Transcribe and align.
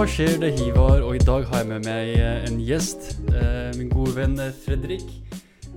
Hva 0.00 0.06
skjer? 0.08 0.38
Det 0.40 0.48
er 0.48 0.54
Hivar, 0.56 1.02
og 1.04 1.12
i 1.12 1.20
dag 1.20 1.42
har 1.50 1.58
jeg 1.60 1.66
med 1.68 1.84
meg 1.84 2.14
en 2.48 2.54
gjest. 2.64 3.18
eh, 3.36 3.68
Min 3.76 3.90
gode 3.92 4.14
venn 4.16 4.32
Fredrik. 4.64 5.04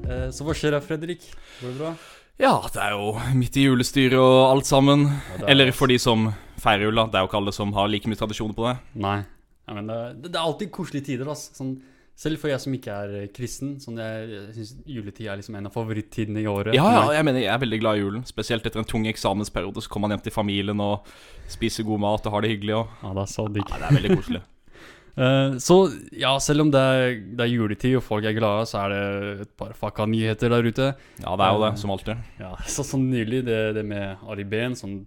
Eh, 0.08 0.30
Så 0.32 0.46
hva 0.48 0.54
skjer 0.56 0.72
da, 0.72 0.80
Fredrik? 0.80 1.20
Går 1.60 1.68
det 1.74 1.78
bra? 1.78 1.92
Ja, 2.40 2.54
det 2.72 2.80
er 2.80 2.92
jo 2.96 3.20
midt 3.36 3.58
i 3.60 3.66
julestyret 3.66 4.16
og 4.16 4.46
alt 4.56 4.66
sammen. 4.66 5.04
Ja, 5.12 5.44
er 5.44 5.50
Eller 5.52 5.72
for 5.76 5.88
de 5.92 5.98
som 6.00 6.34
feirer 6.58 6.84
jul, 6.88 6.96
da. 6.96 7.06
Det 7.08 7.16
er 7.20 7.20
jo 7.20 7.28
ikke 7.28 7.42
alle 7.42 7.52
som 7.52 7.74
har 7.74 7.90
like 7.92 8.08
mye 8.08 8.16
tradisjoner 8.16 8.56
på 8.56 8.64
det. 8.70 8.78
Nei. 8.96 9.26
Ja, 9.68 9.74
men 9.74 9.88
det, 9.92 10.22
det 10.24 10.32
det 10.32 10.40
er 10.40 10.48
alltid 10.48 10.72
koselige 10.72 11.06
tider, 11.06 11.28
altså. 11.28 11.52
Sånn, 11.60 11.82
selv 12.16 12.40
for 12.42 12.52
jeg 12.52 12.62
som 12.62 12.74
ikke 12.78 12.94
er 12.94 13.18
eh, 13.24 13.28
kristen. 13.34 13.76
Sånn, 13.82 13.98
jeg, 14.02 14.30
jeg 14.30 14.56
syns 14.58 14.74
juletid 14.96 15.28
er 15.28 15.40
liksom 15.40 15.58
en 15.58 15.70
av 15.70 15.76
favorittidene 15.76 16.44
i 16.44 16.48
året. 16.50 16.78
Ja, 16.78 16.86
ja, 16.94 17.04
jeg 17.18 17.28
mener 17.28 17.42
jeg 17.42 17.54
er 17.54 17.62
veldig 17.64 17.80
glad 17.82 18.00
i 18.00 18.04
julen. 18.04 18.26
Spesielt 18.30 18.66
etter 18.70 18.84
en 18.84 18.90
tung 18.90 19.08
eksamensperiode. 19.10 19.84
Så 19.84 19.92
kommer 19.92 20.08
man 20.12 20.18
hjem 20.18 20.26
til 20.28 20.36
familien 20.36 20.84
og 20.84 21.10
spiser 21.52 21.88
god 21.88 22.04
mat 22.06 22.28
og 22.30 22.36
har 22.36 22.46
det 22.46 22.54
hyggelig. 22.54 22.76
Og... 22.82 22.98
ja, 23.02 23.14
det 23.18 23.24
er 23.26 23.32
så 23.34 23.48
digg. 23.56 23.70
Ja, 23.70 23.80
det 23.82 23.90
er 23.90 23.98
veldig 23.98 24.20
koselig. 24.20 24.44
uh, 25.18 25.58
så 25.68 25.78
ja, 26.26 26.36
selv 26.44 26.68
om 26.68 26.74
det 26.74 26.84
er, 26.94 27.18
det 27.34 27.48
er 27.48 27.54
juletid 27.56 27.98
og 27.98 28.06
folk 28.06 28.30
er 28.30 28.38
glade, 28.38 28.70
så 28.70 28.84
er 28.84 28.94
det 28.94 29.34
et 29.48 29.56
par 29.58 29.74
fucka 29.80 30.08
nyheter 30.10 30.54
der 30.54 30.70
ute. 30.70 30.92
Ja, 31.24 31.34
det 31.34 31.48
er 31.48 31.58
jo 31.58 31.66
det, 31.66 31.74
som 31.82 31.96
alltid. 31.98 32.30
Ja, 32.42 32.54
så 32.70 32.86
sånn 32.88 33.10
nylig 33.10 33.42
det, 33.50 33.64
det 33.80 33.88
med 33.90 34.22
Ari 34.30 34.46
Behn 34.54 34.78
sånn, 34.78 35.02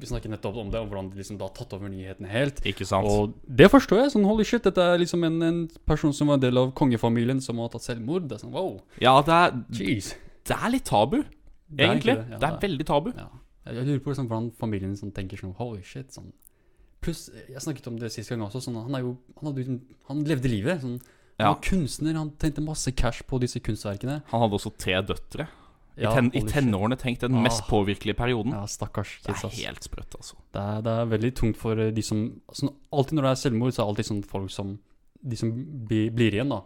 Vi 0.00 0.06
snakket 0.08 0.30
nettopp 0.32 0.56
om 0.56 0.70
det, 0.72 0.80
om 0.80 0.88
hvordan 0.88 1.10
de 1.12 1.18
liksom 1.20 1.38
da 1.40 1.48
tatt 1.52 1.72
over 1.76 1.88
nyhetene 1.92 2.28
helt. 2.30 2.60
Ikke 2.68 2.86
sant? 2.88 3.06
Og 3.08 3.34
det 3.46 3.68
forstår 3.72 4.02
jeg. 4.04 4.12
sånn 4.14 4.24
Holy 4.24 4.44
shit, 4.48 4.62
dette 4.64 4.80
er 4.80 4.98
liksom 5.02 5.24
en, 5.28 5.36
en 5.42 5.60
person 5.88 6.12
som 6.16 6.28
var 6.32 6.38
en 6.40 6.44
del 6.46 6.58
av 6.58 6.72
kongefamilien, 6.78 7.40
som 7.44 7.58
har 7.58 7.68
tatt 7.74 7.82
selvmord. 7.86 8.28
Det 8.30 8.38
er 8.38 8.44
sånn, 8.46 8.52
wow, 8.56 8.80
Ja, 9.02 9.16
det 9.26 9.32
er, 9.36 9.56
jeez. 9.78 10.12
det 10.48 10.56
er 10.56 10.70
litt 10.74 10.84
tabu, 10.88 11.18
Det 11.68 11.84
er 11.84 11.90
egentlig. 11.94 12.16
det, 12.16 12.30
ja, 12.32 12.38
det 12.38 12.48
er 12.50 12.58
veldig 12.68 12.86
tabu. 12.88 13.10
Ja. 13.16 13.28
Jeg, 13.66 13.74
jeg 13.76 13.86
lurer 13.86 14.00
på 14.02 14.10
liksom, 14.14 14.28
hvordan 14.30 14.50
familien 14.58 14.96
sånn, 14.98 15.12
tenker 15.14 15.38
sånn 15.38 15.54
Holy 15.58 15.82
shit. 15.86 16.10
sånn 16.12 16.32
Pluss, 17.02 17.28
jeg 17.50 17.58
snakket 17.62 17.86
om 17.90 17.96
det 17.98 18.12
sist 18.14 18.30
gang 18.30 18.42
også. 18.46 18.60
Sånn, 18.62 18.76
han, 18.78 18.94
jo, 19.02 19.16
han, 19.40 19.48
hadde, 19.52 19.80
han 20.06 20.20
levde 20.28 20.48
livet. 20.50 20.80
Sånn, 20.84 21.00
han 21.38 21.46
Ja. 21.46 21.52
var 21.54 21.60
kunstner, 21.64 22.14
han 22.14 22.30
tjente 22.38 22.62
masse 22.62 22.92
cash 22.94 23.24
på 23.26 23.40
disse 23.42 23.58
kunstverkene. 23.58 24.20
Han 24.30 24.40
hadde 24.44 24.54
også 24.54 24.70
tre 24.78 25.00
døtre. 25.02 25.48
I, 25.98 26.06
ten, 26.08 26.30
i 26.32 26.40
tenårene, 26.48 26.96
tenk 26.96 27.18
den 27.20 27.34
Ah. 27.36 27.42
mest 27.44 27.66
påvirkelige 27.68 28.16
perioden. 28.16 28.52
Ja, 28.56 28.64
stakkars 28.66 29.18
Det 29.26 29.34
er 29.36 29.48
helt 29.68 29.82
sprøtt, 29.84 30.14
altså. 30.16 30.36
Det 30.52 30.60
er, 30.62 30.80
det 30.86 30.92
er 31.02 31.10
veldig 31.10 31.32
tungt 31.36 31.56
for 31.60 31.76
eh, 31.78 31.90
de 31.92 32.02
som 32.02 32.40
altså, 32.48 32.70
Alltid 32.92 33.12
når 33.18 33.22
det 33.22 33.30
er 33.30 33.40
selvmord, 33.42 33.72
så 33.74 33.82
er 33.82 33.84
det 33.84 33.90
alltid 33.92 34.06
sånn 34.08 34.22
folk 34.24 34.50
som 34.50 34.78
De 35.22 35.36
som 35.36 35.50
blir, 35.86 36.10
blir 36.10 36.32
igjen, 36.32 36.48
da. 36.48 36.62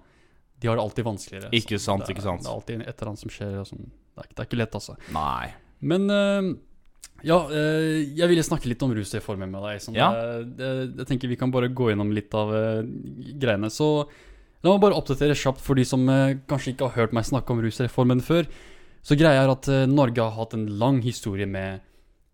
De 0.60 0.69
har 0.69 0.77
det 0.78 0.82
alltid 0.86 1.04
vanskeligere. 1.04 1.50
Ikke 1.52 1.78
sant, 1.78 2.02
er- 2.06 2.14
ikke 2.14 2.22
sant. 2.22 2.41
Det 2.41 2.48
er 2.48 2.54
alltid 2.54 2.80
et 2.80 2.94
eller 3.02 3.08
annet 3.10 3.19
som 3.20 3.28
skjer. 3.34 3.58
Og 3.60 3.66
sånn. 3.66 3.82
det, 3.91 4.22
er, 4.22 4.28
det 4.30 4.38
er 4.41 4.47
ikke 4.48 4.60
lett, 4.62 4.78
altså. 4.78 4.94
Nei. 5.12 5.50
Men 5.82 6.06
eh, 6.10 6.52
ja, 7.27 7.36
eh, 7.50 8.14
jeg 8.16 8.28
ville 8.30 8.42
snakke 8.47 8.70
litt 8.70 8.82
om 8.86 8.94
rusreformen 8.97 9.50
med 9.50 9.60
deg. 9.66 9.82
Sånn, 9.84 9.94
Ja. 9.98 10.08
det, 10.47 10.70
jeg 11.02 11.06
tenker 11.10 11.28
vi 11.28 11.36
kan 11.36 11.50
bare 11.50 11.69
gå 11.69 11.91
gjennom 11.91 12.14
litt 12.14 12.32
av 12.32 12.54
eh, 12.54 12.80
greiene. 13.42 13.69
Så 13.74 14.06
la 14.62 14.72
meg 14.72 14.80
bare 14.86 14.97
oppdatere 14.97 15.34
kjapt 15.36 15.60
for 15.60 15.74
de 15.74 15.84
som 15.84 16.06
kanskje 16.48 16.72
ikke 16.72 16.88
har 16.88 16.97
hørt 17.02 17.12
meg 17.12 17.24
snakke 17.28 17.50
om 17.52 17.60
rusreformen 17.60 18.22
før. 18.24 18.47
Så 19.07 19.15
greia 19.19 19.44
er 19.44 19.53
at 19.53 19.69
eh, 19.71 19.84
Norge 19.87 20.19
har 20.25 20.34
hatt 20.34 20.56
en 20.59 20.67
lang 20.81 20.99
historie 21.05 21.47
med 21.47 21.81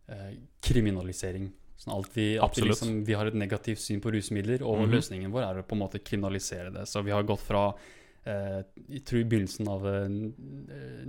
eh, 0.09 0.31
kriminalisering. 0.65 1.50
Sånn 1.83 1.97
alt 1.97 2.12
vi, 2.15 2.28
at 2.38 2.55
vi, 2.56 2.69
liksom, 2.71 3.00
vi 3.05 3.16
har 3.19 3.27
et 3.28 3.34
negativt 3.37 3.81
syn 3.83 4.00
på 4.00 4.12
rusmidler, 4.15 4.62
og 4.62 4.84
Mhm. 4.87 4.93
løsningen 4.94 5.32
vår 5.34 5.43
er 5.50 5.61
å 5.61 5.66
på 5.66 5.75
en 5.77 5.82
måte 5.82 5.99
kriminalisere 6.00 6.71
det. 6.72 6.87
Så 6.88 7.03
vi 7.05 7.11
har 7.11 7.25
gått 7.27 7.41
fra 7.43 7.75
eh, 8.25 8.62
Jeg 8.88 9.03
tror 9.05 9.19
i 9.21 9.25
begynnelsen 9.27 9.66
av 9.69 9.84
eh, 9.91 10.06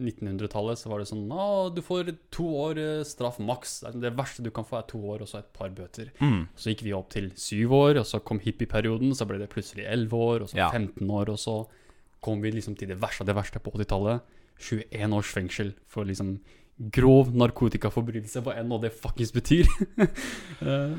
1900-tallet 0.02 0.80
så 0.82 0.90
var 0.90 1.00
det 1.04 1.08
sånn 1.12 1.28
Å, 1.32 1.70
du 1.76 1.82
får 1.86 2.10
to 2.34 2.46
år 2.66 2.80
eh, 2.82 3.04
straff 3.08 3.38
maks. 3.40 3.84
Det 3.94 4.12
verste 4.18 4.44
du 4.46 4.50
kan 4.56 4.66
få, 4.66 4.80
er 4.82 4.88
to 4.90 4.98
år 5.14 5.22
og 5.22 5.30
så 5.30 5.40
et 5.44 5.52
par 5.54 5.70
bøter. 5.70 6.10
Mm. 6.20 6.48
Så 6.58 6.74
gikk 6.74 6.84
vi 6.88 6.96
opp 6.98 7.12
til 7.14 7.30
syv 7.40 7.76
år, 7.78 8.00
og 8.02 8.08
så 8.10 8.20
kom 8.26 8.42
hippieperioden. 8.44 9.14
Så 9.18 9.28
ble 9.30 9.38
det 9.42 9.52
plutselig 9.54 9.86
elleve 9.86 10.18
år, 10.18 10.42
og 10.48 10.50
så 10.50 10.58
Ja. 10.58 10.70
15 10.74 11.06
år, 11.10 11.30
og 11.30 11.38
så 11.38 11.68
kom 12.24 12.42
vi 12.42 12.52
liksom 12.52 12.76
til 12.78 12.88
det 12.90 13.00
verste 13.00 13.22
av 13.22 13.28
det 13.28 13.36
verste 13.38 13.60
på 13.62 13.72
80-tallet. 13.78 14.22
21 14.60 15.14
års 15.18 15.32
fengsel 15.34 15.74
for 15.88 16.06
liksom 16.06 16.38
grov 16.94 17.30
narkotikaforbrytelse, 17.38 18.42
hva 18.44 18.56
enn 18.58 18.68
nå 18.72 18.80
det 18.82 18.94
fuckings 18.98 19.34
betyr. 19.36 19.68
Eh, 20.64 20.96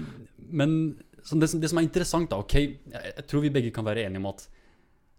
Men 0.53 0.97
det, 1.41 1.49
som, 1.49 1.61
det 1.61 1.71
som 1.71 1.79
er 1.81 1.87
interessant, 1.87 2.29
da, 2.31 2.37
OK, 2.43 2.55
jeg, 2.55 2.77
jeg 2.93 3.25
tror 3.31 3.41
vi 3.47 3.51
begge 3.55 3.71
kan 3.75 3.85
være 3.87 4.05
enige 4.05 4.21
om 4.21 4.27
at 4.29 4.45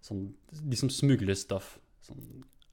sånn, 0.06 0.28
de 0.54 0.78
som 0.78 0.92
smugler 0.94 1.34
stuff, 1.38 1.80
sånn, 2.06 2.22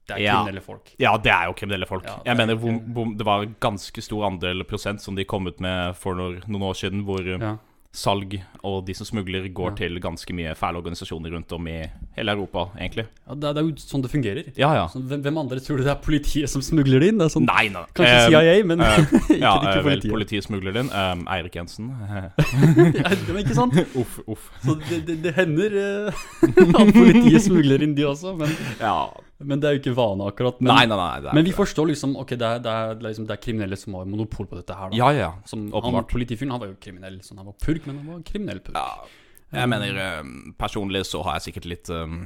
det 0.07 0.17
er 0.17 0.21
Ja. 0.21 0.35
kriminelle 0.37 0.61
folk. 0.61 0.91
Ja, 0.99 1.15
det 1.17 1.31
er 1.33 1.47
jo 1.47 1.55
kriminelle 1.57 1.87
folk. 1.89 2.05
Ja, 2.05 2.17
jeg 2.27 2.33
er 2.35 2.37
mener 2.37 2.57
hvor, 2.59 2.75
hvor, 2.93 3.13
Det 3.17 3.25
var 3.25 3.45
ganske 3.63 4.01
stor 4.03 4.25
andel 4.27 4.63
prosent 4.69 5.01
som 5.01 5.15
de 5.15 5.23
kom 5.25 5.47
ut 5.47 5.59
med 5.63 5.95
for 5.95 6.13
noen 6.19 6.65
år 6.69 6.75
siden, 6.75 7.05
hvor 7.07 7.23
Ja. 7.25 7.55
Salg 7.93 8.39
og 8.65 8.79
de 8.87 8.93
som 8.97 9.05
smugler, 9.05 9.45
går 9.53 9.69
Ja. 9.69 9.75
til 9.83 9.99
ganske 10.01 10.33
mye 10.33 10.55
fæle 10.57 10.79
organisasjoner 10.81 11.29
rundt 11.35 11.51
om 11.53 11.67
i 11.67 11.75
hele 12.17 12.31
Europa, 12.33 12.63
egentlig. 12.79 13.05
Ja, 13.27 13.35
det, 13.35 13.43
er- 13.49 13.53
det 13.53 13.61
er 13.61 13.67
jo 13.67 13.75
sånn 13.77 14.01
det 14.01 14.09
fungerer. 14.09 14.47
Ja, 14.57 14.71
ja. 14.73 14.87
Så 14.89 14.97
hvem, 15.05 15.21
hvem 15.21 15.37
andre 15.37 15.59
tror 15.61 15.77
du 15.77 15.83
det 15.83 15.91
er 15.93 16.01
politiet 16.01 16.49
som 16.49 16.61
smugler 16.65 16.99
det 16.99 17.11
inn? 17.13 17.19
Det 17.21 17.27
sånn, 17.29 17.45
Nei, 17.45 17.67
nei. 17.69 17.83
kanskje 17.93 18.15
Eh, 18.17 18.29
CIA, 18.33 18.63
men 18.65 18.81
uh, 18.81 18.97
ikke, 18.97 19.37
ja, 19.45 19.53
ikke 19.61 19.83
politiet. 19.83 19.85
vel, 19.85 20.11
politiet. 20.17 20.43
smugler 20.47 20.73
smugler 20.73 20.79
inn. 20.81 20.89
Um, 20.89 21.27
Eirik 21.27 21.55
Jensen. 21.55 21.91
Men 23.27 23.39
ikke 23.43 23.55
sant? 23.57 23.73
uff, 24.01 24.19
uff. 24.27 24.49
Så 24.63 24.75
det, 24.89 24.99
det, 25.07 25.19
det 25.23 25.33
hender 25.37 25.77
uh, 25.77 26.23
at 26.41 26.93
politiet 26.95 27.45
smugler 27.45 27.83
inn 27.85 27.95
de 27.97 28.05
også, 28.09 28.35
men, 28.37 28.49
Ja. 28.81 28.95
Men 29.39 29.59
det 29.59 29.67
er 29.69 29.75
jo 29.75 29.81
ikke 29.81 29.95
vane 29.97 30.27
akkurat. 30.29 30.59
Men, 30.61 30.69
Nei, 30.75 30.85
nei, 30.87 30.97
nei. 31.25 31.33
Men 31.35 31.47
vi 31.47 31.51
forstår 31.55 31.89
liksom 31.89 32.13
Ok, 32.21 32.35
det 32.39 32.47
er, 32.47 32.61
det, 32.63 32.71
er, 32.71 32.93
liksom, 33.01 33.25
det 33.27 33.35
er 33.35 33.41
kriminelle 33.43 33.77
som 33.79 33.97
har 33.97 34.05
monopol 34.07 34.47
på 34.47 34.59
dette 34.59 34.77
her. 34.77 34.93
da 34.93 34.99
Ja, 34.99 35.09
ja. 35.15 35.31
Som 35.49 35.65
han. 35.73 36.05
Politifyren 36.11 36.53
han 36.53 36.61
var 36.61 36.71
jo 36.71 36.77
kriminell. 36.79 37.19
Sånn, 37.25 37.41
han 37.41 37.49
var 37.49 37.57
purk, 37.59 37.87
men 37.89 37.99
han 37.99 38.07
var 38.13 38.23
kriminell 38.27 38.63
purk. 38.63 38.77
ja. 38.77 39.19
Jeg 39.53 39.69
mener, 39.69 39.97
eh, 40.01 40.23
personlig 40.57 41.03
så 41.05 41.21
har 41.27 41.37
jeg 41.37 41.43
sikkert 41.49 41.67
litt 41.69 41.89
um, 41.93 42.23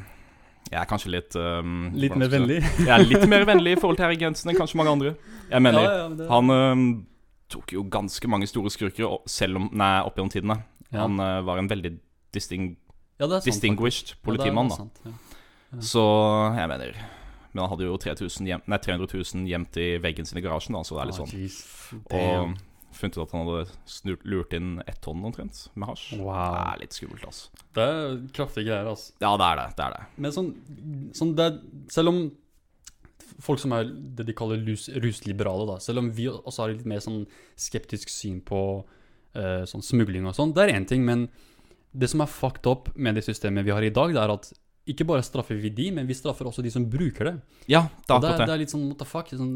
Jeg 0.71 0.79
er 0.79 0.87
kanskje 0.87 1.11
litt 1.11 1.35
um, 1.35 1.89
Litt 1.91 2.15
mer 2.15 2.31
vennlig. 2.31 2.61
Jeg 2.79 2.93
er 2.93 3.03
litt 3.03 3.25
mer 3.27 3.43
vennlig 3.49 3.75
i 3.75 3.79
forhold 3.81 3.99
til 3.99 4.07
Eirik 4.07 4.23
Jensen 4.23 4.51
enn 4.51 4.59
kanskje 4.59 4.79
mange 4.79 4.93
andre. 4.95 5.13
Jeg 5.51 5.63
mener, 5.65 5.83
ja, 5.83 6.07
det, 6.15 6.27
Han 6.31 6.53
øhm, 6.55 6.87
tok 7.51 7.75
jo 7.75 7.83
ganske 7.91 8.31
mange 8.31 8.47
store 8.47 8.71
skurker 8.71 9.19
selv 9.27 9.59
om, 9.59 9.69
nei, 9.75 9.93
opp 10.07 10.15
gjennom 10.15 10.31
tidene. 10.31 10.59
Han 10.95 11.19
øh, 11.19 11.41
var 11.47 11.59
en 11.59 11.67
veldig 11.71 11.97
disting, 12.35 12.77
distinguished 13.43 14.15
politimann. 14.23 14.71
Da 14.71 14.79
sant, 14.85 15.03
ja. 15.03 15.15
Så 15.83 16.03
jeg 16.57 16.69
mener 16.71 16.95
Men 17.53 17.63
han 17.63 17.71
hadde 17.71 17.87
jo 17.87 17.97
3000 17.97 18.47
hjem, 18.49 18.63
nei, 18.69 18.77
300 18.83 19.07
000 19.13 19.47
gjemt 19.49 19.77
i 19.81 19.87
veggen 20.03 20.27
sin 20.29 20.37
i 20.37 20.43
garasjen, 20.45 20.75
da, 20.77 20.83
så 20.85 20.97
det 20.97 21.03
er 21.03 21.09
litt 21.09 21.17
Ah, 21.17 21.25
sånn. 21.25 22.09
Og 22.17 22.57
funnet 22.97 23.17
ut 23.17 23.23
at 23.23 23.33
han 23.35 23.47
hadde 23.47 23.63
snurt, 23.89 24.25
lurt 24.29 24.53
inn 24.57 24.81
ett 24.85 24.99
tonn 25.05 25.23
omtrent 25.25 25.63
med 25.77 25.89
hasj. 25.89 26.11
Det 26.17 26.35
er 26.37 26.81
litt 26.81 26.97
skummelt, 26.97 27.25
altså. 27.29 27.49
Det 27.77 27.85
er 27.85 28.19
kraftige 28.35 28.67
greier, 28.69 28.89
altså. 28.91 29.15
Ja, 29.23 29.31
det 29.37 29.47
er 29.47 29.61
det. 29.61 29.65
Det 29.77 29.85
er 29.87 29.95
det. 29.95 30.03
Men 30.25 30.35
sånn, 30.35 30.51
sånn 31.17 31.33
det 31.37 31.47
Selv 31.93 32.13
om 32.13 32.21
folk 33.43 33.61
som 33.61 33.73
er 33.77 33.89
det 34.17 34.25
de 34.29 34.35
kaller 34.37 34.61
lus, 34.61 34.87
rusliberale, 34.89 35.67
da 35.69 35.75
Selv 35.83 36.01
om 36.01 36.11
vi 36.15 36.29
også 36.29 36.63
har 36.63 36.73
litt 36.73 36.87
mer 36.89 37.01
sånn 37.03 37.25
skeptisk 37.59 38.09
syn 38.13 38.39
på 38.45 38.61
uh, 39.37 39.63
sånn 39.69 39.85
smugling 39.85 40.25
og 40.29 40.37
sånn, 40.37 40.53
det 40.57 40.65
er 40.67 40.75
én 40.77 40.87
ting, 40.89 41.05
men 41.05 41.27
det 41.97 42.09
som 42.11 42.21
er 42.21 42.29
fucked 42.31 42.69
up 42.69 42.89
med 42.95 43.17
det 43.17 43.25
systemet 43.25 43.65
vi 43.65 43.73
har 43.73 43.85
i 43.85 43.93
dag, 43.93 44.13
det 44.13 44.21
er 44.21 44.33
at 44.33 44.49
ikke 44.87 45.05
bare 45.07 45.23
straffer 45.25 45.59
vi 45.61 45.69
de, 45.69 45.91
men 45.95 46.07
vi 46.09 46.15
straffer 46.17 46.47
også 46.49 46.63
de 46.65 46.71
som 46.73 46.85
bruker 46.89 47.31
det. 47.31 47.35
Ja, 47.67 47.85
det 48.07 48.11
er 48.15 48.19
det, 48.21 48.31
akkurat 48.31 48.39
det 48.39 48.47
det. 48.47 48.53
er 48.57 48.63
litt 48.65 48.73
sånn 48.73 48.87
what 48.89 48.99
the 49.01 49.07
fuck. 49.09 49.29
Sånn, 49.35 49.55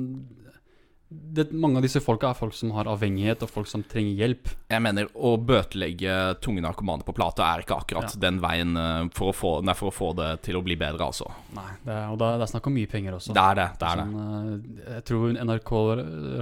det, 1.11 1.49
mange 1.51 1.75
av 1.75 1.83
disse 1.83 1.99
folka 1.99 2.29
er 2.31 2.37
folk 2.39 2.53
som 2.55 2.69
har 2.71 2.87
avhengighet, 2.87 3.41
og 3.43 3.49
folk 3.51 3.67
som 3.67 3.81
trenger 3.83 4.15
hjelp. 4.15 4.47
Jeg 4.71 4.79
mener, 4.85 5.09
å 5.11 5.33
bøtelegge 5.43 6.13
tunge 6.39 6.63
narkomane 6.63 7.03
på 7.03 7.11
plate 7.17 7.43
er 7.43 7.65
ikke 7.65 7.75
akkurat 7.83 8.13
Ja. 8.15 8.19
den 8.29 8.39
veien 8.39 8.71
øh, 8.79 9.09
for 9.17 9.33
å, 9.33 9.35
få, 9.35 9.51
nei, 9.67 9.75
for 9.75 9.91
å 9.91 9.95
få 9.95 10.13
det 10.15 10.29
til 10.47 10.55
å 10.55 10.63
bli 10.63 10.77
bedre, 10.79 11.03
altså. 11.09 11.27
Nei, 11.57 11.67
det 11.83 11.91
er, 11.97 12.05
Og 12.13 12.19
det 12.21 12.29
er, 12.29 12.37
det 12.39 12.47
er 12.47 12.53
snakk 12.53 12.69
om 12.71 12.77
mye 12.79 12.91
penger 12.93 13.17
også. 13.17 13.35
Det 13.35 13.43
er 13.43 13.59
det. 13.59 13.67
Det 13.81 13.89
er. 13.89 14.03
Sånn, 14.05 14.61
det. 14.77 14.85
jeg 14.95 15.03
tror 15.11 15.35
NRK 15.49 15.73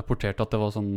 rapporterte 0.03 0.45
at 0.45 0.53
det 0.53 0.62
var 0.62 0.75
sånn 0.77 0.94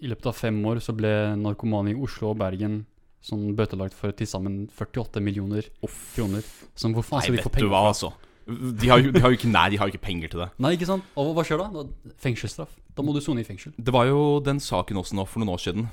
I 0.00 0.14
løpet 0.14 0.30
av 0.32 0.40
fem 0.40 0.62
år 0.72 0.80
så 0.80 0.96
ble 0.96 1.12
narkomane 1.36 1.92
i 1.92 2.00
Oslo 2.00 2.32
og 2.32 2.40
Bergen 2.40 2.80
sånn 3.24 3.50
bøtelagt 3.56 3.94
for 3.96 4.14
til 4.16 4.28
sammen 4.28 4.64
48 4.72 5.20
millioner 5.24 5.66
kroner. 6.14 6.44
Som 6.78 6.94
hvor 6.96 7.04
faen 7.06 7.24
skal 7.26 7.36
de 7.36 7.44
få 7.44 7.52
penger 7.52 7.72
fra? 7.72 7.86
altså. 7.92 8.12
De 8.50 8.88
har, 8.90 8.98
jo, 8.98 9.12
de 9.14 9.20
har 9.22 9.30
jo 9.30 9.36
ikke 9.36 9.50
Nei, 9.52 9.66
de 9.70 9.78
har 9.78 9.86
jo 9.86 9.92
ikke 9.94 10.06
penger 10.08 10.30
til 10.32 10.40
det. 10.42 10.48
Nei, 10.58 10.72
ikke 10.74 10.88
sant? 10.88 11.04
Og 11.20 11.34
hva 11.36 11.44
skjer 11.46 11.60
da? 11.60 11.84
Fengselsstraff. 12.24 12.72
Da 12.96 13.04
må 13.06 13.12
du 13.14 13.20
sone 13.22 13.44
i 13.44 13.46
fengsel. 13.46 13.74
Det 13.78 13.92
var 13.94 14.08
jo 14.08 14.40
den 14.42 14.58
saken 14.58 14.98
også 14.98 15.14
nå 15.18 15.26
for 15.28 15.42
noen 15.44 15.52
år 15.54 15.62
siden. 15.62 15.86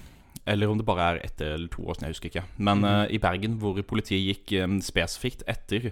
Eller 0.47 0.71
om 0.71 0.79
det 0.79 0.87
bare 0.87 1.05
er 1.11 1.19
ett 1.27 1.43
eller 1.43 1.67
to 1.69 1.83
år 1.83 1.97
siden, 1.97 2.07
jeg 2.07 2.15
husker 2.15 2.31
ikke. 2.31 2.45
Men 2.57 2.81
mm. 2.81 2.87
uh, 2.87 3.05
i 3.13 3.19
Bergen, 3.21 3.57
hvor 3.61 3.77
politiet 3.85 4.23
gikk 4.23 4.55
um, 4.63 4.79
spesifikt 4.81 5.43
etter 5.45 5.91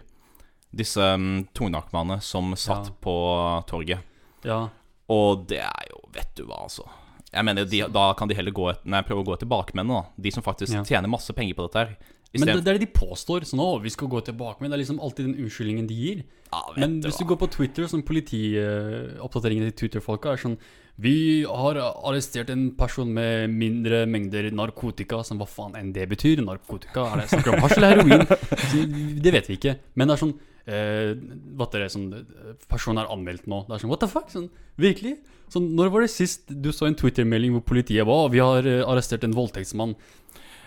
disse 0.76 1.00
um, 1.14 1.44
tungnarkomane 1.54 2.18
som 2.24 2.56
satt 2.58 2.90
Ja. 2.90 2.98
på 3.04 3.16
torget. 3.70 4.00
Ja, 4.48 4.70
Og 5.12 5.46
det 5.50 5.60
er 5.60 5.90
jo 5.92 6.02
Vet 6.16 6.32
du 6.38 6.46
hva, 6.48 6.64
altså. 6.64 6.88
Jeg 7.36 7.44
mener, 7.46 7.66
de, 7.68 7.82
Da 7.92 8.14
kan 8.18 8.30
de 8.32 8.36
heller 8.38 8.52
gå 8.56 8.70
et, 8.72 8.84
nei, 8.88 9.02
prøve 9.04 9.24
å 9.24 9.28
gå 9.28 9.34
etter 9.36 9.50
bakmennene, 9.52 10.02
da. 10.06 10.12
De 10.18 10.32
som 10.32 10.44
faktisk 10.46 10.74
Ja. 10.74 10.84
tjener 10.88 11.12
masse 11.12 11.34
penger 11.36 11.54
på 11.58 11.68
dette 11.68 11.82
her. 11.84 11.98
Men 12.36 12.48
det, 12.50 12.56
det 12.66 12.72
er 12.74 12.78
det 12.80 12.88
de 12.88 12.92
påstår. 13.00 13.46
Sånn, 13.48 13.62
å, 13.64 13.78
vi 13.80 13.90
skal 13.94 14.10
gå 14.12 14.20
tilbake 14.28 14.60
med 14.60 14.72
Det 14.72 14.76
er 14.76 14.82
liksom 14.84 15.00
alltid 15.00 15.26
den 15.30 15.36
unnskyldningen 15.46 15.88
de 15.88 15.96
gir. 15.96 16.24
ja, 16.52 16.62
Men 16.76 16.98
hvis 17.02 17.18
du 17.20 17.24
går 17.30 17.38
på 17.40 17.48
Twitter, 17.52 17.88
sånn 17.88 18.04
politioppdateringene 18.04 19.72
til 19.72 19.78
Twitter-folka 19.86 20.34
er 20.34 20.42
sånn 20.42 20.58
Vi 21.02 21.44
har 21.44 21.76
arrestert 21.82 22.50
en 22.54 22.70
person 22.78 23.10
med 23.12 23.52
mindre 23.52 24.06
mengder 24.08 24.48
narkotika, 24.56 25.20
som 25.28 25.42
hva 25.42 25.48
faen 25.50 25.76
enn 25.76 25.92
det 25.96 26.06
betyr. 26.08 26.40
Narkotika, 26.46 27.10
er 27.12 27.24
det 27.24 27.30
snakk 27.34 27.50
om 27.52 27.66
hasj 27.66 27.80
eller 27.82 27.98
heroin? 27.98 28.28
Det 29.26 29.34
vet 29.36 29.50
vi 29.52 29.58
ikke. 29.60 29.74
Men 30.00 30.08
det 30.08 30.16
er 30.16 30.22
sånn 30.24 30.36
eh, 30.72 31.12
hva 31.60 31.68
er 31.68 31.84
det, 31.84 31.90
sånn, 31.92 32.08
Personen 32.72 33.04
er 33.04 33.12
anmeldt 33.12 33.50
nå. 33.52 33.66
Det 33.68 33.76
er 33.76 33.84
sånn, 33.84 33.92
what 33.92 34.06
the 34.06 34.10
fuck? 34.12 34.32
Sånn, 34.32 34.48
virkelig? 34.80 35.18
Sånn, 35.52 35.68
når 35.78 35.92
var 35.94 36.06
det 36.06 36.14
sist 36.16 36.48
du 36.48 36.72
så 36.74 36.88
en 36.88 36.96
Twitter-melding 36.98 37.54
hvor 37.58 37.66
politiet 37.76 38.08
var 38.08 38.32
Vi 38.34 38.40
har 38.42 38.66
eh, 38.66 38.82
arrestert 38.88 39.28
en 39.28 39.36
voldtektsmann. 39.36 39.98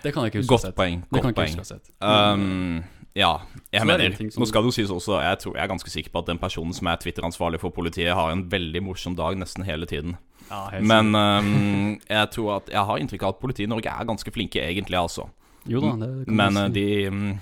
Det 0.04 0.12
kan 0.14 0.26
jeg 0.28 0.34
ikke 0.34 0.44
huske 0.44 0.52
å 0.52 0.52
ha 0.52 0.60
Godt 0.60 0.68
sett. 0.68 0.76
poeng. 0.78 1.00
Godt 1.10 1.32
poeng. 1.40 1.56
å 1.56 1.64
ha 1.64 1.68
sett. 1.72 1.88
Um, 2.04 2.84
ja, 3.18 3.32
jeg 3.74 3.82
er 3.82 3.86
mener 3.88 4.14
som- 4.30 4.42
Nå 4.42 4.46
skal 4.48 4.62
det 4.62 4.70
jo 4.70 4.76
sies 4.78 4.90
også 4.94 5.18
Jeg 5.20 5.38
tror 5.42 5.56
jeg 5.58 5.64
er 5.64 5.70
ganske 5.72 5.90
sikker 5.90 6.10
på 6.14 6.18
at 6.22 6.26
den 6.30 6.38
personen 6.38 6.72
som 6.76 6.86
er 6.86 6.96
Twitter-ansvarlig 7.02 7.58
for 7.60 7.70
politiet, 7.74 8.14
har 8.14 8.30
en 8.32 8.44
veldig 8.48 8.82
morsom 8.86 9.16
dag 9.18 9.36
nesten 9.40 9.64
hele 9.66 9.86
tiden. 9.90 10.16
Ja, 10.50 10.80
Men 10.80 11.10
um, 11.14 12.00
jeg 12.08 12.30
tror 12.32 12.56
at 12.56 12.70
Jeg 12.72 12.84
har 12.88 12.96
inntrykk 13.02 13.22
av 13.26 13.34
at 13.34 13.40
politiet 13.42 13.66
i 13.66 13.72
Norge 13.74 13.90
er 13.90 14.04
ganske 14.08 14.30
flinke, 14.32 14.62
egentlig, 14.62 14.96
altså. 14.96 15.26
Jo 15.68 15.80
da, 15.82 15.90
det 16.00 16.26
kan 16.26 16.36
Men 16.38 16.56
uh, 16.56 16.66
si. 16.68 16.72
de 16.78 17.06
um, 17.08 17.40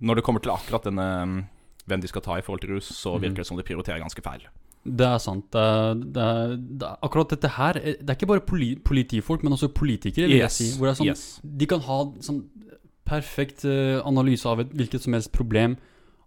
Når 0.00 0.14
det 0.20 0.24
kommer 0.24 0.40
til 0.44 0.52
akkurat 0.52 0.84
denne 0.86 1.08
um, 1.22 1.38
hvem 1.88 2.00
de 2.04 2.06
skal 2.12 2.22
ta 2.22 2.36
i 2.38 2.42
forhold 2.46 2.60
til 2.62 2.70
rus, 2.76 2.86
så 2.94 3.16
Mhm. 3.16 3.22
virker 3.24 3.36
det 3.42 3.46
som 3.46 3.56
de 3.56 3.64
prioriterer 3.66 3.98
ganske 3.98 4.22
feil. 4.22 4.44
Det 4.86 5.04
er 5.06 5.18
sant. 5.18 5.44
Det 5.52 5.60
er, 5.60 5.94
det 5.94 6.22
er, 6.22 6.56
det 6.56 6.86
er, 6.86 6.96
akkurat 7.02 7.28
dette 7.28 7.48
her 7.52 7.76
eh, 7.76 7.96
Det 8.00 8.08
er 8.08 8.14
ikke 8.16 8.28
bare 8.30 8.40
poli, 8.40 8.76
politifolk, 8.76 9.42
men 9.42 9.52
også 9.52 9.68
politikere. 9.74 10.28
vil 10.28 10.38
jeg 10.38 10.50
si 10.50 10.70
Hvor 10.78 10.86
det 10.86 10.92
er 10.94 11.00
sånn, 11.02 11.10
yes. 11.10 11.40
De 11.42 11.66
kan 11.66 11.80
ha 11.80 11.98
sånn 12.20 12.44
perfekt 13.10 13.64
eh, 13.68 13.98
analyse 14.06 14.48
av 14.48 14.62
et 14.62 14.70
hvilket 14.76 15.04
som 15.04 15.16
helst 15.16 15.32
problem, 15.34 15.76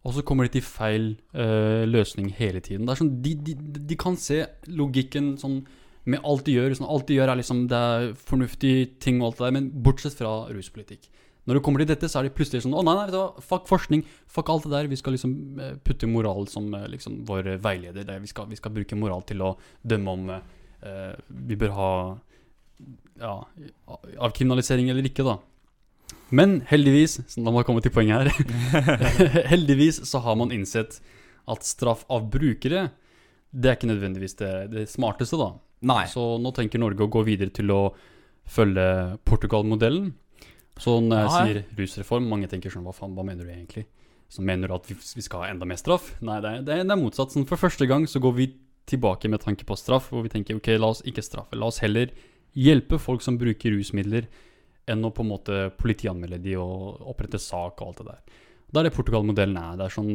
og 0.03 0.17
så 0.17 0.23
kommer 0.27 0.47
de 0.47 0.57
til 0.57 0.65
feil 0.67 1.05
uh, 1.31 1.87
løsning 1.87 2.33
hele 2.35 2.59
tiden. 2.59 2.83
Det 2.83 2.91
er 2.91 2.99
sånn, 2.99 3.13
de, 3.23 3.37
de, 3.39 3.53
de 3.87 3.95
kan 3.95 4.17
se 4.19 4.41
logikken 4.67 5.37
sånn 5.39 5.61
med 6.11 6.19
alt 6.27 6.43
de 6.43 6.57
gjør. 6.57 6.73
Sånn, 6.75 6.89
alt 6.91 7.07
de 7.07 7.15
gjør, 7.15 7.31
er 7.31 7.39
liksom 7.39 7.61
Det 7.71 7.79
er 7.79 8.09
fornuftige 8.19 8.89
ting 8.99 9.21
og 9.21 9.29
alt 9.29 9.39
det 9.39 9.45
der, 9.45 9.53
men 9.55 9.69
bortsett 9.85 10.17
fra 10.19 10.33
ruspolitikk. 10.51 11.07
Når 11.47 11.55
det 11.55 11.61
kommer 11.63 11.79
til 11.79 11.89
dette, 11.93 12.09
så 12.11 12.19
er 12.19 12.27
de 12.27 12.33
plutselig 12.35 12.65
sånn 12.65 12.75
Å 12.75 12.83
nei, 12.83 12.97
nei, 12.99 13.23
fuck 13.43 13.71
forskning, 13.71 14.03
fuck 14.31 14.51
alt 14.51 14.67
det 14.67 14.73
der. 14.75 14.91
Vi 14.91 14.99
skal 14.99 15.15
liksom 15.15 15.37
eh, 15.63 15.73
putte 15.87 16.07
moral 16.11 16.51
som 16.51 16.67
liksom 16.91 17.21
vår 17.27 17.53
veileder. 17.63 18.11
Vi, 18.23 18.31
skal, 18.31 18.51
vi 18.51 18.59
skal 18.59 18.75
bruke 18.75 18.99
moral 18.99 19.23
til 19.27 19.43
å 19.43 19.55
dømme 19.87 20.19
om 20.19 20.29
uh, 20.35 21.15
vi 21.47 21.59
bør 21.59 21.75
ha 21.79 21.89
ja, 23.23 23.33
avkriminalisering 24.27 24.91
eller 24.91 25.07
ikke, 25.07 25.23
da. 25.27 25.39
Men 26.33 26.61
heldigvis, 26.69 27.19
så 27.29 27.43
la 27.45 27.53
meg 27.53 27.67
komme 27.67 27.83
til 27.85 27.93
poenget 27.93 28.25
her 28.25 28.87
Heldigvis 29.53 30.01
så 30.09 30.23
har 30.25 30.37
man 30.39 30.53
innsett 30.55 30.97
at 31.51 31.67
straff 31.67 32.05
av 32.13 32.25
brukere, 32.31 32.87
det 33.51 33.69
er 33.69 33.77
ikke 33.77 33.89
nødvendigvis 33.91 34.37
det, 34.39 34.51
det 34.71 34.87
smarteste, 34.89 35.37
da. 35.37 35.51
Nei. 35.83 36.05
Så 36.09 36.23
nå 36.41 36.53
tenker 36.55 36.81
Norge 36.81 37.05
å 37.05 37.11
gå 37.11 37.21
videre 37.27 37.51
til 37.53 37.69
å 37.75 37.81
følge 38.49 38.85
Portugal-modellen. 39.27 40.13
Så 40.79 40.95
når 41.03 41.19
jeg 41.19 41.27
ja. 41.27 41.33
sier 41.35 41.81
rusreform, 41.81 42.29
mange 42.31 42.49
tenker 42.49 42.73
sånn 42.73 42.85
Hva 42.87 42.95
faen, 42.97 43.13
hva 43.13 43.25
mener 43.27 43.45
du 43.45 43.51
egentlig? 43.53 43.85
Så 44.31 44.41
mener 44.41 44.71
du 44.71 44.73
at 44.73 44.87
vi, 44.89 44.95
vi 44.97 45.21
skal 45.21 45.43
ha 45.43 45.51
enda 45.51 45.67
mer 45.69 45.77
straff? 45.77 46.15
Nei, 46.25 46.39
det 46.41 46.49
er, 46.49 46.63
det 46.65 46.77
er, 46.79 46.87
det 46.87 46.95
er 46.95 47.01
motsatt. 47.03 47.35
Sånn, 47.35 47.45
for 47.49 47.61
første 47.61 47.85
gang 47.89 48.07
så 48.09 48.23
går 48.23 48.37
vi 48.39 48.47
tilbake 48.89 49.29
med 49.29 49.43
tanke 49.43 49.67
på 49.67 49.77
straff, 49.77 50.09
hvor 50.11 50.25
vi 50.25 50.31
tenker 50.33 50.57
ok, 50.57 50.71
la 50.79 50.89
oss 50.95 51.03
ikke 51.07 51.23
straffe. 51.23 51.59
La 51.59 51.69
oss 51.69 51.83
heller 51.83 52.15
hjelpe 52.57 52.97
folk 53.01 53.21
som 53.25 53.37
bruker 53.41 53.75
rusmidler, 53.75 54.25
enn 54.89 55.05
å 55.07 55.11
på 55.15 55.23
en 55.23 55.31
måte 55.31 55.59
politianmelde 55.79 56.41
de 56.43 56.55
og 56.59 57.03
opprette 57.13 57.39
sak 57.41 57.81
og 57.81 57.87
alt 57.87 58.01
det 58.01 58.07
der. 58.11 58.39
Da 58.73 58.81
er 58.81 58.89
det 58.89 58.95
Portugal-modellen 58.95 59.59
er. 59.59 59.75
Det 59.77 59.85
er 59.85 59.93
sånn 59.93 60.13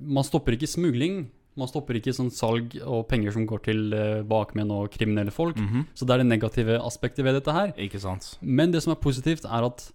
Man 0.00 0.26
stopper 0.28 0.56
ikke 0.56 0.68
smugling. 0.68 1.22
Man 1.56 1.68
stopper 1.68 1.96
ikke 1.98 2.14
sånn 2.16 2.30
salg 2.32 2.76
og 2.80 3.06
penger 3.10 3.34
som 3.34 3.46
går 3.48 3.62
til 3.64 3.80
eh, 3.96 4.20
bakmenn 4.28 4.72
og 4.72 4.92
kriminelle 4.92 5.32
folk. 5.32 5.58
Mhm. 5.60 5.86
Så 5.96 6.06
det 6.08 6.14
er 6.14 6.22
det 6.22 6.30
negative 6.30 6.78
aspektet 6.80 7.24
ved 7.24 7.36
dette 7.36 7.52
her. 7.52 7.72
Ikke 7.76 8.00
sant. 8.00 8.36
Men 8.40 8.72
det 8.72 8.82
som 8.84 8.94
er 8.94 9.00
positivt, 9.00 9.44
er 9.44 9.68
at 9.68 9.90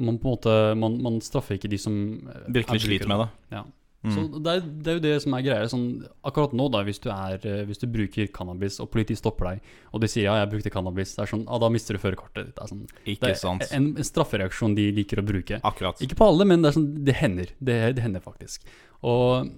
man 0.00 0.16
på 0.18 0.28
en 0.28 0.32
måte 0.32 0.52
Man, 0.80 0.96
man 1.02 1.20
straffer 1.20 1.58
ikke 1.58 1.68
de 1.68 1.78
som 1.78 1.94
eh, 2.28 2.48
Virkelig 2.48 2.86
sliter 2.86 3.08
med 3.08 3.24
det. 3.24 3.28
Ja. 3.52 3.64
Mm. 4.00 4.12
Så 4.14 4.22
det 4.40 4.52
er, 4.52 4.62
det 4.64 4.90
er 4.90 4.96
jo 4.96 5.02
det 5.04 5.12
som 5.20 5.34
er 5.36 5.42
greia. 5.44 5.68
Sånn, 5.68 5.86
akkurat 6.24 6.54
nå, 6.56 6.70
da, 6.72 6.80
hvis 6.86 7.02
du, 7.04 7.10
er, 7.12 7.42
eh, 7.44 7.64
hvis 7.68 7.82
du 7.82 7.86
bruker 7.92 8.30
cannabis, 8.32 8.78
og 8.80 8.88
politiet 8.94 9.20
stopper 9.20 9.50
deg, 9.50 9.74
og 9.92 10.00
de 10.00 10.08
sier 10.08 10.24
ja, 10.24 10.38
jeg 10.40 10.50
brukte 10.54 10.72
cannabis, 10.72 11.12
det 11.16 11.24
er 11.26 11.32
sånn, 11.34 11.44
ah, 11.48 11.60
da 11.60 11.68
mister 11.72 11.96
du 11.96 12.02
førerkortet 12.02 12.48
ditt. 12.48 12.54
Det 12.56 12.64
er, 12.64 12.70
sånn, 12.72 12.86
Ikke 13.04 13.28
det 13.28 13.34
er 13.36 13.76
en, 13.76 13.90
en 14.00 14.08
straffereaksjon 14.08 14.78
de 14.78 14.88
liker 14.96 15.20
å 15.20 15.26
bruke. 15.26 15.60
Akkurat. 15.68 16.00
Ikke 16.04 16.16
på 16.16 16.30
alle, 16.32 16.48
men 16.48 16.64
det, 16.64 16.72
er 16.72 16.78
sånn, 16.78 16.90
det 17.04 17.18
hender. 17.20 17.54
Det, 17.60 17.78
det 17.98 18.06
hender 18.06 18.24
faktisk. 18.24 18.64
Og 19.04 19.52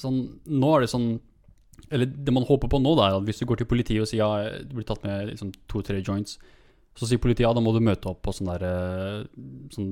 sånn, 0.00 0.22
nå 0.48 0.76
er 0.76 0.84
det 0.84 0.92
sånn 0.92 1.10
Eller 1.90 2.08
det 2.08 2.32
man 2.32 2.46
håper 2.46 2.70
på 2.70 2.78
nå, 2.80 2.94
da, 2.98 3.08
er 3.08 3.18
at 3.18 3.26
hvis 3.26 3.40
du 3.40 3.48
går 3.48 3.62
til 3.62 3.68
politiet 3.70 4.04
og 4.04 4.08
sier 4.08 4.20
ja, 4.22 4.60
du 4.60 4.76
blir 4.76 4.86
tatt 4.88 5.02
med 5.06 5.32
liksom, 5.32 5.50
to-tre 5.72 5.98
joints, 6.04 6.36
så 6.98 7.08
sier 7.08 7.20
politiet 7.22 7.46
ja, 7.46 7.54
da 7.56 7.62
må 7.64 7.72
du 7.74 7.80
møte 7.82 8.10
opp 8.12 8.20
på 8.26 8.34
sånn 8.36 8.50
der 8.52 8.66
eh, 8.68 9.22
sånn 9.72 9.88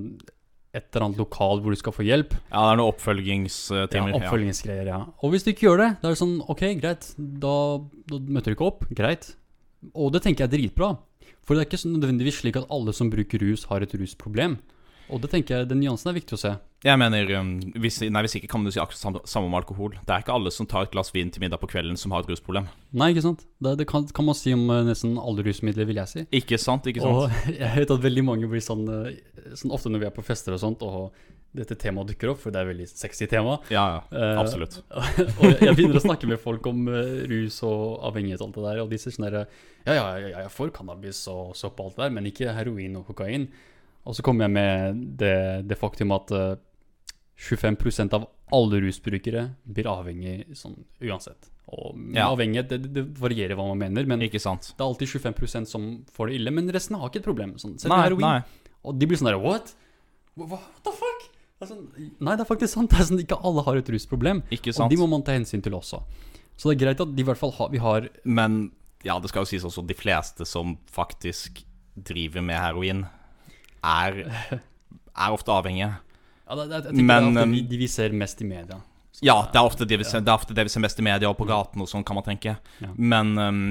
et 0.78 0.86
eller 0.92 1.08
annet 1.08 1.20
lokal 1.20 1.62
hvor 1.64 1.74
du 1.74 1.80
skal 1.80 1.94
få 1.96 2.06
hjelp. 2.06 2.36
Ja, 2.48 2.62
det 2.62 2.70
er 2.70 2.80
noen 2.80 2.92
oppfølgingstimer. 2.94 4.12
Ja, 4.12 4.20
oppfølgingsgreier, 4.20 4.92
ja. 4.92 5.00
Og 5.22 5.34
hvis 5.34 5.44
du 5.46 5.52
ikke 5.52 5.66
gjør 5.68 5.82
det, 5.82 5.90
da 6.00 6.08
er 6.08 6.16
det 6.16 6.22
sånn 6.22 6.38
Ok, 6.46 6.64
greit, 6.80 7.10
da, 7.18 7.54
da 8.12 8.22
møter 8.22 8.52
du 8.52 8.58
ikke 8.58 8.70
opp. 8.70 8.88
Greit. 8.96 9.32
Og 9.94 10.14
det 10.14 10.24
tenker 10.24 10.44
jeg 10.44 10.50
er 10.50 10.56
dritbra. 10.56 10.94
For 11.46 11.56
det 11.56 11.62
er 11.64 11.70
ikke 11.70 11.80
så 11.80 11.90
nødvendigvis 11.92 12.42
slik 12.42 12.58
at 12.60 12.68
alle 12.74 12.92
som 12.96 13.10
bruker 13.12 13.40
rus, 13.44 13.66
har 13.70 13.84
et 13.84 13.94
rusproblem. 13.96 14.58
Og 15.08 15.22
det 15.22 15.30
tenker 15.32 15.56
jeg, 15.56 15.68
den 15.70 15.80
nyansen 15.82 16.10
er 16.10 16.16
viktig 16.18 16.36
å 16.36 16.40
se. 16.40 16.50
Jeg 16.84 17.00
mener, 17.00 17.30
um, 17.40 17.54
hvis, 17.82 17.96
nei, 18.06 18.20
hvis 18.22 18.36
ikke 18.38 18.50
kan 18.52 18.62
du 18.62 18.70
si 18.70 18.78
akkurat 18.78 19.00
samme, 19.00 19.22
samme 19.26 19.48
om 19.48 19.56
alkohol. 19.58 19.96
Det 19.98 20.14
er 20.14 20.22
ikke 20.22 20.36
alle 20.36 20.52
som 20.54 20.68
tar 20.68 20.86
et 20.86 20.92
glass 20.92 21.10
vin 21.14 21.32
til 21.34 21.42
middag 21.42 21.58
på 21.62 21.70
kvelden 21.72 21.98
som 21.98 22.14
har 22.14 22.22
et 22.22 22.30
rusproblem. 22.30 22.68
Nei, 22.94 23.08
ikke 23.14 23.24
sant? 23.24 23.42
Det, 23.58 23.72
det 23.80 23.88
kan, 23.90 24.06
kan 24.14 24.28
man 24.28 24.36
si 24.38 24.52
om 24.54 24.62
eh, 24.70 24.84
nesten 24.86 25.16
alle 25.18 25.42
rusmidler, 25.46 25.88
vil 25.88 25.98
jeg 25.98 26.12
si. 26.12 26.26
Ikke 26.38 26.60
sant, 26.62 26.86
ikke 26.86 27.02
sant? 27.02 27.24
Og 27.24 27.50
jeg 27.62 27.72
vet 27.80 27.94
at 27.96 28.04
veldig 28.04 28.24
mange 28.28 28.50
blir 28.52 28.62
sånn, 28.62 28.84
eh, 28.94 29.18
sånn 29.58 29.74
ofte 29.74 29.90
når 29.90 30.04
vi 30.04 30.08
er 30.10 30.14
på 30.14 30.26
fester 30.28 30.54
og 30.54 30.62
sånt, 30.62 30.84
og 30.86 31.10
dette 31.56 31.74
temaet 31.80 32.12
dukker 32.12 32.34
opp, 32.34 32.42
for 32.42 32.52
det 32.52 32.60
er 32.60 32.68
et 32.68 32.74
veldig 32.74 32.86
sexy 32.90 33.26
tema. 33.30 33.56
Ja, 33.72 33.84
ja, 33.96 34.28
absolutt. 34.38 34.82
absolutt. 34.92 35.32
og 35.40 35.64
jeg 35.64 35.74
begynner 35.78 35.98
å 35.98 36.04
snakke 36.04 36.28
med 36.30 36.38
folk 36.42 36.68
om 36.70 36.84
eh, 36.92 37.24
rus 37.30 37.58
og 37.66 38.04
avhengighet 38.10 38.44
og 38.44 38.50
alt 38.50 38.58
det 38.58 38.66
der, 38.68 38.82
og 38.84 38.92
de 38.92 39.00
sier 39.00 39.16
sånn 39.16 39.26
herre 39.30 39.46
Ja, 39.88 39.96
ja, 39.96 40.04
ja, 40.20 40.30
jeg 40.44 40.52
får 40.54 40.70
cannabis 40.76 41.24
og 41.32 41.56
sopp 41.58 41.80
og 41.80 41.88
alt 41.88 41.98
det 41.98 42.04
der, 42.04 42.14
men 42.20 42.30
ikke 42.30 42.54
heroin 42.54 43.00
og 43.00 43.08
kokain. 43.08 43.48
Og 44.08 44.16
så 44.16 44.24
kommer 44.24 44.46
jeg 44.46 44.54
med 44.56 45.02
det, 45.20 45.34
det 45.68 45.76
faktum 45.78 46.14
at 46.16 46.32
eh, 46.32 46.56
25% 47.38 48.14
av 48.16 48.24
alle 48.56 48.80
rusbrukere 48.80 49.42
blir 49.68 49.86
avhengig 49.90 50.56
sånn 50.56 50.78
uansett. 51.04 51.50
Og 51.68 51.98
Ja. 52.16 52.30
avhengighet, 52.32 52.70
det, 52.72 52.92
det 52.94 53.04
varierer 53.20 53.54
hva 53.58 53.66
man 53.68 53.78
mener, 53.78 54.06
men 54.08 54.24
sant? 54.40 54.72
det 54.76 54.80
er 54.80 54.88
alltid 54.88 55.08
25% 55.20 55.68
som 55.68 56.04
får 56.10 56.28
det 56.30 56.38
ille, 56.40 56.50
men 56.56 56.70
resten 56.72 56.96
har 56.96 57.10
ikke 57.10 57.20
et 57.20 57.28
problem. 57.28 57.52
Sånn, 57.60 57.76
Nei, 57.84 58.02
heroin. 58.06 58.20
nei. 58.24 58.42
Og 58.84 58.96
de 58.98 59.06
blir 59.06 59.18
sånn 59.20 59.28
der 59.28 59.38
What? 59.42 59.74
What 60.38 60.64
the 60.82 60.90
fuck? 60.96 61.28
Sånn, 61.68 61.84
nei, 62.22 62.36
det 62.38 62.44
er 62.46 62.48
faktisk 62.48 62.72
sant. 62.72 62.90
Det 62.94 63.02
er 63.02 63.08
sånn, 63.10 63.20
ikke 63.20 63.38
alle 63.44 63.62
har 63.66 63.76
et 63.76 63.88
rusproblem. 63.90 64.42
Ikke 64.54 64.72
Og 64.72 64.88
de 64.90 64.96
må 64.96 65.08
man 65.10 65.22
ta 65.26 65.32
hensyn 65.36 65.60
til 65.62 65.74
også. 65.76 66.00
Så 66.56 66.70
det 66.70 66.78
er 66.78 66.84
greit 66.86 67.00
at 67.04 67.14
de 67.14 67.22
i 67.22 67.26
hvert 67.26 67.38
fall 67.38 67.52
har, 67.58 67.68
vi 67.70 67.78
har 67.82 68.08
Men 68.24 68.70
ja, 69.04 69.18
det 69.20 69.28
skal 69.30 69.44
jo 69.44 69.50
sies 69.52 69.62
også 69.66 69.84
de 69.86 69.94
fleste 69.94 70.46
som 70.48 70.76
faktisk 70.90 71.60
driver 71.94 72.42
med 72.42 72.56
heroin, 72.58 73.04
er, 73.84 74.20
er 74.58 75.34
ofte 75.34 75.54
avhengige. 75.54 75.90
ja, 76.48 76.54
det, 76.54 76.68
det, 76.68 76.76
Jeg 76.76 76.84
tenker 76.84 77.02
Men, 77.04 77.34
det 77.34 77.42
er 77.42 77.48
um, 77.48 77.52
ofte 77.52 77.56
de, 77.56 77.66
de 77.70 77.82
vi 77.82 77.90
ser 77.92 78.16
mest 78.16 78.42
i 78.42 78.48
media. 78.48 78.80
Ja, 79.24 79.40
det 79.50 79.58
er 79.58 79.66
ofte 79.66 79.86
det 79.88 79.98
vi 79.98 80.06
ser, 80.06 80.22
det 80.22 80.30
er 80.30 80.38
ofte 80.38 80.54
det 80.54 80.64
vi 80.68 80.72
ser 80.72 80.82
mest 80.84 81.00
i 81.00 81.04
media 81.04 81.30
og 81.30 81.38
på 81.40 81.46
gaten 81.48 81.82
og 81.82 81.90
sånn, 81.90 82.04
kan 82.06 82.18
man 82.18 82.26
tenke. 82.26 82.54
Ja. 82.82 82.92
Men 82.94 83.34
um, 83.38 83.64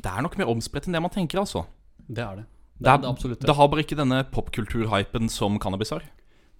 det 0.00 0.08
er 0.08 0.24
nok 0.24 0.38
mer 0.40 0.50
omspredt 0.52 0.88
enn 0.88 0.96
det 0.96 1.02
man 1.04 1.12
tenker, 1.12 1.42
altså. 1.42 1.66
Det 2.08 2.24
er 2.24 2.40
det. 2.40 2.46
Det 2.82 2.90
er, 2.90 2.98
det 2.98 3.06
er 3.06 3.12
absolutt 3.12 3.44
det. 3.44 3.54
har 3.54 3.68
bare 3.70 3.84
ikke 3.84 3.98
denne 3.98 4.22
popkulturhypen 4.32 5.28
som 5.30 5.58
cannabis 5.62 5.92
har. 5.94 6.06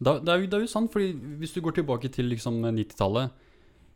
Er 0.02 0.20
det 0.22 0.54
er 0.54 0.62
jo 0.62 0.70
sant, 0.70 0.90
fordi 0.92 1.12
hvis 1.40 1.54
du 1.54 1.60
går 1.62 1.78
tilbake 1.78 2.10
til 2.12 2.28
liksom 2.30 2.60
90-tallet, 2.64 3.32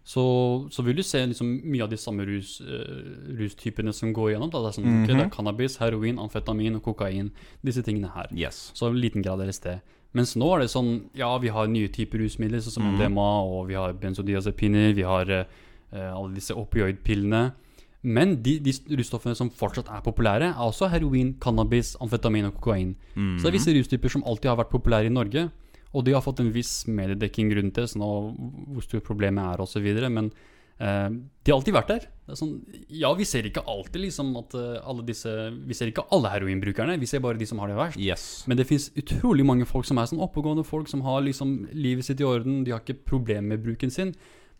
så, 0.06 0.22
så 0.70 0.84
vil 0.86 1.00
du 1.00 1.02
se 1.02 1.18
liksom 1.26 1.48
mye 1.66 1.82
av 1.82 1.90
de 1.90 1.96
samme 1.98 2.22
rus, 2.28 2.60
uh, 2.62 3.26
rustypene 3.40 3.90
som 3.92 4.12
går 4.14 4.30
igjennom. 4.30 4.52
Da. 4.52 4.60
Det, 4.62 4.70
er 4.70 4.76
sånn, 4.78 4.86
ok, 5.02 5.06
det 5.10 5.16
er 5.16 5.24
Mhm. 5.24 5.32
cannabis, 5.34 5.78
heroin, 5.82 6.20
amfetamin 6.22 6.76
og 6.78 6.84
kokain. 6.86 7.32
Disse 7.66 7.82
tingene 7.82 8.12
her. 8.14 8.28
Yes. 8.30 8.70
Så 8.74 8.86
i 8.92 9.00
liten 9.00 9.24
grad 9.26 9.42
LSD. 9.42 9.80
Mens 10.14 10.36
nå 10.38 10.46
er 10.54 10.60
det 10.62 10.70
sånn 10.70 11.10
Ja, 11.12 11.36
vi 11.38 11.48
har 11.48 11.66
nye 11.66 11.88
typer 11.88 12.18
rusmidler, 12.22 12.62
sånn 12.62 12.72
som 12.78 12.82
-hmm. 12.84 12.94
MDMA, 13.00 13.42
og 13.42 13.66
vi 13.68 13.74
har 13.74 13.92
benzodiazepiner, 13.94 14.94
vi 14.94 15.02
har 15.02 15.28
uh, 15.28 15.44
alle 15.92 16.34
disse 16.34 16.54
opioidpillene. 16.54 17.52
Men 18.02 18.36
de, 18.42 18.60
de 18.60 18.72
russtoffene 18.96 19.34
som 19.34 19.50
fortsatt 19.50 19.88
er 19.88 20.00
populære, 20.00 20.50
er 20.54 20.62
også 20.62 20.88
heroin, 20.88 21.34
cannabis, 21.40 21.96
amfetamin 22.00 22.44
og 22.44 22.54
kokain. 22.60 22.94
Mhm. 23.16 23.38
Så 23.38 23.42
det 23.42 23.54
er 23.54 23.58
visse 23.58 23.74
rustyper 23.74 24.08
som 24.08 24.22
alltid 24.24 24.50
har 24.50 24.56
vært 24.56 24.70
populære 24.70 25.06
i 25.06 25.08
Norge, 25.08 25.50
og 25.96 26.04
de 26.04 26.12
har 26.12 26.24
fått 26.24 26.42
en 26.42 26.52
viss 26.52 26.82
mediedekking 26.90 27.54
rundt 27.56 27.78
det, 27.78 27.88
sånn 27.88 28.04
hvor 28.04 28.84
stort 28.84 29.06
problemet 29.06 29.54
er 29.54 29.62
osv. 29.64 29.86
Men 30.12 30.28
eh, 30.76 31.08
de 31.08 31.52
har 31.52 31.56
alltid 31.56 31.76
vært 31.76 31.92
der. 31.94 32.08
Det 32.26 32.34
er 32.34 32.40
sånn, 32.40 32.54
ja, 32.92 33.12
vi 33.16 33.26
ser 33.28 33.48
ikke 33.48 33.64
alltid 33.70 34.04
liksom 34.04 34.34
at 34.42 34.56
eh, 34.58 34.80
alle 34.82 35.06
disse 35.08 35.32
Vi 35.56 35.76
ser 35.78 35.92
ikke 35.92 36.04
alle 36.12 36.32
heroinbrukerne, 36.34 36.98
vi 37.00 37.08
ser 37.08 37.22
bare 37.24 37.40
de 37.40 37.48
som 37.48 37.62
har 37.62 37.72
det 37.72 37.78
verst. 37.78 38.00
Yes. 38.02 38.26
Men 38.50 38.60
det 38.60 38.68
fins 38.68 38.90
utrolig 38.98 39.46
mange 39.48 39.68
folk 39.68 39.88
som 39.88 40.02
er 40.02 40.10
sånn 40.10 40.24
oppegående 40.26 40.66
folk 40.66 40.92
som 40.92 41.06
har 41.06 41.24
liksom 41.24 41.62
livet 41.72 42.08
sitt 42.08 42.20
i 42.20 42.28
orden. 42.28 42.60
De 42.66 42.74
har 42.74 42.84
ikke 42.84 43.00
problemer 43.08 43.54
med 43.54 43.64
bruken 43.64 43.94
sin. 43.94 44.12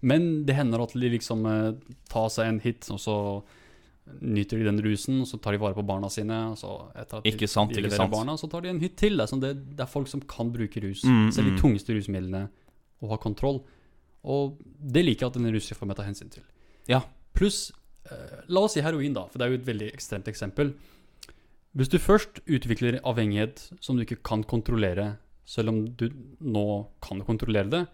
Men 0.07 0.47
det 0.49 0.57
hender 0.57 0.83
at 0.85 0.97
de 0.97 1.12
liksom 1.12 1.47
eh, 1.50 1.71
tar 2.12 2.33
seg 2.33 2.49
en 2.49 2.64
hit, 2.64 2.88
og 2.93 3.00
så 3.02 3.19
nyter 4.21 4.59
de 4.61 4.65
den 4.69 4.81
rusen, 4.85 5.21
og 5.21 5.27
så 5.29 5.39
tar 5.43 5.53
de 5.57 5.59
vare 5.63 5.75
på 5.75 5.85
barna 5.87 6.09
sine. 6.13 6.37
Og 6.53 6.57
så 6.61 6.71
etter 6.95 7.19
at 7.19 7.25
de- 7.25 7.31
Ikke 7.33 7.49
sant, 7.49 7.73
de 7.73 7.81
ikke 7.83 7.93
sant. 7.97 8.11
barna, 8.13 8.37
så 8.37 8.49
tar 8.51 8.61
de 8.63 8.69
en 8.69 8.81
hytt 8.81 8.97
til. 8.97 9.17
Det 9.17 9.41
det, 9.41 9.81
er 9.81 9.87
folk 9.87 10.09
som 10.09 10.21
kan 10.21 10.53
bruke 10.53 10.81
rus, 10.83 11.03
Mm, 11.05 11.31
selv 11.33 11.47
mm. 11.47 11.55
de 11.57 11.61
tungeste 11.63 11.95
rusmidlene, 11.95 12.49
og 13.03 13.09
har 13.11 13.19
kontroll. 13.19 13.63
Og 14.25 14.59
det 14.81 15.05
liker 15.05 15.27
jeg 15.27 15.27
at 15.27 15.35
denne 15.35 15.53
rusreformen 15.55 15.97
tar 15.97 16.05
hensyn 16.07 16.31
til. 16.31 16.43
Ja. 16.89 17.03
Pluss, 17.35 17.73
eh, 18.11 18.43
la 18.49 18.61
oss 18.61 18.73
si 18.75 18.81
heroin, 18.81 19.13
da, 19.13 19.27
for 19.27 19.39
det 19.39 19.47
er 19.47 19.51
jo 19.51 19.61
et 19.63 19.67
veldig 19.67 19.93
ekstremt 19.93 20.25
eksempel. 20.27 20.75
Hvis 21.77 21.89
du 21.91 21.99
først 21.99 22.41
utvikler 22.49 23.01
avhengighet 23.05 23.71
som 23.81 23.97
du 23.97 24.05
ikke 24.05 24.23
kan 24.23 24.43
kontrollere, 24.43 25.19
selv 25.45 25.69
om 25.69 25.85
du 25.95 26.09
nå 26.41 26.87
kan 27.03 27.21
kontrollere 27.21 27.69
det 27.71 27.89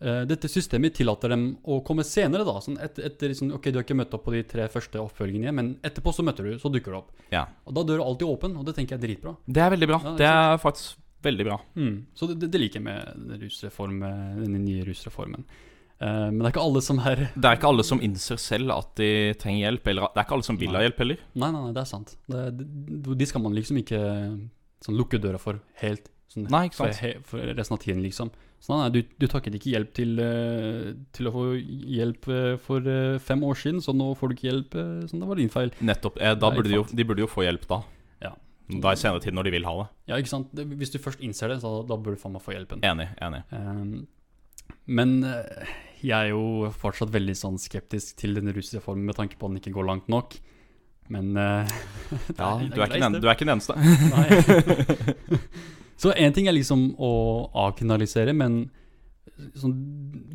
Dette 0.00 0.48
systemet 0.48 0.94
tillater 0.96 1.28
dem 1.34 1.42
å 1.68 1.82
komme 1.84 2.06
senere, 2.08 2.46
da. 2.48 2.54
Sånn 2.64 2.78
et, 2.80 2.96
etter 3.04 3.34
liksom, 3.34 3.50
Ok, 3.58 3.68
du 3.68 3.76
har 3.76 3.84
ikke 3.84 3.98
møtt 3.98 4.14
opp 4.16 4.22
på 4.24 4.32
de 4.32 4.40
tre 4.48 4.64
første 4.72 4.96
oppfølgingene, 5.02 5.52
men 5.52 5.68
etterpå 5.84 6.14
så 6.16 6.24
møter 6.24 6.48
du, 6.48 6.54
så 6.62 6.72
dukker 6.72 6.94
du 6.94 6.98
opp. 7.02 7.10
Ja. 7.34 7.44
Og 7.68 7.76
da 7.76 7.84
dør 7.84 8.00
du 8.00 8.06
alltid 8.06 8.30
åpen, 8.30 8.56
og 8.56 8.64
det 8.64 8.78
tenker 8.78 8.96
jeg 8.96 9.02
er 9.02 9.06
dritbra. 9.06 9.34
Det 9.44 9.64
er 9.64 9.74
veldig 9.76 9.90
bra. 9.90 9.98
Ja, 10.00 10.14
ikke 10.14 10.22
Det 10.22 10.30
er 10.30 10.62
faktisk 10.64 11.00
veldig 11.22 11.46
bra. 11.50 11.58
Mm. 11.76 11.96
Så 12.14 12.26
det, 12.30 12.38
det, 12.40 12.48
det 12.54 12.62
liker 12.62 12.80
jeg 12.80 12.86
med 12.86 13.34
rusreform, 13.42 13.98
eh, 14.08 14.38
denne 14.40 14.62
nye 14.62 14.86
rusreformen. 14.88 15.44
Uh, 16.00 16.30
men 16.32 16.38
det 16.40 16.46
er 16.46 16.54
ikke 16.54 16.62
alle 16.64 16.80
som 16.80 17.00
er 17.04 17.18
Det 17.34 17.44
er 17.44 17.58
ikke 17.58 17.68
alle 17.68 17.84
som 17.84 17.98
innser 18.00 18.38
selv 18.40 18.72
at 18.72 18.94
de 18.96 19.10
trenger 19.40 19.66
hjelp. 19.66 19.90
Eller 19.92 20.08
det 20.08 20.22
er 20.22 20.28
ikke 20.28 20.38
alle 20.38 20.48
som 20.48 20.60
vil 20.60 20.78
ha 20.78 20.84
hjelp 20.86 21.02
heller. 21.04 21.26
Nei, 21.34 21.50
nei, 21.50 21.64
nei, 21.66 21.74
det 21.76 21.82
er 21.82 21.90
sant. 21.90 22.14
Det, 22.30 22.46
de, 22.56 23.18
de 23.20 23.28
skal 23.28 23.44
man 23.44 23.56
liksom 23.58 23.82
ikke 23.82 24.00
sånn, 24.86 24.96
lukke 24.96 25.20
døra 25.20 25.40
for 25.42 25.60
helt. 25.82 26.08
Sånn, 26.30 26.46
Nei, 26.48 26.68
ikke 26.68 26.78
sant. 26.78 26.96
For, 26.96 27.26
for 27.32 27.52
resten 27.58 27.76
av 27.76 27.82
tiden, 27.82 28.00
liksom. 28.06 28.30
Så 28.60 28.76
nei, 28.76 28.90
du, 28.92 28.98
du 29.16 29.24
takket 29.30 29.54
ikke 29.56 29.72
hjelp 29.72 29.92
til, 29.96 30.18
eh, 30.20 30.90
til 31.16 31.30
å 31.30 31.32
få 31.32 31.44
hjelp 31.56 32.28
eh, 32.28 32.58
for 32.60 32.84
eh, 32.84 33.16
fem 33.24 33.40
år 33.48 33.56
siden, 33.56 33.80
så 33.80 33.94
nå 33.96 34.10
får 34.20 34.30
du 34.30 34.36
ikke 34.36 34.48
hjelp. 34.50 34.76
Så 35.08 35.16
det 35.16 35.30
var 35.30 35.40
din 35.40 35.52
feil. 35.52 35.72
Nettopp. 35.80 36.20
Eh, 36.20 36.34
burde 36.36 36.68
de, 36.68 36.76
jo, 36.76 36.84
de 36.84 37.06
burde 37.08 37.24
jo 37.24 37.30
få 37.30 37.46
hjelp 37.46 37.64
da. 37.70 37.80
Ja. 38.20 38.34
Da 38.84 38.92
i 38.92 39.00
senere 39.00 39.24
tid, 39.24 39.34
når 39.38 39.48
de 39.48 39.54
vil 39.56 39.68
ha 39.68 39.74
det. 39.80 39.88
Ja, 40.12 40.20
ikke 40.20 40.34
sant? 40.34 40.52
Hvis 40.76 40.92
du 40.92 41.00
først 41.00 41.24
innser 41.24 41.54
det, 41.54 41.62
så 41.64 41.80
da 41.88 41.96
burde 41.96 42.20
du 42.20 42.22
faen 42.22 42.36
meg 42.36 42.44
få 42.44 42.52
hjelpen. 42.52 42.84
Enig. 42.84 43.08
enig. 43.24 43.42
Um, 43.48 44.76
men 44.92 45.16
jeg 46.04 46.12
er 46.18 46.30
jo 46.34 46.68
fortsatt 46.84 47.10
veldig 47.16 47.38
sånn 47.40 47.58
skeptisk 47.60 48.20
til 48.20 48.36
denne 48.36 48.52
formen 48.84 49.08
med 49.08 49.16
tanke 49.16 49.40
på 49.40 49.48
at 49.48 49.54
den 49.54 49.64
ikke 49.64 49.76
går 49.80 49.88
langt 49.88 50.12
nok. 50.12 50.36
Men 51.10 51.32
uh, 51.32 51.64
Ja, 52.36 52.60
det 52.60 52.76
du 52.76 52.80
er, 52.84 52.92
greit, 52.92 53.00
den, 53.00 53.22
du 53.24 53.24
er 53.24 53.32
ikke 53.32 53.48
den 53.48 53.56
eneste. 53.56 53.80
Nei. 54.12 55.38
Så 56.00 56.14
én 56.16 56.32
ting 56.32 56.46
er 56.48 56.56
liksom 56.56 56.94
å 56.96 57.10
avkriminalisere, 57.66 58.32
men 58.36 58.70
sånn, 59.60 59.74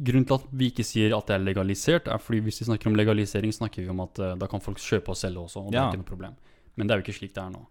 grunnen 0.05 0.25
til 0.29 0.37
at 0.37 0.45
vi 0.53 0.67
ikke 0.71 0.85
sier 0.85 1.13
at 1.17 1.27
det 1.29 1.35
er 1.39 1.45
legalisert, 1.45 2.07
er 2.11 2.21
fordi 2.21 2.43
hvis 2.45 2.61
vi 2.61 2.67
snakker 2.69 2.89
om 2.91 2.97
legalisering, 2.97 3.53
snakker 3.53 3.81
vi 3.85 3.89
om 3.93 4.03
at 4.05 4.19
uh, 4.21 4.33
da 4.39 4.47
kan 4.51 4.61
folk 4.63 4.77
kjøpe 4.81 5.13
og 5.13 5.17
selge 5.19 5.41
også, 5.41 5.63
og 5.65 5.71
det 5.73 5.79
Ja. 5.79 5.87
er 5.87 5.93
ikke 5.95 6.03
noe 6.03 6.11
problem. 6.11 6.35
Men 6.77 6.87
det 6.87 6.93
er 6.93 7.01
jo 7.01 7.05
ikke 7.07 7.17
slik 7.19 7.33
det 7.33 7.43
er 7.43 7.49
nå. 7.55 7.63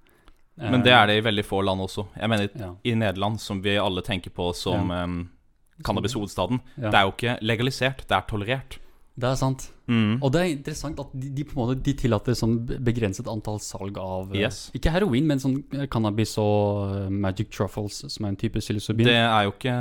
Men 0.56 0.82
det 0.86 0.92
er 0.94 1.06
det 1.10 1.16
i 1.18 1.24
veldig 1.26 1.44
få 1.44 1.62
land 1.66 1.80
også. 1.82 2.06
Jeg 2.14 2.28
mener 2.30 2.48
Ja. 2.54 2.74
i 2.84 2.94
Nederland, 2.94 3.40
som 3.40 3.60
vi 3.62 3.76
alle 3.76 4.02
tenker 4.02 4.30
på 4.30 4.52
som 4.54 4.90
em, 4.90 5.28
cannabishovedstaden, 5.82 6.60
Ja. 6.78 6.90
det 6.90 6.94
er 6.94 7.02
jo 7.04 7.12
ikke 7.12 7.38
legalisert, 7.42 8.06
det 8.06 8.12
er 8.12 8.22
tolerert. 8.28 8.78
Det 9.14 9.28
er 9.28 9.36
sant. 9.38 9.68
Mm. 9.86 10.16
Og 10.24 10.32
det 10.34 10.40
er 10.40 10.48
interessant 10.56 10.98
at 10.98 11.10
de, 11.14 11.28
de 11.36 11.44
på 11.46 11.54
en 11.54 11.60
måte 11.60 11.76
De 11.86 11.92
tillater 11.94 12.34
sånn 12.34 12.54
begrenset 12.82 13.28
antall 13.30 13.60
salg 13.62 13.98
av 14.00 14.32
eh, 14.32 14.40
Yes. 14.42 14.64
Ikke 14.74 14.90
heroin, 14.94 15.28
men 15.28 15.42
sånn 15.42 15.60
eh, 15.76 15.84
cannabis 15.92 16.32
og 16.42 16.96
eh, 16.96 17.12
magic 17.12 17.52
truffles, 17.54 18.00
som 18.10 18.26
er 18.26 18.32
en 18.32 18.40
type 18.40 18.58
psilocybin. 18.58 19.06
Det 19.06 19.14
er 19.20 19.46
jo 19.46 19.54
ikke 19.54 19.76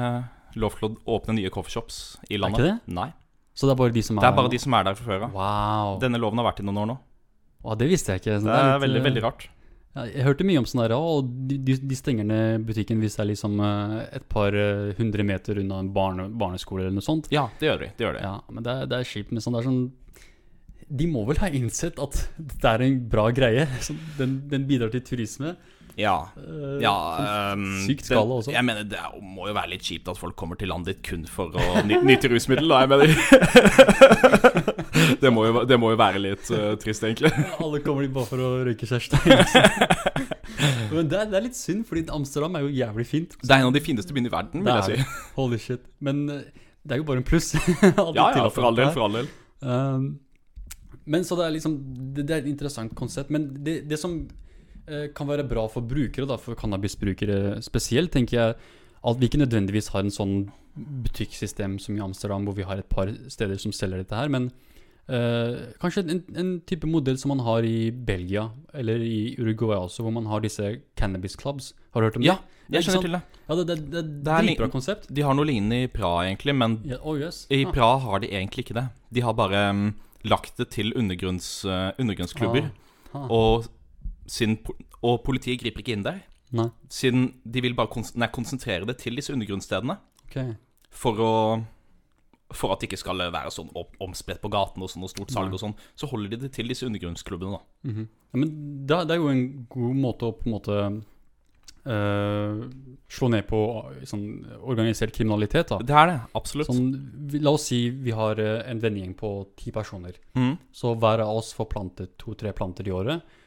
lov 0.62 0.78
til 0.78 0.92
å 0.92 1.16
åpne 1.18 1.40
nye 1.40 1.50
coffeeshops 1.54 2.20
i 2.30 2.38
landet. 2.38 2.62
ikke 2.62 2.70
det? 2.76 2.94
Nei. 3.00 3.10
Så 3.58 3.66
det 3.70 3.74
er 3.74 3.80
bare 3.82 3.94
de 3.96 4.04
som 4.06 4.18
er 4.20 4.26
Det 4.26 4.30
er 4.30 4.38
bare 4.38 4.54
de 4.54 4.60
som 4.62 4.78
er 4.78 4.86
der 4.90 5.00
fra 5.00 5.08
før 5.10 5.26
av. 5.30 5.34
Wow. 5.40 5.98
Denne 6.04 6.22
loven 6.22 6.42
har 6.42 6.52
vært 6.52 6.62
i 6.62 6.68
noen 6.68 6.84
år 6.84 6.92
nå. 6.94 7.00
Wow, 7.64 7.78
det 7.80 7.90
visste 7.90 8.14
jeg 8.14 8.22
ikke. 8.22 8.38
Det 8.44 8.54
er 8.54 8.70
litt, 8.70 8.82
veldig, 8.86 9.04
veldig 9.08 9.26
rart. 9.26 9.48
Jeg 9.94 10.26
hørte 10.26 10.46
mye 10.48 10.58
om 10.58 10.66
sånn 10.66 10.82
her, 10.82 10.96
og 10.98 11.28
de, 11.50 11.76
de, 11.78 11.96
stenger 11.98 12.26
ned 12.26 12.64
butikken 12.66 13.02
hvis 13.04 13.14
det 13.14 13.22
er 13.22 13.30
liksom 13.30 13.60
eh, 13.62 14.00
et 14.18 14.24
par 14.32 14.56
eh, 14.58 14.90
hundre 14.98 15.26
meter 15.28 15.60
unna 15.62 15.84
en 15.84 15.92
barne, 15.94 16.26
barneskole 16.34 16.82
eller 16.82 16.96
noe 16.96 17.06
sånt. 17.06 17.30
Ja, 17.34 17.46
det 17.60 17.70
gjør 17.70 17.84
de. 17.84 17.92
Det 18.00 18.08
gjør 18.08 18.18
de. 18.18 18.24
Ja, 18.26 18.40
men 18.50 18.66
det 18.66 18.78
det 18.90 18.98
er 18.98 19.12
kjipt 19.12 19.36
med 19.36 19.46
sånn, 19.46 19.54
det 19.54 19.62
er 19.62 19.70
sånn 19.70 19.84
De 21.04 21.12
må 21.12 21.28
vel 21.30 21.38
ha 21.44 21.52
innsett 21.54 22.02
at 22.02 22.18
det 22.42 22.72
er 22.72 22.88
en 22.88 22.98
bra 23.10 23.28
greie. 23.38 23.68
Den, 24.20 24.42
den 24.50 24.66
bidrar 24.70 24.90
til 24.94 25.06
turisme. 25.06 25.54
Ja. 25.94 26.30
Eh, 26.42 26.82
Ja, 26.82 26.96
ehm, 27.54 27.68
sykt 27.86 28.10
skala 28.10 28.40
også. 28.42 28.52
Jeg 28.52 28.66
mener, 28.66 28.84
Det 28.84 28.98
må 29.22 29.48
jo 29.48 29.54
være 29.54 29.76
litt 29.76 29.86
kjipt 29.86 30.10
at 30.10 30.18
folk 30.18 30.36
kommer 30.36 30.58
til 30.58 30.74
landet 30.74 30.96
ditt 30.96 31.06
kun 31.06 31.28
for 31.30 31.54
å 31.54 31.84
nyte 31.86 32.34
rusmiddel, 32.34 32.66
da. 32.74 32.82
Jeg 32.82 32.90
mener 32.90 34.63
det, 35.24 35.32
må 35.34 35.46
jo, 35.48 35.64
det 35.68 35.78
må 35.82 35.92
jo 35.94 36.00
være 36.00 36.22
litt 36.22 36.50
uh, 36.54 36.74
trist, 36.82 37.04
egentlig. 37.08 37.32
Alle 37.58 37.82
kommer 37.86 38.06
dit 38.06 38.14
bare 38.14 38.30
for 38.30 38.44
å 38.44 38.52
røyke 38.68 38.90
kjæreste. 38.90 39.20
Liksom. 39.26 40.34
Men 40.94 41.10
det 41.10 41.20
er, 41.20 41.30
det 41.32 41.40
er 41.40 41.46
litt 41.48 41.58
synd, 41.58 41.86
fordi 41.90 42.06
Amsterdam 42.14 42.58
er 42.60 42.68
jo 42.68 42.74
jævlig 42.78 43.08
fint. 43.10 43.38
Det 43.42 43.50
er 43.50 43.64
en 43.64 43.72
av 43.72 43.76
de 43.76 43.82
fineste 43.84 44.16
byene 44.16 44.30
i 44.30 44.34
verden, 44.34 44.66
vil 44.66 44.76
jeg 44.80 45.02
si. 45.02 45.16
Holy 45.38 45.60
shit. 45.62 45.88
Men 46.04 46.22
eh, 46.30 46.68
det 46.84 46.96
er 46.96 47.02
jo 47.02 47.08
bare 47.08 47.24
en 47.24 47.28
pluss. 47.28 47.54
Ja, 47.58 48.30
ja, 48.38 48.46
for 48.54 48.70
all 48.70 48.78
del. 48.78 48.92
For 48.94 49.08
all 49.08 49.18
del. 49.18 49.32
Um, 49.64 50.08
men 51.10 51.26
så 51.28 51.36
det 51.40 51.46
er 51.46 51.54
liksom 51.56 51.74
Det, 52.16 52.24
det 52.28 52.36
er 52.36 52.42
et 52.44 52.50
interessant 52.52 52.94
konsept. 52.96 53.32
Men 53.34 53.50
det, 53.66 53.82
det 53.90 54.00
som 54.00 54.20
eh, 54.88 55.10
kan 55.16 55.30
være 55.30 55.48
bra 55.50 55.66
for 55.72 55.86
brukere, 55.86 56.30
da, 56.30 56.38
for 56.40 56.60
cannabisbrukere 56.60 57.58
spesielt, 57.66 58.14
tenker 58.14 58.40
jeg 58.40 58.58
at 59.04 59.20
vi 59.20 59.28
ikke 59.28 59.42
nødvendigvis 59.42 59.90
har 59.92 60.06
en 60.06 60.14
sånn 60.14 60.36
butikksystem 60.78 61.76
som 61.82 61.98
i 61.98 62.04
Amsterdam, 62.04 62.46
hvor 62.48 62.56
vi 62.58 62.66
har 62.66 62.80
et 62.80 62.90
par 62.90 63.12
steder 63.30 63.60
som 63.62 63.74
selger 63.76 64.02
dette 64.02 64.16
her, 64.16 64.32
men 64.32 64.48
eh, 65.10 65.74
kanskje 65.82 66.04
en, 66.10 66.24
en 66.40 66.52
type 66.70 66.88
modell 66.88 67.18
som 67.20 67.34
man 67.34 67.44
har 67.46 67.64
i 67.68 67.92
Belgia, 67.92 68.50
eller 68.74 69.02
i 69.04 69.36
Uruguay 69.40 69.78
også, 69.78 70.04
hvor 70.06 70.14
man 70.16 70.26
har 70.32 70.40
disse 70.44 70.80
cannabis 71.00 71.36
clubs. 71.40 71.74
Har 71.94 72.02
du 72.02 72.08
hørt 72.08 72.18
om 72.18 72.24
Ja, 72.24 72.38
det? 72.38 72.78
jeg 72.78 72.80
ikke 72.84 72.92
skjønner 72.92 73.08
til 73.08 73.18
det. 73.18 73.22
Ja, 73.50 73.56
det, 73.60 73.66
det, 73.68 73.78
det, 73.92 74.04
det 74.24 74.34
er 74.34 74.48
dritbra 74.48 74.70
konsept. 74.72 75.08
De 75.14 75.22
har 75.28 75.34
noe 75.36 75.46
lignende 75.46 75.84
i 75.84 75.88
Praha, 75.92 76.24
egentlig, 76.30 76.56
men 76.56 76.80
Ja, 76.88 76.98
oh 77.04 77.18
yes. 77.20 77.46
i 77.52 77.66
Ah. 77.66 77.72
Praha 77.76 77.98
har 78.08 78.20
de 78.24 78.32
egentlig 78.32 78.66
ikke 78.66 78.78
det. 78.80 78.88
De 79.14 79.22
har 79.22 79.34
bare 79.34 79.70
um, 79.70 79.94
lagt 80.24 80.58
det 80.58 80.70
til 80.72 80.94
undergrunns, 80.96 81.66
uh, 81.66 81.92
undergrunnsklubber. 82.00 82.70
Ah. 83.14 83.28
Og, 83.30 83.66
sin, 84.28 84.58
og 85.04 85.24
politiet 85.26 85.60
griper 85.62 85.84
ikke 85.84 85.94
inn 85.98 86.04
der. 86.08 86.22
Nei, 86.54 86.70
Siden 86.90 87.34
de 87.44 87.62
vil 87.66 87.74
bare 87.76 87.90
kons 87.90 88.14
nei, 88.16 88.28
konsentrere 88.30 88.86
det 88.86 88.98
til 89.02 89.16
disse 89.18 89.34
undergrunnsstedene. 89.34 89.98
Okay. 90.30 90.54
For 90.94 91.18
å 91.18 91.32
For 92.54 92.74
at 92.74 92.82
det 92.82 92.92
ikke 92.92 93.02
skal 93.02 93.24
være 93.34 93.54
sånn 93.54 93.72
omspredt 94.04 94.42
på 94.44 94.52
gaten 94.54 94.84
og 94.84 94.92
sånn 94.92 95.06
og 95.08 95.12
stort 95.14 95.34
salg 95.34 95.56
og 95.56 95.62
sånn, 95.62 95.74
så 95.98 96.10
holder 96.12 96.36
de 96.36 96.44
det 96.46 96.54
til 96.56 96.70
disse 96.70 96.86
undergrunnsklubbene, 96.88 97.58
da. 97.58 97.90
Mhm. 97.90 98.06
ja, 98.34 98.40
men 98.40 98.54
det, 98.88 99.00
det 99.10 99.16
er 99.16 99.24
jo 99.24 99.32
en 99.32 99.48
god 99.74 100.00
måte 100.04 100.30
å 100.30 100.38
på 100.38 100.48
en 100.48 100.56
måte 100.56 100.78
eh, 101.86 102.64
slå 103.18 103.30
ned 103.34 103.46
på 103.50 103.60
eh, 103.92 104.06
sånn 104.10 104.26
organisert 104.62 105.16
kriminalitet. 105.16 105.70
da. 105.74 105.80
Det 105.84 105.98
er 106.00 106.12
det, 106.12 106.18
absolutt. 106.40 106.72
Sånn, 106.72 106.90
la 107.44 107.56
oss 107.56 107.70
si 107.72 107.86
vi 107.90 108.16
har 108.16 108.40
eh, 108.42 108.64
en 108.70 108.82
vennegjeng 108.84 109.16
på 109.20 109.34
ti 109.60 109.74
personer. 109.76 110.18
Mm. 110.38 110.56
Så 110.74 110.96
hver 111.00 111.26
av 111.26 111.38
oss 111.42 111.54
får 111.58 111.72
plantet 111.74 112.18
to-tre 112.22 112.54
planter 112.56 112.88
i 112.90 112.96
året. 112.96 113.40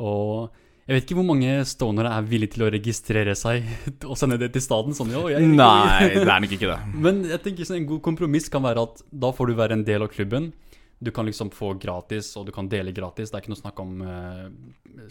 Og 0.00 0.50
jeg 0.90 0.96
vet 0.96 1.04
ikke 1.06 1.20
hvor 1.20 1.26
mange 1.28 1.50
stonere 1.70 2.10
er 2.18 2.24
villige 2.26 2.56
til 2.56 2.64
å 2.66 2.70
registrere 2.74 3.36
seg 3.38 3.68
og 4.10 4.16
sende 4.18 4.40
det 4.40 4.48
til 4.56 4.64
staten. 4.64 4.96
Sånn, 4.96 5.12
jo, 5.14 5.28
jeg, 5.30 5.46
Nei, 5.46 6.08
det 6.16 6.24
er 6.26 6.42
nok 6.42 6.54
ikke 6.56 6.66
det. 6.72 6.78
Men 7.06 7.20
jeg 7.30 7.38
tenker 7.44 7.68
sånn, 7.68 7.84
en 7.84 7.86
god 7.92 8.00
kompromiss 8.08 8.50
kan 8.50 8.64
være 8.66 8.82
at 8.88 9.04
da 9.22 9.30
får 9.36 9.52
du 9.52 9.54
være 9.60 9.78
en 9.78 9.84
del 9.86 10.02
av 10.02 10.10
klubben. 10.10 10.50
Du 10.98 11.12
kan 11.14 11.30
liksom 11.30 11.52
få 11.54 11.76
gratis, 11.80 12.32
og 12.36 12.48
du 12.48 12.52
kan 12.52 12.66
dele 12.68 12.90
gratis. 12.96 13.30
Det 13.30 13.38
er 13.38 13.44
ikke 13.44 13.52
noe 13.54 13.60
snakk 13.62 13.78
om 13.80 14.02
uh, 14.02 14.48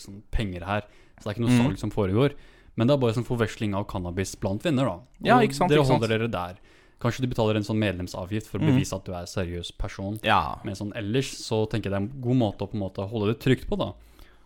sånn 0.04 0.20
penger 0.36 0.68
her. 0.68 0.84
Så 1.16 1.24
det 1.24 1.32
er 1.32 1.38
ikke 1.38 1.46
noe 1.48 1.56
mm. 1.56 1.62
salg 1.64 1.80
som 1.82 1.96
foregår. 1.96 2.36
Men 2.76 2.92
det 2.92 2.98
er 2.98 3.02
bare 3.02 3.16
sånn 3.16 3.28
forveksling 3.28 3.74
av 3.80 3.88
cannabis 3.90 4.36
blant 4.40 4.68
venner, 4.68 4.92
da. 4.92 5.00
Og 5.24 5.32
Ja, 5.32 5.40
ikke 5.48 5.62
sant, 5.62 5.72
dere 5.72 5.82
ikke 5.82 5.94
sant. 5.94 6.04
holder 6.04 6.14
dere 6.18 6.30
der. 6.36 6.60
Kanskje 7.00 7.24
du 7.24 7.30
betaler 7.32 7.56
en 7.56 7.66
sånn 7.66 7.80
medlemsavgift 7.80 8.52
for 8.52 8.60
å 8.60 8.68
Mhm. 8.68 8.76
bevise 8.76 9.00
at 9.00 9.08
du 9.08 9.16
er 9.16 9.32
seriøs 9.32 9.72
person. 9.80 10.20
Ja. 10.28 10.60
Men 10.68 10.76
sånn 10.76 10.92
ellers 11.00 11.32
så 11.40 11.64
tenker 11.72 11.88
jeg 11.88 11.96
det 11.96 12.00
er 12.04 12.06
en 12.06 12.22
god 12.22 12.38
måte 12.44 12.68
å 12.68 12.70
på 12.70 12.76
en 12.76 12.84
måte 12.84 13.08
holde 13.10 13.32
det 13.32 13.40
trygt 13.40 13.68
på, 13.72 13.80
da. 13.80 13.94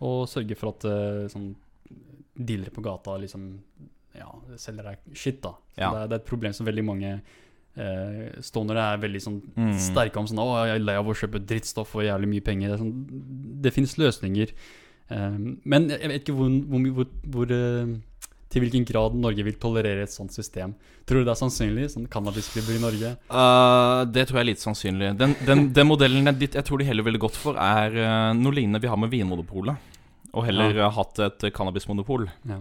Og 0.04 0.26
sørge 0.30 0.58
for 0.58 0.74
at 0.74 0.86
uh, 0.90 1.24
sånn 1.32 1.52
dealere 2.34 2.72
på 2.74 2.82
gata 2.84 3.14
liksom 3.22 3.48
ja, 4.18 4.28
selger 4.58 4.90
deg 4.90 5.16
shit, 5.16 5.40
da. 5.42 5.54
Ja. 5.78 5.90
det, 5.90 5.98
er, 5.98 6.06
det 6.10 6.16
er 6.16 6.22
et 6.22 6.28
problem 6.28 6.54
som 6.54 6.66
veldig 6.66 6.84
mange 6.86 7.10
uh, 7.18 8.40
stonere 8.42 8.86
er 8.92 9.02
veldig 9.02 9.22
sånn 9.22 9.42
Mm. 9.54 9.74
sterke 9.82 10.18
om 10.20 10.26
sånn 10.30 10.42
Å, 10.42 10.48
jeg 10.68 10.78
er 10.78 10.86
lei 10.86 10.96
av 10.98 11.10
å 11.10 11.14
kjøpe 11.18 11.42
drittstoff 11.42 11.94
og 11.98 12.06
jævlig 12.06 12.30
mye 12.36 12.46
penger. 12.46 12.74
Det, 12.74 12.80
sånn, 12.82 13.60
det 13.62 13.74
finnes 13.74 13.94
løsninger. 13.98 14.54
Eh, 15.12 15.38
men 15.68 15.88
jeg 15.92 16.10
vet 16.10 16.22
ikke 16.22 16.36
hvor, 16.38 16.50
hvor, 16.70 16.90
hvor, 16.98 17.08
hvor 17.34 17.54
uh, 17.54 17.94
til 18.54 18.62
hvilken 18.62 18.86
grad 18.86 19.16
Norge 19.18 19.44
vil 19.46 19.56
tolerere 19.60 20.06
et 20.06 20.14
sånt 20.14 20.34
system. 20.34 20.76
Tror 21.04 21.20
du 21.20 21.28
det 21.28 21.34
er 21.34 21.40
sannsynlig? 21.40 21.88
Sånn 21.92 22.06
cannabisklubber 22.10 22.78
i 22.78 22.82
Norge? 22.82 23.14
Uh, 23.28 24.04
det 24.14 24.28
tror 24.28 24.40
jeg 24.40 24.44
er 24.44 24.50
litt 24.52 24.62
sannsynlig. 24.62 25.10
Den, 25.20 25.34
den, 25.44 25.66
den 25.74 25.90
modellen 25.90 26.30
jeg, 26.30 26.52
jeg 26.54 26.66
tror 26.66 26.80
de 26.80 26.88
heller 26.88 27.06
ville 27.06 27.20
gått 27.22 27.38
for, 27.38 27.58
er 27.58 27.98
uh, 27.98 28.30
noe 28.38 28.54
lignende 28.54 28.82
vi 28.84 28.90
har 28.92 29.00
med 29.00 29.12
Vinmonopolet. 29.12 29.90
Og 30.34 30.44
heller 30.48 30.74
Ja. 30.76 30.90
hatt 30.90 31.18
et 31.22 31.44
cannabismonopol. 31.54 32.28
Ja. 32.48 32.58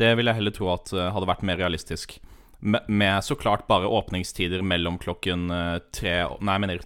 Det 0.00 0.14
vil 0.16 0.26
jeg 0.30 0.38
heller 0.38 0.54
tro 0.56 0.70
at 0.72 0.92
uh, 0.96 1.10
hadde 1.12 1.28
vært 1.28 1.42
mer 1.44 1.58
realistisk. 1.60 2.18
Med, 2.60 2.86
med 2.88 3.24
så 3.24 3.36
klart 3.40 3.66
bare 3.68 3.88
åpningstider 3.88 4.62
mellom 4.64 4.98
klokken 5.00 5.46
uh, 5.52 5.78
tre 5.96 6.26
Nei, 6.40 6.54
jeg 6.56 6.60
mener 6.66 6.80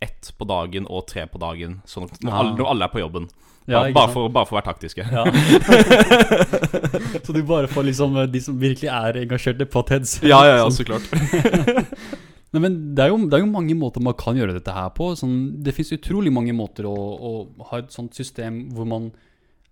ett 0.00 0.30
på 0.38 0.46
dagen 0.48 0.86
og 0.88 1.06
tre 1.10 1.24
på 1.28 1.40
dagen 1.42 1.80
sånn 1.88 2.06
når, 2.22 2.30
Ja. 2.30 2.36
alle, 2.38 2.52
når 2.60 2.68
alle 2.70 2.84
er 2.86 2.92
på 2.92 3.00
jobben. 3.02 3.28
Ja, 3.68 3.82
Bare, 3.92 4.08
for, 4.08 4.30
bare 4.32 4.46
for 4.48 4.56
å 4.56 4.60
være 4.62 4.68
taktiske. 4.70 5.04
Ja. 5.12 5.24
så 7.24 7.34
du 7.36 7.42
bare 7.44 7.68
får 7.68 7.84
liksom 7.90 8.16
eh, 8.16 8.28
de 8.32 8.40
som 8.40 8.56
virkelig 8.60 8.88
er 8.88 9.18
engasjerte 9.22 9.66
potheads. 9.68 10.18
Ja, 10.24 10.40
ja, 10.46 10.54
ja, 10.62 10.70
så 10.72 10.86
klart. 10.88 11.04
Nei, 12.54 12.62
men 12.64 12.78
det 12.96 13.04
er, 13.04 13.10
jo, 13.12 13.18
det 13.28 13.36
er 13.36 13.42
jo 13.44 13.50
mange 13.52 13.74
måter 13.76 14.00
man 14.00 14.16
kan 14.16 14.38
gjøre 14.40 14.54
dette 14.56 14.72
her 14.72 14.88
på. 14.96 15.10
Sånn, 15.20 15.34
det 15.64 15.74
fins 15.76 15.92
utrolig 15.98 16.32
mange 16.32 16.54
måter 16.56 16.88
å, 16.88 16.94
å 16.96 17.32
ha 17.68 17.82
et 17.82 17.92
sånt 17.92 18.16
system 18.16 18.70
hvor 18.72 18.88
man 18.88 19.10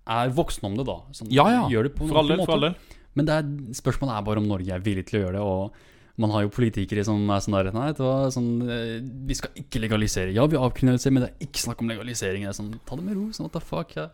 er 0.06 0.30
voksen 0.36 0.64
om 0.68 0.76
det, 0.78 0.86
da. 0.86 0.96
Sånn, 1.12 1.28
Ja, 1.34 1.48
ja. 1.50 1.68
Gjør 1.72 1.88
det 1.88 1.94
på 1.96 2.06
For 2.08 2.18
all 2.22 2.28
del, 2.28 2.44
for 2.44 2.52
all 2.56 2.60
måte. 2.60 2.74
del. 2.74 2.96
Men 3.16 3.26
det 3.26 3.34
er, 3.34 3.52
spørsmålet 3.72 4.14
er 4.18 4.22
bare 4.26 4.38
om 4.42 4.48
Norge 4.48 4.72
er 4.74 4.80
villig 4.84 5.06
til 5.08 5.20
å 5.20 5.22
gjøre 5.24 5.38
det. 5.38 5.42
Og 5.42 5.72
man 6.18 6.30
har 6.32 6.42
jo 6.46 6.48
politikere 6.52 7.04
som 7.04 7.28
er 7.30 7.40
sånn 7.44 7.56
der 7.58 7.72
Nei, 7.72 7.92
du 7.92 8.02
sånn, 8.32 8.50
eh, 8.70 9.00
vi 9.26 9.34
skal 9.34 9.50
ikke 9.56 9.80
legalisere. 9.82 10.32
Ja, 10.32 10.46
vi 10.46 10.56
avkriminaliserer, 10.56 11.12
men 11.12 11.22
det 11.26 11.30
er 11.32 11.46
ikke 11.48 11.64
snakk 11.64 11.80
om 11.82 11.88
legalisering. 11.88 12.42
Det 12.46 12.52
er 12.52 12.58
sånn, 12.62 12.74
Ta 12.86 12.96
det 12.96 13.04
med 13.04 13.16
ro. 13.16 13.26
Sånn, 13.32 13.48
what 13.48 13.52
the 13.52 13.60
fuck. 13.60 13.94
Ja. 13.96 14.08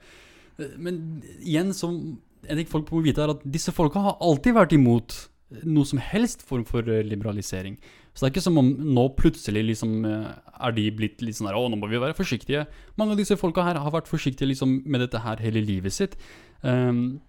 Eh, 0.59 0.77
Men 0.79 1.23
igjen, 1.43 1.73
som 1.75 2.19
en 2.49 2.57
ting 2.57 2.67
folk 2.67 2.91
må 2.91 3.03
vite, 3.03 3.23
er 3.23 3.31
at 3.31 3.43
disse 3.45 3.71
folka 3.75 4.01
har 4.03 4.17
alltid 4.21 4.55
vært 4.55 4.73
imot 4.73 5.29
noe 5.65 5.85
som 5.85 5.99
helst 5.99 6.43
form 6.43 6.65
for 6.65 6.81
eh, 6.89 7.03
liberalisering. 7.05 7.77
Så 8.15 8.21
det 8.21 8.29
er 8.29 8.33
ikke 8.35 8.45
som 8.45 8.59
om 8.61 8.67
nå 8.95 9.07
plutselig 9.17 9.63
liksom 9.71 9.93
eh, 10.05 10.31
er 10.67 10.73
de 10.77 10.83
blitt 10.93 11.23
litt 11.25 11.39
sånn 11.39 11.49
her 11.49 11.57
Å, 11.57 11.69
nå 11.73 11.79
må 11.81 11.89
vi 11.89 12.01
være 12.03 12.15
forsiktige. 12.19 12.67
Mange 13.01 13.15
av 13.15 13.21
disse 13.23 13.39
folka 13.41 13.65
her 13.65 13.79
har 13.81 13.91
vært 13.95 14.11
forsiktige 14.11 14.51
liksom 14.51 14.83
med 14.85 15.01
dette 15.01 15.23
her 15.25 15.41
hele 15.41 15.63
livet 15.65 15.95
sitt. 15.97 16.17
Um, 16.61 17.21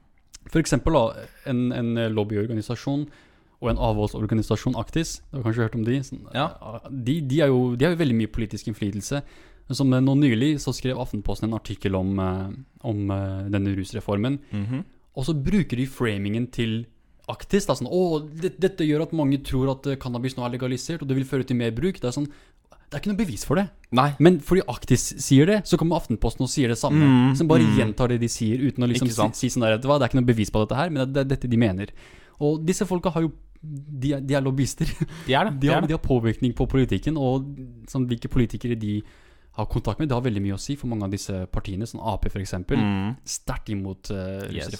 for 0.52 0.60
eksempel 0.60 0.94
da, 0.98 1.04
en, 1.48 1.70
en 1.72 1.94
lobbyorganisasjon 2.14 3.06
og 3.64 3.70
en 3.72 3.80
avholdsorganisasjon, 3.80 4.76
Aktis, 4.76 5.22
du 5.32 5.38
har 5.40 5.46
kanskje 5.48 5.64
hørt 5.70 5.78
om 5.80 5.86
de? 5.88 6.02
Sånn, 6.04 6.26
Ja. 6.36 6.50
eh, 6.60 6.90
De, 6.92 7.22
de, 7.32 7.40
er 7.46 7.48
jo, 7.54 7.76
de 7.80 7.86
har 7.88 7.94
jo 7.96 8.02
veldig 8.04 8.18
mye 8.20 8.34
politisk 8.36 8.68
innflytelse. 8.68 9.22
Som 9.72 9.94
eh, 9.96 10.04
nå 10.04 10.18
nylig 10.20 10.58
så 10.60 10.74
skrev 10.76 11.00
Aftenposten 11.00 11.48
en 11.48 11.56
artikkel 11.56 11.96
om, 11.96 12.20
om 12.84 13.06
denne 13.56 13.72
rusreformen. 13.80 14.42
Mhm. 14.52 14.84
Og 15.16 15.28
så 15.30 15.34
bruker 15.38 15.78
de 15.78 15.86
framingen 15.88 16.48
til 16.52 16.82
Aktis. 17.32 17.68
Da, 17.70 17.76
sånn, 17.80 17.88
å, 17.88 18.24
det, 18.28 18.56
dette 18.62 18.88
gjør 18.88 19.06
at 19.06 19.14
mange 19.16 19.40
tror 19.46 19.72
at 19.78 19.88
eh, 19.88 20.00
cannabis 20.00 20.36
nå 20.38 20.44
er 20.44 20.58
legalisert, 20.58 21.04
og 21.04 21.10
det 21.10 21.16
vil 21.20 21.28
føre 21.28 21.48
til 21.48 21.60
mer 21.60 21.72
bruk. 21.76 22.02
Det 22.02 22.10
er 22.10 22.16
sånn, 22.18 22.28
det 22.94 22.98
er 23.00 23.02
ikke 23.02 23.14
noe 23.14 23.22
bevis 23.24 23.46
for 23.48 23.58
det. 23.58 23.68
Nei. 23.96 24.10
Men 24.24 24.42
fordi 24.44 24.66
Aktis 24.70 25.06
sier 25.24 25.50
det, 25.50 25.62
så 25.70 25.80
kommer 25.82 26.02
Aftenposten 26.02 26.46
og 26.46 26.52
sier 26.52 26.74
det 26.74 26.78
samme. 26.82 27.02
Mm, 27.02 27.32
som 27.40 27.50
bare 27.50 27.66
mm. 27.66 27.80
gjentar 27.80 28.12
det 28.12 28.20
de 28.22 28.30
sier, 28.30 28.62
uten 28.62 28.86
å 28.86 28.92
liksom 28.92 29.10
si, 29.10 29.30
si 29.40 29.54
sånn 29.54 29.66
der 29.66 29.80
Det 29.82 29.90
er 29.90 30.06
ikke 30.10 30.20
noe 30.20 30.30
bevis 30.30 30.54
på 30.54 30.62
dette 30.66 30.78
her, 30.78 30.92
men 30.94 31.06
det, 31.06 31.10
det 31.16 31.24
er 31.24 31.32
dette 31.32 31.50
de 31.50 31.62
mener. 31.64 31.96
Og 32.44 32.62
disse 32.68 32.86
folka 32.90 33.14
har 33.16 33.26
jo 33.26 33.34
De 33.64 34.10
er, 34.18 34.22
de 34.22 34.36
er 34.36 34.44
lobbyister. 34.44 34.90
De 35.26 35.34
er 35.34 35.48
det. 35.48 35.56
De 35.62 35.66
De 35.66 35.72
har, 35.72 35.80
er 35.80 35.88
det. 35.88 35.94
de 35.94 35.96
har 35.96 36.04
påvirkning 36.04 36.54
på 36.54 36.68
politikken, 36.68 37.18
og 37.18 37.48
sånn, 37.88 38.10
hvilke 38.10 38.28
politikere 38.28 38.76
de 38.76 38.98
har 39.54 39.66
kontakt 39.70 40.00
med, 40.02 40.10
det 40.10 40.16
har 40.18 40.24
veldig 40.26 40.42
mye 40.42 40.56
å 40.56 40.62
si 40.62 40.74
for 40.80 40.90
mange 40.90 41.06
av 41.06 41.12
disse 41.14 41.44
partiene, 41.54 41.86
sånn 41.86 42.02
Ap 42.02 42.26
f.eks. 42.26 42.56
Mm. 42.74 43.12
Sterkt 43.22 43.70
imot 43.70 44.10
uh, 44.10 44.42
Yes. 44.50 44.74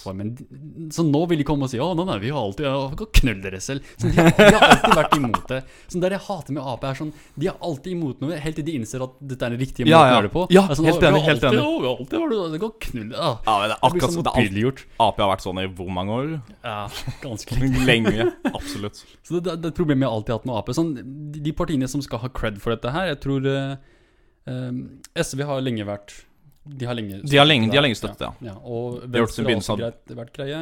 Så 0.94 1.04
nå 1.06 1.20
vil 1.30 1.38
de 1.40 1.46
komme 1.46 1.68
og 1.68 1.70
si 1.70 1.78
'Å, 1.78 1.92
nei, 1.94 2.06
nei, 2.08 2.16
vi 2.24 2.32
har 2.34 2.42
alltid 2.42 2.66
ja, 2.66 3.06
Knull 3.20 3.38
dere 3.44 3.60
selv'. 3.62 3.86
Så 3.94 4.10
de, 4.10 4.18
har, 4.18 4.32
de 4.34 4.48
har 4.50 4.66
alltid 4.66 4.96
vært 4.98 5.14
imot 5.18 5.46
det. 5.52 5.60
Sånn 5.92 6.02
Det 6.02 6.10
jeg 6.16 6.24
hater 6.26 6.56
med 6.56 6.66
Ap, 6.74 6.86
er 6.90 6.98
sånn 6.98 7.12
De 7.38 7.50
er 7.52 7.62
alltid 7.68 7.94
imot 7.94 8.24
noe, 8.24 8.40
helt 8.42 8.58
til 8.58 8.66
de 8.66 8.74
innser 8.80 9.04
at 9.06 9.14
dette 9.22 9.46
er 9.46 9.54
den 9.54 9.62
riktige 9.62 9.86
måten 9.86 9.94
Ja, 9.94 10.02
å 10.02 10.08
ja. 10.08 10.16
gjøre 10.16 10.26
det 10.26 10.34
på. 10.34 10.44
Ja, 10.56 10.66
sånn, 10.72 10.90
helt 10.90 10.98
«Å, 10.98 11.08
enig, 11.12 11.22
helt 11.28 11.48
enig. 11.50 11.62
å, 11.62 11.72
vi 11.78 11.88
har 11.88 12.02
alltid 12.02 12.52
det 12.54 12.62
går 12.64 12.74
knull 12.88 13.08
Ja, 13.14 13.30
Ja, 13.46 13.56
men 13.60 13.70
det 13.70 13.78
er 13.78 13.86
akkurat 13.90 14.18
sånn. 14.18 14.84
Ap 15.04 15.22
har 15.22 15.32
vært 15.36 15.46
sånn 15.46 15.62
i 15.62 15.68
hvor 15.78 15.94
mange 15.94 16.18
år? 16.18 16.34
Ja, 16.66 16.78
ganske 17.22 17.58
lenge. 17.62 17.86
Lenge. 17.86 18.28
Absolutt. 18.50 19.04
Så 19.22 19.38
det, 19.38 19.54
det, 19.54 19.70
er 19.70 19.70
et 19.70 19.78
problem 19.78 20.02
jeg 20.02 20.10
alltid 20.10 20.34
har 20.34 20.42
hatt 20.42 20.50
med 20.50 20.58
Ap. 20.58 20.74
Sånn, 20.74 20.94
de, 20.98 21.42
de 21.44 21.54
partiene 21.56 21.90
som 21.90 22.02
skal 22.02 22.24
ha 22.24 22.30
cred 22.34 22.58
for 22.62 22.74
dette 22.74 22.90
her, 22.94 23.12
jeg 23.12 23.22
tror 23.22 23.46
eh, 23.50 23.76
SV 24.46 25.44
har 25.48 25.62
lenge 25.64 25.86
vært 25.88 26.12
De 26.64 26.86
har 26.88 26.96
lenge 26.98 27.22
De 27.24 27.38
har 27.40 27.46
lenge, 27.48 27.70
de 27.70 27.76
har 27.78 27.84
lenge 27.86 27.96
støttet 27.98 28.26
ja. 28.26 28.32
Ja, 28.50 28.54
og 28.60 29.02
Venstre 29.08 29.44
har 29.46 29.56
også 29.56 29.76
greit, 29.80 30.14
vært 30.18 30.32
greie. 30.36 30.60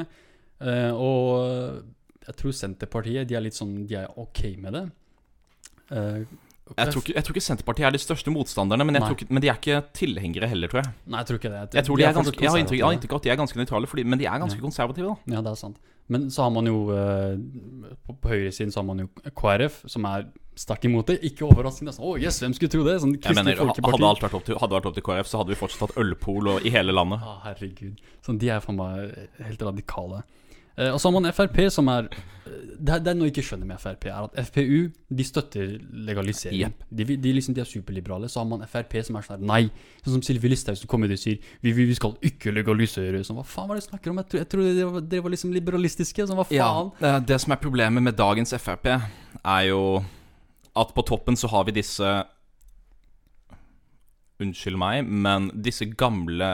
Eh, 0.63 0.93
og 0.95 1.83
jeg 2.29 2.37
tror 2.39 2.55
Senterpartiet 2.55 3.27
de 3.29 3.35
er 3.39 3.43
litt 3.43 3.59
sånn 3.59 3.83
De 3.91 3.99
er 3.99 4.07
ok 4.23 4.45
med 4.63 4.77
det. 4.79 4.85
Eh, 5.91 6.23
Jeg 6.79 6.93
tror, 6.95 7.03
ikke, 7.03 7.15
jeg 7.19 7.25
tror 7.27 7.35
ikke 7.37 7.45
Senterpartiet 7.45 7.87
er 7.89 7.93
de 7.97 8.01
største 8.01 8.33
motstanderne, 8.33 8.85
men, 8.87 8.95
jeg 8.97 9.03
tror 9.05 9.17
ikke, 9.19 9.27
men 9.35 9.43
de 9.45 9.49
er 9.51 9.59
ikke 9.59 9.81
tilhengere 9.99 10.49
heller, 10.49 10.71
tror 10.73 10.81
jeg. 10.85 10.93
Nei, 11.11 11.19
jeg 11.21 11.27
tror 11.29 11.41
ikke 11.41 11.51
det. 11.53 11.63
Jeg, 11.75 11.85
tror 11.89 11.97
de 11.99 12.05
er 12.07 12.15
ganske, 12.17 12.39
jeg 12.39 12.49
har 12.53 12.61
jeg 12.63 12.67
inntrykk 12.97 13.13
av 13.13 13.19
at 13.19 13.27
de 13.27 13.33
er 13.35 13.41
ganske 13.43 13.59
nøytrale, 13.61 13.91
fordi, 13.91 14.05
men 14.09 14.19
de 14.23 14.29
er 14.31 14.39
ganske 14.41 14.57
Ja. 14.57 14.63
konservative. 14.63 15.17
da 15.27 15.35
Ja, 15.37 15.43
det 15.43 15.51
er 15.53 15.59
sant. 15.59 15.77
Men 16.09 16.31
så 16.31 16.43
har 16.47 16.51
man 16.51 16.67
jo 16.67 16.79
eh, 16.91 17.37
På, 18.07 18.15
på 18.15 18.29
høyresiden 18.33 18.73
så 18.73 18.81
har 18.81 18.87
man 18.89 18.99
jo 19.05 19.09
KrF, 19.37 19.83
som 19.91 20.05
er 20.09 20.25
sterkt 20.59 20.85
imot 20.85 21.07
det. 21.09 21.19
Ikke 21.25 21.47
overraskende. 21.49 21.95
Sånn, 21.97 22.05
oh, 22.05 22.19
yes, 22.21 22.41
hvem 22.43 22.53
skulle 22.57 22.73
tro 22.75 22.85
det? 22.85 22.99
Sånn 23.03 23.15
Jeg 23.17 23.35
mener. 23.39 23.57
Hadde 23.63 24.07
alt 24.11 24.23
vært 24.25 24.35
opp 24.39 24.45
til, 24.49 24.59
hadde 24.61 24.79
vært 24.79 24.91
opp 24.91 24.95
til 24.99 25.07
KrF, 25.07 25.31
så 25.31 25.41
hadde 25.43 25.55
vi 25.55 25.61
fortsatt 25.63 25.87
hatt 25.89 25.99
ølpol 26.03 26.53
og, 26.57 26.67
i 26.69 26.71
hele 26.75 26.93
landet. 26.93 27.25
Ah, 27.25 27.41
herregud. 27.49 27.99
Sånn, 28.27 28.39
de 28.43 28.53
er 28.53 28.61
faen 28.65 28.77
meg 28.77 29.17
helt 29.47 29.63
radikale. 29.63 30.23
Eh, 30.73 30.89
og 30.89 30.97
så 31.03 31.11
har 31.11 31.13
man 31.21 31.29
Frp, 31.37 31.59
som 31.69 31.89
er 31.93 32.07
Det 32.09 32.89
er, 32.95 33.01
det 33.05 33.11
er 33.11 33.17
noe 33.19 33.27
jeg 33.29 33.35
ikke 33.35 33.43
skjønner 33.45 33.69
med 33.69 33.79
Frp, 33.79 34.07
er 34.09 34.25
at 34.25 34.39
FPU 34.49 34.87
de 35.13 35.25
støtter 35.29 35.75
legalisering. 36.09 36.63
Yep. 36.63 36.87
De, 36.89 37.05
de, 37.21 37.33
liksom, 37.37 37.55
de 37.55 37.61
er 37.61 37.69
superliberale. 37.69 38.29
Så 38.33 38.41
har 38.41 38.47
man 38.49 38.65
Frp 38.67 38.97
som 39.05 39.19
er 39.21 39.27
sånn 39.27 39.45
nei. 39.47 39.67
Sånn 40.03 40.17
som 40.17 40.23
Sylvi 40.25 40.49
Listhaug 40.49 40.77
som 40.81 40.89
kommer 40.91 41.13
og 41.13 41.21
sier 41.21 41.37
vi, 41.61 41.75
vi, 41.77 41.85
vi 41.91 41.95
skal 41.99 42.17
ikke 42.25 42.55
legalisere. 42.57 43.21
Sånn, 43.25 43.37
hva 43.39 43.45
faen 43.47 43.69
var 43.69 43.77
det 43.79 43.85
du 43.85 43.91
snakker 43.91 44.11
om? 44.15 44.23
Jeg, 44.25 44.31
tror- 44.33 44.43
jeg 44.43 44.51
trodde 44.55 44.73
dere 44.81 44.89
var, 44.97 45.05
dere 45.13 45.27
var 45.29 45.35
liksom 45.37 45.53
liberalistiske. 45.55 46.27
Sånn, 46.27 46.41
hva 46.41 46.49
faen? 46.49 46.91
eh, 47.05 47.21
Det 47.31 47.39
som 47.45 47.53
er 47.53 47.63
problemet 47.63 48.03
med 48.09 48.17
dagens 48.19 48.57
Frp, 48.57 48.89
er 49.45 49.63
jo 49.69 49.83
at 50.79 50.95
på 50.97 51.05
toppen 51.05 51.37
så 51.37 51.51
har 51.53 51.67
vi 51.69 51.77
disse 51.77 52.13
Unnskyld 54.43 54.79
meg, 54.81 55.07
men 55.07 55.51
disse 55.63 55.87
gamle 55.87 56.47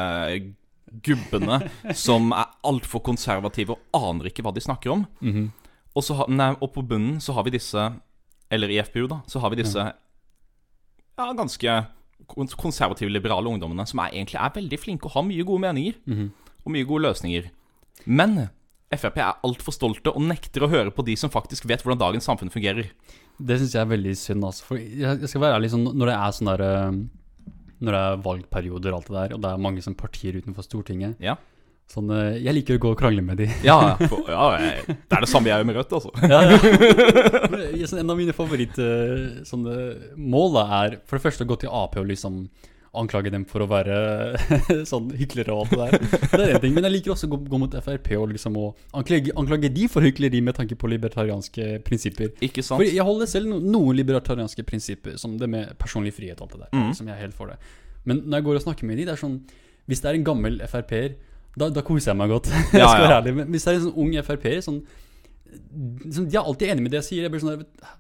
gubbene 1.05 1.61
som 2.07 2.33
er 2.37 2.51
altfor 2.69 3.01
konservative 3.07 3.77
og 3.77 3.97
aner 3.97 4.29
ikke 4.29 4.45
hva 4.45 4.53
de 4.53 4.65
snakker 4.65 4.93
om. 4.93 5.07
Mhm. 5.25 5.47
Og, 5.97 6.05
så 6.05 6.15
ha, 6.19 6.27
nei, 6.31 6.53
og 6.61 6.69
på 6.75 6.85
bunnen 6.87 7.17
så 7.23 7.33
har 7.35 7.47
vi 7.47 7.57
disse 7.57 7.81
Eller 8.53 8.71
i 8.71 8.77
FPU, 8.81 9.07
da. 9.11 9.19
Så 9.29 9.41
har 9.43 9.51
vi 9.53 9.59
disse 9.61 9.83
ja, 9.83 11.25
ganske 11.37 11.73
konservative, 12.57 13.11
liberale 13.11 13.51
ungdommene 13.51 13.85
som 13.89 14.01
er, 14.01 14.15
egentlig 14.15 14.39
er 14.41 14.55
veldig 14.55 14.79
flinke 14.81 15.09
og 15.09 15.17
har 15.17 15.27
mye 15.27 15.45
gode 15.45 15.65
meninger. 15.67 15.99
Mhm. 16.07 16.31
Og 16.65 16.73
mye 16.73 16.87
gode 16.89 17.09
løsninger. 17.09 17.51
Men 18.07 18.49
Frp 18.97 19.19
er 19.21 19.35
altfor 19.45 19.73
stolte 19.77 20.09
og 20.17 20.23
nekter 20.25 20.65
å 20.65 20.69
høre 20.73 20.89
på 20.95 21.05
de 21.05 21.13
som 21.21 21.29
faktisk 21.31 21.67
vet 21.69 21.83
hvordan 21.85 21.99
dagens 22.01 22.25
samfunn 22.25 22.49
fungerer. 22.53 22.87
Det 23.39 23.59
syns 23.61 23.75
jeg 23.77 23.83
er 23.85 23.91
veldig 23.91 24.15
synd. 24.17 24.45
Altså. 24.49 24.65
For 24.65 24.77
jeg, 24.81 25.29
skal 25.29 25.43
være 25.45 25.57
ærlig, 25.59 25.69
sånn, 25.75 25.85
når 25.93 26.07
det 26.09 26.15
er 26.17 26.31
sånn 26.39 26.49
der 26.55 26.63
eh, 26.65 26.97
Når 27.85 27.91
det 27.95 28.01
er 28.09 28.23
valgperioder 28.25 28.91
og 28.91 28.97
alt 28.99 29.09
det 29.13 29.17
der, 29.19 29.31
og 29.37 29.41
det 29.45 29.51
er 29.53 29.61
mange 29.69 29.83
sånn 29.85 29.99
partier 30.01 30.33
utenfor 30.41 30.63
Stortinget 30.67 31.13
Ja. 31.23 31.35
sånn, 31.93 32.09
eh, 32.17 32.41
Jeg 32.43 32.55
liker 32.57 32.75
å 32.81 32.83
gå 32.83 32.89
og 32.97 32.99
krangle 32.99 33.23
med 33.23 33.37
de. 33.39 33.47
Ja, 33.69 33.77
for, 34.09 34.25
ja 34.27 34.49
jeg- 34.59 34.83
Det 35.05 35.15
er 35.15 35.21
det 35.21 35.29
samme 35.31 35.47
jeg 35.53 35.57
gjør 35.61 35.69
med 35.69 35.77
Rødt, 35.79 35.93
altså. 36.01 36.11
ja, 36.33 36.41
ja. 36.49 36.57
Sånn, 37.93 38.01
En 38.03 38.11
av 38.11 38.17
mine 38.19 38.33
favorittmål 38.35 40.53
er 40.65 40.99
for 41.07 41.15
det 41.21 41.25
første 41.29 41.45
å 41.47 41.51
gå 41.53 41.57
til 41.63 41.71
Ap 41.71 41.95
og 42.01 42.09
liksom 42.11 42.49
anklage 43.01 43.31
dem 43.35 43.45
for 43.49 43.65
å 43.65 43.69
være 43.71 43.97
sånn 44.91 45.09
hyklere 45.19 45.55
og 45.55 45.65
alt 45.65 45.73
det 45.73 45.79
der. 45.79 46.29
Det 46.33 46.41
er 46.45 46.55
en 46.57 46.63
ting, 46.65 46.75
Men 46.77 46.89
jeg 46.89 46.95
liker 46.97 47.15
også 47.15 47.29
å 47.29 47.33
gå, 47.35 47.41
gå 47.53 47.61
mot 47.63 47.77
Frp 47.85 48.11
og 48.19 48.33
liksom 48.35 48.59
å 48.61 48.67
anklage, 48.99 49.35
anklage 49.39 49.71
de 49.75 49.87
for 49.93 50.05
hykleri 50.07 50.43
med 50.45 50.59
tanke 50.59 50.77
på 50.79 50.91
libertarianske 50.93 51.69
prinsipper. 51.87 52.33
Ikke 52.45 52.65
sant? 52.67 52.81
For 52.83 52.89
jeg 52.89 53.07
holder 53.07 53.31
selv 53.31 53.51
no, 53.53 53.61
noen 53.63 53.99
libertarianske 54.01 54.65
prinsipper, 54.69 55.17
som 55.21 55.39
det 55.41 55.49
med 55.51 55.75
personlig 55.81 56.15
frihet 56.19 56.41
og 56.43 56.49
alt 56.49 56.57
det 56.59 56.63
der. 56.67 56.75
Mm. 56.79 56.93
Som 56.99 57.11
jeg 57.11 57.17
er 57.17 57.25
helt 57.27 57.39
for 57.39 57.53
det. 57.53 57.59
Men 58.09 58.23
når 58.27 58.41
jeg 58.41 58.49
går 58.49 58.61
og 58.61 58.67
snakker 58.67 58.89
med 58.91 59.01
de, 59.01 59.07
det 59.09 59.15
er 59.17 59.21
sånn 59.21 59.39
Hvis 59.89 60.01
det 60.05 60.11
er 60.11 60.17
en 60.19 60.27
gammel 60.27 60.61
Frp-er, 60.69 61.15
da, 61.59 61.69
da 61.75 61.83
koser 61.85 62.13
jeg 62.13 62.19
meg 62.21 62.31
godt. 62.33 62.51
jeg 62.73 62.83
Ja, 62.83 62.91
skal 62.93 63.07
være 63.07 63.17
ærlig. 63.23 63.37
Men 63.41 63.55
hvis 63.55 63.65
det 63.67 63.73
er 63.73 63.79
en 63.81 63.87
sånn 63.89 63.99
ung 64.05 64.13
Frp-er, 64.29 64.61
sånn, 64.65 64.83
sånn 66.09 66.29
De 66.29 66.37
er 66.39 66.45
alltid 66.45 66.73
enig 66.75 66.85
med 66.87 66.95
det 66.95 67.01
jeg 67.03 67.09
sier. 67.09 67.27
Jeg 67.27 67.35
blir 67.35 67.43
sånn 67.43 67.57
der, 67.57 67.97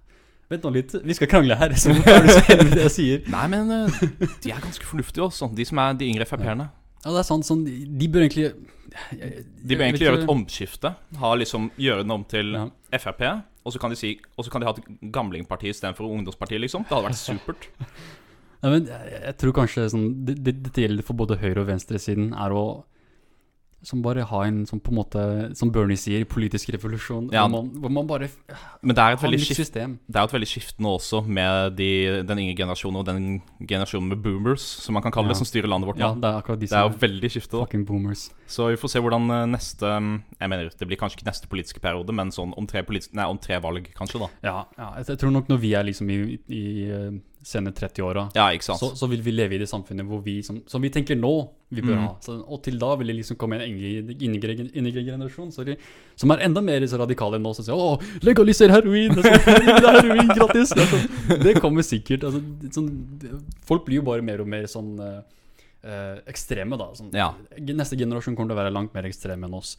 Vent, 0.49 0.65
nå 0.65 0.71
litt, 0.73 0.95
vi 1.05 1.17
skal 1.17 1.29
krangle 1.29 1.57
her. 1.61 1.75
Så 1.81 1.93
er 1.93 2.25
du 2.25 2.31
så 2.33 2.41
enig 2.55 2.65
med 2.71 2.75
det 2.79 2.85
jeg 2.87 2.95
sier? 2.95 3.23
Nei, 3.35 3.45
men 3.53 3.73
eh, 3.75 4.03
de 4.45 4.53
er 4.55 4.63
ganske 4.65 4.87
fornuftige 4.89 5.27
også, 5.27 5.51
de 5.57 5.67
som 5.69 5.81
er 5.85 5.99
de 6.01 6.09
yngre 6.09 6.27
Frp-erne. 6.29 6.71
Ja, 7.05 7.13
det 7.13 7.21
er 7.21 7.27
sant. 7.29 7.47
Sånn, 7.47 7.63
de, 7.69 8.09
bør 8.11 8.25
egentlig 8.25 8.49
De 8.51 9.77
bør 9.77 9.85
egentlig 9.87 10.07
gjøre 10.09 10.23
et 10.25 10.33
omskifte. 10.33 10.95
Ha 11.21 11.35
liksom, 11.39 11.69
gjøre 11.79 12.03
den 12.07 12.15
om 12.17 12.25
til 12.29 12.57
Ja. 12.57 12.65
Frp. 12.99 13.23
Og 13.69 13.75
så 13.75 13.81
kan 13.83 13.93
de 13.93 13.99
si 14.01 14.15
Og 14.41 14.47
så 14.47 14.51
kan 14.51 14.63
de 14.63 14.67
ha 14.67 14.73
et 14.73 14.87
gamlingparti 15.13 15.69
istedenfor 15.71 16.09
ungdomsparti, 16.09 16.59
liksom. 16.65 16.87
Det 16.89 16.97
hadde 16.97 17.11
vært 17.11 17.21
supert. 17.21 17.69
Ja, 18.59 18.73
men 18.73 18.89
jeg, 18.91 19.19
jeg 19.23 19.35
tror 19.39 19.53
kanskje 19.55 19.85
sånn, 19.93 20.07
det, 20.27 20.35
det, 20.43 20.57
Dette 20.65 20.83
gjelder 20.83 21.05
for 21.07 21.15
både 21.21 21.37
høyre- 21.39 21.61
og 21.63 21.69
venstresiden. 21.69 22.33
Er 22.35 22.51
å 22.51 22.63
som 23.87 24.01
bare 24.03 24.25
har 24.27 24.47
en 24.49 24.65
sånn 24.67 24.81
på 24.83 24.91
en 24.91 24.99
måte 24.99 25.21
Som 25.59 25.71
Bernie 25.75 25.99
sier, 25.99 26.25
politisk 26.29 26.73
revolusjon. 26.75 27.29
Ja. 27.35 27.45
Hvor, 27.47 27.53
man, 27.63 27.69
hvor 27.83 27.93
man 27.95 28.09
bare 28.09 28.29
Men 28.83 28.97
det 28.97 29.05
er 29.05 29.15
et 29.15 29.23
veldig 29.23 29.41
skift. 29.45 29.77
Det 29.77 30.19
er 30.19 30.25
et 30.25 30.35
veldig 30.35 30.49
skift 30.51 30.83
nå 30.83 30.97
også 30.99 31.23
med 31.27 31.77
de, 31.79 31.91
den 32.27 32.43
yngre 32.43 32.57
generasjonen 32.59 33.01
og 33.01 33.07
den 33.07 33.41
generasjonen 33.63 34.11
med 34.11 34.23
boomers, 34.25 34.65
som 34.83 34.99
man 34.99 35.05
kan 35.05 35.15
kalle 35.15 35.29
Ja. 35.29 35.37
det, 35.37 35.41
som 35.43 35.49
styrer 35.49 35.71
landet 35.71 35.93
vårt 35.93 36.03
Ja, 36.03 36.11
det 36.15 36.27
er 36.27 36.41
akkurat 36.41 36.59
de 36.59 36.67
Det 36.67 36.79
er 36.79 36.89
jo 36.89 36.97
veldig 36.99 37.87
boomers. 37.87 38.31
Så 38.47 38.71
vi 38.73 38.81
får 38.81 38.95
se 38.95 39.01
hvordan 39.05 39.31
eh, 39.31 39.47
neste 39.47 39.87
Jeg 39.87 40.49
mener, 40.49 40.71
det 40.71 40.89
blir 40.89 40.99
kanskje 40.99 41.21
ikke 41.21 41.31
neste 41.31 41.49
politiske 41.49 41.81
periode, 41.81 42.13
men 42.13 42.33
sånn 42.35 42.55
om 42.57 42.67
tre, 42.67 42.83
politiske, 42.83 43.15
nei, 43.15 43.27
om 43.27 43.39
tre 43.39 43.61
valg, 43.61 43.89
kanskje, 43.95 44.21
da. 44.25 44.29
Ja, 44.43 44.65
ja 44.79 44.93
jeg, 44.99 45.13
jeg 45.13 45.19
tror 45.23 45.35
nok 45.35 45.49
når 45.49 45.59
vi 45.63 45.75
er 45.75 45.87
liksom 45.87 46.11
i, 46.11 46.39
i, 46.49 46.65
senere 47.43 47.73
30-åra, 47.75 48.31
Ja, 48.35 48.49
så, 48.61 48.91
så 48.97 49.07
vil 49.09 49.23
vi 49.23 49.31
leve 49.33 49.55
i 49.55 49.59
det 49.59 49.69
samfunnet 49.71 50.05
hvor 50.07 50.21
vi, 50.25 50.41
som, 50.43 50.61
som 50.67 50.83
vi 50.83 50.91
tenker 50.91 51.17
nå, 51.17 51.31
vi 51.71 51.83
bør 51.83 51.95
Mm. 51.97 52.03
ha. 52.07 52.17
Så, 52.25 52.35
og 52.49 52.63
til 52.65 52.79
da 52.79 52.95
vil 52.97 53.07
det 53.13 53.17
liksom 53.21 53.37
komme 53.37 53.57
en 53.61 53.63
yngre- 53.69 54.17
yngre 54.23 54.55
yngre 54.75 55.05
generasjon 55.05 55.53
sorry, 55.53 55.77
som 56.17 56.31
er 56.35 56.43
enda 56.47 56.61
mer 56.65 56.81
så 56.87 56.99
radikale 56.99 57.37
enn 57.37 57.47
oss 57.47 57.57
som 57.61 57.65
sier 57.65 57.75
'Å, 57.77 58.23
legaliser 58.23 58.69
heroin!' 58.71 59.15
Det 59.15 59.25
er, 59.25 60.01
heroin 60.03 60.29
gratis! 60.35 60.71
Det, 60.75 60.87
sånn, 60.89 61.43
det 61.43 61.55
kommer 61.61 61.83
sikkert. 61.83 62.25
Altså, 62.25 62.41
sånn, 62.73 63.41
folk 63.65 63.85
blir 63.87 63.97
jo 64.01 64.03
bare 64.03 64.23
mer 64.23 64.41
og 64.41 64.49
mer 64.49 64.65
sånn 64.67 64.99
eh, 65.01 66.19
ekstreme, 66.27 66.77
da. 66.79 66.91
Sånn, 66.95 67.13
Ja. 67.15 67.35
Neste 67.59 67.97
generasjon 67.97 68.35
kommer 68.37 68.49
til 68.51 68.57
å 68.59 68.63
være 68.65 68.73
langt 68.75 68.95
mer 68.95 69.05
ekstreme 69.05 69.45
enn 69.47 69.55
oss. 69.55 69.77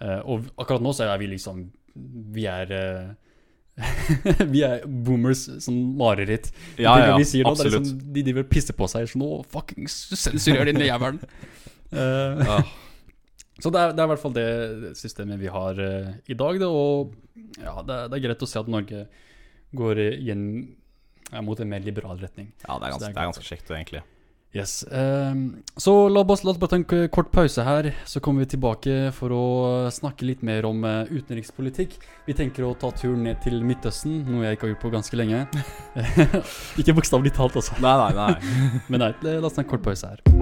Eh, 0.00 0.20
og 0.24 0.46
akkurat 0.58 0.80
nå 0.82 0.90
så 0.94 1.04
er 1.12 1.18
vi 1.18 1.26
liksom 1.36 1.70
Vi 1.94 2.46
er 2.46 2.70
eh, 2.72 3.10
Vi 4.52 4.60
er 4.66 4.82
boomers 4.84 5.46
som 5.64 5.76
mareritt. 5.98 6.50
Ja, 6.76 6.92
Det 6.98 7.06
ja, 7.08 7.16
vi 7.16 7.24
sier 7.28 7.46
nå, 7.46 7.54
absolutt. 7.54 7.80
liksom, 7.86 8.02
de 8.12 8.24
driver 8.26 8.44
og 8.44 8.50
pisser 8.52 8.76
på 8.76 8.88
seg 8.92 9.08
sånn 9.08 9.24
Å, 9.24 9.40
fuckings 9.48 9.94
sensurer 10.20 10.68
din 10.68 10.82
jævelen. 10.84 11.22
uh, 11.94 12.42
Ja. 12.50 12.58
så 13.62 13.72
det 13.72 13.80
er, 13.80 13.94
det 13.96 14.02
er 14.02 14.06
i 14.08 14.12
hvert 14.12 14.22
fall 14.22 14.36
det 14.36 14.46
systemet 15.00 15.40
vi 15.40 15.50
har 15.52 15.80
uh, 15.80 16.12
i 16.28 16.36
dag, 16.36 16.60
det, 16.60 16.68
og 16.68 17.14
ja, 17.62 17.78
det, 17.86 17.98
det 18.12 18.18
er 18.20 18.24
greit 18.28 18.44
å 18.44 18.50
se 18.50 18.60
at 18.60 18.68
Norge 18.70 19.06
går 19.72 20.00
eh, 20.04 20.18
igjen 20.20 20.42
ja, 21.32 21.40
mot 21.40 21.60
en 21.64 21.70
mer 21.70 21.80
liberal 21.80 22.18
retning. 22.20 22.50
ja, 22.66 22.76
det 22.76 22.90
er 22.90 22.92
ganske, 22.98 23.12
er 23.14 23.30
ganske 23.30 23.46
kjekt, 23.46 23.70
egentlig. 23.72 24.02
Yes. 24.52 24.84
Um, 24.90 25.62
så 25.76 26.08
la 26.12 26.20
oss, 26.20 26.42
la 26.44 26.52
oss 26.52 26.58
bare 26.60 26.74
ta 26.74 26.76
en 26.76 27.08
kort 27.08 27.30
pause 27.32 27.64
her, 27.64 27.88
så 28.04 28.20
kommer 28.20 28.44
vi 28.44 28.52
tilbake 28.52 28.96
for 29.16 29.32
å 29.32 29.44
snakke 29.92 30.28
litt 30.28 30.44
mer 30.44 30.68
om 30.68 30.84
uh, 30.84 31.08
utenrikspolitikk. 31.08 31.96
Vi 32.28 32.36
tenker 32.36 32.68
å 32.68 32.74
ta 32.76 32.92
turen 32.92 33.24
ned 33.24 33.40
til 33.44 33.62
Midtøsten, 33.64 34.20
noe 34.28 34.44
jeg 34.44 34.58
ikke 34.58 34.68
har 34.68 34.74
gjort 34.74 34.84
på 34.84 34.94
ganske 34.98 35.20
lenge. 35.22 35.46
ikke 36.80 36.98
bokstavelig 37.00 37.32
talt, 37.38 37.56
altså. 37.56 37.80
Nei, 37.80 37.96
nei, 38.04 38.12
nei. 38.20 38.56
Men 38.92 39.06
nei, 39.06 39.12
la 39.32 39.40
oss 39.48 39.56
ta 39.56 39.64
en 39.64 39.72
kort 39.72 39.88
pause 39.88 40.12
her. 40.12 40.41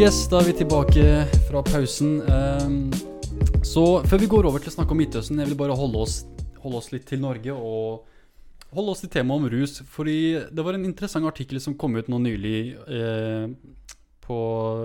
Yes, 0.00 0.22
da 0.32 0.38
er 0.40 0.46
vi 0.48 0.54
tilbake 0.56 1.02
fra 1.44 1.60
pausen. 1.60 2.22
Ehm, 2.24 2.88
så 3.60 4.00
før 4.08 4.22
vi 4.22 4.28
går 4.32 4.46
over 4.48 4.62
til 4.62 4.70
å 4.70 4.72
snakke 4.72 4.94
om 4.94 5.00
Midtøsten, 5.02 5.42
jeg 5.42 5.50
vil 5.50 5.58
bare 5.60 5.74
holde 5.76 6.00
oss, 6.00 6.14
holde 6.62 6.78
oss 6.78 6.88
litt 6.88 7.04
til 7.10 7.20
Norge 7.20 7.52
og 7.52 8.08
holde 8.72 8.94
oss 8.94 9.04
til 9.04 9.12
temaet 9.12 9.42
om 9.42 9.50
rus. 9.52 9.84
Fordi 9.84 10.40
det 10.48 10.64
var 10.64 10.78
en 10.78 10.88
interessant 10.88 11.28
artikkel 11.28 11.60
som 11.60 11.76
kom 11.76 12.00
ut 12.00 12.08
nå 12.08 12.16
nylig 12.16 12.80
eh, 12.80 13.52
på, 14.24 14.38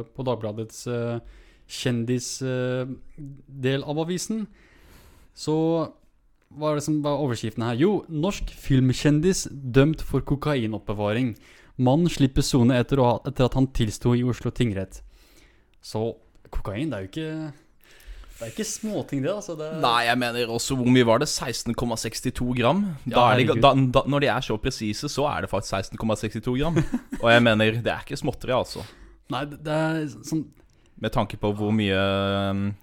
på 0.03 0.27
Dagbladets 0.27 0.83
eh, 0.91 1.23
kjendisdel 1.63 3.87
av 3.87 4.03
avisen. 4.03 4.51
Så 5.31 5.55
hva 6.51 6.73
er 6.73 6.81
det 6.81 6.87
som 6.89 6.99
var 7.07 7.23
overskriften 7.23 7.63
her? 7.69 7.79
Jo, 7.79 8.03
norsk 8.11 8.51
filmkjendis 8.67 9.47
dømt 9.47 10.03
for 10.03 10.27
kokainoppbevaring. 10.27 11.39
Mannen 11.79 12.11
slipper 12.11 12.43
sone 12.43 12.83
etter, 12.83 12.99
etter 13.31 13.47
at 13.47 13.55
han 13.55 13.71
tilsto 13.71 14.11
i 14.11 14.27
Oslo 14.27 14.51
tingrett. 14.51 15.04
Så 15.85 16.01
kokain, 16.53 16.89
det 16.89 16.97
er 16.97 17.05
jo 17.05 17.09
ikke 17.11 17.29
Det 18.35 18.41
er 18.47 18.51
ikke 18.51 18.65
småting, 18.67 19.21
det. 19.23 19.31
altså. 19.31 19.53
Det 19.59 19.67
Nei, 19.83 20.01
jeg 20.09 20.17
mener 20.19 20.49
også 20.51 20.75
Hvor 20.79 20.89
mye 20.91 21.05
var 21.07 21.21
det? 21.21 21.29
16,62 21.31 22.49
gram? 22.57 22.81
Da 23.05 23.27
Ja, 23.31 23.37
de, 23.39 23.45
da, 23.61 23.71
da, 23.93 24.01
når 24.09 24.25
de 24.25 24.31
er 24.33 24.41
så 24.47 24.57
presise, 24.61 25.09
så 25.11 25.27
er 25.29 25.45
det 25.45 25.51
faktisk 25.53 25.93
16,62 25.95 26.57
gram. 26.59 26.81
Og 27.23 27.29
jeg 27.31 27.43
mener, 27.45 27.77
det 27.85 27.93
er 27.93 28.01
ikke 28.03 28.17
småtteri, 28.19 28.55
altså. 28.57 28.83
Nei, 29.31 29.45
det 29.49 29.77
er 29.77 30.01
sånn 30.25 30.43
Med 31.01 31.11
tanke 31.15 31.37
på 31.37 31.49
hvor 31.55 31.71
mye, 31.75 32.01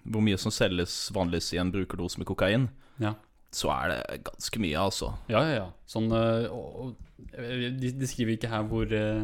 hvor 0.05 0.25
mye 0.25 0.39
som 0.41 0.53
selges 0.55 0.95
vanligvis 1.15 1.53
i 1.57 1.61
en 1.63 1.71
brukerdose 1.75 2.21
med 2.21 2.29
kokain, 2.29 2.69
Ja. 3.01 3.15
så 3.53 3.71
er 3.73 3.93
det 3.93 4.25
ganske 4.31 4.61
mye, 4.61 4.77
altså. 4.79 5.15
Ja, 5.33 5.41
ja, 5.49 5.55
ja. 5.63 5.69
Sånn 5.89 6.11
øh, 6.13 6.45
og, 6.53 6.67
og, 6.83 6.97
de, 7.33 7.93
de 7.97 8.07
skriver 8.11 8.37
ikke 8.37 8.51
her 8.53 8.67
hvor 8.69 8.85
øh, 8.93 9.23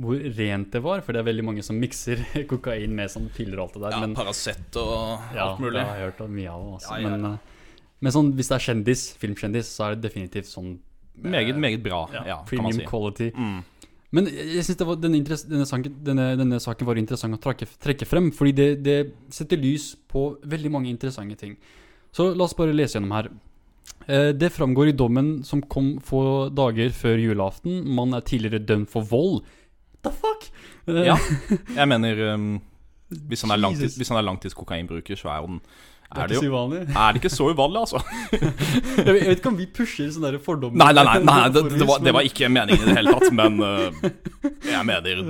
hvor 0.00 0.20
rent 0.38 0.72
det 0.74 0.80
var, 0.84 1.00
for 1.04 1.12
det 1.16 1.20
er 1.22 1.26
veldig 1.28 1.44
mange 1.48 1.62
som 1.66 1.78
mikser 1.80 2.20
kokain 2.50 2.94
med 2.96 3.10
sånn 3.12 3.28
piller 3.34 3.58
og 3.60 3.68
alt 3.68 3.78
det 3.78 3.82
der. 3.86 3.96
Ja, 3.96 4.02
men 4.06 4.14
Paracet 4.18 4.76
og 4.80 5.32
ja, 5.34 5.46
alt 5.48 5.62
mulig. 5.62 5.78
jeg 5.80 5.88
har 5.90 6.04
hørt 6.06 6.20
mye 6.30 6.50
av. 6.52 6.66
Altså. 6.78 6.92
Ja, 6.94 7.00
ja, 7.02 7.08
Men, 7.16 7.32
øh, 7.32 7.56
men 8.06 8.14
sånn, 8.14 8.28
hvis 8.38 8.50
det 8.52 8.54
er 8.58 8.66
kjendis, 8.68 9.06
filmkjendis, 9.18 9.72
så 9.74 9.88
er 9.88 9.96
det 9.96 10.04
definitivt 10.06 10.46
sånn 10.50 10.76
øh, 10.76 11.30
Meget, 11.34 11.56
meget 11.58 11.82
bra, 11.82 12.04
ja, 12.14 12.22
ja, 12.30 12.36
premium 12.46 12.78
si. 12.78 12.86
quality. 12.86 13.30
Mm. 13.34 13.58
Men 14.14 14.28
jeg, 14.30 14.62
synes 14.64 14.78
det 14.80 14.86
var, 14.88 14.96
denne, 15.02 15.18
denne, 15.26 15.66
saken, 15.68 15.96
denne, 16.06 16.28
denne 16.40 16.60
saken 16.64 16.86
var 16.88 16.96
interessant 16.96 17.34
å 17.36 17.40
trekke, 17.42 17.66
trekke 17.82 18.06
frem, 18.08 18.30
fordi 18.32 18.54
det, 18.56 18.68
det 18.86 18.96
setter 19.34 19.60
lys 19.60 19.90
på 20.08 20.30
veldig 20.48 20.70
mange 20.72 20.88
interessante 20.88 21.36
ting. 21.42 21.58
Så 22.14 22.30
la 22.32 22.46
oss 22.46 22.54
bare 22.56 22.72
lese 22.72 22.96
gjennom 22.96 23.12
her. 23.18 23.28
Eh, 24.06 24.30
Det 24.32 24.48
framgår 24.54 24.88
i 24.88 24.96
dommen 24.96 25.42
som 25.44 25.60
kom 25.60 25.98
få 26.00 26.48
dager 26.56 26.88
før 26.96 27.18
julaften. 27.20 27.82
Man 27.98 28.14
er 28.16 28.24
tidligere 28.24 28.62
dømt 28.64 28.88
for 28.94 29.04
vold. 29.04 29.42
The 30.06 30.14
fuck? 30.14 30.48
Ja. 30.86 31.16
Jeg 31.80 31.88
mener 31.90 32.24
um, 32.34 32.50
hvis, 33.08 33.42
han 33.42 33.60
langtids, 33.60 33.96
hvis 33.96 34.10
han 34.12 34.20
er 34.20 34.26
langtidskokainbruker, 34.26 35.16
så 35.16 35.30
er, 35.32 35.46
han, 35.46 35.60
Det 36.14 36.22
er, 36.22 36.26
det 36.26 36.42
jo. 36.42 36.60
Er 37.02 37.12
det 37.12 37.22
ikke 37.22 37.32
så 37.32 37.48
uvanlig, 37.52 37.80
altså? 37.80 38.02
Jeg 39.06 39.14
vet, 39.14 39.32
ikke 39.38 39.52
om 39.52 39.58
vi 39.58 39.66
pusher 39.66 40.10
sånne 40.12 40.38
fordommer. 40.44 40.78
Nei, 40.82 40.92
nei, 40.92 41.04
nei, 41.08 41.24
nei 41.24 41.48
det, 41.54 41.64
det, 41.74 41.88
var, 41.88 42.04
det 42.04 42.14
var 42.16 42.28
ikke 42.28 42.50
meningen 42.52 42.84
i 42.84 42.90
det 42.90 42.98
hele 43.00 43.16
tatt, 43.16 43.32
men 43.34 43.58
uh, 43.64 44.06
jeg 44.68 44.84
mener 44.88 45.24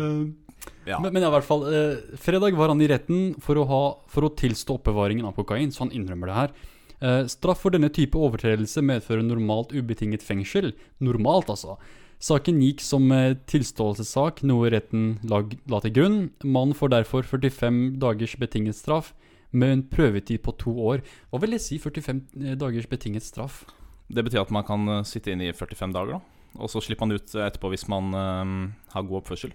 Eh, 0.89 0.93
ja. 0.95 0.99
Men, 1.03 1.13
men 1.13 1.27
i 1.27 1.31
hvert 1.33 1.47
fall, 1.47 1.67
Uh, 1.69 2.17
fredag 2.17 2.57
var 2.57 2.73
han 2.73 2.81
i 2.81 2.89
retten 2.89 3.31
for 3.45 3.61
å, 3.61 3.67
ha, 3.69 3.83
for 4.09 4.27
å 4.27 4.33
tilstå 4.33 4.79
oppbevaringen 4.79 5.27
av 5.29 5.37
kokain, 5.37 5.71
så 5.75 5.85
han 5.85 5.95
innrømmer 5.95 6.31
det 6.31 6.39
her. 6.39 6.55
Uh, 6.99 7.23
straff 7.31 7.61
for 7.63 7.75
denne 7.75 7.91
type 7.95 8.19
overtredelse 8.19 8.83
medfører 8.83 9.23
normalt 9.27 9.75
ubetinget 9.77 10.25
fengsel. 10.27 10.73
Normalt, 11.05 11.53
altså. 11.53 11.77
Saken 12.19 12.59
gikk 12.65 12.83
som 12.83 13.07
eh, 13.15 13.37
tilståelsessak, 13.47 14.43
noe 14.49 14.71
retten 14.75 15.19
la, 15.31 15.45
la 15.71 15.79
til 15.85 15.95
grunn. 15.95 16.17
Mannen 16.43 16.75
får 16.75 16.91
derfor 16.97 17.23
45 17.23 17.99
dagers 18.03 18.35
betinget 18.41 18.79
straff 18.79 19.13
med 19.55 19.73
en 19.73 19.85
prøvetid 19.87 20.43
på 20.43 20.55
to 20.59 20.75
år. 20.83 21.05
Hva 21.31 21.41
vil 21.45 21.55
det 21.55 21.63
si, 21.63 21.79
45 21.79 22.57
dagers 22.59 22.89
betinget 22.91 23.25
straff? 23.27 23.63
Det 24.11 24.25
betyr 24.25 24.43
at 24.43 24.53
man 24.55 24.67
kan 24.67 24.89
uh, 24.91 25.05
sitte 25.07 25.31
inne 25.33 25.51
i 25.51 25.55
45 25.55 25.95
dager, 25.95 26.19
da. 26.19 26.59
Og 26.59 26.71
så 26.73 26.83
slipper 26.83 27.07
man 27.07 27.15
ut 27.15 27.35
uh, 27.37 27.45
etterpå 27.47 27.71
hvis 27.71 27.87
man 27.93 28.11
um, 28.17 28.55
har 28.93 29.07
god 29.07 29.21
oppførsel. 29.23 29.53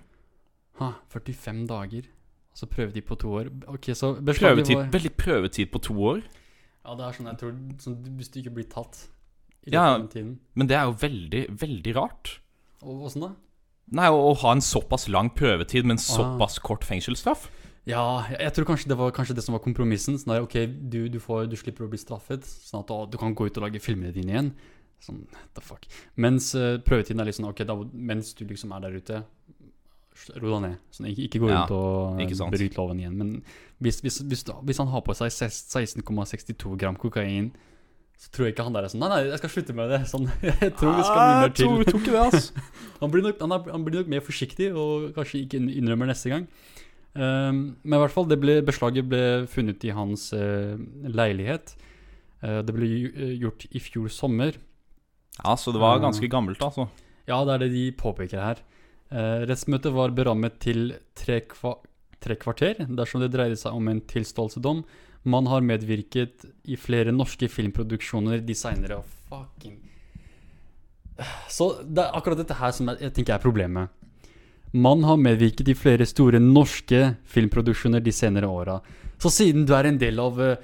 Ha, 0.79 0.93
45 1.13 1.65
dager. 1.69 2.07
Altså 2.53 2.69
prøvetid 2.69 3.05
på 3.09 3.17
to 3.19 3.33
år. 3.33 3.49
Ok, 3.73 3.91
så 3.97 4.13
Prøvetid, 4.21 4.77
var 4.77 4.93
veldig 4.93 5.11
prøvetid 5.17 5.71
på 5.73 5.81
to 5.83 5.97
år. 6.13 6.21
Ja, 6.83 6.95
det 6.99 7.05
er 7.07 7.17
sånn 7.17 7.29
jeg 7.31 7.39
tror 7.41 7.53
sånn, 7.81 7.99
Hvis 8.19 8.29
du 8.29 8.39
ikke 8.41 8.55
blir 8.59 8.67
tatt 8.69 9.07
i 9.63 9.71
løpet 9.71 9.73
Ja. 9.73 9.85
av 9.89 9.99
den 10.01 10.09
tiden. 10.13 10.33
Men 10.53 10.69
det 10.69 10.77
er 10.77 10.89
jo 10.89 10.95
veldig, 11.01 11.43
veldig 11.63 11.95
rart. 11.97 12.33
Og 12.83 13.07
åssen 13.09 13.25
da? 13.25 13.31
Nei, 13.93 14.07
å, 14.09 14.19
å 14.31 14.33
ha 14.43 14.53
en 14.55 14.63
såpass 14.63 15.09
lang 15.11 15.29
prøvetid 15.35 15.83
med 15.87 15.97
en 15.97 16.03
Ah. 16.03 16.07
såpass 16.17 16.59
kort 16.63 16.85
fengselsstraff. 16.87 17.49
Ja, 17.85 18.23
jeg, 18.31 18.39
jeg 18.45 18.53
tror 18.55 18.67
kanskje 18.69 18.87
det 18.93 18.97
var 18.99 19.11
kanskje 19.11 19.35
det 19.35 19.43
som 19.43 19.57
var 19.57 19.63
kompromissen. 19.65 20.15
Sånn 20.19 20.31
der, 20.35 20.45
ok, 20.45 20.55
du, 20.91 21.01
du, 21.11 21.19
får, 21.19 21.49
du 21.51 21.57
slipper 21.59 21.83
å 21.83 21.89
bli 21.91 21.99
straffet, 21.99 22.45
sånn 22.47 22.85
at 22.85 22.93
å, 22.95 23.01
du 23.11 23.17
kan 23.19 23.35
gå 23.35 23.49
ut 23.49 23.59
og 23.59 23.65
lage 23.67 23.81
filmene 23.83 24.13
dine 24.15 24.31
igjen. 24.31 24.53
Sånn, 25.03 25.25
the 25.51 25.59
fuck. 25.63 25.83
Mens 26.15 26.53
uh, 26.55 26.77
prøvetiden 26.79 27.19
er 27.19 27.27
litt 27.27 27.35
sånn, 27.35 27.49
ok, 27.51 27.65
da, 27.67 27.75
mens 27.91 28.31
du 28.39 28.45
liksom 28.47 28.71
er 28.71 28.85
der 28.85 28.95
ute, 28.95 29.19
ro 30.39 30.53
deg 30.53 30.61
ned. 30.63 30.77
Sånn, 30.95 31.09
ikke, 31.11 31.25
ikke 31.27 31.43
gå 31.43 31.51
Ja, 31.51 31.65
og 31.75 32.23
ikke 32.23 32.47
bryte 32.53 32.79
loven 32.79 33.03
igjen. 33.03 33.19
Men 33.19 33.33
hvis, 33.83 33.99
hvis, 34.05 34.21
hvis, 34.31 34.45
hvis 34.47 34.79
han 34.79 34.91
har 34.93 35.03
på 35.03 35.15
seg 35.19 35.33
16,62 35.35 36.77
gram 36.79 36.95
kokain, 36.95 37.51
så 38.15 38.29
tror 38.31 38.47
jeg 38.47 38.53
ikke 38.53 38.63
han 38.63 38.75
der 38.77 38.85
er 38.85 38.91
sånn 38.93 39.01
Nei, 39.03 39.09
nei, 39.11 39.21
jeg 39.33 39.39
skal 39.41 39.51
slutte 39.57 39.75
med 39.75 39.89
det. 39.91 39.99
Sånn, 40.07 40.29
jeg 40.47 40.71
tror 40.79 40.95
vi 40.95 41.03
skal 41.09 41.19
mye 41.19 41.39
mer 41.43 41.51
til. 41.57 41.67
Ah, 41.67 41.75
tror, 41.75 41.83
tror 41.89 41.99
ikke 41.99 42.13
det, 42.15 42.23
altså. 42.29 42.63
Han 43.03 43.11
blir, 43.11 43.25
nok, 43.25 43.41
han, 43.43 43.51
er, 43.51 43.71
han 43.73 43.83
blir 43.83 43.99
nok 43.99 44.11
mer 44.13 44.23
forsiktig 44.23 44.69
og 44.71 45.11
kanskje 45.17 45.43
ikke 45.43 45.59
innrømmer 45.59 46.07
neste 46.07 46.31
gang. 46.31 46.47
Um, 47.13 47.75
men 47.83 47.97
i 47.97 48.01
hvert 48.01 48.13
fall, 48.13 48.29
det 48.29 48.39
ble, 48.41 48.57
beslaget 48.65 49.09
ble 49.09 49.23
funnet 49.51 49.83
i 49.85 49.91
hans 49.93 50.29
uh, 50.33 50.79
leilighet. 51.11 51.75
Uh, 52.41 52.61
det 52.65 52.75
ble 52.75 52.89
eh, 53.11 53.35
gjort 53.43 53.67
i 53.69 53.81
fjor 53.83 54.09
sommer. 54.11 54.57
Ja, 55.41 55.57
så 55.59 55.73
det 55.75 55.81
var 55.83 56.01
ganske 56.01 56.29
gammelt, 56.31 56.63
altså. 56.63 56.87
Ja, 57.27 57.43
det 57.45 57.53
er 57.53 57.65
det 57.65 57.73
de 57.75 57.85
påpeker 57.99 58.41
her. 58.41 58.63
Uh, 59.13 59.43
rettsmøtet 59.49 59.93
var 59.93 60.15
berammet 60.15 60.57
til 60.63 60.95
tre, 61.17 61.43
kva, 61.51 61.77
tre 62.23 62.39
kvarter 62.39 62.85
dersom 62.87 63.21
det 63.23 63.33
dreide 63.35 63.59
seg 63.59 63.75
om 63.77 63.91
en 63.91 64.01
tilståelsedom. 64.09 64.85
Man 65.29 65.47
har 65.51 65.63
medvirket 65.63 66.47
i 66.67 66.79
flere 66.79 67.13
norske 67.15 67.51
filmproduksjoner 67.51 68.41
de 68.43 68.57
seinere. 68.57 69.03
Fucking 69.29 69.92
Så 71.49 71.67
det 71.85 72.03
er 72.03 72.15
akkurat 72.17 72.39
dette 72.41 72.57
her 72.57 72.71
som 72.75 72.89
jeg, 72.89 73.01
jeg 73.05 73.13
tenker 73.19 73.35
er 73.37 73.43
problemet. 73.43 73.89
Man 74.73 75.03
har 75.05 75.19
medvirket 75.21 75.67
i 75.69 75.75
flere 75.77 76.05
store 76.09 76.39
norske 76.41 77.15
filmproduksjoner 77.29 78.01
de 78.01 78.11
senere 78.15 78.49
åra. 78.49 78.79
Så 79.21 79.29
siden 79.29 79.67
du 79.69 79.75
er 79.77 79.85
en 79.85 79.99
del 80.01 80.17
av 80.19 80.39
eh, 80.41 80.55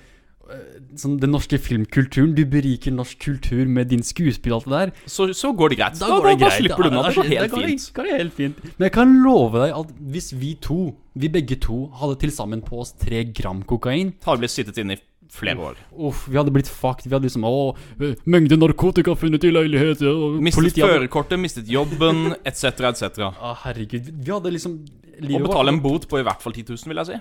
sånn, 0.97 1.19
den 1.21 1.29
norske 1.35 1.59
filmkulturen. 1.61 2.31
Du 2.33 2.41
beriker 2.49 2.91
norsk 2.95 3.19
kultur 3.21 3.69
med 3.69 3.91
din 3.93 4.01
skuespill 4.03 4.55
og 4.57 4.63
alt 4.63 4.65
det 4.71 4.79
der. 4.79 5.11
Så, 5.13 5.27
så 5.37 5.51
går 5.53 5.75
det 5.75 5.77
greit. 5.83 5.99
Da, 6.01 6.09
går 6.09 6.25
da, 6.25 6.31
da, 6.33 6.39
greit. 6.47 6.57
slipper 6.63 6.81
du 6.81 6.89
unna. 6.89 7.03
Det 7.05 7.15
går 7.19 7.29
helt 7.29 7.45
da 7.45 7.51
går 7.53 7.61
det- 7.61 7.69
fint. 7.75 7.85
går 7.99 8.09
helt 8.15 8.33
fint. 8.39 8.63
Men 8.79 8.87
jeg 8.89 8.95
kan 8.97 9.13
love 9.27 9.61
deg 9.67 9.75
at 9.77 9.93
hvis 10.17 10.31
vi 10.41 10.55
to, 10.65 10.79
vi 11.13 11.29
begge 11.37 11.59
to, 11.61 11.83
hadde 12.01 12.17
til 12.25 12.33
sammen 12.33 12.65
på 12.65 12.81
oss 12.81 12.95
tre 12.97 13.21
gram 13.29 13.61
kokain 13.69 14.15
Har 14.25 14.41
blitt 14.41 14.55
sittet 14.57 14.81
inne 14.81 14.97
i 14.97 15.01
flere 15.33 15.57
år. 15.69 15.81
Uff, 16.09 16.23
vi 16.29 16.37
hadde 16.39 16.53
blitt 16.53 16.69
fucked. 16.69 17.07
Vi 17.07 17.15
hadde 17.15 17.27
liksom 17.29 17.45
Å, 17.47 17.75
eh, 18.01 18.15
mengde 18.29 18.57
narkotika 18.59 19.15
funnet 19.17 19.45
i 19.45 19.51
leilighet 19.53 20.01
ja, 20.05 20.13
Mistet 20.41 20.61
politiet 20.61 20.85
førerkortet, 20.85 21.41
mistet 21.41 21.69
jobben, 21.71 22.33
etc., 22.49 22.89
etc. 22.91 23.21
Å, 23.29 23.53
herregud. 23.65 24.09
Vi 24.17 24.33
hadde 24.33 24.53
liksom 24.55 24.79
Å 25.19 25.43
betale 25.45 25.75
en 25.75 25.81
bot 25.83 26.07
på 26.09 26.21
i 26.21 26.25
hvert 26.25 26.41
fall 26.43 26.55
10 26.55 26.73
000, 26.73 26.89
vil 26.91 27.01
jeg 27.03 27.11
si. 27.11 27.19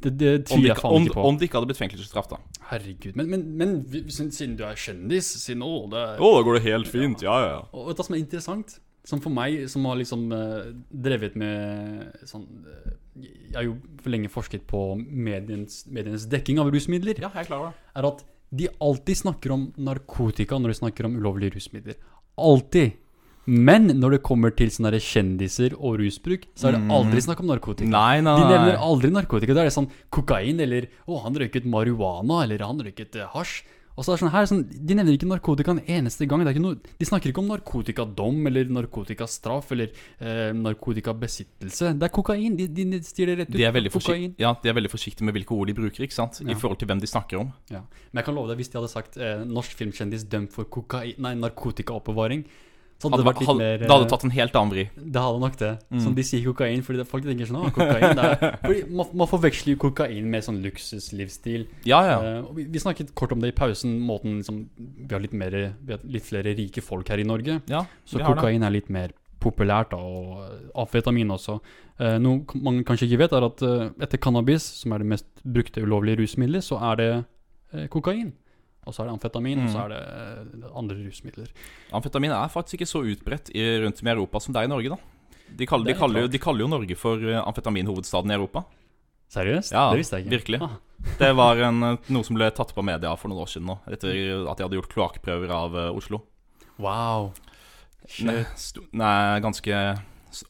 Det, 0.00 0.10
det 0.10 0.30
Om 0.38 0.46
tviler 0.48 0.70
jeg 0.72 0.80
faen 0.80 0.96
om, 0.96 1.06
ikke 1.06 1.18
på. 1.18 1.26
om 1.28 1.38
det 1.38 1.48
ikke 1.48 1.60
hadde 1.60 1.70
blitt 1.70 1.80
fengselsstraff, 1.82 2.30
da. 2.32 2.40
Herregud. 2.72 3.18
Men, 3.18 3.30
men, 3.30 3.46
men 3.60 4.10
siden, 4.10 4.56
du 4.58 4.64
er 4.66 4.78
kjendis, 4.80 5.28
siden 5.42 5.64
å, 5.66 5.84
det 5.92 6.02
er 6.02 6.22
Å, 6.22 6.32
da 6.38 6.44
går 6.46 6.58
det 6.58 6.66
helt 6.70 6.90
fint. 6.90 7.24
Ja, 7.26 7.38
ja. 7.44 7.58
Og 7.76 7.90
vet 7.90 7.98
du 7.98 8.02
hva 8.02 8.08
som 8.08 8.18
er 8.18 8.24
interessant? 8.24 8.78
Som 9.06 9.20
for 9.22 9.30
meg, 9.30 9.68
som 9.70 9.84
har 9.86 10.00
liksom 10.00 10.24
uh, 10.34 10.72
drevet 10.90 11.36
med 11.38 12.24
sånn 12.26 12.48
eh, 12.66 12.96
Jeg 13.22 13.54
har 13.56 13.64
jo 13.66 13.76
for 14.02 14.12
lenge 14.12 14.28
forsket 14.32 14.66
på 14.68 14.80
mediens, 15.00 15.84
medienes 15.88 16.26
dekking 16.30 16.60
av 16.62 16.70
rusmidler. 16.74 17.18
Ja, 17.22 17.30
jeg 17.34 17.46
er 17.46 17.48
klar 17.50 17.62
over 17.62 17.72
det. 17.72 17.88
Er 17.96 18.08
at 18.10 18.24
de 18.56 18.68
alltid 18.86 19.18
snakker 19.24 19.54
om 19.56 19.64
narkotika 19.76 20.58
når 20.60 20.72
de 20.74 20.78
snakker 20.82 21.08
om 21.08 21.16
ulovlige 21.18 21.56
rusmidler. 21.56 21.96
Alltid. 22.38 22.94
Men 23.46 23.86
når 24.00 24.16
det 24.16 24.22
kommer 24.26 24.50
til 24.58 24.72
sånne 24.74 24.98
kjendiser 24.98 25.76
og 25.78 26.00
rusbruk, 26.00 26.48
så 26.58 26.68
er 26.68 26.76
det 26.76 26.80
aldri 26.90 27.20
snakk 27.22 27.44
om 27.44 27.50
narkotika. 27.52 27.86
Nei, 27.92 28.18
nei, 28.26 28.34
De 28.40 28.46
nevner 28.50 28.72
nei. 28.74 28.80
aldri 28.88 29.10
narkotika. 29.14 29.54
Da 29.54 29.62
er 29.62 29.70
det 29.70 29.76
sånn 29.76 29.86
kokain, 30.10 30.58
eller 30.64 30.88
å, 31.06 31.20
han 31.22 31.38
røyket 31.38 31.68
marihuana, 31.70 32.40
eller 32.42 32.64
han 32.66 32.82
røyket 32.82 33.14
eh, 33.22 33.28
hasj. 33.36 33.60
Og 33.96 34.04
så 34.04 34.12
er 34.12 34.18
det 34.18 34.22
sånn 34.22 34.32
her, 34.34 34.48
sånn, 34.50 34.62
De 34.68 34.96
nevner 34.96 35.16
ikke 35.16 35.28
narkotika 35.28 35.72
en 35.72 35.80
eneste 35.80 36.28
gang. 36.28 36.42
Det 36.44 36.50
er 36.52 36.58
ikke 36.58 36.64
noe, 36.66 36.96
de 37.00 37.08
snakker 37.08 37.32
ikke 37.32 37.42
om 37.42 37.48
narkotikadom 37.48 38.50
eller 38.50 38.68
narkotikastraff 38.76 39.72
eller 39.72 39.88
eh, 40.20 40.52
narkotikabesittelse. 40.56 41.94
Det 41.96 42.08
er 42.08 42.12
kokain. 42.12 42.58
De, 42.58 42.68
de 42.68 43.00
sier 43.06 43.32
det 43.32 43.38
rett 43.40 43.54
ut. 43.54 43.56
De 43.56 43.64
er, 43.64 43.90
kokain. 43.92 44.36
ja, 44.40 44.52
de 44.62 44.72
er 44.72 44.76
veldig 44.76 44.92
forsiktige 44.92 45.28
med 45.28 45.38
hvilke 45.38 45.56
ord 45.56 45.72
de 45.72 45.76
bruker, 45.80 46.04
ikke 46.04 46.18
sant? 46.18 46.42
Ja. 46.44 46.50
I 46.52 46.58
forhold 46.60 46.82
til 46.82 46.90
hvem 46.92 47.00
de 47.00 47.10
snakker 47.10 47.40
om. 47.40 47.50
Ja. 47.72 47.82
Men 48.12 48.20
jeg 48.20 48.28
kan 48.28 48.36
love 48.36 48.52
deg, 48.52 48.60
hvis 48.60 48.72
de 48.72 48.80
hadde 48.80 48.92
sagt 48.92 49.16
eh, 49.16 49.42
norsk 49.48 49.80
filmkjendis 49.80 50.28
dømt 50.28 50.52
for 50.56 50.68
kokain, 50.68 51.16
nei, 51.24 51.32
narkotikaoppbevaring, 51.40 52.44
så 52.96 53.10
hadde 53.10 53.16
Hadde, 53.16 53.20
det 53.20 53.28
vært 53.28 53.40
litt 53.42 53.48
hadde, 53.50 53.60
mer 53.60 53.80
det 53.82 53.88
hadde 53.90 54.04
eh, 54.06 54.10
tatt 54.10 54.22
en 54.24 54.32
helt 54.32 54.54
annen 54.56 54.72
vri. 54.72 54.84
Det 54.96 55.22
hadde 55.22 55.40
nok 55.42 55.56
det. 55.60 55.72
Mm. 55.92 55.98
Som 56.00 56.14
de 56.16 56.24
sier 56.24 56.44
kokain, 56.46 56.84
fordi 56.86 57.00
det, 57.02 57.04
folk 57.10 57.26
tenker 57.26 57.50
sånn 57.50 57.74
kokain 57.76 58.16
det 58.16 58.24
er 58.24 58.54
fordi 58.62 58.78
man, 58.88 59.10
man 59.20 59.28
forveksler 59.28 59.74
jo 59.74 59.80
kokain 59.84 60.30
med 60.32 60.46
sånn 60.46 60.62
luksuslivsstil. 60.64 61.66
Ja, 61.88 62.00
ja. 62.08 62.16
Uh, 62.24 62.48
vi, 62.56 62.64
vi 62.72 62.80
snakket 62.80 63.12
kort 63.18 63.34
om 63.36 63.44
det 63.44 63.52
i 63.52 63.56
pausen, 63.56 63.98
måten 64.00 64.38
liksom 64.40 64.62
Vi 64.78 65.10
har 65.12 65.20
litt, 65.20 65.36
mer, 65.36 65.58
vi 65.76 65.92
har 65.92 66.08
litt 66.08 66.24
flere 66.24 66.56
rike 66.56 66.84
folk 66.84 67.12
her 67.12 67.20
i 67.20 67.28
Norge, 67.28 67.60
ja 67.68 67.84
så 68.08 68.22
kokain 68.22 68.64
er 68.64 68.72
litt 68.72 68.88
mer 68.92 69.12
populært, 69.42 69.92
da, 69.92 70.00
og 70.00 70.40
eh, 70.46 70.64
amfetamin 70.80 71.34
også. 71.36 71.58
Uh, 72.00 72.16
noe 72.22 72.64
man 72.64 72.80
kanskje 72.86 73.10
ikke 73.10 73.20
vet, 73.26 73.36
er 73.36 73.44
at 73.46 73.62
uh, 73.66 73.90
etter 74.02 74.20
cannabis, 74.22 74.64
som 74.80 74.96
er 74.96 75.04
det 75.04 75.10
mest 75.12 75.28
brukte 75.44 75.84
ulovlige 75.84 76.22
rusmiddelet, 76.22 76.64
så 76.64 76.80
er 76.92 77.00
det 77.02 77.10
kokain. 77.92 78.30
Og 78.86 78.94
så 78.94 79.02
er 79.02 79.08
det 79.08 79.14
amfetamin, 79.16 79.64
og 79.64 79.70
så 79.72 79.78
Mm. 79.78 79.84
er 79.84 79.88
det 79.88 80.62
eh, 80.62 80.70
andre 80.78 80.96
rusmidler. 81.02 81.48
Amfetamin 81.92 82.30
er 82.30 82.48
faktisk 82.48 82.78
ikke 82.80 82.86
så 82.86 83.02
utbredt 83.02 83.50
i, 83.54 83.64
rundt 83.82 84.00
om 84.02 84.06
i 84.08 84.10
Europa 84.12 84.40
som 84.40 84.54
det 84.54 84.60
er 84.62 84.68
i 84.68 84.70
Norge, 84.70 84.88
da. 84.94 84.96
De 85.56 85.66
kaller, 85.66 85.84
de 85.86 85.90
er 85.94 85.98
kaller, 85.98 86.20
jo, 86.22 86.28
de 86.28 86.38
kaller 86.38 86.60
jo 86.60 86.68
Norge 86.68 86.96
for 86.96 87.16
eh, 87.22 87.40
amfetaminhovedstaden 87.42 88.30
i 88.30 88.34
Europa. 88.34 88.64
Seriøst? 89.28 89.72
Ja, 89.74 89.90
det 89.90 89.98
visste 89.98 90.16
jeg 90.20 90.26
ikke. 90.26 90.36
virkelig. 90.38 90.62
Ah, 90.62 90.76
Det 91.18 91.32
var 91.36 91.56
en, 91.66 91.82
eh, 91.82 91.96
noe 92.14 92.24
som 92.24 92.36
ble 92.38 92.50
tatt 92.54 92.72
på 92.74 92.82
media 92.86 93.10
for 93.16 93.28
noen 93.28 93.42
år 93.42 93.50
siden 93.50 93.66
nå, 93.66 93.78
etter 93.90 94.46
at 94.50 94.56
de 94.58 94.64
hadde 94.68 94.78
gjort 94.78 94.92
kloakkprøver 94.94 95.50
av 95.50 95.74
Oslo. 95.96 96.22
wow. 96.78 97.32
Shit. 98.08 98.78
nei, 98.94 99.40
ganske 99.42 99.98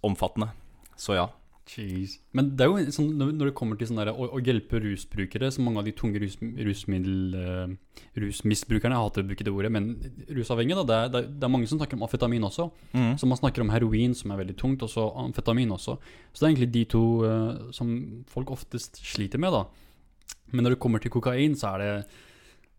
omfattende. 0.05 0.51
Så 0.97 1.15
ja. 1.17 1.29
Jeez. 1.67 2.13
Men 2.37 2.53
det 2.55 2.63
er 2.63 2.71
jo 2.71 2.93
sånn, 2.95 3.09
når 3.19 3.49
det 3.49 3.55
kommer 3.59 3.79
til 3.79 3.89
sånn 3.91 3.99
der, 3.99 4.13
å, 4.15 4.29
å 4.37 4.41
hjelpe 4.45 4.79
rusbrukere, 4.85 5.49
så 5.51 5.65
mange 5.67 5.81
av 5.83 5.89
de 5.89 5.95
tunge 5.99 6.21
rus, 6.23 6.37
rusmiddel... 6.41 7.17
uh, 7.35 8.03
rusmisbrukerne, 8.17 8.95
jeg 8.95 9.03
hater 9.09 9.25
å 9.25 9.29
bruke 9.31 9.45
det 9.47 9.53
ordet, 9.53 9.71
men 9.75 9.89
rusavhengige, 10.31 10.85
det 10.89 11.01
det, 11.15 11.23
det 11.41 11.49
er 11.49 11.53
mange 11.53 11.67
som 11.69 11.81
snakker 11.81 11.99
om 11.99 12.05
amfetamin 12.07 12.47
også. 12.47 12.69
Mm. 12.95 13.17
Så 13.19 13.29
man 13.29 13.41
snakker 13.41 13.65
om 13.65 13.73
heroin, 13.75 14.15
som 14.17 14.31
er 14.31 14.41
veldig 14.45 14.57
tungt, 14.63 14.85
og 14.87 14.93
så 14.93 15.09
amfetamin 15.25 15.75
også. 15.75 15.97
Så 16.31 16.39
det 16.39 16.47
er 16.47 16.53
egentlig 16.55 16.71
de 16.77 16.85
to 16.95 17.03
uh, 17.27 17.67
som 17.75 17.91
folk 18.31 18.55
oftest 18.55 19.03
sliter 19.03 19.43
med, 19.43 19.57
da. 19.57 19.65
Men 20.55 20.69
når 20.69 20.77
det 20.77 20.83
kommer 20.87 21.03
til 21.03 21.11
kokain, 21.11 21.59
så 21.59 21.75
er 21.75 21.83
det 21.83 21.93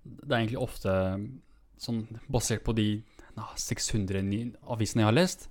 Det 0.08 0.32
er 0.32 0.40
egentlig 0.40 0.64
ofte 0.64 0.92
sånn 1.78 2.06
basert 2.32 2.64
på 2.64 2.74
de 2.78 3.02
na, 3.36 3.50
600 3.60 4.24
ni- 4.24 4.54
avisene 4.72 5.04
jeg 5.04 5.10
har 5.12 5.16
lest, 5.18 5.50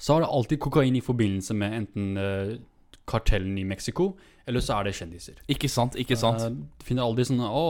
så 0.00 0.16
er 0.16 0.24
det 0.24 0.30
alltid 0.32 0.58
kokain 0.64 0.96
i 0.96 1.02
forbindelse 1.04 1.54
med 1.54 1.74
enten 1.76 2.16
eh, 2.16 2.54
kartellen 3.10 3.56
i 3.58 3.64
Mexico, 3.66 4.12
eller 4.48 4.62
så 4.64 4.78
er 4.78 4.88
det 4.88 4.94
kjendiser. 4.98 5.40
Ikke 5.52 5.68
sant, 5.70 5.96
ikke 6.00 6.18
sant. 6.18 6.42
Du 6.46 6.86
finner 6.86 7.06
aldri 7.06 7.26
sånne 7.28 7.48
å, 7.50 7.64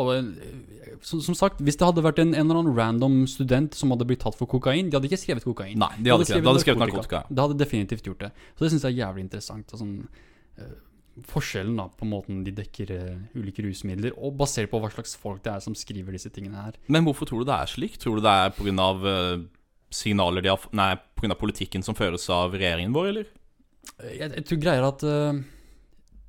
som, 1.04 1.22
som 1.24 1.36
sagt, 1.36 1.62
hvis 1.64 1.78
det 1.80 1.88
hadde 1.88 2.04
vært 2.04 2.20
en, 2.22 2.34
en 2.34 2.44
eller 2.46 2.62
annen 2.62 2.76
random 2.76 3.18
student 3.30 3.76
som 3.76 3.92
hadde 3.94 4.06
blitt 4.08 4.22
tatt 4.24 4.38
for 4.38 4.50
kokain, 4.50 4.90
de 4.90 4.98
hadde 4.98 5.10
ikke 5.10 5.20
skrevet 5.22 5.46
kokain. 5.46 5.76
Nei, 5.80 5.92
de 5.98 5.98
hadde, 5.98 6.06
de 6.06 6.14
hadde, 6.14 6.28
skrevet, 6.28 6.44
de 6.44 6.52
hadde 6.52 6.64
skrevet 6.64 6.84
narkotika. 6.84 7.24
Det 7.28 7.44
hadde 7.44 7.58
definitivt 7.60 8.10
gjort 8.10 8.24
det. 8.26 8.32
Så 8.54 8.66
det 8.66 8.72
syns 8.74 8.86
jeg 8.86 8.96
er 8.96 9.02
jævlig 9.04 9.26
interessant. 9.26 9.76
Og 9.76 9.82
sånn, 9.82 9.94
uh, 10.60 10.74
forskjellen 11.30 11.78
da 11.80 11.86
på 12.00 12.08
måten 12.08 12.42
de 12.46 12.54
dekker 12.56 12.92
uh, 12.96 13.14
ulike 13.36 13.64
rusmidler, 13.66 14.16
og 14.16 14.36
basert 14.40 14.72
på 14.72 14.80
hva 14.82 14.92
slags 14.92 15.16
folk 15.20 15.44
det 15.46 15.54
er 15.56 15.64
som 15.64 15.76
skriver 15.78 16.16
disse 16.16 16.32
tingene 16.32 16.68
her. 16.68 16.80
Men 16.92 17.08
hvorfor 17.08 17.28
tror 17.30 17.44
du 17.44 17.50
det 17.50 17.56
er 17.56 17.72
slik? 17.72 18.00
Tror 18.00 18.20
du 18.20 18.28
det 18.28 18.36
er 18.44 18.54
pga. 18.56 18.92
Uh, 19.00 19.48
signaler 19.90 20.44
de 20.44 20.52
har 20.52 20.66
Nei, 20.76 20.94
pga. 21.18 21.34
politikken 21.38 21.82
som 21.82 21.96
føres 21.98 22.28
av 22.32 22.54
regjeringen 22.54 22.94
vår, 22.94 23.12
eller? 23.12 23.30
Eh, 24.00 24.16
Jeg, 24.18 24.32
jeg 24.36 24.44
tror 24.48 24.60
greier 24.64 24.86
at 24.88 25.04
uh, 25.06 25.40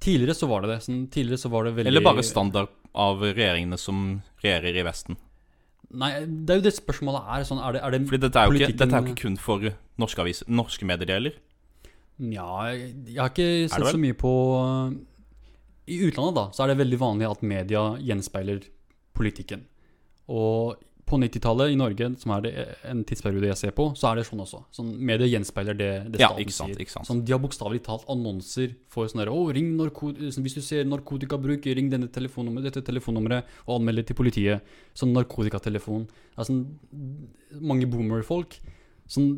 Tidligere 0.02 0.36
så 0.38 0.48
var 0.50 0.64
det 0.64 0.72
det. 0.74 0.80
Sånn, 0.88 1.04
tidligere 1.14 1.42
så 1.44 1.52
var 1.54 1.68
det 1.68 1.76
veldig 1.78 1.92
Eller 1.92 2.06
bare 2.06 2.24
standard 2.26 2.72
av 2.98 3.22
regjeringene 3.22 3.78
som 3.80 4.22
regjerer 4.42 4.80
i 4.82 4.86
Vesten? 4.88 5.20
Nei, 5.92 6.10
det 6.26 6.54
er 6.56 6.60
jo 6.62 6.66
det 6.66 6.74
spørsmålet 6.74 7.30
er. 7.36 7.46
Sånn, 7.48 7.62
er 7.62 7.76
det, 7.76 7.84
er 7.86 7.94
det 7.94 8.02
Fordi 8.10 8.22
dette 8.24 8.42
er 8.42 8.50
jo 8.50 8.58
ikke, 8.58 8.78
dette 8.80 8.98
er 8.98 9.06
jo 9.06 9.12
ikke 9.12 9.28
kun 9.28 9.38
for 9.38 9.68
norske, 10.02 10.24
aviser. 10.24 10.50
norske 10.50 10.88
mediedeler. 10.88 11.36
Nja, 12.22 12.48
jeg, 12.72 12.92
jeg 13.12 13.20
har 13.20 13.32
ikke 13.34 13.50
sett 13.74 13.88
så 13.92 14.00
mye 14.02 14.18
på 14.18 14.32
I 15.92 15.98
utlandet, 16.08 16.38
da, 16.38 16.46
så 16.56 16.64
er 16.64 16.72
det 16.72 16.80
veldig 16.82 17.00
vanlig 17.02 17.28
at 17.30 17.44
media 17.46 17.84
gjenspeiler 18.00 18.64
politikken. 19.18 19.66
Og 20.32 20.80
på 21.12 21.20
90-tallet 21.20 21.74
i 21.74 21.78
Norge, 21.80 22.08
som 22.22 22.34
er 22.38 22.46
det 22.46 22.52
en 22.88 23.04
tidsperiode 23.08 23.50
jeg 23.52 23.60
ser 23.60 23.76
på, 23.78 23.90
så 24.00 24.10
er 24.10 24.20
det 24.20 24.26
sånn 24.30 24.42
også. 24.46 24.62
Sånn, 24.78 24.90
media 25.12 25.28
gjenspeiler 25.30 25.78
det, 25.78 25.90
det 26.14 26.22
Ja, 26.24 26.32
staten 26.32 26.46
ikke 26.46 26.56
sant, 26.56 26.74
sier. 26.74 26.84
ikke 26.86 26.96
sant. 26.96 27.10
Sånn, 27.10 27.24
de 27.28 27.36
har 27.36 27.42
bokstavelig 27.44 27.84
talt 27.86 28.08
annonser 28.12 28.76
for 28.92 29.12
sånn 29.12 29.24
derre 29.24 29.36
«Å, 29.36 29.46
ring 29.56 29.74
sånn, 29.78 30.46
Hvis 30.48 30.58
du 30.58 30.62
ser 30.66 30.88
narkotikabruk, 30.90 31.68
ring 31.76 31.92
denne 31.92 32.10
telefonnummeret, 32.12 32.72
dette 32.72 32.86
telefonnummeret 32.88 33.58
og 33.68 33.80
anmeld 33.80 34.02
det 34.02 34.08
til 34.12 34.20
politiet. 34.22 34.74
Sånn 34.98 35.14
narkotikatelefon. 35.16 36.08
Er 36.38 36.48
sånn 36.48 36.64
mange 37.60 37.90
boomer-folk. 37.92 38.58
Sånn 39.12 39.34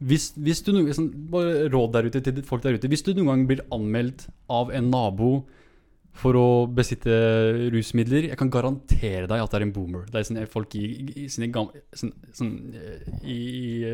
hvis, 0.00 0.30
hvis 0.40 0.62
du 0.64 0.72
noen, 0.72 0.92
sånn, 0.96 1.10
Bare 1.32 1.68
råd 1.68 1.92
der 1.92 2.08
ute 2.08 2.22
til 2.24 2.42
folk 2.48 2.64
der 2.64 2.78
ute. 2.78 2.88
Hvis 2.88 3.04
du 3.04 3.12
noen 3.12 3.28
gang 3.34 3.48
blir 3.50 3.64
anmeldt 3.74 4.30
av 4.48 4.72
en 4.72 4.88
nabo 4.92 5.44
for 6.16 6.36
å 6.36 6.46
besitte 6.66 7.10
rusmidler, 7.72 8.26
jeg 8.32 8.38
kan 8.40 8.50
garantere 8.52 9.28
deg 9.30 9.40
at 9.40 9.52
det 9.52 9.60
er 9.60 9.64
en 9.68 9.72
boomer. 9.72 10.06
Det 10.10 10.20
er 10.20 10.26
sånne 10.26 10.46
folk 10.50 10.74
i, 10.76 10.84
i, 11.14 11.26
sine 11.32 11.48
gamle 11.54 11.84
sånn, 11.96 12.12
sånn, 12.36 12.54
eh, 12.76 13.10
i, 13.24 13.36
i 13.38 13.92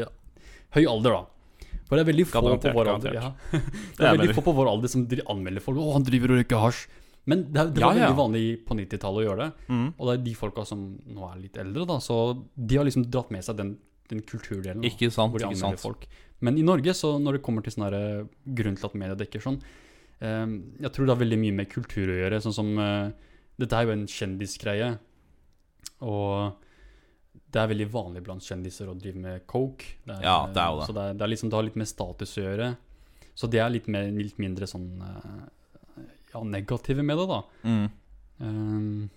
høy 0.77 0.87
alder, 0.91 1.19
da. 1.19 1.73
For 1.87 1.95
det 1.99 2.03
er 2.03 2.09
veldig 2.11 2.27
få 2.27 2.43
på 2.43 2.73
vår 2.75 2.89
alder. 2.97 3.15
Ja. 3.21 3.29
Det 3.53 3.61
Det 4.01 4.07
er 4.07 4.09
er 4.09 4.19
veldig 4.19 4.35
få 4.35 4.43
på 4.49 4.55
vår 4.57 4.71
alder 4.73 4.91
som 4.91 5.05
anmelder 5.07 5.63
folk. 5.63 5.79
'Å, 5.79 5.93
han 5.95 6.07
driver 6.09 6.33
og 6.35 6.41
røyker 6.41 6.63
hasj'. 6.65 6.87
Men 7.27 7.45
det, 7.53 7.59
er- 7.61 7.71
det 7.75 7.83
var 7.83 7.95
ja. 7.95 8.07
veldig 8.07 8.19
vanlig 8.19 8.45
på 8.67 8.75
90-tallet 8.79 9.23
å 9.23 9.27
gjøre 9.27 9.45
det. 9.45 9.67
Mm. 9.69 9.87
Og 9.99 10.03
det 10.09 10.13
er 10.15 10.25
de 10.27 10.35
folka 10.39 10.65
som 10.67 10.83
nå 11.11 11.27
er 11.31 11.41
litt 11.43 11.57
eldre, 11.59 11.87
da. 11.87 11.99
Så 12.03 12.19
de 12.55 12.79
har 12.79 12.87
liksom 12.87 13.07
dratt 13.11 13.31
med 13.35 13.43
seg 13.47 13.59
den, 13.59 13.73
den 14.11 14.23
kulturdelen. 14.23 14.83
da, 14.83 14.87
Ikke 14.91 15.11
sant, 15.11 15.33
hvor 15.35 15.43
de 15.43 15.51
ikke 15.51 15.59
anmelder 15.59 15.83
folk. 15.83 16.07
Men 16.47 16.59
i 16.59 16.63
Norge, 16.67 16.95
så 16.95 17.17
når 17.23 17.39
det 17.39 17.43
kommer 17.47 17.65
til 17.67 17.75
sånn 17.75 17.87
eh, 17.97 18.27
grunn 18.59 18.77
til 18.79 18.87
at 18.91 18.95
media 18.99 19.19
dekker 19.19 19.43
sånn 19.43 19.59
Jeg 20.21 20.93
tror 20.95 21.07
det 21.07 21.13
har 21.13 21.21
veldig 21.21 21.39
mye 21.41 21.57
med 21.59 21.69
kultur 21.73 22.13
å 22.13 22.21
gjøre. 22.21 22.41
Sånn 22.45 22.57
som 22.57 22.71
eh, 22.81 23.11
Dette 23.61 23.77
er 23.77 23.89
jo 23.89 23.97
en 23.97 24.07
kjendisgreie. 24.09 24.95
Og 26.07 26.57
det 27.53 27.61
er 27.63 27.71
veldig 27.71 27.89
vanlig 27.93 28.23
blant 28.25 28.45
kjendiser 28.45 28.89
å 28.91 28.97
drive 28.99 29.21
med 29.21 29.45
coke. 29.49 29.97
Det 30.05 30.19
Ja, 30.25 30.39
det 30.53 30.63
er 30.63 30.73
jo 30.73 30.81
det. 30.81 30.89
Så 30.89 30.97
det, 30.97 31.05
er, 31.05 31.19
det, 31.19 31.25
er 31.27 31.33
liksom, 31.33 31.53
det 31.53 31.59
har 31.59 31.69
litt 31.69 31.79
med 31.81 31.91
status 31.91 32.35
å 32.37 32.47
gjøre. 32.47 32.71
Så 33.37 33.51
det 33.53 33.61
er 33.61 33.73
litt, 33.73 33.89
mer, 33.93 34.09
litt 34.17 34.41
mindre 34.41 34.69
sånn 34.71 34.89
eh, 35.05 36.03
Ja, 36.33 36.43
negative 36.45 37.05
med 37.05 37.21
det, 37.21 37.29
da. 37.31 37.41
Mm. 37.65 37.87
Um, 38.37 39.09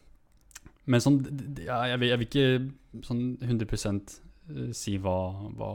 men 0.90 1.04
sånn 1.04 1.18
ja, 1.60 1.82
jeg, 1.92 2.00
vil, 2.02 2.10
jeg 2.10 2.20
vil 2.22 2.30
ikke 2.30 3.04
sånn 3.06 3.24
100 3.44 3.66
eh, 3.68 4.70
si 4.76 4.96
hva, 5.04 5.18
hva 5.60 5.72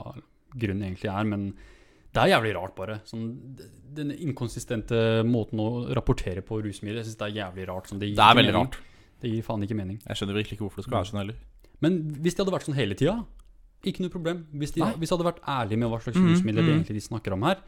grunnen 0.54 0.86
egentlig 0.88 1.10
er, 1.12 1.28
men 1.28 1.50
det 2.14 2.22
er 2.22 2.30
jævlig 2.30 2.52
rart, 2.54 2.74
bare. 2.78 2.98
Sånn, 3.08 3.30
den 3.94 4.12
inkonsistente 4.14 4.98
måten 5.26 5.62
å 5.62 5.68
rapportere 5.96 6.44
på 6.46 6.60
rusmidler, 6.62 7.00
jeg 7.02 7.10
syns 7.10 7.20
det 7.20 7.28
er 7.28 7.38
jævlig 7.40 7.66
rart. 7.70 7.90
Sånn, 7.90 8.02
Det 8.02 8.12
er 8.14 8.38
veldig 8.38 8.54
rart. 8.54 8.78
Det 9.22 9.32
gir 9.32 9.46
faen 9.46 9.64
ikke 9.66 9.78
mening. 9.78 9.98
Jeg 10.04 10.20
skjønner 10.20 10.38
virkelig 10.38 10.58
ikke 10.58 10.66
hvorfor 10.68 10.82
det 10.82 10.86
skal 10.88 10.98
være 10.98 11.10
sånn 11.10 11.22
heller. 11.22 11.40
Men 11.82 11.98
hvis 12.22 12.36
det 12.36 12.44
hadde 12.44 12.54
vært 12.54 12.68
sånn 12.68 12.78
hele 12.78 12.96
tida, 12.98 13.16
ikke 13.84 14.04
noe 14.04 14.12
problem. 14.12 14.44
Hvis 14.54 14.74
de, 14.76 14.82
hvis 14.84 15.10
de 15.10 15.16
hadde 15.16 15.26
vært 15.26 15.42
ærlige 15.48 15.80
med 15.80 15.90
hva 15.92 16.00
slags 16.04 16.18
mm, 16.20 16.28
rusmidler 16.30 16.62
mm. 16.62 16.68
mhm. 16.68 16.76
egentlig 16.78 16.98
de 16.98 17.06
snakker 17.08 17.36
om 17.36 17.46
her, 17.48 17.64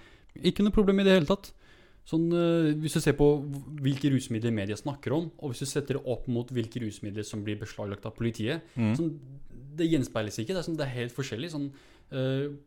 ikke 0.47 0.65
noe 0.65 0.75
problem 0.75 1.01
i 1.03 1.07
det 1.07 1.17
hele 1.17 1.29
tatt. 1.29 1.51
Sånn, 2.07 2.29
eh, 2.31 2.71
hvis 2.79 2.95
du 2.95 3.01
ser 3.03 3.17
på 3.19 3.27
hvilke 3.83 4.13
rusmidler 4.13 4.55
media 4.55 4.79
snakker 4.79 5.17
om, 5.17 5.27
og 5.43 5.51
hvis 5.53 5.65
du 5.65 5.69
setter 5.69 5.99
det 5.99 6.05
opp 6.07 6.29
mot 6.31 6.53
hvilke 6.55 6.85
rusmidler 6.85 7.27
som 7.27 7.43
blir 7.43 7.59
beslaglagt 7.59 8.07
av 8.07 8.15
politiet, 8.15 8.63
Mm. 8.79 8.95
sånn, 8.95 9.11
det 9.77 9.91
gjenspeiles 9.91 10.39
ikke. 10.39 10.55
Det 10.55 10.61
er, 10.63 10.67
sånn, 10.69 10.77
det 10.79 10.87
er 10.87 10.95
helt 10.95 11.13
forskjellig. 11.13 11.51
Sånn, 11.53 11.73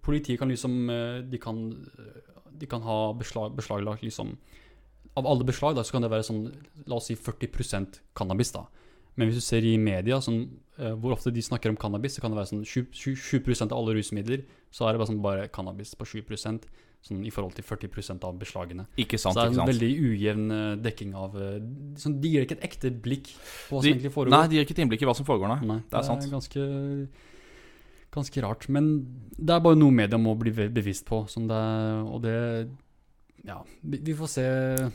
politiet 0.04 0.40
kan 0.40 0.50
liksom 0.52 0.90
eh, 0.90 1.22
De 1.30 1.38
kan, 1.40 1.60
eh, 1.98 2.22
de 2.60 2.66
kan 2.68 2.82
ha 2.82 3.14
beslag, 3.14 3.56
beslaglagt 3.56 4.04
liksom 4.04 4.38
Av 5.16 5.26
alle 5.28 5.44
beslag 5.48 5.76
da, 5.76 5.84
så 5.84 5.92
kan 5.96 6.02
det 6.04 6.12
være 6.12 6.28
sånn 6.28 6.44
La 6.88 6.96
oss 7.00 7.08
si 7.08 7.16
40% 7.16 8.00
cannabis. 8.16 8.52
da 8.52 8.66
Men 9.16 9.30
hvis 9.30 9.40
du 9.40 9.42
ser 9.46 9.64
i 9.64 9.78
media 9.78 10.20
sånn, 10.24 10.44
eh, 10.78 10.94
hvor 10.96 11.12
ofte 11.16 11.32
de 11.34 11.42
snakker 11.42 11.70
om 11.70 11.76
cannabis, 11.80 12.16
så 12.16 12.22
kan 12.22 12.32
det 12.32 12.38
være 12.40 12.52
sånn 12.54 12.66
7, 12.66 12.88
7, 12.92 13.16
7 13.16 13.64
av 13.72 13.74
alle 13.80 13.96
rusmidler. 13.98 14.46
Så 14.72 14.88
er 14.88 14.94
det 14.94 15.00
bare, 15.02 15.10
sånn, 15.10 15.22
bare 15.22 15.48
cannabis 15.52 15.96
på 15.96 16.06
7% 16.08 16.68
sånn 17.02 17.26
i 17.26 17.32
forhold 17.32 17.56
til 17.56 17.64
40% 17.64 18.24
av 18.28 18.38
beslagene. 18.40 18.86
Ikke 19.00 19.18
sant, 19.20 19.36
så 19.36 19.42
det 19.42 19.46
er 19.46 19.52
en 19.54 19.60
sant. 19.62 19.70
veldig 19.72 19.92
ujevn 20.04 20.52
eh, 20.52 20.76
dekking 20.84 21.14
av 21.16 21.36
eh, 21.40 21.60
sånn, 22.00 22.20
De 22.22 22.32
gir 22.32 22.44
ikke 22.46 22.58
et 22.60 22.66
ekte 22.70 22.92
blikk 22.92 23.28
på 23.70 23.80
hva 23.80 23.82
som 23.82 23.88
De- 23.88 23.94
egentlig 23.94 24.12
foregår. 24.14 24.36
Nei, 24.36 24.48
de 24.48 24.56
gir 24.60 24.66
ikke 24.68 24.76
et 24.78 24.82
innblikk 24.86 25.04
i 25.04 25.10
hva 25.10 25.16
som 25.16 25.26
foregår, 25.28 25.48
nei. 25.52 25.60
Nei, 25.68 25.80
det 25.90 26.00
er 26.00 26.08
sant. 26.08 26.28
ganske, 26.32 26.66
ganske 28.20 28.44
rart. 28.46 28.68
Men 28.72 28.92
det 29.36 29.56
er 29.56 29.64
bare 29.66 29.80
noe 29.80 29.96
media 29.96 30.20
må 30.22 30.36
bli 30.40 30.54
bevisst 30.54 31.08
på. 31.10 31.24
Det, 31.26 31.64
og 32.06 32.22
det 32.26 32.38
Ja, 33.48 33.62
vi, 33.82 34.02
vi 34.04 34.16
får 34.16 34.32
se. 34.36 34.46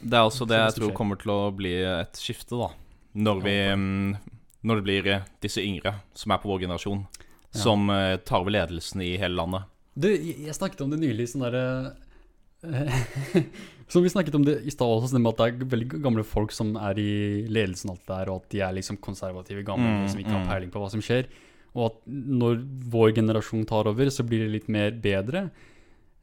Det 0.02 0.18
er 0.18 0.24
også 0.24 0.46
det 0.48 0.60
jeg 0.60 0.78
tror 0.78 0.96
kommer 0.96 1.20
til 1.20 1.32
å 1.34 1.40
bli 1.56 1.74
et 1.88 2.20
skifte, 2.20 2.56
da. 2.60 2.70
Når 3.14 3.44
vi 3.44 3.58
mm, 3.74 4.16
Når 4.64 4.80
det 4.80 4.84
blir 4.86 5.10
eh, 5.12 5.28
disse 5.44 5.62
yngre, 5.62 5.98
som 6.16 6.32
er 6.34 6.42
på 6.42 6.50
vår 6.50 6.64
generasjon, 6.66 7.04
Ja. 7.54 7.60
som 7.62 7.90
eh, 7.90 8.16
tar 8.16 8.42
over 8.42 8.50
ledelsen 8.50 9.02
i 9.04 9.16
hele 9.20 9.36
landet. 9.38 9.68
Du, 9.94 10.08
jeg, 10.10 10.54
snakket 10.56 10.80
om 10.82 10.90
det 10.90 10.98
nylig, 10.98 11.28
sånn 11.30 11.44
derre 11.46 11.94
Som 13.92 14.02
vi 14.02 14.10
snakket 14.10 14.34
om 14.34 14.44
det 14.46 14.56
i 14.64 14.72
stad 14.72 14.88
også, 14.88 15.12
sånn 15.12 15.26
at 15.28 15.38
det 15.38 15.46
er 15.46 15.68
veldig 15.74 16.00
gamle 16.02 16.24
folk 16.26 16.54
som 16.56 16.72
er 16.80 16.98
i 16.98 17.44
ledelsen 17.52 17.92
alt 17.92 18.06
der, 18.08 18.30
og 18.32 18.42
at 18.42 18.54
de 18.54 18.62
er 18.64 18.72
liksom 18.78 18.98
konservative 19.04 19.62
gamle 19.66 19.84
Mm, 19.84 20.08
som 20.08 20.22
ikke 20.22 20.32
har 20.32 20.42
mm. 20.42 20.48
peiling 20.48 20.72
på 20.72 20.80
hva 20.82 20.88
som 20.90 21.02
skjer. 21.04 21.28
Og 21.74 21.86
at 21.90 21.96
når 22.06 22.60
vår 22.90 23.14
generasjon 23.16 23.64
tar 23.66 23.88
over, 23.90 24.06
så 24.14 24.22
blir 24.26 24.44
det 24.44 24.52
litt 24.52 24.68
mer 24.70 24.90
bedre. 24.92 25.48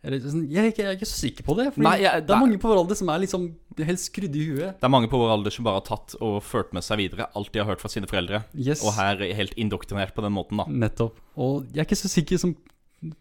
Sånn, 0.01 0.47
jeg, 0.49 0.57
er 0.63 0.69
ikke, 0.71 0.81
jeg 0.81 0.89
er 0.89 0.95
ikke 0.97 1.05
så 1.11 1.19
sikker 1.27 1.45
på 1.45 1.53
det. 1.59 1.65
Nei, 1.77 1.99
jeg- 2.01 2.23
det 2.25 2.33
er 2.33 2.39
mange 2.41 2.57
på 2.57 2.69
vår 2.71 2.79
alder 2.81 2.95
som 2.97 3.09
er 3.13 3.19
liksom 3.21 3.43
helt 3.77 3.99
skrudd 4.01 4.33
i 4.35 4.45
huet. 4.47 4.79
Det 4.79 4.87
er 4.87 4.89
mange 4.89 5.07
på 5.11 5.19
vår 5.21 5.29
alder 5.35 5.51
som 5.53 5.63
bare 5.67 5.77
har 5.77 5.85
tatt 5.85 6.15
og 6.19 6.41
ført 6.41 6.73
med 6.73 6.81
seg 6.81 6.97
videre 6.97 7.27
alt 7.35 7.51
de 7.53 7.59
har 7.61 7.67
hørt 7.69 7.79
fra 7.83 7.87
sine 7.91 8.07
foreldre, 8.09 8.43
Yes. 8.57 8.81
og 8.83 8.93
her 8.97 9.21
er 9.21 9.35
helt 9.37 9.53
indoktrinert 9.61 10.15
på 10.15 10.23
den 10.23 10.33
måten, 10.33 10.57
da. 10.57 10.65
Nettopp. 10.65 11.19
Og 11.37 11.67
jeg 11.69 11.83
er 11.83 11.85
ikke 11.85 12.01
så 12.01 12.09
sikker 12.09 12.39
som 12.39 12.55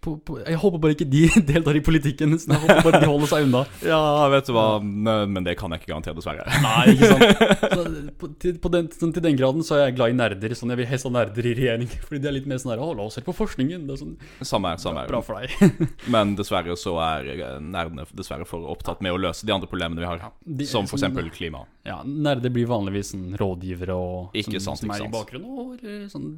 på, 0.04 0.12
på, 0.28 0.34
Jeg 0.44 0.58
håper 0.60 0.80
bare 0.82 0.92
ikke 0.92 1.06
de 1.08 1.20
deltar 1.50 1.76
i 1.78 1.80
politikken. 1.84 2.34
Så 2.38 2.50
jeg 2.52 2.60
håper 2.60 2.82
bare 2.84 3.00
de 3.00 3.08
holder 3.08 3.30
seg 3.30 3.46
unna. 3.46 3.62
Ja, 3.90 4.00
vet 4.28 4.48
du 4.50 4.52
hva, 4.52 4.64
men 4.82 5.46
det 5.46 5.54
kan 5.60 5.72
jeg 5.72 5.80
ikke 5.80 5.92
garantere, 5.94 6.16
dessverre. 6.18 6.44
Nei, 6.66 6.82
ikke 6.92 7.08
sant. 7.14 7.72
Så, 7.72 7.84
på, 8.20 8.30
til, 8.44 8.58
på 8.60 8.72
den, 8.74 8.90
sånn, 8.92 9.14
til 9.16 9.24
den 9.24 9.38
graden 9.40 9.64
så 9.64 9.78
er 9.78 9.86
jeg 9.86 9.96
glad 9.96 10.12
i 10.12 10.18
nerder. 10.20 10.54
Sånn, 10.58 10.74
jeg 10.74 10.82
vil 10.82 10.90
helst 10.90 11.08
ha 11.08 11.12
nerder 11.14 11.48
i 11.48 11.54
regjering. 11.56 11.88
Fordi 12.04 12.20
de 12.20 12.28
er 12.30 12.36
litt 12.36 12.50
mer 12.50 12.60
sånn 12.60 12.74
her 12.74 12.84
Å, 12.84 12.90
la 12.98 13.06
oss 13.08 13.16
se 13.18 13.24
på 13.24 13.34
forskningen. 13.40 13.86
Det 13.88 13.96
er 13.96 14.02
sånn 14.02 14.14
Samme 14.52 14.74
her, 14.74 14.82
samme 14.84 15.06
Bra 15.08 15.22
her. 15.22 15.26
for 15.30 15.40
deg. 15.40 15.88
Men 16.12 16.36
dessverre 16.38 16.76
så 16.80 16.98
er 17.06 17.30
eh, 17.38 17.56
nerdene 17.64 18.04
dessverre 18.16 18.44
for 18.48 18.68
opptatt 18.74 19.00
med 19.04 19.16
å 19.16 19.20
løse 19.20 19.48
de 19.48 19.56
andre 19.56 19.70
problemene 19.70 20.02
vi 20.04 20.10
har. 20.10 20.26
De- 20.44 20.68
Som 20.68 20.90
for 20.90 21.00
sånn- 21.00 21.16
klima. 21.32 21.64
Ja, 21.88 22.02
nerder 22.04 22.52
blir 22.52 22.66
vanligvis 22.68 23.14
sånn 23.14 23.30
rådgivere 23.40 23.94
og 23.96 24.36
Ikke 24.36 24.58
som, 24.60 24.74
sant, 24.76 24.82
som 24.84 24.90
ikke 24.90 24.98
er 24.98 25.00
i 25.00 25.06
sant. 25.08 25.16
bakgrunnen. 25.16 25.56
Og 25.56 25.78
eller, 25.80 26.04
sånn 26.12 26.28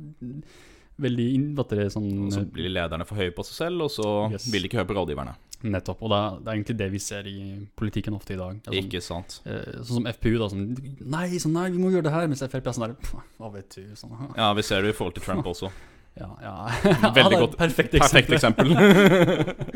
veldig 1.00 1.35
inn- 1.35 1.57
heter 1.57 1.88
sånn 1.90 2.31
så 2.33 2.44
blir 2.52 2.68
lederne 2.70 3.07
for 3.07 3.16
høye 3.16 3.31
på 3.35 3.44
seg 3.44 3.55
selv, 3.66 3.83
og 3.83 3.90
så 3.90 4.31
Yes. 4.33 4.46
vil 4.52 4.62
de 4.62 4.68
ikke 4.68 4.78
høre 4.83 4.90
på 4.90 4.96
rådgiverne. 4.98 5.35
Nettopp. 5.62 6.02
Og 6.02 6.11
det 6.11 6.16
er, 6.18 6.38
det 6.42 6.48
er 6.48 6.57
egentlig 6.57 6.76
det 6.76 6.90
vi 6.90 6.98
ser 6.98 7.22
i 7.31 7.66
politikken 7.76 8.14
ofte 8.16 8.35
i 8.35 8.37
dag. 8.37 8.57
Sånn, 8.64 8.74
Ikke 8.74 9.00
sant? 9.00 9.40
eh, 9.46 9.78
sånn 9.78 10.02
som 10.02 10.07
FPU, 10.07 10.38
da. 10.38 10.48
Sånn 10.48 10.76
Nei, 11.07 11.28
sånn, 11.38 11.52
nei, 11.52 11.70
vi 11.70 11.78
må 11.78 11.90
gjøre 11.92 12.02
det 12.02 12.12
her. 12.12 12.26
Mens 12.26 12.42
Frp 12.42 12.66
er 12.66 12.72
sånn 12.72 12.88
der 12.88 12.96
Hva 13.38 13.52
vet 13.52 13.70
du? 13.76 13.83
Sånn. 13.94 14.11
Ja, 14.37 14.52
vi 14.55 14.62
ser 14.62 14.83
det 14.83 14.90
i 14.90 14.92
forhold 14.98 15.14
til 15.14 15.22
Trump 15.22 15.44
også. 15.52 15.70
Ja, 16.18 16.28
ja. 16.42 16.68
Veldig 17.14 17.38
godt. 17.44 17.55
Ja, 17.55 17.59
Perfekt 17.62 17.92
Perfekt 17.94 18.28
eksempel. 18.33 18.74
eksempel. 18.74 19.72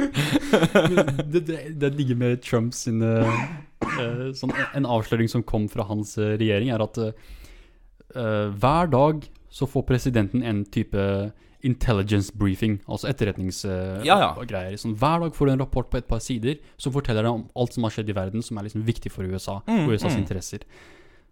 det, 1.33 1.47
det, 1.47 1.59
det 1.81 1.91
digge 1.97 2.15
med 2.19 2.43
Trumps 2.45 2.83
sin, 2.87 3.01
eh, 3.03 3.47
eh, 3.87 4.33
sånn, 4.37 4.53
En 4.75 4.85
avsløring 4.91 5.31
som 5.31 5.43
kom 5.47 5.69
fra 5.73 5.87
hans 5.89 6.17
eh, 6.19 6.35
regjering, 6.41 6.71
er 6.75 6.83
at 6.85 6.99
eh, 6.99 7.13
eh, 8.15 8.51
hver 8.59 8.91
dag 8.93 9.25
så 9.57 9.69
får 9.71 9.87
presidenten 9.89 10.43
en 10.45 10.65
type 10.69 11.05
intelligence 11.67 12.33
briefing, 12.37 12.77
altså 12.87 13.09
etterretningsgreier. 13.11 14.05
Ja, 14.07 14.19
ja. 14.21 14.75
Sånn, 14.79 14.97
hver 15.01 15.25
dag 15.25 15.37
får 15.37 15.49
du 15.49 15.53
en 15.55 15.63
rapport 15.65 15.89
på 15.91 15.99
et 15.99 16.09
par 16.11 16.21
sider 16.23 16.59
som 16.77 16.93
forteller 16.95 17.25
deg 17.25 17.39
om 17.39 17.47
alt 17.57 17.75
som 17.75 17.87
har 17.89 17.95
skjedd 17.95 18.13
i 18.13 18.17
verden 18.17 18.45
som 18.45 18.61
er 18.61 18.69
liksom 18.69 18.85
viktig 18.87 19.13
for 19.15 19.25
USA 19.25 19.63
Mm, 19.67 19.87
og 19.87 19.97
USAs 19.97 20.15
mm. 20.15 20.21
interesser. 20.21 20.67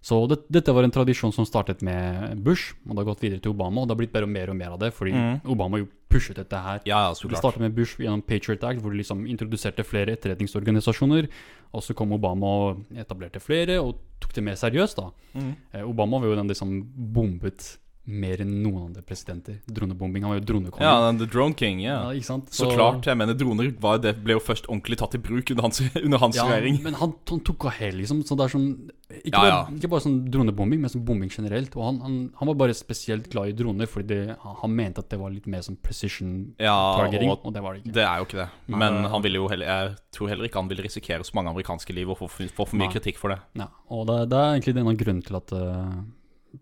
Så 0.05 0.19
det, 0.29 0.43
dette 0.53 0.73
var 0.75 0.85
en 0.85 0.93
tradisjon 0.93 1.33
som 1.33 1.47
startet 1.49 1.81
med 1.85 2.41
Bush, 2.45 2.75
og 2.85 2.93
det 2.93 3.01
har 3.01 3.07
gått 3.09 3.23
videre 3.25 3.41
til 3.41 3.55
Obama. 3.55 3.81
Og 3.83 3.89
det 3.89 3.95
har 3.95 4.01
blitt 4.03 4.13
bare 4.13 4.29
mer 4.29 4.51
og 4.53 4.59
mer 4.59 4.75
av 4.75 4.81
det, 4.83 4.91
fordi 4.93 5.15
Mm. 5.15 5.39
Obama 5.55 5.79
jo 5.81 5.87
pushet 6.11 6.37
dette 6.37 6.59
her 6.61 6.81
Ja, 6.85 6.99
ja, 7.09 7.15
så 7.15 7.29
det 7.29 7.39
startet 7.39 7.61
med 7.61 7.75
Bush 7.75 7.97
gjennom 8.01 8.21
Patriot 8.23 8.65
Act, 8.65 8.83
hvor 8.83 8.93
de 8.93 9.01
liksom 9.01 9.25
introduserte 9.27 9.85
flere 9.85 10.13
etterretningsorganisasjoner. 10.13 11.29
Og 11.73 11.83
så 11.83 11.95
kom 11.97 12.13
Obama 12.13 12.47
og 12.47 12.85
etablerte 12.93 13.41
flere, 13.41 13.81
og 13.81 13.97
tok 14.21 14.35
det 14.35 14.45
mer 14.45 14.61
seriøst. 14.61 14.97
da. 14.97 15.11
Mm. 15.35 15.55
Eh, 15.73 15.89
Obama 15.89 16.19
var 16.21 16.29
jo 16.29 16.37
den 16.37 16.55
som 16.55 16.83
bombet 16.85 17.79
mer 18.07 18.40
enn 18.45 18.51
noen 18.62 18.90
andre 18.90 19.01
presidenter. 19.07 19.61
Dronebombing. 19.64 20.25
Han 20.27 20.35
var 20.35 20.40
jo 20.40 20.45
dronekonge. 20.51 20.85
Ja, 20.85 21.12
The 21.17 21.27
Drone 21.31 21.55
King, 21.57 21.79
ja. 21.81 21.95
Ja, 22.05 22.11
ikke 22.19 22.27
sant? 22.29 22.51
Så 22.53 22.67
klart. 22.69 23.07
Jeg 23.09 23.17
mener, 23.17 23.33
droner 23.38 23.71
var, 23.81 23.99
det 24.05 24.12
ble 24.25 24.37
jo 24.37 24.43
først 24.45 24.67
ordentlig 24.69 24.99
tatt 25.01 25.14
i 25.17 25.21
bruk 25.25 25.51
under 25.55 25.64
hans, 25.69 25.81
under 26.03 26.19
hans 26.21 26.37
Ja, 26.37 26.45
regjering. 26.51 26.83
men 26.85 26.99
han, 27.01 27.14
han 27.31 27.40
tok 27.40 27.64
av 27.71 27.79
hele, 27.79 28.03
liksom. 28.03 28.21
Så 28.29 28.37
det 28.37 28.45
er 28.45 28.53
sånn 28.53 28.69
Ikke, 29.14 29.33
Ja, 29.33 29.40
bare, 29.40 29.77
ikke 29.79 29.88
bare 29.93 30.05
sånn 30.05 30.19
dronebombing, 30.33 30.81
men 30.83 30.93
sånn 30.93 31.05
bombing 31.09 31.31
generelt. 31.33 31.73
Og 31.79 31.85
han, 31.87 32.01
han, 32.05 32.19
han 32.40 32.51
var 32.51 32.59
bare 32.64 32.75
spesielt 32.77 33.31
glad 33.33 33.53
i 33.53 33.57
droner, 33.57 33.88
fordi 33.88 34.09
det, 34.12 34.37
han, 34.43 34.75
mente 34.75 35.01
at 35.05 35.09
det 35.12 35.21
var 35.21 35.33
litt 35.33 35.47
mer 35.49 35.62
sånn 35.64 35.79
precision 35.81 36.35
Ja, 36.61 36.75
targeting, 36.99 37.31
og 37.33 37.47
og 37.49 37.55
det 37.57 37.62
var 37.64 37.75
det 37.79 37.85
ikke. 37.85 37.95
det 37.97 38.05
er 38.05 38.19
jo 38.21 38.27
ikke 38.29 38.40
det. 38.43 38.49
Men 38.75 39.05
han 39.12 39.23
ville 39.25 39.38
jo 39.40 39.49
heller 39.49 39.67
Jeg 39.71 39.97
tror 40.17 40.29
heller 40.33 40.49
ikke 40.49 40.61
han 40.61 40.69
ville 40.73 40.85
risikere 40.85 41.25
så 41.25 41.33
mange 41.38 41.53
amerikanske 41.55 41.95
liv 41.97 42.11
og 42.12 42.19
få 42.21 42.29
for, 42.29 42.49
for, 42.53 42.69
for 42.69 42.77
mye 42.77 42.88
Nei. 42.90 42.95
kritikk 42.99 43.17
for 43.21 43.33
det. 43.33 43.40
Ja, 43.61 43.69
og 43.88 44.05
det, 44.11 44.19
det 44.33 44.38
er 44.45 44.53
egentlig 44.59 44.77
en 44.77 44.90
av 44.93 44.99
grunnen 45.01 45.25
til 45.25 45.37
at 45.40 45.53
eh, 45.57 45.97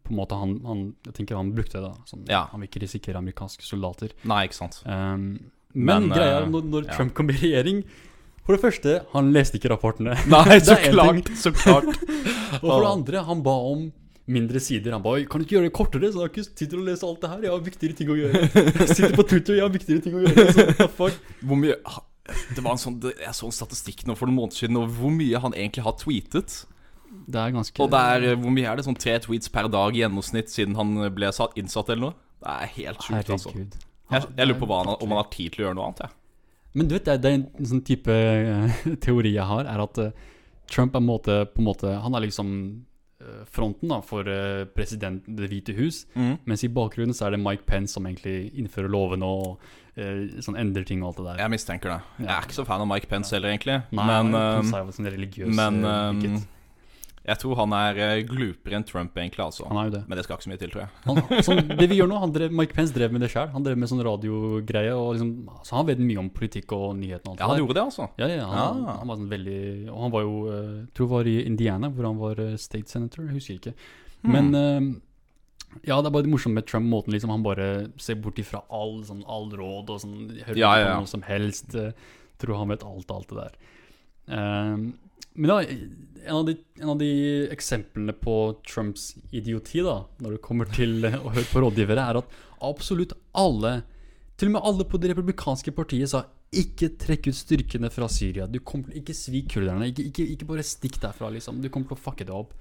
på 0.03 0.15
en 0.15 0.19
måte 0.19 0.39
han, 0.39 0.55
han 0.67 0.85
Jeg 1.07 1.15
tenker 1.19 1.39
han 1.39 1.53
brukte 1.57 1.81
det. 1.81 1.89
da 1.89 1.93
sånn, 2.09 2.25
Ja. 2.31 2.47
Han 2.53 2.63
vil 2.63 2.71
ikke 2.71 2.85
risikere 2.85 3.21
amerikanske 3.21 3.67
soldater. 3.67 4.15
Nei, 4.29 4.45
ikke 4.49 4.59
sant. 4.61 4.83
Um, 4.87 5.51
men, 5.73 6.09
Men, 6.09 6.11
greia 6.13 6.39
eh, 6.39 6.43
er 6.43 6.51
når, 6.53 6.67
når 6.69 6.87
ja. 6.89 6.97
Trump 6.97 7.15
kom 7.17 7.31
i 7.33 7.37
regjering 7.39 7.83
For 8.45 8.57
det 8.57 8.61
første, 8.61 8.99
han 9.15 9.33
leste 9.33 9.57
ikke 9.59 9.71
rapportene. 9.73 10.17
Nei, 10.29 10.59
så 10.67 10.77
klart. 10.77 11.33
Så 11.39 11.53
klart. 11.55 11.89
Og 12.63 12.67
for 12.67 12.83
det 12.83 12.91
andre, 12.91 13.23
han 13.29 13.43
ba 13.47 13.55
om 13.71 13.91
mindre 14.33 14.61
sider. 14.63 14.93
Han 14.97 15.03
ba 15.05 15.15
kan 15.27 15.43
du 15.43 15.47
ikke 15.47 15.57
gjøre 15.59 15.69
det 15.71 15.75
kortere, 15.77 16.11
så 16.13 16.25
jeg 16.27 16.33
ikke 16.33 16.57
tid 16.59 16.73
til 16.73 16.83
å 16.83 16.87
lese 16.87 17.07
alt 17.07 17.23
det 17.23 17.31
her. 17.31 17.45
Jeg 17.47 17.55
har 17.55 17.63
viktigere 17.67 17.99
ting 17.99 18.11
å 18.13 18.19
gjøre. 18.19 18.43
Jeg 18.83 18.89
sitter 18.97 19.15
på 19.19 19.27
Twitter, 19.31 19.59
jeg 19.59 19.65
har 19.67 19.73
viktigere 19.75 20.05
ting 20.05 20.19
å 20.19 20.23
gjøre. 20.25 20.47
Så, 20.55 20.89
fuck? 20.99 21.17
Hvor 21.43 21.59
mye 21.59 21.79
Det 22.55 22.63
var 22.63 22.77
en 22.77 22.81
sånn 22.81 23.01
Jeg 23.03 23.35
så 23.35 23.49
en 23.49 23.55
statistikk 23.55 24.05
nå 24.07 24.15
for 24.19 24.31
noen 24.31 24.39
måneder 24.39 24.61
siden 24.63 24.79
over 24.79 24.95
hvor 25.01 25.15
mye 25.15 25.41
han 25.43 25.57
egentlig 25.59 25.87
har 25.87 25.97
tweetet. 25.99 26.61
Det 27.27 27.39
er 27.43 27.53
ganske 27.55 27.81
Og 27.85 27.91
det 27.93 27.99
er 28.01 28.37
Hvor 28.41 28.53
mye 28.55 28.69
er 28.71 28.77
det? 28.81 28.85
Sånn 28.87 28.97
tre 28.99 29.19
tweets 29.23 29.51
per 29.53 29.69
dag 29.73 29.95
i 29.97 30.01
gjennomsnitt 30.03 30.51
siden 30.53 30.75
han 30.79 30.95
ble 31.15 31.31
satt, 31.33 31.57
innsatt 31.61 31.91
eller 31.93 32.09
noe? 32.11 32.15
Det 32.43 32.51
er 32.57 32.73
helt 32.79 33.05
sjukt, 33.07 33.31
altså. 33.37 33.53
Jeg, 34.13 34.29
jeg 34.37 34.49
lurer 34.49 34.59
på 34.61 34.69
han, 34.75 34.89
om 34.97 35.13
han 35.15 35.21
har 35.23 35.29
tid 35.33 35.53
til 35.55 35.63
å 35.63 35.67
gjøre 35.69 35.77
noe 35.79 35.85
annet, 35.91 36.01
jeg. 36.07 36.17
Men 36.75 36.89
du 36.89 36.95
vet, 36.97 37.05
det 37.23 37.29
er, 37.31 37.35
en 37.37 37.69
sånn 37.69 37.83
type 37.85 38.15
eh, 38.17 38.81
teori 39.05 39.35
jeg 39.37 39.45
har, 39.47 39.69
er 39.69 39.83
at 39.85 40.01
eh, 40.03 40.11
Trump 40.73 40.97
er 40.97 41.05
måte, 41.05 41.37
på 41.53 41.61
en 41.61 41.67
måte 41.69 41.91
Han 42.01 42.15
er 42.17 42.25
liksom 42.25 42.49
eh, 43.21 43.43
fronten 43.53 43.91
da 43.93 43.99
for 44.01 44.25
president 44.75 45.27
Det 45.29 45.51
hvite 45.53 45.75
hus, 45.77 46.07
Mm. 46.17 46.39
mens 46.49 46.65
i 46.65 46.71
bakgrunnen 46.73 47.15
så 47.15 47.27
er 47.29 47.37
det 47.37 47.43
Mike 47.45 47.67
Pence 47.69 47.93
som 47.95 48.09
egentlig 48.09 48.51
innfører 48.57 48.89
lovene 48.93 49.29
og 49.29 49.61
sånn 49.93 50.57
endrer 50.57 50.87
ting 50.89 51.03
og 51.05 51.11
alt 51.11 51.19
det 51.21 51.25
der. 51.27 51.41
Jeg 51.45 51.53
mistenker 51.53 51.91
det. 51.93 51.99
Jeg 52.25 52.31
er 52.33 52.47
ikke 52.47 52.57
så 52.57 52.65
fan 52.65 52.81
av 52.81 52.89
Mike 52.89 53.11
Pence 53.11 53.35
heller, 53.37 53.53
egentlig. 53.53 53.75
Nei, 53.93 54.07
men 54.09 54.13
han 54.17 54.35
er 54.39 54.47
eh, 54.47 54.61
konservativ, 54.63 54.95
sånn 54.97 55.11
religiøs 55.13 55.51
men 55.59 55.83
eh, 55.85 55.97
eh, 55.99 56.13
likhet. 56.23 56.47
Jeg 57.23 57.39
tror 57.39 57.55
han 57.61 57.73
er 57.77 57.99
eh, 58.03 58.23
glupere 58.27 58.75
enn 58.79 58.85
Trump, 58.89 59.15
egentlig. 59.17 59.45
altså 59.45 59.69
Han 59.69 59.79
er 59.79 59.85
jo 59.87 59.93
det. 59.95 60.01
Men 60.09 60.19
det 60.19 60.25
skal 60.27 60.37
ikke 60.39 60.47
så 60.49 60.51
mye 60.51 60.59
til, 60.63 60.73
tror 60.73 60.83
jeg. 60.83 60.91
Han, 61.07 61.43
sånn, 61.47 61.61
det 61.79 61.87
vi 61.93 61.99
gjør 62.01 62.09
nå, 62.11 62.17
han 62.19 62.33
drev, 62.35 62.55
Mike 62.59 62.75
Pence 62.75 62.95
drev 62.97 63.13
med 63.15 63.23
det 63.23 63.31
sjøl. 63.31 63.47
Han 63.55 63.63
drev 63.67 63.79
med 63.79 63.91
sånn 63.93 64.03
radiogreie. 64.03 64.91
Og 64.99 65.13
liksom, 65.15 65.31
så 65.63 65.77
han 65.79 65.87
vet 65.87 66.03
mye 66.03 66.19
om 66.25 66.31
politikk 66.35 66.75
og 66.75 66.97
nyhetene 66.99 67.37
Ja, 67.39 67.47
han 67.47 67.55
der. 67.55 67.63
gjorde 67.63 67.77
det, 67.79 67.85
altså. 67.87 68.09
Ja, 68.19 68.27
ja, 68.33 68.49
han, 68.51 68.83
ja. 68.83 68.97
han 68.99 69.13
var 69.13 69.21
sånn 69.21 69.31
veldig 69.31 69.61
Og 69.93 70.01
han 70.03 70.15
var 70.17 70.27
jo 70.27 70.35
jeg 70.51 70.89
tror 70.99 71.07
jeg 71.07 71.13
var 71.15 71.31
i 71.31 71.37
Indiana, 71.47 71.93
hvor 71.95 72.09
han 72.11 72.19
var 72.25 72.43
eh, 72.43 72.57
state 72.59 72.91
senator. 72.91 73.29
Jeg 73.31 73.39
husker 73.39 73.61
ikke. 73.61 73.75
Hmm. 74.25 74.35
Men 74.35 74.51
eh, 74.59 74.91
ja, 75.89 76.01
det 76.03 76.11
er 76.11 76.17
bare 76.19 76.27
det 76.27 76.33
morsomme 76.35 76.59
med 76.61 76.67
Trump, 76.69 76.91
måten 76.91 77.15
liksom 77.15 77.31
han 77.33 77.47
bare 77.47 77.69
ser 78.03 78.19
bort 78.21 78.37
ifra 78.43 78.61
all, 78.69 78.99
sånn, 79.09 79.23
all 79.31 79.47
råd 79.57 79.95
og 79.95 80.03
sånn 80.03 80.19
Hører 80.43 80.59
Ja, 80.59 80.73
ja, 80.83 80.91
ja. 80.91 80.99
noe 81.01 81.09
som 81.09 81.23
helst. 81.25 81.73
eh, 81.79 81.95
tror 82.43 82.59
han 82.59 82.75
vet 82.75 82.83
alt 82.85 83.15
alt 83.15 83.31
det 83.31 83.39
der. 83.39 83.57
Eh, 84.35 84.77
Men 85.35 85.51
da, 85.51 85.59
en 85.63 86.37
av, 86.37 86.45
de, 86.47 86.57
en 86.81 86.93
av 86.93 86.99
de 87.01 87.11
eksemplene 87.55 88.15
på 88.17 88.37
Trumps 88.69 89.13
idioti, 89.33 89.81
da, 89.85 90.03
når 90.23 90.37
det 90.37 90.45
kommer 90.45 90.71
til 90.71 91.01
å 91.25 91.33
høre 91.33 91.49
på 91.49 91.65
rådgivere, 91.65 92.05
er 92.11 92.21
at 92.21 92.39
absolutt 92.63 93.17
alle, 93.39 93.81
til 94.39 94.51
og 94.51 94.57
med 94.59 94.71
alle 94.71 94.87
på 94.89 95.01
det 95.03 95.13
republikanske 95.13 95.75
partiet, 95.77 96.13
sa 96.13 96.25
ikke 96.53 96.91
trekk 97.01 97.31
ut 97.31 97.37
styrkene 97.39 97.89
fra 97.93 98.09
Syria. 98.13 98.45
Du 98.47 98.59
kommer 98.61 98.91
til 98.91 99.01
Ikke 99.01 99.17
svik 99.17 99.49
kurderne. 99.55 99.89
Ikke, 99.89 100.05
ikke, 100.11 100.27
ikke 100.35 100.49
bare 100.51 100.65
stikk 100.67 100.99
derfra, 101.01 101.31
liksom. 101.33 101.63
Du 101.65 101.71
kommer 101.73 101.89
til 101.89 101.97
å 101.97 102.05
fucke 102.05 102.27
det 102.29 102.35
opp. 102.37 102.53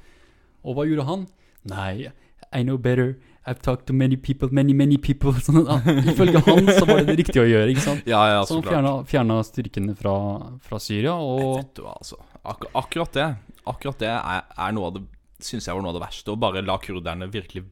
Og 0.63 0.77
hva 0.77 0.85
gjorde 0.87 1.07
han? 1.09 1.25
Nei, 1.67 2.07
I 2.53 2.63
know 2.63 2.77
better. 2.77 3.17
I've 3.45 3.59
talked 3.61 3.87
to 3.87 3.93
many 3.93 4.17
people, 4.17 4.49
many, 4.53 4.73
many 4.73 4.97
people. 4.97 5.33
Sånn, 5.45 5.63
at, 5.65 5.87
ifølge 6.11 6.41
han 6.45 6.67
så 6.69 6.85
var 6.85 6.99
det 7.01 7.07
det 7.09 7.15
riktige 7.23 7.41
å 7.41 7.47
gjøre, 7.49 7.71
ikke 7.73 7.85
sant? 7.85 8.03
Ja, 8.13 8.21
ja, 8.29 8.41
Så 8.45 8.59
så 8.61 8.75
han 8.75 9.05
fjerna, 9.09 9.39
styrkene 9.47 9.95
fra, 9.97 10.13
fra 10.61 10.79
Syria, 10.83 11.15
og 11.17 11.57
Vet 11.63 11.71
du 11.79 11.87
altså. 11.89 12.19
Ak 12.45 12.67
akkurat 12.77 13.13
det 13.17 13.25
Akkurat 13.69 13.97
det 14.01 14.09
er, 14.09 14.43
er 14.57 14.71
noe 14.73 14.89
av 14.89 14.95
det 14.97 15.01
Synes 15.41 15.65
jeg 15.67 15.73
var 15.77 15.81
noe 15.81 15.89
av 15.93 15.97
det 15.97 16.03
verste. 16.05 16.33
Å 16.33 16.37
bare 16.37 16.61
la 16.61 16.75
kurderne 16.81 17.27
virkelig 17.33 17.63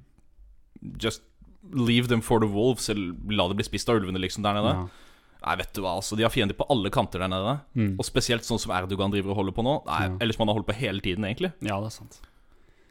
Just 1.02 1.22
leave 1.74 2.08
them 2.10 2.22
for 2.26 2.40
the 2.42 2.48
wolves. 2.50 2.90
Eller 2.90 3.14
la 3.30 3.46
det 3.52 3.60
bli 3.60 3.68
spist 3.68 3.90
av 3.94 4.00
ulvene, 4.00 4.18
liksom, 4.22 4.42
der 4.46 4.58
nede. 4.58 4.74
ja. 4.74 4.88
Nei, 5.40 5.54
vet 5.62 5.70
du 5.78 5.80
hva, 5.86 5.94
altså. 6.02 6.18
De 6.20 6.26
har 6.26 6.34
fiender 6.34 6.58
på 6.58 6.66
alle 6.74 6.90
kanter 6.92 7.22
der 7.24 7.30
nede. 7.32 7.54
Mm. 7.78 7.94
Og 7.96 8.04
spesielt 8.08 8.44
sånn 8.44 8.60
som 8.60 8.74
Erdogan 8.76 9.14
driver 9.14 9.32
og 9.32 9.38
holder 9.44 9.56
på 9.56 9.64
nå. 9.64 9.76
Nei, 9.88 10.02
Ja. 10.10 10.18
Eller 10.20 10.36
som 10.36 10.44
han 10.44 10.52
har 10.52 10.58
holdt 10.60 10.68
på 10.68 10.76
hele 10.82 11.00
tiden, 11.06 11.24
egentlig. 11.30 11.54
ja, 11.62 11.78
det 11.80 11.92
er 11.94 11.96
sant. 11.96 12.18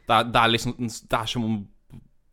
Det 0.09 0.15
er, 0.15 0.29
det 0.33 0.39
er 0.41 0.53
liksom 0.55 0.73
Det 0.79 1.17
er 1.19 1.27
som 1.29 1.43
om 1.45 1.57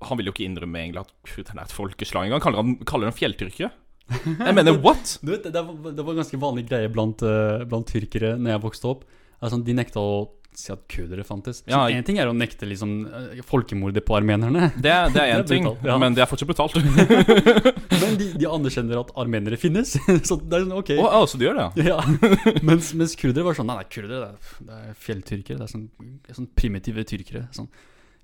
Han 0.07 0.19
vil 0.21 0.31
jo 0.31 0.33
ikke 0.33 0.47
innrømme 0.47 0.81
egentlig 0.81 1.03
at 1.03 1.13
kurderne 1.29 1.63
er 1.63 1.69
et 1.69 1.77
folkeslag 1.77 2.29
engang. 2.29 2.43
Kaller 2.45 2.63
han 2.63 2.79
kaller 2.89 3.11
dem 3.11 3.17
fjelltyrkere. 3.17 3.71
Jeg 4.07 4.55
mener, 4.55 4.77
what? 4.85 5.17
Du 5.25 5.33
vet, 5.33 5.45
det, 5.45 5.53
det, 5.53 5.63
var, 6.05 6.13
en 6.13 6.21
ganske 6.21 6.41
vanlig 6.41 6.67
greie 6.69 6.91
blant, 6.93 7.25
eh, 7.27 7.65
blant 7.67 7.89
tyrkere 7.91 8.35
når 8.37 8.55
jeg 8.55 8.65
vokste 8.67 8.91
opp. 8.93 9.07
Altså, 9.41 9.59
de 9.65 9.77
nekta 9.77 10.03
å 10.03 10.19
si 10.57 10.73
at 10.73 10.83
kurdere 10.89 11.25
fantes. 11.27 11.61
Ja. 11.69 11.83
En 11.93 12.05
ting 12.07 12.19
er 12.21 12.31
å 12.31 12.35
nekte 12.37 12.69
liksom, 12.69 12.93
eh, 13.07 13.43
folkemordet 13.47 14.05
på 14.07 14.17
armenerne. 14.17 14.71
Det, 14.85 14.93
er- 14.93 15.11
det 15.13 15.23
er 15.23 15.33
én 15.35 15.41
er 15.45 15.49
ting, 15.49 15.67
ja. 15.85 15.97
men 16.01 16.17
det 16.17 16.25
er 16.25 16.31
fortsatt 16.31 16.49
brutalt. 16.49 16.79
Men 17.97 18.17
de, 18.21 18.29
de 18.39 18.47
anerkjenner 18.49 19.01
at 19.01 19.11
armenere 19.19 19.57
finnes. 19.61 19.95
så 19.97 20.37
det 20.39 20.59
er 20.59 20.65
sånn, 20.67 20.75
ok. 20.77 20.93
Oh, 21.01 21.25
så 21.29 21.39
du 21.41 21.47
gjør 21.47 21.59
det, 21.59 21.67
ja? 21.87 21.97
Ja, 21.97 22.59
mens, 22.67 22.93
mens 22.99 23.17
kurdere 23.19 23.47
var 23.47 23.57
sånn 23.57 23.69
Nei, 23.71 23.79
nei 23.81 23.89
kurdere 23.91 24.21
det 24.21 24.29
er, 24.29 24.57
det 24.69 24.79
er 24.79 24.97
fjelltyrkere. 25.07 25.59
Det 25.61 25.67
er 25.67 25.73
sånn, 25.73 25.87
er 26.29 26.39
sånn 26.39 26.49
primitive 26.59 27.05
tyrkere. 27.09 27.47
Sånn. 27.57 27.71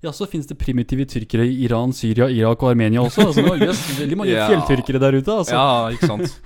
Ja, 0.03 0.11
så 0.15 0.27
finnes 0.27 0.49
det 0.49 0.57
primitive 0.59 1.05
tyrkere 1.07 1.45
i 1.47 1.61
Iran, 1.63 1.93
Syria, 1.95 2.27
Irak 2.31 2.63
og 2.63 2.73
Armenia 2.73 3.03
også. 3.05 3.29
Altså, 3.29 3.45
det 3.47 3.69
jøss, 3.69 3.83
veldig 4.01 4.19
mange 4.19 4.33
yeah. 4.33 4.49
fjelltyrkere 4.51 4.99
der 4.99 5.19
ute. 5.19 5.37
Altså. 5.41 5.55
Ja, 5.55 5.93
ikke 5.95 6.09
sant? 6.11 6.39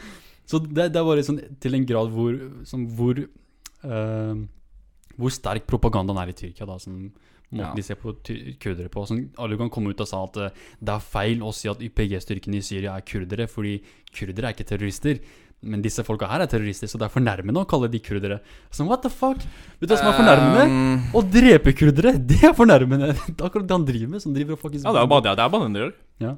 Så 0.48 0.62
det, 0.64 0.92
det 0.94 1.02
er 1.02 1.08
bare 1.08 1.24
sånn, 1.26 1.42
til 1.64 1.76
en 1.76 1.88
grad 1.90 2.14
hvor, 2.14 2.38
sånn, 2.70 2.86
hvor, 2.96 3.18
eh, 3.20 4.36
hvor 5.18 5.34
sterk 5.34 5.66
propagandaen 5.70 6.20
er 6.22 6.30
i 6.32 6.38
Tyrkia. 6.38 6.68
Da, 6.70 6.78
sånn, 6.82 7.10
måten 7.48 7.64
Ja. 7.64 7.74
de 7.76 7.84
ser 7.86 7.96
på 7.96 8.14
kurdere 8.60 8.90
på. 8.92 9.06
Sånn, 9.08 9.30
alle 9.40 9.58
kan 9.58 9.70
komme 9.74 9.90
ut 9.94 10.02
og 10.04 10.08
sa 10.10 10.24
at 10.28 10.38
uh, 10.38 10.50
det 10.84 10.94
er 10.94 11.00
feil 11.04 11.44
å 11.48 11.54
si 11.56 11.70
at 11.72 11.80
YPG-styrkene 11.82 12.60
i 12.60 12.66
Syria 12.66 12.96
er 12.98 13.06
kurdere, 13.08 13.48
fordi 13.48 13.78
kurdere 14.14 14.50
er 14.50 14.56
ikke 14.58 14.68
terrorister. 14.68 15.20
Men 15.66 15.82
disse 15.82 16.04
folka 16.06 16.28
her 16.30 16.44
er 16.44 16.50
terrorister, 16.52 16.86
så 16.92 17.00
det 17.02 17.08
er 17.08 17.14
fornærmende 17.16 17.64
å 17.64 17.66
kalle 17.70 17.88
de 17.90 17.98
kurdere. 18.04 18.42
Sånn, 18.70 18.86
what 18.92 19.02
the 19.02 19.10
fuck? 19.10 19.40
Vet 19.80 19.88
du 19.90 19.96
hva 19.96 19.98
som 20.04 20.12
er 20.12 20.18
fornærmende? 20.20 20.66
Um, 20.70 21.08
Å 21.18 21.24
drepe 21.34 21.74
kurdere, 21.74 22.12
det 22.30 22.44
er 22.46 22.54
fornærmende. 22.54 23.14
Det 23.26 23.40
er 23.40 23.48
akkurat 23.48 23.66
det 23.66 23.74
han 23.80 23.88
driver 23.88 24.12
med. 24.12 24.22
Som 24.22 24.36
driver 24.36 24.54
og 24.54 24.62
faktisk 24.62 24.86
ja, 24.86 24.94
det 24.94 25.02
er 25.02 25.10
bare 25.10 25.26
det, 25.26 25.34
det, 25.40 25.48
er 25.48 25.56
bare 25.56 25.66
det 25.66 25.74
det 25.80 25.82
gjør. 25.86 25.96
ja. 26.28 26.36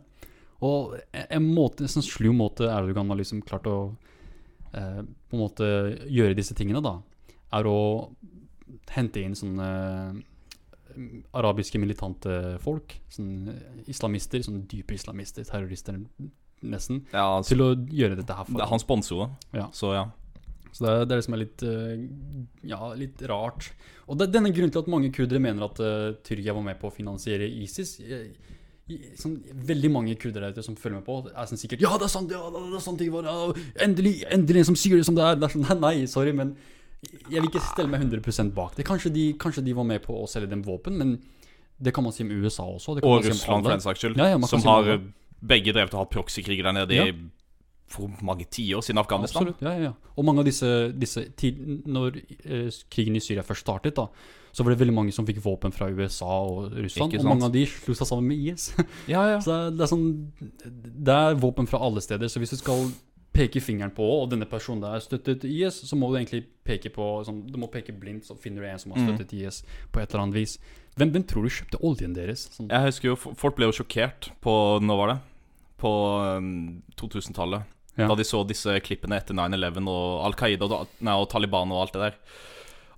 Og 0.59 0.95
en 1.15 1.45
måte, 1.55 1.85
en 1.85 1.91
sånn 1.91 2.03
slu 2.03 2.33
måte 2.35 2.67
Erdogan 2.67 3.07
har 3.11 3.15
liksom 3.15 3.39
klart 3.47 3.67
å 3.71 3.75
eh, 4.75 4.97
på 5.07 5.37
en 5.37 5.39
måte 5.39 5.67
gjøre 6.11 6.35
disse 6.35 6.51
tingene, 6.57 6.81
da, 6.83 6.97
er 7.55 7.69
å 7.71 7.77
hente 8.93 9.21
inn 9.23 9.35
sånne 9.37 9.69
eh, 9.69 11.03
arabiske 11.37 11.79
militante 11.81 12.57
folk. 12.63 12.95
Sånn 13.13 13.49
islamister, 13.89 14.43
sånne 14.45 14.65
dype 14.69 14.97
islamister, 14.97 15.45
terrorister 15.47 15.99
nesten, 16.59 17.05
Ja, 17.13 17.37
altså, 17.37 17.53
til 17.53 17.63
å 17.63 17.69
gjøre 17.73 18.17
dette 18.19 18.35
her 18.35 18.49
det 18.49 18.63
er 18.65 18.67
han 18.67 18.81
sponser 18.81 19.15
jo, 19.15 19.29
Ja. 19.55 19.69
så 19.71 19.93
ja. 19.95 20.07
Så 20.75 20.83
det 20.85 21.07
det 21.07 21.15
er 21.15 21.17
det 21.21 21.25
som 21.25 21.33
er 21.33 21.41
litt 21.41 21.63
eh, 21.65 22.01
Ja, 22.67 22.93
litt 22.93 23.21
rart. 23.29 23.71
Og 24.07 24.17
det 24.19 24.27
er 24.27 24.33
denne 24.37 24.51
grunnen 24.53 24.73
til 24.73 24.83
at 24.83 24.91
mange 24.91 25.11
kurdere 25.13 25.41
mener 25.41 25.65
at 25.65 25.79
uh, 25.81 26.13
Tyrkia 26.25 26.53
var 26.53 26.65
med 26.65 26.79
på 26.81 26.89
å 26.89 26.93
finansiere 26.93 27.47
ISIS. 27.47 27.99
Eh, 28.01 28.29
sånn, 29.17 29.35
veldig 29.69 29.91
mange 29.93 30.15
kurdere 30.17 30.49
der 30.49 30.57
ute 30.57 30.65
som 30.65 30.77
følger 30.77 30.97
med 30.99 31.05
på, 31.05 31.17
er 31.29 31.49
sånn 31.49 31.61
sikkert 31.61 31.83
Ja, 31.85 31.91
det 32.01 32.07
er 32.07 32.13
sant! 32.13 32.31
Ja, 32.33 32.49
det 32.53 32.61
er 32.73 32.81
sant! 32.81 33.01
Det 33.01 33.09
var, 33.13 33.27
ja, 33.29 33.51
endelig, 33.85 34.15
endelig 34.33 34.63
en 34.63 34.69
som 34.71 34.77
sier 34.79 34.97
det 34.97 35.05
som 35.05 35.17
det 35.17 35.25
er! 35.25 35.37
Det 35.37 35.49
er 35.49 35.55
sånn, 35.57 35.81
nei, 35.85 35.95
sorry, 36.09 36.33
men 36.37 36.55
jeg 37.01 37.39
vil 37.39 37.47
ikke 37.47 37.63
stelle 37.63 37.91
meg 37.91 38.03
100% 38.03 38.53
bak 38.55 38.75
det. 38.77 38.85
Kanskje 38.87 39.11
de, 39.15 39.25
kanskje 39.39 39.63
de 39.65 39.75
var 39.77 39.87
med 39.87 40.03
på 40.03 40.17
å 40.19 40.27
selge 40.27 40.51
dem 40.51 40.63
våpen, 40.65 40.97
men 40.99 41.17
det 41.79 41.93
kan 41.95 42.03
man 42.03 42.15
si 42.15 42.25
om 42.25 42.31
USA 42.31 42.65
også. 42.67 42.97
Det 42.97 43.03
kan 43.03 43.09
Og 43.09 43.15
man 43.15 43.23
si 43.23 43.29
om 43.29 43.37
Russland, 43.37 43.65
for 43.65 43.75
den 43.75 43.85
saks 43.85 44.03
skyld. 44.03 44.19
Ja, 44.19 44.31
ja, 44.33 44.39
som 44.51 44.63
si 44.63 44.67
har 44.67 44.89
begge 45.39 45.71
drevet 45.75 45.95
og 45.95 46.03
hatt 46.03 46.15
proxykriger 46.17 46.67
der 46.67 46.75
nede 46.81 46.97
i 46.99 47.13
for 47.89 48.11
mange 48.21 48.45
tiår 48.45 48.83
siden 48.85 49.01
Afghanistan. 49.01 49.47
Absolutt, 49.47 49.63
ja, 49.65 49.71
ja, 49.73 49.89
ja. 49.89 50.11
Og 50.13 50.25
mange 50.27 50.43
av 50.43 50.49
disse, 50.49 50.67
disse 50.93 51.23
tid, 51.39 51.57
Når 51.89 52.19
eh, 52.19 52.67
krigen 52.91 53.17
i 53.17 53.23
Syria 53.23 53.41
først 53.41 53.65
startet, 53.65 53.95
da, 53.97 54.05
så 54.53 54.65
var 54.65 54.73
det 54.73 54.81
veldig 54.81 54.93
mange 54.93 55.13
som 55.15 55.25
fikk 55.25 55.41
våpen 55.41 55.73
fra 55.73 55.89
USA 55.89 56.29
og 56.45 56.75
Russland. 56.75 57.15
Og 57.17 57.25
mange 57.25 57.47
av 57.49 57.53
de 57.53 57.65
slo 57.69 57.95
seg 57.97 58.09
sammen 58.09 58.29
med 58.29 58.51
IS. 58.51 58.71
Ja, 59.09 59.23
ja. 59.33 59.39
så 59.45 59.55
er, 59.55 59.73
det 59.73 59.85
er 59.85 59.91
sånn 59.91 60.07
Det 61.09 61.15
er 61.15 61.39
våpen 61.41 61.69
fra 61.69 61.81
alle 61.85 62.03
steder. 62.05 62.29
Så 62.29 62.41
hvis 62.41 62.53
du 62.53 62.59
skal 62.61 62.89
peke 63.33 63.61
fingeren 63.61 63.91
på 63.95 64.03
og 64.03 64.29
denne 64.31 64.45
personen 64.49 64.81
der 64.81 64.99
støttet 64.99 65.43
IS, 65.45 65.83
så 65.89 65.95
må 65.95 66.09
du 66.11 66.17
egentlig 66.17 66.45
peke 66.65 66.89
på 66.91 67.23
sånn, 67.25 67.43
Du 67.51 67.57
må 67.61 67.69
peke 67.71 67.93
blindt, 67.97 68.25
så 68.25 68.35
finner 68.37 68.61
du 68.61 68.67
en 68.67 68.79
som 68.79 68.91
har 68.91 68.99
Mm. 68.99 69.17
støttet 69.17 69.33
IS 69.33 69.63
på 69.91 70.01
et 70.01 70.09
eller 70.13 70.23
annet 70.23 70.35
vis. 70.35 70.57
Hvem, 70.97 71.11
hvem 71.13 71.23
tror 71.27 71.43
du 71.43 71.49
kjøpte 71.49 71.81
oljen 71.83 72.13
deres? 72.15 72.49
Sånn, 72.57 72.69
Jeg 72.69 72.81
husker 72.89 73.09
jo, 73.09 73.15
Folk 73.15 73.55
ble 73.55 73.65
jo 73.67 73.71
sjokkert 73.83 74.31
på 74.41 74.81
Når 74.81 74.97
var 74.97 75.07
det? 75.13 75.19
På 75.79 76.37
um, 76.37 76.81
2000-tallet. 76.97 77.63
Ja. 77.97 78.07
Da 78.07 78.15
de 78.15 78.23
så 78.23 78.45
disse 78.47 78.67
klippene 78.81 79.15
etter 79.17 79.33
9-11 79.33 79.87
og 79.87 80.25
Al 80.25 80.33
Qaida 80.33 80.63
og, 80.65 80.87
nei, 81.01 81.13
og 81.13 81.29
Taliban 81.29 81.71
og 81.71 81.81
alt 81.85 81.93
det 81.93 82.01
der. 82.01 82.15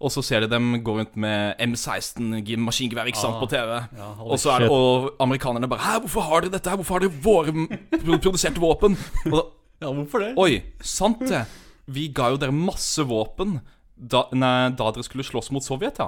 Og 0.02 0.10
så 0.10 0.24
ser 0.24 0.40
de 0.42 0.48
dem 0.48 0.82
gå 0.84 0.96
rundt 0.98 1.16
med 1.16 1.56
M16 1.62 2.42
gi- 2.44 2.58
maskingevær 2.58 3.06
ikke 3.06 3.22
sant, 3.22 3.36
Ah. 3.36 3.40
på 3.40 3.50
TV. 3.50 3.88
ja, 3.98 4.14
Og 4.18 4.38
så 4.40 4.56
er 4.56 4.60
det, 4.62 4.70
og 4.72 5.12
amerikanerne 5.20 5.70
bare 5.70 5.80
Hæ, 5.80 6.00
hvorfor 6.02 6.22
har 6.22 6.42
dere 6.42 6.52
dette 6.58 6.70
her? 6.70 6.78
Hvorfor 6.78 6.94
har 6.98 7.00
dere 7.02 7.22
våre 7.22 8.18
produserte 8.20 8.58
våpen? 8.60 8.98
Og 9.28 9.32
da, 9.32 9.42
Ja, 9.82 9.90
hvorfor 9.98 10.22
det? 10.22 10.34
Oi, 10.40 10.62
sant 10.86 11.24
det. 11.28 11.44
Vi 11.92 12.08
ga 12.16 12.30
jo 12.34 12.38
dere 12.42 12.54
masse 12.56 13.04
våpen 13.10 13.60
da, 14.02 14.24
nei, 14.34 14.72
da 14.74 14.88
dere 14.96 15.04
skulle 15.06 15.22
slåss 15.26 15.52
mot 15.54 15.62
Sovjet, 15.66 16.00
ja. 16.02 16.08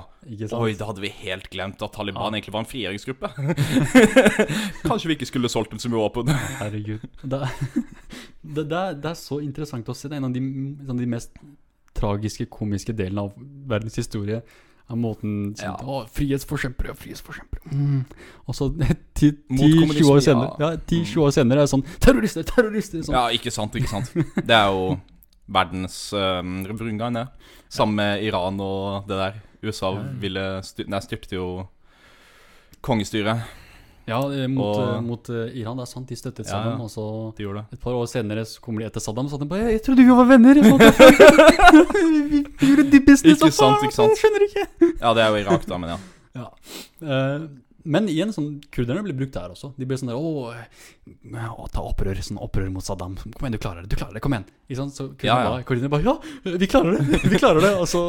Oi, 0.57 0.71
da 0.77 0.87
hadde 0.89 1.01
vi 1.03 1.11
helt 1.13 1.45
glemt 1.53 1.81
at 1.85 1.93
Taliban 1.93 2.25
Ja. 2.31 2.39
egentlig 2.39 2.53
var 2.55 2.63
en 2.63 2.69
frigjøringsgruppe. 2.71 3.29
Kanskje 4.87 5.11
vi 5.11 5.17
ikke 5.17 5.27
skulle 5.29 5.51
solgt 5.51 5.73
dem 5.75 5.81
så 5.81 5.91
mye 5.91 6.01
våpen. 6.01 6.31
Herregud. 6.61 7.03
Det, 7.21 7.39
er- 7.41 7.83
det, 8.55 8.65
er, 8.71 8.97
det 8.97 9.11
er 9.11 9.19
så 9.19 9.37
interessant 9.45 9.89
å 9.89 9.95
se. 9.97 10.09
Det 10.09 10.17
er 10.17 10.23
en 10.23 10.29
av 10.29 10.33
de, 10.33 10.41
en 10.41 10.93
av 10.95 11.01
de 11.03 11.09
mest 11.13 11.37
tragiske, 11.97 12.47
komiske 12.51 12.95
delene 12.97 13.27
av 13.27 13.35
verdens 13.69 13.99
historie. 14.01 14.41
Er 14.91 14.97
måten 14.99 15.53
sånn, 15.55 15.63
Ja. 15.63 15.75
Å, 15.79 16.01
frihetsforkjempere, 16.11 16.93
frihetsforkjempere. 16.99 17.71
Mm. 17.71 18.01
Og 18.47 18.55
så 18.57 18.67
10-20 19.15 20.09
år 20.11 20.19
senere 20.25 20.49
ja, 20.59 20.71
10-20 20.75 21.23
år 21.23 21.31
senere 21.31 21.63
er 21.63 21.67
det 21.67 21.71
sånn 21.71 21.85
Terrorister, 22.03 22.43
terrorister! 22.43 23.01
Sånn. 23.07 23.15
Ja, 23.15 23.23
ikke 23.31 23.51
sant, 23.55 23.75
ikke 23.79 23.89
sant. 23.93 24.11
Det 24.35 24.53
er 24.57 24.67
jo 24.75 24.97
verdens 25.53 25.95
um, 26.15 26.61
rundgang, 26.67 27.15
det. 27.15 27.25
Sammen 27.71 27.95
med 27.99 28.23
Iran 28.27 28.59
og 28.63 29.07
det 29.07 29.17
der. 29.17 29.41
USA 29.63 29.93
Ja. 29.95 30.03
ville 30.19 30.43
styr, 30.67 30.87
nei, 30.91 30.99
styrte 30.99 31.35
jo 31.39 31.47
kongestyret. 32.83 33.39
Ja, 34.05 34.19
eh, 34.35 34.47
mot, 34.51 34.75
Og- 34.75 34.95
eh, 34.97 35.01
mot 35.01 35.29
eh, 35.31 35.53
Iran. 35.61 35.77
Det 35.79 35.85
er 35.85 35.91
sant, 35.93 36.07
de 36.09 36.15
støttet 36.19 36.47
Ja, 36.49 36.59
ja. 36.71 36.75
Og 36.77 36.89
så 36.91 37.05
De 37.37 37.43
gjorde 37.45 37.61
det. 37.63 37.77
et 37.77 37.79
par 37.79 37.93
år 37.95 38.05
senere 38.11 38.43
så 38.45 38.59
kommer 38.61 38.83
de 38.83 38.89
etter 38.89 38.99
Saddam, 38.99 39.29
og 39.31 39.39
de 39.39 39.45
bare 39.47 39.71
Jeg 39.71 39.83
trodde 39.85 40.03
vi 40.03 40.11
var 40.11 40.25
venner! 40.27 40.55
Vi, 40.63 42.43
gjorde 42.67 42.89
de 42.91 42.99
business, 42.99 43.39
Ikke 43.41 43.51
sant, 43.55 43.83
ikke 43.87 43.95
sant. 43.95 44.17
Skjønner 44.19 44.47
ikke! 44.49 44.65
Ja, 44.99 45.13
det 45.15 45.23
er 45.23 45.29
jo 45.31 45.41
Irak, 45.45 45.65
da, 45.69 45.77
men 45.77 45.93
ja. 45.95 45.99
Ja. 46.33 46.47
Uh, 47.03 47.47
men 47.85 48.07
igjen, 48.07 48.31
sånn, 48.33 48.61
kurderne 48.73 49.03
blir 49.03 49.13
brukt 49.17 49.35
der 49.35 49.51
også. 49.51 49.73
De 49.77 49.85
blir 49.85 49.99
sånn 49.99 50.09
der 50.09 50.15
Å, 50.17 50.53
å 51.59 51.67
ta 51.71 51.83
opprør, 51.83 52.15
sånn 52.23 52.39
opprør 52.41 52.69
mot 52.71 52.83
Saddam. 52.85 53.17
Kom 53.19 53.43
igjen, 53.43 53.57
du 53.57 53.59
klarer 53.61 53.83
det. 53.83 53.91
Du 53.91 53.97
klarer 53.99 54.15
det, 54.15 54.21
kom 54.23 54.33
igjen. 54.33 54.47
Ikke 54.69 54.79
sant? 54.79 54.95
Så 54.95 55.09
kurderne 55.11 55.27
Ja, 55.27 55.59
ja. 55.59 55.65
bare, 55.67 55.91
bare 55.91 56.07
Ja, 56.07 56.57
vi 56.63 56.69
klarer 56.71 56.95
det! 56.97 57.19
Vi 57.27 57.41
klarer 57.41 57.61
det! 57.61 57.73
Og 57.83 57.87
så 57.91 58.03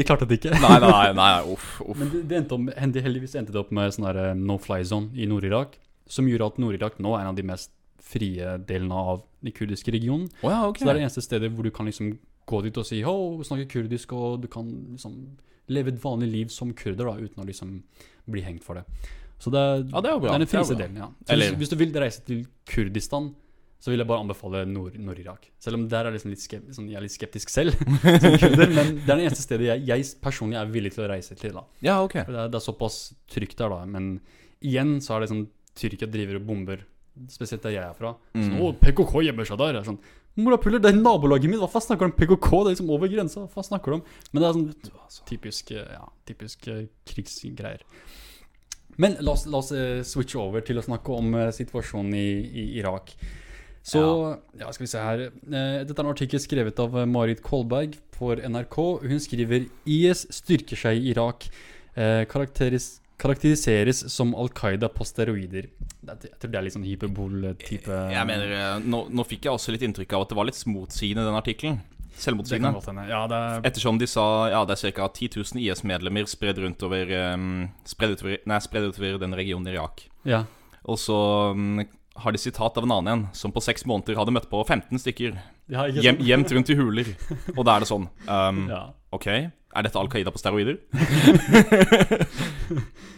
De 0.00 0.06
klarte 0.08 0.26
det 0.28 0.38
ikke. 0.40 0.54
Nei, 0.56 0.78
nei, 0.80 0.90
nei, 0.90 1.12
nei 1.18 1.52
uff, 1.52 1.68
uff. 1.84 1.98
Men 2.00 2.08
det, 2.14 2.22
det 2.30 2.38
endte 2.40 2.56
om, 2.56 2.70
heldigvis 2.72 3.36
endte 3.36 3.52
det 3.52 3.60
opp 3.60 3.72
med 3.76 3.92
sånn 3.94 4.08
eh, 4.14 4.32
no 4.38 4.56
fly 4.62 4.80
zone 4.88 5.12
i 5.20 5.28
Nord-Irak. 5.28 5.76
Som 6.10 6.28
gjorde 6.30 6.48
at 6.54 6.58
Nord-Irak 6.62 6.96
nå 7.04 7.12
er 7.18 7.26
en 7.26 7.32
av 7.34 7.38
de 7.38 7.44
mest 7.46 7.70
frie 8.10 8.56
delene 8.66 8.96
av 8.96 9.20
den 9.44 9.52
kurdiske 9.54 9.92
regionen. 9.94 10.26
Oh, 10.42 10.50
ja, 10.50 10.64
okay. 10.66 10.80
Så 10.82 10.88
det 10.88 10.94
er 10.94 10.98
det 11.02 11.04
eneste 11.06 11.24
stedet 11.26 11.52
hvor 11.54 11.68
du 11.68 11.70
kan 11.74 11.86
liksom 11.90 12.14
gå 12.50 12.62
dit 12.66 12.80
og 12.80 12.86
si 12.88 13.02
Ho, 13.06 13.14
snakke 13.46 13.68
kurdisk, 13.70 14.12
og 14.16 14.40
du 14.42 14.48
kan 14.50 14.66
liksom 14.96 15.16
leve 15.70 15.92
et 15.92 16.00
vanlig 16.02 16.30
liv 16.32 16.48
som 16.50 16.72
kurder 16.74 17.06
da, 17.06 17.14
uten 17.20 17.44
å 17.44 17.46
liksom 17.46 17.76
bli 18.30 18.42
hengt 18.42 18.64
for 18.66 18.80
det. 18.80 18.84
Så 19.40 19.52
det 19.54 19.60
er, 19.60 19.84
Ja, 19.92 20.00
det 20.02 20.10
er 20.10 20.18
bra. 20.24 20.32
det 20.32 20.34
er 20.34 20.44
den 20.44 20.50
bra. 20.50 20.78
delen, 20.80 20.96
ja. 21.04 21.08
Så 21.24 21.32
Eller- 21.32 21.52
hvis, 21.54 21.58
hvis 21.62 21.70
du 21.70 21.76
vil 21.76 21.92
reise 22.02 22.24
til 22.26 22.42
Kurdistan, 22.66 23.30
så 23.80 23.88
vil 23.90 24.02
jeg 24.02 24.08
bare 24.10 24.20
anbefale 24.20 24.62
Nord- 24.68 24.98
Nord-Irak. 25.00 25.46
Selv 25.58 25.78
om 25.78 25.86
der 25.88 26.04
er 26.04 26.12
liksom 26.12 26.30
litt 26.34 26.42
sånn, 26.76 26.88
jeg 26.90 26.98
er 27.00 27.04
litt 27.06 27.14
skeptisk 27.16 27.48
selv, 27.48 27.72
kunder, 28.42 28.68
men 28.76 28.90
det 29.00 29.08
er 29.08 29.16
det 29.16 29.24
eneste 29.30 29.46
stedet 29.46 29.66
jeg, 29.70 29.86
jeg 29.88 30.04
personlig 30.20 30.58
er 30.60 30.68
villig 30.74 30.92
til 30.94 31.06
å 31.06 31.08
reise 31.10 31.34
til. 31.40 31.54
da. 31.56 31.64
Ja, 31.86 31.96
ok. 32.04 32.18
Det 32.28 32.36
er, 32.36 32.50
det 32.52 32.60
er 32.60 32.64
såpass 32.66 32.98
trygt 33.32 33.56
der, 33.58 33.72
da. 33.72 33.82
Men 33.88 34.18
igjen 34.60 34.98
så 35.00 35.16
er 35.16 35.24
det 35.24 35.30
sånn 35.32 35.46
Tyrkia 35.80 36.08
driver 36.12 36.36
og 36.40 36.44
bomber, 36.48 36.80
spesielt 37.32 37.62
der 37.64 37.72
jeg 37.78 37.84
er 37.88 37.94
fra. 37.96 38.14
Sånn, 38.34 38.52
Mm. 38.58 38.60
å, 38.66 38.72
PKK 38.80 39.20
gjemmer 39.24 39.46
seg 39.48 39.58
der. 39.62 39.78
Er 39.80 39.86
Sånn, 39.86 39.98
Morapuler, 40.40 40.78
det 40.82 40.92
er 40.92 40.98
nabolaget 41.00 41.50
mitt, 41.50 41.58
hva 41.62 41.68
faen 41.70 41.82
snakker 41.82 42.06
du 42.06 42.12
om 42.12 42.16
PKK? 42.18 42.50
Det 42.50 42.68
er 42.70 42.74
liksom 42.76 42.90
over 42.94 43.08
grensa, 43.10 43.40
hva 43.42 43.50
faen 43.54 43.66
snakker 43.66 43.90
du 43.92 43.96
om? 43.98 44.02
Men 44.32 44.42
det 44.42 44.48
er 44.50 44.56
sånn 44.58 45.24
typisk, 45.30 45.72
eh, 45.74 45.88
ja, 45.96 46.04
typisk 46.28 46.68
eh, 46.70 46.84
krigsgreier. 47.08 47.82
Men 49.00 49.16
la 49.24 49.32
oss, 49.32 49.46
la 49.50 49.58
oss 49.62 49.70
eh, 49.72 50.02
switche 50.06 50.38
over 50.42 50.60
til 50.66 50.78
å 50.80 50.84
snakke 50.84 51.14
om 51.16 51.32
situasjonen 51.56 52.14
i, 52.18 52.26
i 52.62 52.64
Irak. 52.82 53.14
Så, 53.82 54.00
ja. 54.60 54.70
skal 54.72 54.84
vi 54.84 54.90
se 54.90 55.02
her. 55.02 55.26
Eh, 55.30 55.82
dette 55.88 55.96
er 55.96 56.04
en 56.04 56.12
artikkel 56.12 56.42
skrevet 56.42 56.80
av 56.82 56.96
eh, 57.00 57.08
Marit 57.08 57.40
Kolberg 57.44 57.96
for 58.16 58.40
NRK. 58.40 58.78
Hun 59.08 59.22
skriver 59.22 59.68
IS 59.88 60.26
styrker 60.36 60.78
seg 60.78 61.00
i 61.00 61.14
Irak. 61.14 61.48
Eh, 61.96 62.24
karakteris 62.30 62.98
karakteriseres 63.20 63.98
som 64.08 64.30
Al 64.32 64.48
Qaida 64.56 64.88
på 64.88 65.04
steroider. 65.04 65.66
Er- 66.08 66.22
jeg 66.24 66.38
tror 66.40 66.52
det 66.52 66.56
er 66.56 66.64
litt 66.64 66.72
sånn 66.72 66.86
hyperbol-type 66.88 67.96
Jeg 68.14 68.24
mener, 68.24 68.80
nå, 68.80 69.02
nå 69.12 69.24
fikk 69.28 69.44
jeg 69.44 69.52
også 69.52 69.74
litt 69.74 69.84
inntrykk 69.84 70.14
av 70.16 70.24
at 70.24 70.30
det 70.32 70.38
var 70.38 70.48
litt 70.48 70.60
motsigende, 70.64 71.26
den 71.28 71.36
artikkelen. 71.36 71.82
Selvmotsigende. 72.20 73.04
Ja, 73.08 73.22
er 73.28 73.66
Ettersom 73.68 73.98
de 74.00 74.08
sa 74.10 74.48
ja, 74.52 74.64
det 74.68 74.76
er 74.76 74.94
ca. 74.96 75.08
10 75.08 75.36
000 75.36 75.62
IS-medlemmer 75.64 76.28
spredd 76.28 76.60
rundt 76.64 76.82
over, 76.84 77.12
um, 77.34 77.68
spredd 77.88 78.16
utover, 78.16 78.40
nei, 78.48 78.58
spredd 78.64 78.90
utover 78.90 79.20
den 79.20 79.36
regionen 79.36 79.68
i 79.68 79.76
Irak. 79.76 80.04
Ja. 80.28 80.44
Og 80.88 80.98
så 81.00 81.16
um, 81.52 81.80
har 82.22 82.34
de 82.34 82.40
sitat 82.40 82.76
av 82.78 82.86
en 82.86 82.92
annen 82.96 83.12
en 83.12 83.22
som 83.36 83.52
på 83.52 83.62
seks 83.64 83.86
måneder 83.88 84.18
hadde 84.18 84.34
møtt 84.34 84.48
på 84.50 84.60
15 84.64 85.00
stykker. 85.02 85.38
ja 85.72 85.86
Gjem, 85.88 86.20
gjemt 86.26 86.52
rundt 86.56 86.70
i 86.72 86.76
huler. 86.78 87.08
Og 87.56 87.64
da 87.64 87.76
er 87.76 87.84
det 87.84 87.90
sånn 87.90 88.06
um, 88.26 88.60
Ja. 88.74 88.82
Ok, 89.14 89.26
er 89.30 89.86
dette 89.86 89.98
Al 89.98 90.10
Qaida 90.12 90.32
på 90.34 90.42
steroider? 90.42 90.78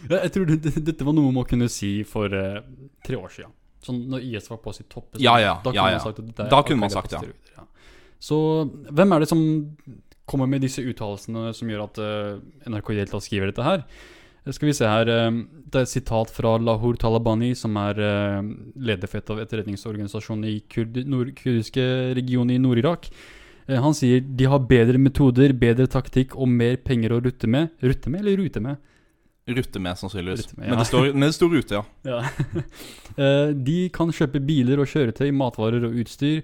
Ja, 0.03 0.17
Jeg 0.25 0.33
tror 0.35 0.47
det, 0.49 0.57
det, 0.65 0.81
dette 0.83 1.05
var 1.07 1.15
noe 1.15 1.31
man 1.31 1.45
kunne 1.47 1.69
si 1.71 2.01
for 2.07 2.27
uh, 2.27 2.59
tre 3.07 3.15
år 3.15 3.31
siden. 3.31 3.53
Sånn 3.83 4.01
når 4.11 4.25
IS 4.27 4.49
var 4.51 4.59
på 4.63 4.73
sitt 4.75 4.89
toppe. 4.91 5.19
Ja, 5.21 5.37
ja, 5.39 5.53
Da 5.63 5.71
kunne 5.71 5.79
ja, 5.79 5.95
man 5.95 6.03
sagt 6.03 6.19
at 6.19 6.41
er 6.43 6.49
Da 6.51 6.59
kunne 6.67 6.83
man 6.83 6.91
sagt, 6.91 7.15
ja. 7.15 7.67
Så 8.23 8.37
hvem 8.67 9.15
er 9.15 9.23
det 9.23 9.29
som 9.31 9.39
kommer 10.29 10.47
med 10.47 10.63
disse 10.63 10.83
uttalelsene 10.83 11.51
som 11.55 11.71
gjør 11.71 11.85
at 11.87 11.99
uh, 11.99 12.43
NRK 12.71 12.93
det 12.99 13.07
tatt 13.11 13.25
skriver 13.25 13.51
dette 13.51 13.65
her? 13.65 13.83
Eh, 14.45 14.51
Skal 14.51 14.69
vi 14.69 14.75
se 14.75 14.89
her 14.89 15.09
eh, 15.11 15.29
Det 15.71 15.79
er 15.79 15.87
et 15.87 15.91
sitat 15.91 16.31
fra 16.33 16.57
Lahur 16.59 16.97
Talabani, 16.99 17.53
som 17.55 17.77
er 17.81 17.99
eh, 17.99 18.41
leder 18.75 19.09
for 19.09 19.21
et 19.21 19.31
av 19.33 19.41
etterretningsorganisasjonene 19.43 20.51
i 20.51 20.59
kurd, 20.69 20.99
nord, 21.09 21.33
kurdiske 21.37 21.85
regionen 22.17 22.55
i 22.57 22.61
Nord-Irak. 22.61 23.09
Han 23.63 23.95
sier 23.95 24.19
de 24.19 24.47
har 24.51 24.59
bedre 24.67 24.99
metoder, 24.99 25.53
bedre 25.55 25.85
taktikk 25.87 26.33
og 26.35 26.49
mer 26.51 26.75
penger 26.83 27.13
å 27.15 27.21
rutte 27.23 27.47
med. 27.47 27.71
Rutte 27.79 28.11
med 28.11 28.19
eller 28.19 28.41
rute 28.41 28.59
med? 28.59 28.81
Rutte 29.47 29.79
med, 29.79 29.95
sannsynligvis. 29.99 30.43
Rutte 30.43 30.57
med, 30.57 30.67
ja. 30.67 30.73
men, 30.73 30.81
det 30.81 30.87
står, 30.89 31.07
men 31.13 31.23
det 31.23 31.37
står 31.37 31.53
rute, 31.53 31.79
ja. 31.79 32.17
Ja. 33.23 33.29
De 33.55 33.77
kan 33.95 34.11
kjøpe 34.11 34.41
biler 34.43 34.83
og 34.83 34.91
kjøretøy, 34.91 35.29
matvarer 35.39 35.87
og 35.87 35.95
utstyr. 36.03 36.43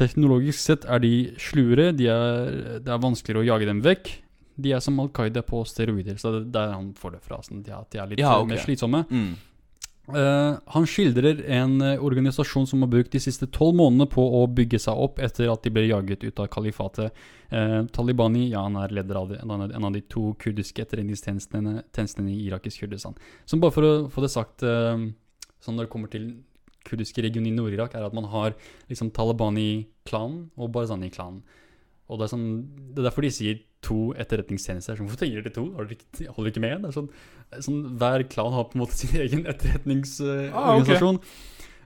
Teknologisk 0.00 0.62
sett 0.62 0.88
er 0.88 1.04
de 1.04 1.12
sluere, 1.44 1.90
de 1.96 2.08
er, 2.12 2.56
det 2.84 2.94
er 2.94 3.04
vanskeligere 3.04 3.44
å 3.44 3.48
jage 3.50 3.68
dem 3.68 3.84
vekk. 3.84 4.14
De 4.56 4.72
er 4.72 4.80
som 4.84 4.96
Al 5.02 5.10
Qaida 5.14 5.42
på 5.44 5.60
steroider, 5.68 6.16
så 6.20 6.32
det 6.32 6.40
er 6.46 6.48
der 6.54 6.72
han 6.72 6.94
får 6.96 7.16
det 7.16 7.20
fra. 7.24 7.42
Sånn, 7.44 7.60
de, 7.64 7.74
er, 7.74 7.84
de 7.92 8.00
er 8.00 8.10
litt 8.12 8.22
Ja, 8.22 8.38
okay. 8.40 8.54
mer 8.54 8.64
slitsomme. 8.64 9.04
Mm. 9.10 9.34
Uh, 10.06 10.54
han 10.70 10.84
skildrer 10.86 11.40
en 11.50 11.80
eh, 11.82 11.96
organisasjon 11.98 12.68
som 12.70 12.84
har 12.84 12.90
brukt 12.92 13.10
de 13.10 13.18
siste 13.18 13.48
tolv 13.50 13.74
månedene 13.74 14.06
på 14.06 14.22
å 14.38 14.44
bygge 14.46 14.78
seg 14.84 15.00
opp 15.02 15.18
etter 15.18 15.50
at 15.50 15.64
de 15.66 15.72
ble 15.74 15.82
jaget 15.88 16.22
ut 16.22 16.42
av 16.44 16.46
kalifatet. 16.54 17.24
Uh, 17.50 17.82
Talibani 17.90 18.44
ja, 18.52 18.62
han 18.68 18.78
er 18.78 18.94
leder 18.94 19.18
av 19.18 19.32
de, 19.32 19.40
en, 19.42 19.66
av, 19.66 19.90
de 19.96 20.04
to 20.06 20.28
kurdiske 20.38 20.84
etterretningstjenestene 20.84 22.28
i 22.30 22.38
irakisk 22.46 22.84
Kurdistan. 22.84 23.18
Så 23.50 23.58
bare 23.58 23.74
for 23.74 23.88
å 23.88 23.94
få 24.12 24.22
det 24.22 24.30
sagt, 24.30 24.62
uh, 24.62 24.94
sånn 25.58 25.78
når 25.78 25.88
det 25.88 25.94
kommer 25.96 26.12
til 26.12 26.30
kurdiske 26.86 27.26
regioner 27.26 27.50
i 27.50 27.56
Nord-Irak, 27.56 27.98
er 27.98 28.06
at 28.06 28.14
man 28.14 28.30
har 28.30 28.54
liksom 28.86 29.10
Talibani-klanen 29.14 30.44
og 30.54 30.70
Barzani-klanen. 30.76 31.42
Og 32.06 32.20
det 32.20 32.28
er, 32.28 32.30
sånn, 32.30 32.50
det 32.94 33.02
er 33.02 33.08
derfor 33.08 33.26
de 33.26 33.34
sier 33.34 33.62
to 33.86 33.98
etterretningstjenester. 34.18 34.96
Sånn, 34.98 35.06
Hvorfor 35.08 35.22
trenger 35.22 35.44
dere 35.46 35.54
to? 35.54 35.64
Holder 35.76 35.94
dere 35.94 36.50
ikke 36.52 36.64
med? 36.66 36.88
Sånn, 36.96 37.08
sånn, 37.62 37.80
hver 38.00 38.26
klan 38.32 38.52
har 38.56 38.66
på 38.70 38.76
en 38.78 38.82
måte 38.84 38.98
sin 39.02 39.14
egen 39.22 39.46
Ah, 39.46 39.54
okay. 39.54 39.54
etterretningsorganisasjon. 39.54 41.22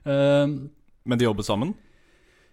Eh, 0.05 0.47
Men 1.05 1.17
de 1.21 1.25
jobber 1.29 1.43
sammen? 1.47 1.73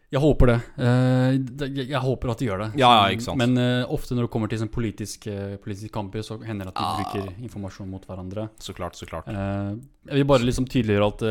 jeg 0.09 0.23
håper 0.25 0.47
det. 0.49 0.55
Eh, 0.81 1.35
jeg, 1.69 1.89
jeg 1.91 2.01
håper 2.01 2.31
at 2.33 2.41
de 2.41 2.47
gjør 2.47 2.63
det. 2.63 2.69
Ja, 2.81 2.89
ja, 2.97 3.09
ikke 3.13 3.27
sant. 3.27 3.37
Men 3.43 3.59
eh, 3.61 3.83
ofte 3.93 4.15
når 4.17 4.25
det 4.25 4.31
kommer 4.33 4.49
til 4.49 4.57
sånn 4.63 4.71
politiske, 4.73 5.35
politiske 5.61 5.93
kamper, 5.93 6.23
så 6.25 6.39
hender 6.41 6.65
det 6.65 6.73
at 6.73 6.79
de 6.79 6.87
Ah. 6.87 6.97
bruker 7.03 7.43
informasjon 7.45 7.91
mot 7.93 8.07
hverandre. 8.09 8.47
Så 8.59 8.73
klart, 8.73 8.97
så 8.97 9.05
klart. 9.11 9.29
Jeg 9.29 10.15
vil 10.17 10.25
bare 10.31 10.47
liksom 10.49 10.65
tydeliggjøre 10.65 11.11
at 11.13 11.27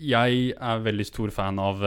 jeg 0.00 0.54
er 0.56 0.80
veldig 0.88 1.04
stor 1.10 1.28
fan 1.36 1.60
av 1.60 1.84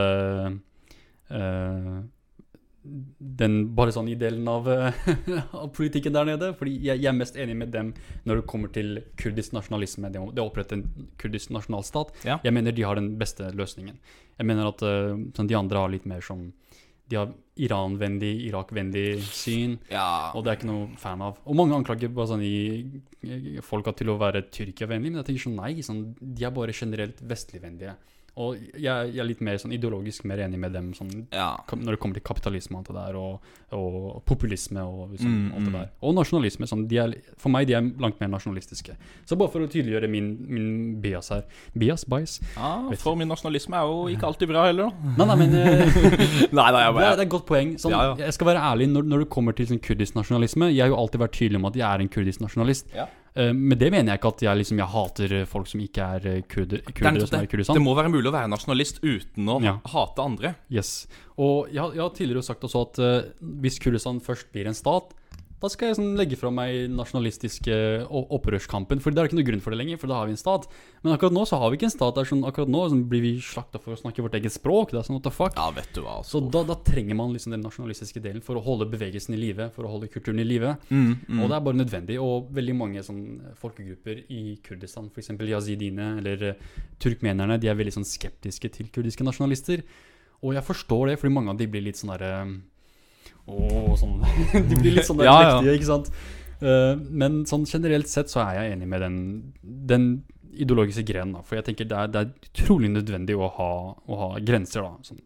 den 2.86 3.58
bare 3.76 3.94
sånn 3.96 4.10
i 4.12 4.18
delen 4.20 4.48
av, 4.50 4.68
eh, 4.70 4.98
av 5.62 5.70
politikken 5.76 6.16
der 6.16 6.28
nede. 6.30 6.52
Fordi 6.58 6.76
jeg, 6.78 7.02
jeg 7.02 7.10
er 7.12 7.18
mest 7.18 7.40
enig 7.40 7.58
med 7.60 7.74
dem 7.74 7.94
når 8.28 8.42
det 8.42 8.50
kommer 8.52 8.74
til 8.74 9.00
kurdisk 9.20 9.56
nasjonalisme. 9.58 10.12
Det 10.14 10.22
å, 10.22 10.30
opprette 10.46 10.78
en 10.78 10.86
kurdisk 11.22 11.54
nasjonalstat. 11.56 12.14
Ja. 12.28 12.40
Jeg 12.46 12.56
mener 12.56 12.76
de 12.76 12.86
har 12.86 13.00
den 13.00 13.16
beste 13.22 13.50
løsningen. 13.56 13.98
Jeg 14.38 14.50
mener 14.50 14.72
at 14.72 14.86
eh, 14.86 15.16
sånn, 15.38 15.50
de 15.52 15.58
andre 15.60 15.84
har 15.84 15.94
litt 15.94 16.08
mer 16.10 16.24
sånn 16.26 16.52
De 17.06 17.20
har 17.20 17.30
Iran-vennlig, 17.62 18.34
Irak-vennlig 18.50 19.22
syn. 19.30 19.78
Ja. 19.94 20.34
Og 20.36 20.44
det 20.44 20.52
er 20.52 20.58
ikke 20.60 20.72
noe 20.72 20.88
fan 21.00 21.22
av. 21.22 21.38
Og 21.46 21.58
mange 21.58 21.78
anklager 21.78 22.10
bare 22.12 22.34
sånn 22.34 22.44
i 22.44 23.62
folka 23.64 23.94
til 23.96 24.10
å 24.12 24.18
være 24.22 24.48
Tyrkia-vennlige, 24.50 25.14
men 25.14 25.22
jeg 25.22 25.30
tenker 25.30 25.46
sånn 25.46 25.60
nei, 25.62 25.86
sånn, 25.86 26.02
de 26.20 26.48
er 26.48 26.54
bare 26.56 26.76
generelt 26.76 27.22
vestligvennlige. 27.22 27.94
Og 28.36 28.58
jeg, 28.60 28.84
jeg 28.84 29.22
er 29.24 29.28
litt 29.30 29.42
mer 29.46 29.60
sånn 29.62 29.72
ideologisk 29.76 30.26
mer 30.28 30.42
enig 30.44 30.60
med 30.60 30.74
dem 30.76 30.90
sånn, 30.98 31.12
ja. 31.32 31.54
når 31.72 31.96
det 31.96 32.00
kommer 32.04 32.20
til 32.20 32.26
kapitalisme 32.28 32.76
og 32.76 32.82
alt 32.82 32.90
det 32.90 32.96
der, 32.98 33.20
og, 33.20 33.54
og 33.80 34.22
populisme 34.28 34.84
og 34.84 35.14
liksom, 35.14 35.34
Mm, 35.36 35.46
alt 35.56 35.66
det 35.66 35.72
mm. 35.72 35.76
der. 35.76 35.88
Og 36.06 36.14
nasjonalisme. 36.16 36.68
Sånn, 36.70 36.84
de 36.92 37.00
er, 37.02 37.14
for 37.42 37.52
meg 37.54 37.66
de 37.70 37.76
er 37.78 37.88
langt 38.02 38.20
mer 38.22 38.30
nasjonalistiske. 38.32 38.94
Så 39.28 39.38
bare 39.40 39.52
for 39.52 39.66
å 39.66 39.70
tydeliggjøre 39.72 40.10
min, 40.12 40.30
min 40.48 40.70
bias 41.04 41.32
her. 41.34 41.44
Bias, 41.74 42.06
bias? 42.10 42.38
ja 42.56 42.76
for 43.06 43.18
min 43.20 43.30
nasjonalisme 43.30 43.78
er 43.78 43.90
jo 43.90 44.06
ikke 44.14 44.30
alltid 44.30 44.50
bra 44.52 44.66
heller. 44.70 44.94
Nei, 45.18 45.28
nei, 45.30 45.38
men 45.44 45.58
eh, 45.60 46.00
Nei, 46.58 46.70
nei, 46.74 46.82
jeg 46.86 46.96
det, 46.96 47.04
det 47.04 47.10
er 47.10 47.26
et 47.26 47.34
godt 47.36 47.48
poeng. 47.50 47.76
Sånn, 47.82 47.94
Ja, 47.96 48.02
ja. 48.12 48.16
Jeg 48.26 48.38
skal 48.38 48.52
være 48.52 48.64
ærlig 48.72 48.90
når, 48.92 49.10
når 49.12 49.26
det 49.26 49.30
kommer 49.36 49.56
til 49.58 49.70
sånn 49.70 49.82
kurdisk 49.84 50.18
nasjonalisme. 50.18 50.72
Jeg 50.74 50.86
har 50.86 50.94
jo 50.94 51.00
alltid 51.00 51.24
vært 51.24 51.38
tydelig 51.38 51.62
om 51.62 51.70
at 51.70 51.80
jeg 51.80 51.88
er 51.88 52.04
en 52.04 52.12
kurdisk 52.12 52.44
nasjonalist. 52.44 52.92
Ja. 52.96 53.08
Eh, 53.36 53.52
med 53.52 53.78
det 53.82 53.90
mener 53.92 54.14
jeg 54.14 54.22
ikke 54.22 54.30
at 54.32 54.44
jeg, 54.46 54.58
liksom, 54.62 54.80
jeg 54.80 54.92
hater 54.94 55.34
folk 55.52 55.68
som 55.68 55.82
ikke 55.84 56.06
er 56.18 56.28
eh, 56.32 56.42
kurder, 56.48 56.80
nettopp 56.88 57.28
som 57.28 57.42
er 57.42 57.76
Det 57.76 57.84
må 57.84 57.96
være 57.98 58.12
mulig 58.14 58.32
å 58.32 58.36
være 58.36 58.48
nasjonalist 58.52 59.02
uten 59.04 59.50
å 59.52 59.58
Ja. 59.64 59.74
hate 59.92 60.24
andre. 60.24 60.54
Yes. 60.72 61.08
Og 61.36 61.68
jeg, 61.68 61.84
jeg 61.98 62.04
har 62.06 62.14
tidligere 62.16 62.46
sagt 62.48 62.64
også 62.64 62.86
at 62.88 63.00
uh, 63.04 63.28
hvis 63.60 63.80
Kurdistan 63.84 64.22
først 64.24 64.48
blir 64.56 64.70
en 64.72 64.78
stat, 64.78 65.12
da 65.66 65.72
skal 65.74 65.90
jeg 65.90 65.98
sånn 65.98 66.14
legge 66.20 66.38
fra 66.40 66.52
meg 66.54 66.92
nasjonalistiske 66.94 67.76
opprørskampen. 68.10 69.02
For 69.02 69.14
det 69.14 69.22
er 69.22 69.30
ikke 69.30 69.40
noe 69.40 69.48
grunn 69.48 69.64
for 69.66 69.74
det 69.74 69.80
lenger, 69.82 70.00
for 70.02 70.12
da 70.12 70.20
har 70.20 70.30
vi 70.30 70.36
en 70.36 70.40
stat. 70.40 70.68
Men 71.04 71.16
akkurat 71.16 71.36
nå 71.36 71.46
så 71.50 71.60
har 71.62 71.72
vi 71.74 71.80
ikke 71.80 71.90
en 71.90 71.94
stat. 71.96 72.16
Det 72.16 72.24
er 72.24 72.30
sånn, 72.32 72.44
akkurat 72.48 72.72
nå 72.72 72.84
sånn, 72.94 73.04
blir 73.10 73.24
vi 73.24 73.34
slakta 73.44 73.82
for 73.82 73.96
å 73.96 74.00
snakke 74.00 74.24
vårt 74.26 74.38
eget 74.38 74.54
språk. 74.56 74.94
Det 74.94 75.02
er 75.02 75.08
sånn 75.08 75.18
what 75.18 75.26
the 75.28 75.34
fuck. 75.34 75.58
Ja, 75.58 75.68
vet 75.76 75.90
du 75.98 76.04
hva. 76.06 76.20
Så 76.22 76.38
Altså. 76.38 76.52
da, 76.54 76.64
da 76.68 76.76
trenger 76.86 77.18
man 77.18 77.34
liksom 77.34 77.56
den 77.56 77.64
nasjonalistiske 77.66 78.22
delen 78.24 78.44
for 78.46 78.60
å 78.60 78.64
holde 78.66 78.88
bevegelsen 78.92 79.36
i 79.38 79.42
live, 79.42 79.70
for 79.76 79.88
å 79.88 79.94
holde 79.96 80.12
kulturen 80.14 80.42
i 80.44 80.48
live. 80.48 80.76
mm, 80.90 81.14
mm. 81.28 81.42
Og 81.42 81.50
det 81.50 81.58
er 81.58 81.66
bare 81.70 81.82
nødvendig. 81.82 82.20
Og 82.22 82.50
veldig 82.56 82.76
mange 82.78 83.04
sånn, 83.06 83.24
folkegrupper 83.62 84.26
i 84.30 84.58
Kurdistan, 84.66 85.10
f.eks. 85.14 85.34
yazidine 85.50 86.18
eller 86.20 86.50
eh, 86.52 86.66
turkmenerne, 87.00 87.60
de 87.62 87.72
er 87.72 87.80
veldig 87.80 87.98
sånn 88.00 88.08
skeptiske 88.08 88.72
til 88.78 88.92
kurdiske 88.94 89.26
nasjonalister. 89.28 89.84
Og 90.46 90.54
jeg 90.54 90.68
forstår 90.68 91.10
det, 91.10 91.20
fordi 91.22 91.34
mange 91.34 91.54
av 91.54 91.60
de 91.60 91.68
blir 91.72 91.86
litt 91.86 91.98
sånn 92.00 92.12
derre 92.14 92.34
Åh, 93.48 93.92
sånn 94.00 94.16
De 94.70 94.76
blir 94.80 94.96
litt 94.98 95.06
sånn 95.08 95.20
der 95.22 95.28
Ja, 95.30 95.36
mektige, 95.60 95.76
ikke 95.80 95.90
sant? 95.92 96.10
Uh, 96.64 96.96
men 97.12 97.44
sånn 97.46 97.66
generelt 97.70 98.08
sett 98.10 98.32
så 98.32 98.42
er 98.46 98.62
jeg 98.62 98.78
enig 98.78 98.88
med 98.90 99.02
den, 99.04 99.18
den 99.62 100.06
ideologiske 100.56 101.04
grenen. 101.06 101.44
For 101.44 101.60
jeg 101.60 101.66
tenker 101.68 101.86
det 101.92 101.98
er, 102.00 102.08
det 102.14 102.22
er 102.24 102.30
utrolig 102.50 102.90
nødvendig 102.94 103.36
å 103.38 103.50
ha, 103.58 103.70
å 104.08 104.20
ha 104.22 104.30
grenser. 104.40 104.82
da 104.88 104.96
sånn, 105.04 105.20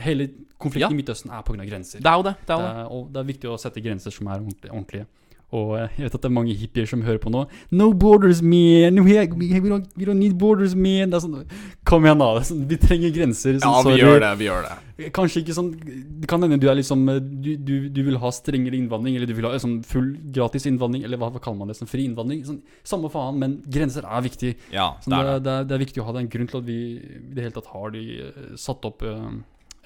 Hele 0.00 0.30
konflikten 0.58 0.88
Ja. 0.88 0.94
i 0.96 0.98
Midtøsten 1.02 1.30
er 1.30 1.42
pga. 1.46 1.66
grenser. 1.68 2.00
Det 2.00 2.08
er 2.08 2.16
jo 2.16 2.24
det. 2.26 2.34
det, 2.46 2.56
er 2.56 2.62
Det 2.64 2.70
er, 2.80 2.86
og 2.96 3.12
det 3.12 3.20
er 3.20 3.28
viktig 3.34 3.50
å 3.52 3.58
sette 3.60 3.82
grenser 3.84 4.10
som 4.16 4.26
er 4.32 4.40
ordentlig- 4.40 4.72
ordentlige. 4.72 5.06
Og 5.52 5.74
eh, 5.76 5.90
jeg 5.98 6.06
vet 6.06 6.14
at 6.16 6.22
det 6.24 6.28
er 6.30 6.34
mange 6.34 6.54
hippier 6.56 6.86
som 6.88 7.02
hører 7.04 7.20
på 7.20 7.30
nå. 7.32 7.42
No 7.76 7.90
borders, 7.92 8.40
man! 8.40 8.96
We, 9.04 9.18
we, 9.36 9.48
we, 9.60 9.68
don't, 9.68 9.88
we 10.00 10.06
don't 10.08 10.20
need 10.22 10.38
borders, 10.40 10.72
man! 10.74 11.12
Sånn, 11.20 11.42
Kom 11.88 12.06
igjen, 12.08 12.22
da. 12.22 12.30
Sånn, 12.48 12.62
vi 12.70 12.78
trenger 12.80 13.12
grenser. 13.12 13.58
Sånn, 13.60 13.68
Ja, 13.68 13.82
vi 13.84 13.90
sorry. 13.90 14.00
gjør 14.00 14.24
det. 14.24 14.32
vi 14.40 14.48
gjør 14.48 14.64
det 14.68 14.78
Kanskje 15.16 15.40
ikke 15.40 15.54
sånn 15.56 15.70
Det 15.82 16.28
kan 16.30 16.44
hende 16.44 16.58
du 16.60 16.66
er 16.70 16.76
liksom 16.78 17.00
eh, 17.10 17.18
du, 17.18 17.50
du, 17.58 17.74
du 17.90 18.00
vil 18.06 18.18
ha 18.22 18.30
strengere 18.34 18.76
innvandring, 18.78 19.16
eller 19.18 19.28
du 19.28 19.34
vil 19.36 19.48
ha 19.48 19.52
sånn 19.60 19.80
full 19.88 20.12
gratis 20.36 20.68
innvandring, 20.70 21.04
eller 21.08 21.20
hva, 21.20 21.30
hva 21.34 21.42
kaller 21.42 21.58
man 21.62 21.72
det? 21.72 21.78
Sånn 21.80 21.90
fri 21.90 22.04
innvandring? 22.08 22.44
Sånn, 22.48 22.60
samme 22.86 23.10
faen, 23.12 23.40
men 23.42 23.58
grenser 23.66 24.06
er 24.08 24.24
viktig. 24.24 24.54
Ja, 24.72 24.92
Sånn, 25.04 25.16
det 25.16 25.20
er 25.20 25.24
det. 25.28 25.36
er, 25.36 25.46
det, 25.46 25.54
er, 25.58 25.70
det 25.70 25.76
er 25.78 25.84
viktig 25.86 26.02
å 26.04 26.08
ha 26.08 26.16
det. 26.16 26.24
En 26.26 26.32
grunn 26.36 26.52
til 26.52 26.60
at 26.62 26.68
vi 26.68 26.78
i 26.96 27.22
det 27.36 27.46
hele 27.48 27.56
tatt 27.58 27.72
har 27.74 27.92
de 27.96 28.04
eh, 28.28 28.44
satt 28.60 28.88
opp 28.88 29.02
uh, 29.04 29.32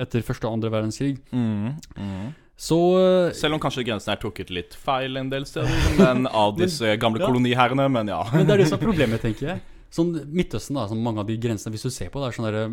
etter 0.03 0.27
første 0.27 0.47
og 0.47 0.59
andre 0.59 0.71
verdenskrig. 0.75 1.17
Mm, 1.33 1.79
mm. 1.97 2.27
Så 2.57 2.77
eh, 2.99 3.35
Selv 3.37 3.59
om 3.59 3.61
kanskje 3.61 3.85
grensen 3.85 4.15
er 4.15 4.21
trukket 4.21 4.51
litt 4.55 4.75
feil 4.81 5.21
en 5.21 5.29
del 5.33 5.45
steder 5.49 5.99
men 5.99 6.25
av 6.27 6.55
disse 6.61 6.97
gamle 7.01 7.21
ja. 7.21 7.29
koloniherrene, 7.29 7.89
men 7.93 8.13
ja. 8.13 8.23
Men 8.33 8.49
det 8.49 8.57
er 8.57 8.63
det 8.65 8.69
som 8.71 8.79
er 8.81 8.87
problemet, 8.89 9.23
tenker 9.25 9.51
jeg. 9.53 9.65
Sånn 9.93 10.15
Midtøsten, 10.33 10.79
da, 10.79 10.87
sånn 10.91 11.05
mange 11.05 11.23
av 11.23 11.29
de 11.29 11.37
grensene, 11.41 11.75
hvis 11.77 11.85
du 11.87 11.93
ser 11.93 12.09
på, 12.13 12.23
det 12.23 12.31
er 12.31 12.39
sånn 12.39 12.49
derre 12.49 12.65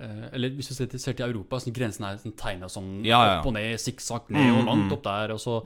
eh, 0.00 0.24
Eller 0.32 0.56
hvis 0.56 0.72
du 0.72 0.74
ser 0.74 0.88
til, 0.90 1.26
Europa, 1.28 1.60
så 1.60 1.74
grensen 1.76 2.08
er 2.08 2.18
sånn 2.24 2.36
tegna 2.40 2.72
sånn 2.72 2.90
Ja, 3.04 3.20
ja, 3.20 3.20
ja. 3.20 3.38
opp 3.38 3.52
og 3.52 3.56
ned, 3.58 3.76
sikksakk 3.80 4.32
ned 4.32 4.48
og 4.48 4.62
Mm, 4.62 4.68
langt 4.70 4.88
mm. 4.88 4.96
opp 4.96 5.04
der, 5.06 5.36
og 5.36 5.44
så 5.44 5.60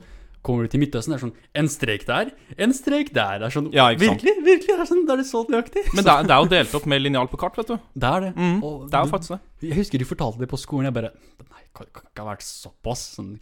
kommer 0.47 0.65
du 0.65 0.71
til 0.73 0.81
Midtøsten, 0.81 1.13
det 1.13 1.17
er 1.19 1.23
sånn 1.27 1.33
En 1.61 1.67
strek 1.71 2.05
der, 2.07 2.31
en 2.57 2.73
strek 2.75 3.11
der. 3.15 3.41
Det 3.43 3.49
er 3.49 3.53
sånn 3.57 3.67
Ja. 3.75 3.89
Virkelig, 3.99 4.33
virkelig, 4.47 4.73
det 4.73 4.79
er 4.85 4.89
sånn, 4.89 5.03
det 5.07 5.13
er 5.17 5.21
det 5.21 5.27
så 5.29 5.43
nøyaktig. 5.51 5.83
Men 5.93 6.07
det 6.07 6.13
er, 6.15 6.27
det 6.29 6.35
er 6.37 6.41
jo 6.45 6.49
delt 6.55 6.75
opp 6.79 6.87
med 6.93 7.03
linjal 7.03 7.29
på 7.31 7.39
kart, 7.43 7.59
vet 7.59 7.71
du. 7.73 7.77
Det 7.93 8.11
er 8.15 8.25
det. 8.27 8.33
Mm, 8.39 8.57
Og 8.63 8.87
det 8.89 8.97
er 8.97 9.05
jo 9.05 9.11
faktisk 9.13 9.35
det. 9.35 9.39
Jeg 9.67 9.79
husker 9.83 10.01
de 10.03 10.07
fortalte 10.09 10.39
det 10.43 10.49
på 10.51 10.59
skolen. 10.61 10.87
Jeg 10.89 10.95
bare 10.97 11.11
Nei, 11.47 11.63
kan, 11.75 11.89
kan 11.93 12.07
ikke 12.09 12.23
ha 12.25 12.29
vært 12.31 12.47
såpass. 12.47 13.03
Sånn, 13.19 13.33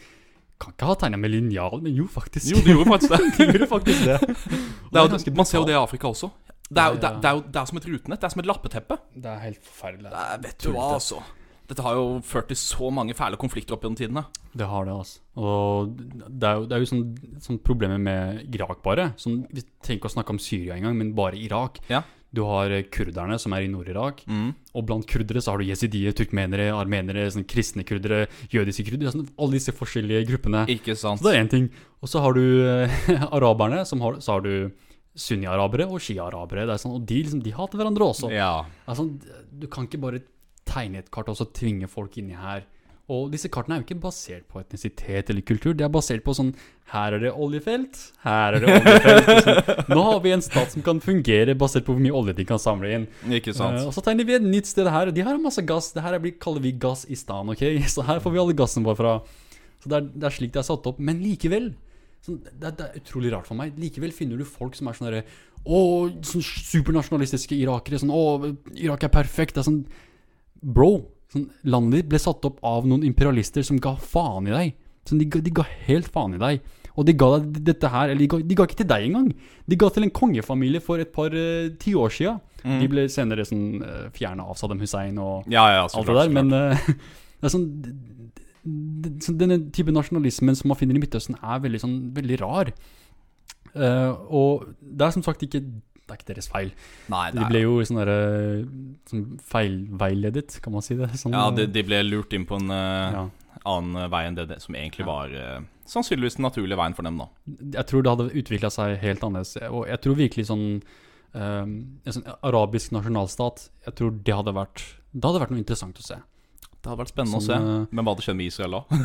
kan 0.62 0.74
ikke 0.76 0.88
ha 0.90 0.96
tegna 1.06 1.18
med 1.20 1.34
linjal, 1.36 1.82
men 1.84 1.94
jo, 1.96 2.08
faktisk. 2.12 2.50
Jo, 2.54 2.62
du 2.64 2.72
gjorde 2.74 2.90
faktisk 2.96 3.16
det. 3.16 3.22
de 3.38 3.48
gjorde 3.52 3.70
faktisk 3.72 4.06
det. 4.08 4.20
det 4.92 5.02
er 5.02 5.08
jo, 5.08 5.36
man 5.38 5.50
ser 5.50 5.60
jo 5.62 5.66
det 5.70 5.76
i 5.76 5.80
Afrika 5.80 6.10
også. 6.12 6.32
Det 6.66 6.82
er, 6.82 6.94
jo, 6.96 6.96
Ja, 6.96 7.00
det, 7.00 7.06
ja. 7.06 7.10
er, 7.12 7.18
det, 7.22 7.30
er 7.30 7.36
jo, 7.38 7.42
det 7.54 7.60
er 7.62 7.66
som 7.70 7.78
et 7.82 7.88
rutenett. 7.92 8.20
Det 8.22 8.26
er 8.26 8.34
som 8.34 8.42
et 8.42 8.48
lappeteppe. 8.50 8.98
Det 9.14 9.30
er 9.36 9.42
helt 9.46 9.60
forferdelig. 9.68 10.10
Det 10.10 10.22
er, 10.26 10.40
vet 10.48 10.64
du 10.64 10.70
hva, 10.74 10.88
altså. 10.98 11.20
Dette 11.70 11.86
har 11.86 11.98
jo 11.98 12.20
ført 12.26 12.50
til 12.52 12.60
så 12.60 12.92
mange 12.94 13.16
fæle 13.18 13.40
konflikter 13.42 13.76
opp 13.76 13.86
gjennom 13.86 13.98
tidene. 13.98 14.26
Det 14.56 14.68
har 14.70 14.86
det, 14.86 14.94
altså. 14.96 15.22
Og 15.36 15.96
det 15.98 16.50
er 16.50 16.60
jo, 16.60 16.68
det 16.70 16.76
er 16.76 16.84
jo 16.84 16.90
sånn, 16.92 17.06
sånn 17.44 17.62
problemer 17.66 18.02
med 18.02 18.44
Irak, 18.54 18.84
bare. 18.86 19.10
Sånn, 19.20 19.42
vi 19.50 19.66
trenger 19.82 20.00
ikke 20.00 20.12
å 20.12 20.16
snakke 20.18 20.36
om 20.36 20.42
Syria 20.42 20.78
engang, 20.78 20.96
men 21.00 21.16
bare 21.18 21.40
Irak. 21.42 21.82
Ja. 21.90 22.04
Du 22.36 22.44
har 22.50 22.72
eh, 22.74 22.86
kurderne, 22.92 23.38
som 23.42 23.54
er 23.56 23.66
i 23.66 23.72
Nord-Irak. 23.72 24.24
Mm. 24.30 24.50
Og 24.76 24.86
blant 24.88 25.08
kurdere 25.10 25.42
så 25.44 25.54
har 25.54 25.62
du 25.62 25.70
jesidier, 25.70 26.16
turkmenere, 26.18 26.70
armenere, 26.76 27.28
sånn 27.34 27.48
kristne 27.50 27.86
kurdere, 27.88 28.26
jødiske 28.54 28.86
kurdere. 28.90 29.14
Sånn, 29.14 29.28
alle 29.40 29.58
disse 29.58 29.76
forskjellige 29.76 30.26
gruppene. 30.32 30.66
Ikke 30.76 30.98
sant? 31.00 31.22
Så 31.22 31.30
det 31.30 31.36
er 31.36 31.46
én 31.46 31.52
ting. 31.52 31.70
Og 32.04 32.12
så 32.12 32.22
har 32.24 32.36
du 32.38 32.44
eh, 32.68 33.00
araberne, 33.38 33.86
som 33.88 34.04
har, 34.06 34.20
så 34.24 34.38
har 34.38 34.46
du 34.46 34.70
sunni-arabere 35.16 35.88
og 35.88 36.02
shia-arabere. 36.04 36.68
Er 36.68 36.82
sånn, 36.82 36.98
Og 37.00 37.06
de, 37.08 37.22
liksom, 37.24 37.44
de 37.46 37.56
hater 37.56 37.80
hverandre 37.80 38.10
også. 38.12 38.32
Ja. 38.36 38.66
Altså, 38.86 39.08
du 39.50 39.68
kan 39.72 39.88
ikke 39.88 40.02
bare 40.04 40.24
tegne 40.76 41.02
et 41.02 41.12
kart 41.14 41.32
og 41.32 41.40
så 41.40 41.48
tvinge 41.56 41.88
folk 41.92 42.18
inni 42.22 42.36
her. 42.38 42.66
Og 43.06 43.28
disse 43.30 43.52
kartene 43.54 43.76
er 43.76 43.82
jo 43.84 43.86
ikke 43.86 44.02
basert 44.02 44.48
på 44.50 44.58
etnisitet 44.64 45.28
eller 45.30 45.44
kultur. 45.46 45.76
De 45.78 45.84
er 45.86 45.92
basert 45.94 46.24
på 46.26 46.34
sånn 46.34 46.48
Her 46.90 47.14
er 47.14 47.22
det 47.22 47.32
oljefelt, 47.38 48.00
her 48.24 48.56
er 48.58 48.64
det 48.64 48.72
oljefelt. 48.74 49.30
sånn. 49.46 49.92
Nå 49.94 50.06
har 50.08 50.20
vi 50.24 50.32
en 50.34 50.42
stat 50.42 50.74
som 50.74 50.82
kan 50.86 51.02
fungere 51.06 51.54
basert 51.58 51.86
på 51.86 51.94
hvor 51.94 52.02
mye 52.02 52.16
olje 52.18 52.34
de 52.40 52.46
kan 52.50 52.58
samle 52.62 52.90
inn. 52.96 53.06
Ikke 53.38 53.54
sant? 53.54 53.78
uh, 53.84 53.88
og 53.92 53.94
så 53.94 54.02
tegner 54.08 54.26
vi 54.26 54.34
et 54.40 54.46
nytt 54.46 54.70
sted 54.72 54.90
her, 54.90 55.12
de 55.14 55.26
har 55.28 55.38
masse 55.42 55.62
gass. 55.70 55.92
Det 55.94 56.02
her 56.02 56.18
er, 56.18 56.24
blir- 56.24 56.40
kaller 56.42 56.66
vi 56.66 56.74
stan. 57.22 57.50
ok? 57.54 57.62
Så 57.94 58.06
her 58.10 58.22
får 58.26 58.34
vi 58.34 58.42
alle 58.42 58.58
gassen 58.58 58.86
vår 58.90 58.98
fra. 58.98 59.14
Så 59.84 59.92
det 59.94 60.00
er, 60.00 60.10
det 60.16 60.26
er 60.32 60.38
slik 60.40 60.54
det 60.58 60.64
er 60.64 60.68
satt 60.72 60.90
opp. 60.90 60.98
Men 60.98 61.22
likevel 61.22 61.70
sånn, 62.26 62.42
det, 62.42 62.72
er- 62.72 62.74
det 62.82 62.88
er 62.90 62.98
utrolig 63.04 63.34
rart 63.38 63.46
for 63.46 63.62
meg. 63.62 63.78
Likevel 63.78 64.14
finner 64.18 64.42
du 64.42 64.46
folk 64.50 64.74
som 64.78 64.90
er 64.90 64.98
sånn 64.98 65.12
derre 65.12 65.24
Å, 65.66 65.78
sånn 66.26 66.42
supernasjonalistiske 66.46 67.54
irakere. 67.62 68.02
Sånn 68.02 68.14
Å, 68.14 68.26
Irak 68.82 69.06
er 69.06 69.14
perfekt. 69.14 69.56
Det 69.60 69.62
er 69.62 69.70
sånn 69.70 69.84
Bro, 70.62 70.92
sånn, 71.34 71.50
landet 71.68 72.04
ditt 72.04 72.14
ble 72.14 72.22
satt 72.22 72.46
opp 72.48 72.62
av 72.66 72.88
noen 72.90 73.06
imperialister 73.08 73.66
som 73.66 73.82
ga 73.82 73.96
faen 74.00 74.50
i 74.50 74.56
deg. 74.56 74.74
Sånn, 75.06 75.22
de, 75.22 75.42
de 75.46 75.54
ga 75.54 75.66
helt 75.88 76.10
faen 76.14 76.38
i 76.38 76.42
deg. 76.42 76.66
Og 76.96 77.04
de 77.08 77.16
ga 77.18 77.28
deg 77.36 77.60
dette 77.68 77.90
her 77.92 78.12
Eller 78.12 78.24
de 78.24 78.30
ga, 78.32 78.40
de 78.40 78.58
ga 78.58 78.66
ikke 78.68 78.80
til 78.80 78.90
deg 78.90 79.08
engang. 79.10 79.30
De 79.68 79.78
ga 79.80 79.90
til 79.92 80.08
en 80.08 80.14
kongefamilie 80.16 80.82
for 80.84 81.02
et 81.04 81.12
par 81.16 81.36
uh, 81.36 81.68
tiår 81.82 82.14
sia. 82.14 82.36
Mm. 82.64 82.78
De 82.82 82.90
ble 82.92 83.06
senere 83.12 83.46
sånn 83.48 83.66
uh, 83.84 84.06
fjerna 84.16 84.48
av 84.50 84.60
Saddam 84.60 84.82
Hussein 84.82 85.20
og 85.22 85.50
Ja, 85.52 85.68
ja, 85.74 85.86
alt 85.86 86.10
det 86.10 86.18
der. 86.18 86.32
Men 86.34 86.54
eh, 86.56 86.86
det 87.40 87.50
er 87.50 87.54
sånn 87.54 87.68
sånn 89.22 89.36
Denne 89.38 89.60
type 89.76 89.94
nasjonalismen 89.94 90.56
som 90.58 90.72
man 90.72 90.80
finner 90.80 90.98
i 90.98 91.02
Midtøsten, 91.04 91.36
er 91.38 91.60
veldig 91.62 91.82
sånn 91.84 91.98
veldig 92.16 92.40
rar. 92.42 92.72
Uh, 93.76 94.16
og 94.32 94.64
det 94.80 95.06
er 95.06 95.14
som 95.14 95.26
sagt 95.26 95.44
ikke 95.46 95.62
Det 96.06 96.14
er 96.14 96.20
ikke 96.20 96.28
deres 96.36 96.48
feil. 96.54 96.68
Nei, 97.10 97.24
det 97.34 97.40
De 97.42 97.46
ble 97.50 97.60
jo 97.64 97.78
sånn 97.88 97.98
derre 97.98 98.18
sånn 99.10 99.24
feilveiledet, 99.42 100.60
kan 100.62 100.76
man 100.76 100.84
si 100.86 100.94
det? 101.00 101.08
Sånn, 101.18 101.34
Ja, 101.34 101.48
eh, 101.50 101.56
de, 101.58 101.66
de 101.74 101.82
ble 101.88 102.04
lurt 102.06 102.34
inn 102.38 102.46
på 102.46 102.60
en 102.62 102.70
uh, 102.70 103.16
ja. 103.16 103.24
annen 103.66 103.96
eh, 104.04 104.10
vei 104.14 104.22
enn 104.30 104.38
det, 104.38 104.46
det 104.52 104.60
som 104.62 104.76
egentlig 104.78 105.02
Ja. 105.02 105.10
var 105.10 105.34
uh, 105.34 105.60
sannsynligvis 105.90 106.38
den 106.38 106.46
naturlige 106.46 106.78
veien 106.78 106.94
for 106.98 107.04
dem, 107.10 107.18
da. 107.18 107.28
Jeg 107.80 107.86
tror 107.90 108.06
det 108.06 108.14
hadde 108.14 108.28
utvikla 108.44 108.70
seg 108.74 108.98
helt 109.02 109.26
annerledes. 109.26 109.58
Og 109.72 109.88
jeg 109.90 110.00
tror 110.06 110.16
virkelig 110.22 110.46
sånn 110.52 110.68
eh, 111.34 111.66
En 111.66 112.14
sånn 112.16 112.26
arabisk 112.46 112.94
nasjonalstat 112.96 113.68
Jeg 113.88 113.94
tror 114.00 114.12
det 114.26 114.34
hadde 114.38 114.54
vært 114.56 114.82
Det 115.12 115.26
hadde 115.28 115.42
vært 115.44 115.52
noe 115.54 115.62
interessant 115.62 115.98
å 116.00 116.06
se. 116.06 116.18
Det 116.82 116.90
hadde 116.92 117.02
vært 117.02 117.14
spennende 117.14 117.42
Sånn, 117.42 117.50
å 117.50 117.50
se. 117.50 117.58
eh, 117.82 117.86
Men 117.92 118.06
hva 118.06 118.14
hadde 118.14 118.26
skjedd 118.26 118.38
med 118.38 118.50
Israel 118.54 118.72
da? 118.78 118.82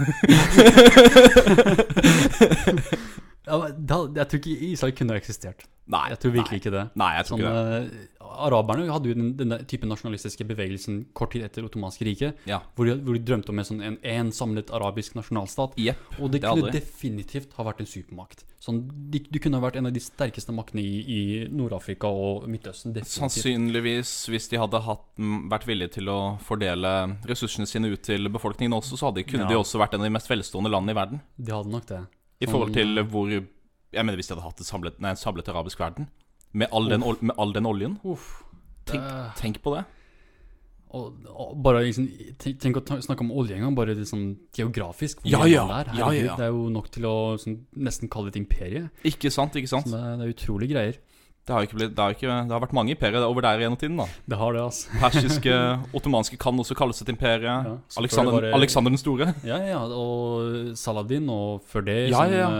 Jeg 3.47 4.27
tror 4.29 4.41
ikke 4.41 4.57
Israel 4.73 4.93
kunne 4.97 5.15
ha 5.17 5.21
eksistert. 5.21 5.67
Nei, 5.91 6.05
Jeg 6.13 6.21
tror 6.23 6.31
virkelig 6.37 6.59
ikke 6.61 6.71
det. 6.71 6.83
Nei, 6.95 7.03
nei 7.03 7.15
jeg 7.17 7.25
tror 7.27 7.41
Sånn, 7.41 7.41
ikke 7.43 7.63
det. 7.91 8.11
Uh, 8.23 8.27
araberne 8.47 8.85
hadde 8.93 9.09
jo 9.11 9.15
den, 9.19 9.31
denne 9.35 9.57
type 9.67 9.89
nasjonalistiske 9.91 10.45
bevegelsen 10.47 11.01
kort 11.19 11.33
tid 11.35 11.43
etter 11.49 11.65
ottomanske 11.67 12.05
riket, 12.07 12.37
Ja. 12.47 12.61
hvor 12.77 12.87
hvor 13.03 13.17
de 13.17 13.23
drømte 13.27 13.51
om 13.51 13.59
en, 13.59 13.65
sånn, 13.67 13.81
en, 13.83 13.97
en 14.07 14.31
samlet 14.31 14.71
arabisk 14.71 15.17
nasjonalstat. 15.19 15.75
Yep, 15.83 15.97
Og 16.21 16.31
det 16.31 16.43
det 16.43 16.47
kunne 16.47 16.69
aldri. 16.69 16.79
definitivt 16.79 17.57
ha 17.59 17.65
vært 17.67 17.81
en 17.83 17.91
supermakt. 17.91 18.45
Sånn, 18.63 18.85
de, 19.11 19.19
du 19.19 19.39
kunne 19.41 19.59
ha 19.59 19.65
vært 19.67 19.81
en 19.81 19.87
av 19.91 19.93
de 19.97 20.01
sterkeste 20.05 20.55
maktene 20.55 20.85
i, 20.85 21.01
i 21.03 21.21
Nord-Afrika 21.51 22.07
og 22.07 22.47
Midtøsten. 22.47 22.93
Definitivt. 22.95 23.19
Sannsynligvis, 23.25 24.15
hvis 24.31 24.47
de 24.53 24.59
hadde 24.63 24.85
hatt, 24.87 25.05
vært 25.51 25.67
villige 25.67 25.97
til 25.99 26.13
å 26.13 26.21
fordele 26.45 27.17
ressursene 27.27 27.67
sine 27.67 27.91
ut 27.91 28.03
til 28.07 28.31
befolkningen 28.31 28.79
også, 28.79 28.95
så 29.01 29.11
hadde, 29.11 29.27
kunne 29.27 29.49
Ja. 29.49 29.57
de 29.57 29.59
også 29.59 29.81
vært 29.83 29.95
en 29.99 30.05
av 30.05 30.07
de 30.07 30.15
mest 30.15 30.29
velstående 30.31 30.71
landene 30.71 30.95
i 30.95 31.01
verden. 31.03 31.21
De 31.37 31.51
hadde 31.51 31.69
nok 31.75 31.87
det. 31.91 32.05
I 32.41 32.47
Sånn, 32.47 32.53
forhold 32.55 32.75
til 32.77 33.03
hvor 33.13 33.31
Jeg 33.31 34.05
mener 34.07 34.17
hvis 34.17 34.31
de 34.31 34.35
hadde 34.37 34.47
hatt 34.47 34.61
et 34.63 34.69
samlet, 34.69 35.01
nei, 35.03 35.11
en 35.13 35.19
samlet 35.21 35.49
arabisk 35.51 35.81
verden. 35.83 36.09
Med 36.53 36.71
all, 36.75 36.89
den, 36.91 37.03
med 37.21 37.35
all 37.39 37.53
den 37.55 37.67
oljen. 37.67 37.97
Tenk, 38.87 39.03
tenk 39.39 39.59
på 39.63 39.75
det. 39.77 39.85
Og, 40.91 41.27
og 41.31 41.51
bare 41.63 41.85
liksom, 41.87 42.09
tenk, 42.43 42.57
tenk 42.63 42.79
å 42.81 42.83
ta, 42.87 42.97
snakke 43.03 43.23
om 43.23 43.31
olje 43.39 43.55
en 43.55 43.63
gang, 43.63 43.75
bare 43.79 43.95
liksom 43.95 44.25
geografisk. 44.57 45.21
hvor 45.23 45.31
Ja, 45.31 45.45
ja. 45.47 45.63
er. 45.77 45.93
Ja, 45.95 46.09
Herregud, 46.09 46.27
ja. 46.27 46.39
Det 46.41 46.47
er 46.49 46.55
jo 46.57 46.65
nok 46.75 46.89
til 46.91 47.07
å 47.07 47.15
sånn, 47.39 47.61
nesten 47.79 48.11
kalle 48.11 48.31
det 48.31 48.39
et 48.39 48.41
imperie. 48.43 48.83
Ikke 49.07 49.31
sant, 49.31 49.55
ikke 49.59 49.71
sant? 49.71 49.87
Det, 49.91 50.01
det 50.19 50.27
er 50.27 50.35
utrolige 50.35 50.75
greier. 50.75 50.99
Det 51.47 51.55
har, 51.57 51.65
ikke 51.67 51.77
blitt, 51.81 51.95
det, 51.97 51.99
har 52.05 52.13
ikke, 52.15 52.29
det 52.47 52.53
har 52.55 52.61
vært 52.63 52.75
mange 52.77 52.93
imperier 52.95 53.25
over 53.27 53.43
der 53.43 53.59
gjennom 53.65 53.79
tiden. 53.81 53.97
da 53.99 54.05
Det 54.29 54.37
har 54.39 54.53
det, 54.55 54.61
altså. 54.63 54.91
Persiske, 55.01 55.55
ottomanske 55.97 56.37
kan 56.39 56.55
også 56.63 56.77
kalles 56.79 57.01
et 57.03 57.09
imperie. 57.11 57.43
Ja, 57.67 57.77
Alexander, 57.99 58.41
det 58.45 58.53
Alexander 58.55 58.91
den 58.93 59.01
store. 59.01 59.33
Ja, 59.43 59.57
ja, 59.67 59.81
og 59.89 60.77
Saladin, 60.79 61.27
og 61.33 61.65
før 61.67 61.87
det 61.89 61.97
Ja, 62.13 62.21
sånn, 62.21 62.37
ja, 62.37 62.51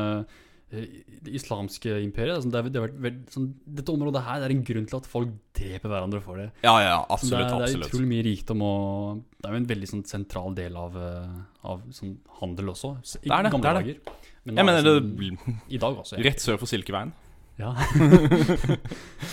eh, 0.73 0.87
det 1.21 1.35
islamske 1.37 1.93
imperiet. 2.03 2.37
Altså, 2.41 2.51
det 2.51 2.73
det 2.73 2.83
veld- 3.05 3.23
sånn, 3.31 3.49
dette 3.67 3.93
området 3.93 4.23
her 4.25 4.41
det 4.41 4.49
er 4.49 4.55
en 4.57 4.65
grunn 4.65 4.87
til 4.89 4.97
at 4.97 5.07
folk 5.13 5.33
dreper 5.61 5.89
hverandre 5.93 6.21
for 6.25 6.37
det. 6.41 6.49
Ja, 6.65 6.75
ja, 6.81 6.99
absolutt, 7.11 7.47
det, 7.47 7.53
absolutt. 7.53 7.69
er, 7.69 7.79
det 7.79 7.87
er 7.87 7.91
utrolig 7.93 8.11
mye 8.17 8.27
rikdom, 8.27 8.63
og 8.63 9.23
det 9.37 9.51
er 9.51 9.57
jo 9.57 9.61
en 9.63 9.71
veldig 9.71 9.89
sånn, 9.93 10.05
sentral 10.09 10.55
del 10.57 10.77
av, 10.81 10.97
eh, 10.97 11.41
av 11.69 11.83
sånn, 11.93 12.17
handel 12.41 12.73
også. 12.75 12.97
S- 13.05 13.19
I 13.23 13.29
Det 13.29 13.37
er 13.39 13.43
det, 13.45 13.53
gamle 13.53 13.63
det 13.63 13.71
er 13.71 13.83
det. 13.83 13.97
dager. 14.01 14.21
Men 14.47 14.55
nå 14.55 14.57
Jeg 14.57 14.65
er 14.65 14.71
mener 14.73 14.83
det 14.83 15.35
sånn, 15.37 15.61
i 15.69 15.77
dag 15.85 15.99
også. 16.01 16.17
Ja. 16.19 16.25
Rett 16.31 16.41
sør 16.41 16.59
for 16.59 16.67
Silkeveien. 16.67 17.13
Ja. 17.61 17.75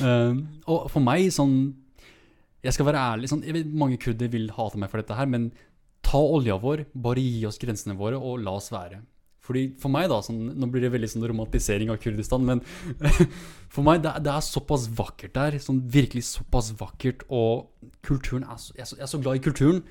um, 0.03 0.41
og 0.71 0.87
for 0.91 1.03
meg, 1.03 1.29
sånn 1.33 1.57
Jeg 2.65 2.75
skal 2.75 2.89
være 2.89 3.03
ærlig, 3.13 3.29
sånn, 3.31 3.45
vet 3.55 3.69
Mange 3.71 3.99
kurder 4.01 4.31
vil 4.33 4.49
hate 4.55 4.79
meg 4.81 4.91
for 4.91 5.01
dette 5.01 5.17
her, 5.17 5.29
men 5.29 5.51
ta 6.07 6.19
olja 6.19 6.55
vår, 6.61 6.85
bare 6.95 7.23
gi 7.23 7.45
oss 7.47 7.59
grensene 7.59 7.97
våre, 7.99 8.19
og 8.19 8.39
la 8.43 8.53
oss 8.55 8.69
være. 8.71 9.01
Fordi 9.47 9.63
For 9.79 9.91
meg, 9.91 10.09
da 10.11 10.21
sånn, 10.23 10.53
Nå 10.59 10.69
blir 10.71 10.85
det 10.85 10.91
veldig 10.93 11.09
sånn 11.11 11.27
romantisering 11.31 11.91
av 11.91 12.01
Kurdistan, 12.03 12.45
men 12.47 12.63
for 13.73 13.83
meg, 13.87 14.03
det, 14.03 14.13
det 14.25 14.33
er 14.33 14.43
såpass 14.45 14.87
vakkert 14.97 15.35
der. 15.37 15.59
Sånn 15.63 15.81
virkelig 15.91 16.27
såpass 16.31 16.73
vakkert, 16.79 17.23
og 17.27 17.71
kulturen 18.07 18.47
er 18.47 18.59
så, 18.61 18.75
jeg, 18.75 18.83
er 18.83 18.91
så, 18.91 18.99
jeg 18.99 19.07
er 19.07 19.13
så 19.13 19.23
glad 19.23 19.39
i 19.39 19.45
kulturen 19.47 19.81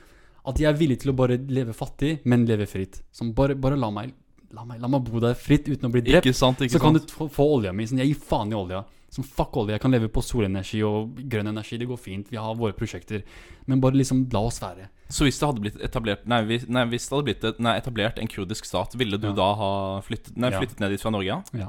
at 0.47 0.61
jeg 0.63 0.69
er 0.71 0.79
villig 0.79 1.01
til 1.03 1.11
å 1.11 1.17
bare 1.19 1.41
leve 1.51 1.73
fattig, 1.75 2.21
men 2.29 2.45
leve 2.47 2.69
fritt. 2.71 3.01
Sånn, 3.15 3.33
bare, 3.35 3.57
bare 3.59 3.79
la 3.81 3.91
meg 3.91 4.13
La 4.57 4.65
meg, 4.65 4.81
la 4.81 4.89
meg 4.89 5.05
bo 5.05 5.21
der 5.21 5.35
fritt 5.39 5.67
uten 5.69 5.89
å 5.89 5.93
bli 5.93 6.01
drept. 6.07 6.25
Ikke 6.25 6.35
sant, 6.37 6.63
ikke 6.65 6.79
Så 6.79 6.81
kan 6.83 6.97
sant? 6.97 7.11
du 7.13 7.29
få, 7.29 7.47
olja 7.59 7.73
mi. 7.77 7.85
Sånn, 7.87 7.99
jeg 8.01 8.15
gir 8.15 8.21
faen 8.29 8.53
i 8.55 8.57
olja. 8.57 8.85
Sånn, 9.13 9.25
fuck 9.29 9.55
olje. 9.61 9.77
Jeg 9.77 9.81
kan 9.85 9.93
leve 9.95 10.09
på 10.13 10.23
solenergi 10.25 10.81
og 10.85 11.21
grønn 11.31 11.49
energi. 11.53 11.77
Det 11.79 11.87
går 11.89 12.01
fint. 12.01 12.31
Vi 12.33 12.37
har 12.41 12.55
våre 12.59 12.73
prosjekter. 12.77 13.23
Men 13.69 13.81
bare 13.85 13.95
liksom 14.01 14.25
la 14.33 14.41
oss 14.49 14.59
være. 14.61 14.89
Så 15.13 15.25
hvis 15.29 15.39
det 15.39 15.47
hadde 15.47 15.61
blitt 15.63 15.77
etablert 15.87 16.25
Nei, 16.27 16.41
nei, 16.67 16.85
hvis 16.91 17.07
det 17.09 17.15
hadde 17.15 17.25
blitt 17.29 17.45
et, 17.45 17.61
nei, 17.63 17.77
etablert 17.79 18.19
en 18.19 18.27
kurdisk 18.33 18.65
stat, 18.67 18.97
ville 18.99 19.19
du 19.21 19.29
Ja. 19.29 19.33
da 19.35 19.55
ha 19.55 20.01
flyttet, 20.03 20.37
nei, 20.37 20.51
Ja. 20.51 20.61
ned 20.61 20.91
dit 20.91 21.01
fra 21.01 21.11
Norge? 21.11 21.27
Ja? 21.27 21.43
Ja. 21.55 21.69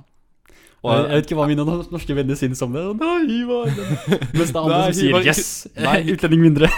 Og- 0.84 1.10
jeg 1.10 1.22
vet 1.22 1.26
ikke 1.28 1.38
hva 1.38 1.48
mine 1.48 1.66
norske 1.92 2.16
venner 2.16 2.36
synes 2.36 2.62
om 2.62 2.72
det. 2.74 2.84
Nei, 2.98 3.44
hva 3.46 3.66
er? 3.68 3.74
Mens 4.34 4.52
det 4.52 4.56
er 4.56 4.64
andre 4.64 4.84
som 4.84 4.94
sier 4.94 5.10
Ivar, 5.10 5.24
'yes', 5.24 5.68
utlending 6.14 6.42
mindre. 6.42 6.70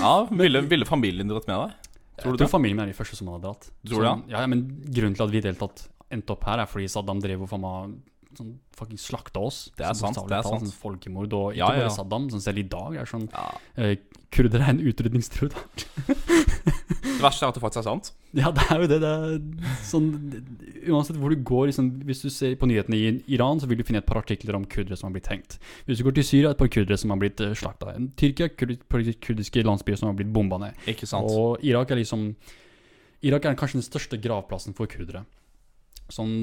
Ja, 0.00 0.24
ville, 0.30 0.60
ville 0.62 0.84
familien 0.84 1.28
dratt 1.28 1.46
med 1.48 1.56
deg? 1.56 1.72
Tror 2.16 2.32
jeg 2.32 2.38
tror 2.38 2.46
det? 2.46 2.50
familien 2.50 2.76
min 2.76 2.84
er 2.88 2.92
de 2.92 2.96
første 2.98 3.16
som 3.16 3.26
hadde 3.28 3.42
dratt. 3.42 3.70
Tror 3.86 3.98
du 4.00 4.04
Så- 4.04 4.30
ja, 4.30 4.40
ja, 4.40 4.46
men 4.46 4.60
grunnen 4.86 5.14
til 5.16 5.24
at 5.24 5.30
vi 5.30 5.38
i 5.38 5.40
det 5.40 5.54
hele 5.56 5.68
tatt 5.68 5.88
endte 6.10 6.30
opp 6.30 6.44
her, 6.44 6.58
er 6.60 6.66
fordi 6.66 6.88
Saddam 6.88 7.20
drev 7.20 7.42
og 7.42 7.48
faen 7.50 7.60
meg 7.60 7.96
sånn 8.38 8.52
fucking 8.76 8.98
slakta 9.00 9.40
oss. 9.44 9.70
Det 9.78 9.86
er 9.86 9.94
sant, 9.98 10.18
det 10.28 10.36
er 10.38 10.42
sant. 10.46 10.64
Sånn 10.66 10.74
folkemord, 10.82 11.32
og 11.36 11.52
ikke 11.54 11.60
Ja, 11.62 11.68
ja, 11.72 11.84
ja. 11.84 11.88
bare 11.88 11.94
Saddam, 11.96 12.28
sånn 12.32 12.42
selv 12.44 12.58
i 12.58 12.68
dag 12.68 12.96
er 13.02 13.10
sånn 13.10 13.28
Ja. 13.32 13.46
eh, 13.76 13.96
Kurdere 14.34 14.64
er 14.66 14.70
en 14.74 14.80
utrydningstruet. 14.82 15.54
Det 16.04 17.20
verste 17.22 17.44
er 17.46 17.52
at 17.52 17.54
det 17.54 17.62
faktisk 17.62 17.82
er 17.84 17.86
sant. 17.86 18.08
Ja, 18.34 18.50
det 18.50 18.64
er 18.66 18.80
jo 18.82 18.88
det. 18.90 18.96
det 19.04 19.10
er 19.14 19.76
sånn, 19.86 20.08
uansett 20.90 21.20
hvor 21.22 21.30
du 21.30 21.38
går, 21.46 21.68
liksom, 21.70 21.92
hvis 22.08 22.24
du 22.24 22.30
ser 22.34 22.56
på 22.58 22.66
nyhetene 22.66 22.98
i 22.98 23.12
Iran, 23.36 23.60
så 23.62 23.68
vil 23.70 23.78
du 23.78 23.84
finne 23.86 24.00
et 24.02 24.08
par 24.08 24.18
artikler 24.18 24.56
om 24.58 24.64
kurdere 24.66 24.98
som 24.98 25.06
har 25.06 25.14
blitt 25.14 25.30
hengt. 25.30 25.54
Hvis 25.86 26.00
du 26.02 26.04
går 26.08 26.16
til 26.18 26.26
Syria, 26.26 26.50
et 26.50 26.58
par 26.58 26.66
kurdere 26.74 26.98
som 26.98 27.14
har 27.14 27.20
blitt 27.22 27.38
uh, 27.46 27.52
slakta. 27.54 27.94
Tyrkia, 28.18 28.50
kurd, 28.58 28.74
kurdiske 29.22 29.62
landsbyer 29.62 30.00
som 30.00 30.10
har 30.10 30.18
blitt 30.18 30.32
bomba 30.34 30.58
ned. 30.64 30.82
Ikke 30.90 31.06
sant? 31.06 31.30
Og 31.30 31.62
Irak 31.62 31.94
er 31.94 32.02
liksom 32.02 32.32
Irak 33.24 33.46
er 33.46 33.54
kanskje 33.56 33.78
den 33.78 33.86
største 33.86 34.18
gravplassen 34.20 34.74
for 34.76 34.90
kurdere. 34.90 35.22
Sånn, 36.14 36.34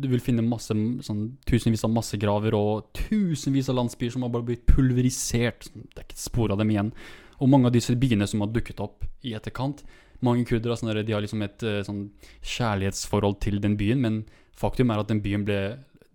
du 0.00 0.08
vil 0.08 0.22
finne 0.24 0.44
masse, 0.46 0.72
sånn, 1.04 1.22
tusenvis 1.48 1.84
av 1.84 1.92
massegraver 1.92 2.54
og 2.56 2.88
tusenvis 2.96 3.68
av 3.68 3.76
landsbyer 3.82 4.14
som 4.14 4.24
har 4.24 4.32
bare 4.32 4.46
blitt 4.48 4.64
pulverisert. 4.70 5.68
Sånn, 5.68 5.88
Det 5.92 6.00
er 6.00 6.08
ikke 6.08 6.20
spor 6.22 6.54
av 6.54 6.62
dem 6.62 6.72
igjen. 6.72 6.92
Og 7.38 7.50
mange 7.52 7.68
av 7.68 7.74
disse 7.76 7.96
byene 7.98 8.26
som 8.26 8.40
har 8.42 8.52
dukket 8.54 8.80
opp 8.82 9.04
i 9.22 9.34
etterkant 9.36 9.84
Mange 10.24 10.42
kurdere 10.48 10.74
sånn 10.74 10.90
de 10.96 11.14
har 11.14 11.22
liksom 11.22 11.44
et 11.46 11.62
eh, 11.62 11.84
sånn 11.86 12.08
kjærlighetsforhold 12.42 13.36
til 13.44 13.60
den 13.62 13.76
byen, 13.78 14.00
men 14.02 14.16
faktum 14.50 14.90
er 14.90 14.98
at 14.98 15.12
den 15.12 15.20
byen 15.22 15.44
ble 15.46 15.58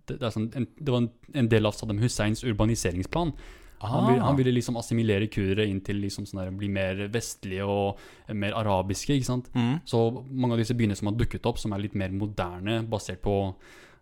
det, 0.04 0.18
det, 0.20 0.28
sånn, 0.34 0.50
en, 0.52 0.66
det 0.76 0.92
var 0.92 1.00
en, 1.00 1.10
en 1.32 1.48
del 1.48 1.64
av 1.64 1.72
Saddam 1.72 2.02
Husseins 2.02 2.44
urbaniseringsplan. 2.44 3.32
Han, 3.90 4.06
vil, 4.12 4.20
Ah. 4.20 4.24
han 4.26 4.36
ville 4.36 4.52
liksom 4.52 4.76
assimilere 4.76 5.28
kurdere 5.28 5.66
inn 5.68 5.80
til 5.80 5.96
liksom 6.00 6.24
sånn 6.26 6.40
der, 6.44 6.50
bli 6.50 6.68
mer 6.68 7.08
vestlige 7.08 7.64
og 7.66 7.98
mer 8.34 8.52
arabiske. 8.52 9.14
ikke 9.16 9.24
sant? 9.24 9.50
Mm. 9.54 9.80
Så 9.84 10.24
mange 10.30 10.52
av 10.52 10.58
disse 10.58 10.74
byene 10.74 10.96
som 10.96 11.08
har 11.08 11.16
dukket 11.16 11.46
opp, 11.46 11.58
som 11.58 11.72
er 11.72 11.78
litt 11.78 11.94
mer 11.94 12.08
moderne, 12.10 12.82
basert 12.88 13.20
på 13.22 13.54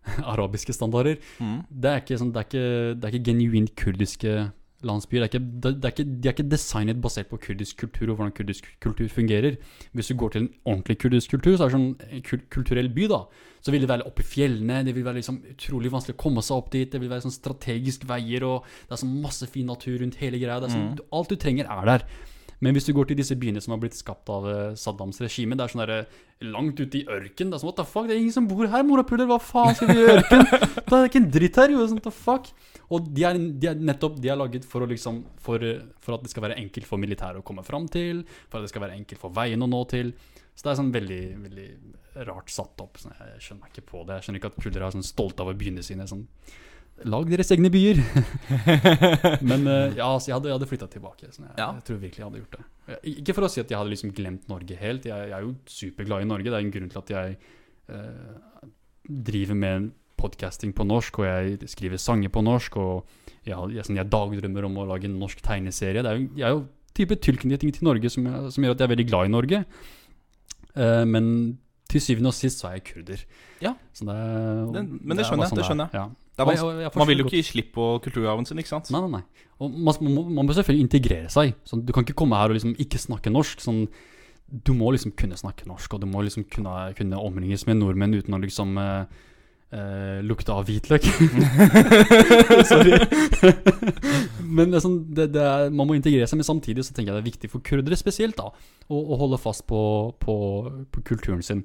arabiske 0.33 0.73
standarder, 0.75 1.17
Mm. 1.39 1.65
det 1.71 1.89
er 1.91 2.01
ikke, 2.01 2.17
sånn, 2.19 2.31
det 2.33 2.39
er 2.41 2.47
ikke, 2.49 2.99
det 2.99 3.03
er 3.07 3.11
ikke 3.17 3.25
genuint 3.31 3.75
kurdiske 3.75 4.51
landsbyer. 4.87 5.25
Det 5.25 5.29
er 5.29 5.39
ikke, 5.39 5.61
det, 5.63 5.71
er 5.73 5.93
ikke, 5.93 6.05
de 6.09 6.29
er 6.29 6.35
ikke 6.35 6.49
designet 6.51 7.01
basert 7.03 7.29
på 7.31 7.39
kurdisk 7.45 7.79
kultur 7.83 8.11
og 8.11 8.19
hvordan 8.19 8.35
kurdisk 8.37 8.67
kultur 8.83 9.07
fungerer. 9.11 9.57
Hvis 9.93 10.11
du 10.11 10.17
går 10.19 10.35
til 10.35 10.43
en 10.43 10.51
ordentlig 10.65 10.97
kurdisk 11.03 11.35
kultur, 11.35 11.55
så 11.57 11.65
er 11.65 11.71
det 11.71 11.77
sånn 11.77 11.87
en 12.19 12.45
kulturell 12.53 12.91
by, 12.93 13.07
da, 13.11 13.21
så 13.63 13.73
vil 13.73 13.85
det 13.85 13.91
være 13.93 14.07
oppe 14.09 14.25
i 14.25 14.27
fjellene, 14.27 14.81
det 14.87 14.95
vil 14.97 15.05
være 15.07 15.21
liksom 15.21 15.39
utrolig 15.53 15.93
vanskelig 15.93 16.17
å 16.17 16.23
komme 16.25 16.43
seg 16.43 16.59
opp 16.59 16.69
dit, 16.73 16.91
det 16.91 16.99
vil 16.99 17.11
være 17.11 17.25
sånn 17.27 17.35
strategisk 17.35 18.03
veier, 18.09 18.43
og 18.47 18.67
det 18.89 18.97
er 18.97 19.03
sånn 19.05 19.17
masse 19.23 19.47
fin 19.51 19.69
natur 19.71 20.01
rundt 20.03 20.19
hele 20.19 20.41
greia. 20.41 20.59
Det 20.59 20.71
er 20.71 20.75
sånn, 20.75 20.93
Alt 21.13 21.31
du 21.31 21.39
trenger 21.39 21.69
er 21.71 21.89
der. 21.89 22.07
Men 22.63 22.75
hvis 22.75 22.87
du 22.87 22.93
går 22.95 23.09
til 23.09 23.19
disse 23.19 23.35
byene 23.39 23.61
som 23.63 23.73
har 23.75 23.81
blitt 23.81 23.97
skapt 23.97 24.29
av 24.31 24.45
eh, 24.47 24.75
Saddams 24.79 25.19
regime, 25.23 25.57
det 25.59 25.65
er 25.65 25.73
sånn 25.73 25.83
der, 25.83 26.05
langt 26.43 26.79
ute 26.79 27.01
i 27.01 27.03
ørken. 27.11 27.49
Det 27.51 27.57
er 27.57 27.61
sånn, 27.61 27.69
what 27.69 27.79
the 27.79 27.87
fuck, 27.87 28.07
det 28.07 28.15
er 28.15 28.21
ingen 28.21 28.35
som 28.35 28.47
bor 28.47 28.67
her, 28.69 28.85
morapuler, 28.87 29.27
hva 29.29 29.39
faen 29.41 29.75
skal 29.77 29.91
vi 29.91 29.97
gjøre 29.99 30.13
i 30.13 30.21
ørken? 30.21 30.45
Det 30.93 30.97
er 30.99 31.07
ikke 31.09 31.21
en 31.23 31.31
dritt 31.33 31.57
her, 31.57 31.71
jo, 31.73 31.85
sånn, 31.87 31.99
what 31.99 32.07
the 32.07 32.13
fuck. 32.13 32.49
Og 32.93 33.07
de 33.15 33.25
er, 33.25 33.39
de 33.59 33.69
er 33.71 33.79
nettopp, 33.89 34.19
de 34.21 34.29
er 34.29 34.37
laget 34.37 34.67
for 34.69 34.85
å 34.85 34.89
liksom, 34.89 35.23
for, 35.41 35.63
eh, 35.65 35.81
for 36.03 36.17
at 36.17 36.25
det 36.25 36.31
skal 36.31 36.45
være 36.45 36.59
enkelt 36.61 36.87
for 36.87 37.01
militæret 37.01 37.41
å 37.41 37.47
komme 37.47 37.65
fram 37.65 37.87
til, 37.91 38.21
for 38.47 38.59
at 38.59 38.67
det 38.67 38.73
skal 38.73 38.85
være 38.85 38.99
enkelt 38.99 39.21
for 39.23 39.33
veien 39.35 39.65
å 39.65 39.69
nå 39.69 39.81
til. 39.91 40.13
Så 40.53 40.67
det 40.67 40.73
er 40.73 40.79
sånn 40.79 40.93
veldig, 40.93 41.23
veldig 41.47 41.69
rart 42.29 42.51
satt 42.53 42.83
opp. 42.83 42.99
Sånn, 43.01 43.15
jeg 43.17 43.41
skjønner 43.47 43.71
ikke 43.71 43.87
på 43.89 44.03
det. 44.05 44.19
Jeg 44.19 44.27
skjønner 44.27 44.41
ikke 44.41 44.51
at 44.53 44.59
kurdere 44.61 44.89
er 44.89 44.95
sånn 44.95 45.07
stolte 45.07 45.45
av 45.45 45.55
byene 45.57 45.85
sine. 45.85 46.05
Sånn, 46.09 46.27
lag 47.05 47.25
deres 47.31 47.49
egne 47.51 47.69
byer. 47.73 47.99
Men 49.49 49.65
eh, 49.67 49.95
ja, 49.97 50.07
altså, 50.07 50.29
jeg 50.31 50.35
hadde, 50.37 50.49
jeg 50.51 50.57
hadde 50.57 50.69
flytta 50.69 50.87
tilbake. 50.93 51.31
Sånn, 51.33 51.47
jeg, 51.49 51.57
Ja. 51.59 51.71
jeg 51.79 51.83
tror 51.89 51.99
virkelig 52.03 52.21
jeg 52.21 52.27
hadde 52.29 52.43
gjort 52.43 52.57
det. 52.59 52.99
Ikke 53.15 53.35
for 53.37 53.47
å 53.47 53.49
si 53.51 53.61
at 53.63 53.69
jeg 53.73 53.79
hadde 53.79 53.93
liksom 53.95 54.13
glemt 54.15 54.47
Norge 54.51 54.77
helt. 54.79 55.05
Jeg, 55.09 55.29
jeg 55.31 55.37
er 55.39 55.43
jo 55.47 55.55
superglad 55.65 56.23
i 56.25 56.29
Norge. 56.29 56.47
Det 56.51 56.53
er 56.59 56.65
en 56.67 56.71
grunn 56.77 56.89
til 56.93 57.01
at 57.03 57.13
jeg 57.15 57.37
eh, 57.89 58.69
driver 59.31 59.59
med 59.59 59.91
podcasting 60.23 60.71
på 60.77 60.85
norsk, 60.87 61.17
og 61.19 61.25
jeg 61.27 61.67
skriver 61.67 61.99
sanger 61.99 62.31
på 62.31 62.43
norsk, 62.45 62.77
og 62.79 63.09
jeg, 63.43 63.83
sånn, 63.83 63.97
dagdrømmer 64.07 64.69
om 64.69 64.77
å 64.79 64.85
lage 64.93 65.09
en 65.09 65.17
norsk 65.19 65.41
tegneserie. 65.43 65.99
Det 66.05 66.11
er 66.13 66.21
jo, 66.21 66.29
jeg 66.39 66.47
er 66.47 66.53
jo 66.55 66.61
type 66.95 67.17
tilknytning 67.25 67.73
til 67.75 67.83
Norge 67.89 68.11
som, 68.13 68.29
som 68.53 68.63
gjør 68.63 68.77
at 68.77 68.83
jeg 68.83 68.87
er 68.87 68.93
veldig 68.93 69.07
glad 69.09 69.27
i 69.27 69.33
Norge. 69.33 69.63
Eh, 70.77 71.03
men 71.09 71.27
til 71.91 72.01
syvende 72.01 72.31
og 72.31 72.37
sist 72.37 72.61
så 72.63 72.69
er 72.69 72.77
jeg 72.79 72.85
kurder. 72.93 73.23
Ja. 73.61 73.73
Så 73.93 74.07
det, 74.07 74.15
og, 74.15 74.71
Det- 74.77 74.85
men 75.03 75.17
det 75.17 75.25
er 75.25 75.29
skjønner 75.29 75.43
jeg, 75.43 75.51
det 75.51 75.57
sånn 75.57 75.67
skjønner 75.67 75.89
jeg. 75.91 75.99
Ja. 75.99 76.05
Og 76.39 76.49
jeg- 76.49 76.81
jeg 76.81 76.91
Man 76.97 77.07
vil 77.07 77.17
jo 77.19 77.25
ikke 77.25 77.37
gi 77.37 77.43
slipp 77.51 77.73
på 77.75 78.01
kulturarven 78.01 78.45
sin, 78.47 78.57
ikke 78.57 78.71
sant? 78.73 78.89
Nei, 78.91 79.01
nei, 79.01 79.09
nei. 79.19 79.23
Og 79.61 79.69
man, 79.71 79.93
man, 80.01 80.13
må- 80.15 80.29
man 80.39 80.47
bør 80.47 80.55
selvfølgelig 80.57 80.87
integrere 80.89 81.29
seg. 81.29 81.53
Sånn, 81.63 81.85
du 81.85 81.93
kan 81.93 82.03
ikke 82.03 82.15
komme 82.17 82.35
her 82.39 82.49
og 82.49 82.57
liksom 82.57 82.73
ikke 82.81 82.97
snakke 82.97 83.29
norsk. 83.31 83.61
Sånn, 83.61 83.87
du 84.49 84.73
må 84.73 84.89
liksom 84.93 85.13
kunne 85.15 85.37
snakke 85.37 85.67
norsk, 85.69 85.93
og 85.93 86.01
du 86.01 86.07
må 86.09 86.23
liksom 86.25 86.43
kunne, 86.49 86.93
kunne 86.97 87.17
omringes 87.21 87.65
med 87.67 87.77
nordmenn 87.77 88.13
uten 88.17 88.33
å 88.33 88.41
liksom 88.41 88.77
uh, 88.77 89.05
uh, 89.73 90.21
lukte 90.25 90.49
av 90.53 90.65
hvitløk. 90.65 91.05
Sorry. 92.71 92.97
men 94.57 94.69
det 94.73 94.77
er 94.79 94.83
sånn, 94.83 94.99
det, 95.13 95.29
det 95.33 95.41
er, 95.41 95.69
man 95.73 95.87
må 95.89 95.95
integrere 95.97 96.27
seg, 96.29 96.37
men 96.41 96.49
samtidig 96.49 96.85
så 96.85 96.93
tenker 96.93 97.13
jeg 97.13 97.17
det 97.19 97.23
er 97.23 97.31
viktig 97.31 97.49
for 97.53 97.65
kurdere 97.65 97.97
spesielt 97.99 98.37
da, 98.37 98.49
å, 98.89 98.95
å 98.99 99.17
holde 99.21 99.39
fast 99.41 99.65
på, 99.69 99.79
på, 100.21 100.35
på 100.93 101.05
kulturen 101.07 101.41
sin. 101.45 101.63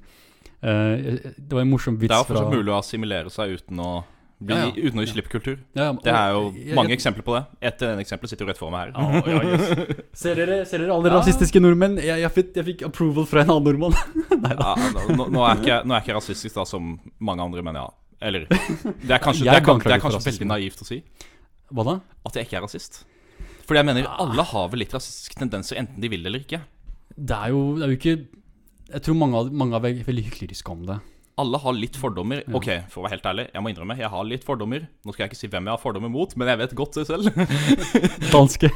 Uh, 0.63 1.19
det 1.39 1.53
var 1.55 1.63
en 1.63 1.71
morsom 1.71 1.99
vits 2.01 2.11
fra 2.11 2.23
Det 2.23 2.25
er 2.25 2.25
jo 2.25 2.31
fortsatt 2.35 2.57
mulig 2.57 2.73
å 2.75 2.79
assimilere 2.81 3.31
seg 3.31 3.59
uten 3.61 3.79
å, 3.85 3.91
bli, 4.39 4.55
Ja, 4.55 4.67
ja. 4.71 4.73
uten 4.89 5.01
å 5.01 5.05
gi 5.05 5.11
slipp 5.13 5.29
kultur. 5.33 5.57
Ja, 5.75 5.93
Det 5.93 6.13
er 6.15 6.33
jo 6.37 6.43
mange 6.77 6.91
jeg- 6.93 6.99
eksempler 7.01 7.25
på 7.27 7.35
det. 7.35 7.45
Et 7.71 7.83
av 7.83 7.99
eksempel 7.99 8.29
sitter 8.31 8.45
jo 8.47 8.51
rett 8.53 8.59
for 8.61 8.71
meg 8.71 8.95
her. 8.95 9.01
Oh, 9.03 9.27
yes. 9.27 9.97
ser, 10.23 10.35
dere, 10.39 10.59
ser 10.67 10.79
dere 10.85 10.95
alle 10.95 11.11
rasistiske 11.11 11.61
nordmenn? 11.61 11.97
Jeg, 11.99 12.21
jeg, 12.23 12.31
fikk, 12.37 12.53
jeg 12.61 12.65
fikk 12.73 12.85
approval 12.87 13.27
fra 13.27 13.43
en 13.43 13.51
annen 13.57 13.67
nordmann. 13.67 13.99
Nå, 15.19 15.27
nå, 15.35 15.43
er 15.49 15.59
ikke, 15.63 15.81
nå 15.89 15.97
er 15.97 16.05
ikke 16.05 16.17
rasistisk 16.21 16.55
da 16.61 16.65
som 16.69 16.95
mange 17.19 17.43
andre, 17.43 17.63
men 17.67 17.75
ja. 17.81 17.89
Eller 18.21 18.47
Det 18.51 19.11
er 19.15 19.21
kanskje, 19.23 19.45
det 19.47 19.55
er, 19.55 19.63
det 19.63 19.93
er 19.95 20.03
kanskje 20.03 20.25
veldig 20.27 20.47
naivt 20.51 20.81
å 20.83 20.87
si 20.89 21.03
Hva 21.71 21.85
da? 21.87 21.93
at 22.27 22.35
jeg 22.39 22.49
ikke 22.49 22.57
er 22.59 22.65
rasist. 22.67 23.03
Fordi 23.69 23.79
jeg 23.83 23.87
mener 23.91 24.07
alle 24.09 24.43
har 24.49 24.71
vel 24.73 24.81
litt 24.83 24.95
rasistiske 24.97 25.37
tendenser, 25.39 25.77
enten 25.83 26.01
de 26.01 26.09
vil 26.11 26.25
eller 26.27 26.41
ikke. 26.43 26.63
Det 27.15 27.37
er 27.37 27.53
jo, 27.53 27.61
det 27.79 27.85
er 27.87 27.93
jo 27.93 27.99
ikke 27.99 28.17
Jeg 28.95 29.03
tror 29.05 29.19
mange 29.21 29.43
mange 29.53 29.77
er 29.77 30.05
veldig 30.07 30.25
hykleriske 30.31 30.71
om 30.73 30.87
det. 30.89 30.99
Alle 31.39 31.59
har 31.63 31.75
litt 31.77 31.97
fordommer. 32.01 32.43
Ok, 32.59 32.67
for 32.91 33.01
å 33.01 33.07
være 33.07 33.15
helt 33.17 33.27
ærlig, 33.31 33.45
jeg 33.55 33.63
må 33.63 33.71
innrømme, 33.73 33.95
jeg 34.01 34.11
har 34.11 34.25
litt 34.27 34.45
fordommer. 34.47 34.89
Nå 35.07 35.15
skal 35.15 35.25
jeg 35.27 35.33
ikke 35.33 35.39
si 35.41 35.51
hvem 35.53 35.69
jeg 35.71 35.77
har 35.77 35.83
fordommer 35.83 36.11
mot, 36.11 36.33
men 36.37 36.51
jeg 36.51 36.59
vet 36.65 36.75
godt 36.79 36.99
det 36.99 37.07
selv. 37.07 37.31
Danske. 38.35 38.71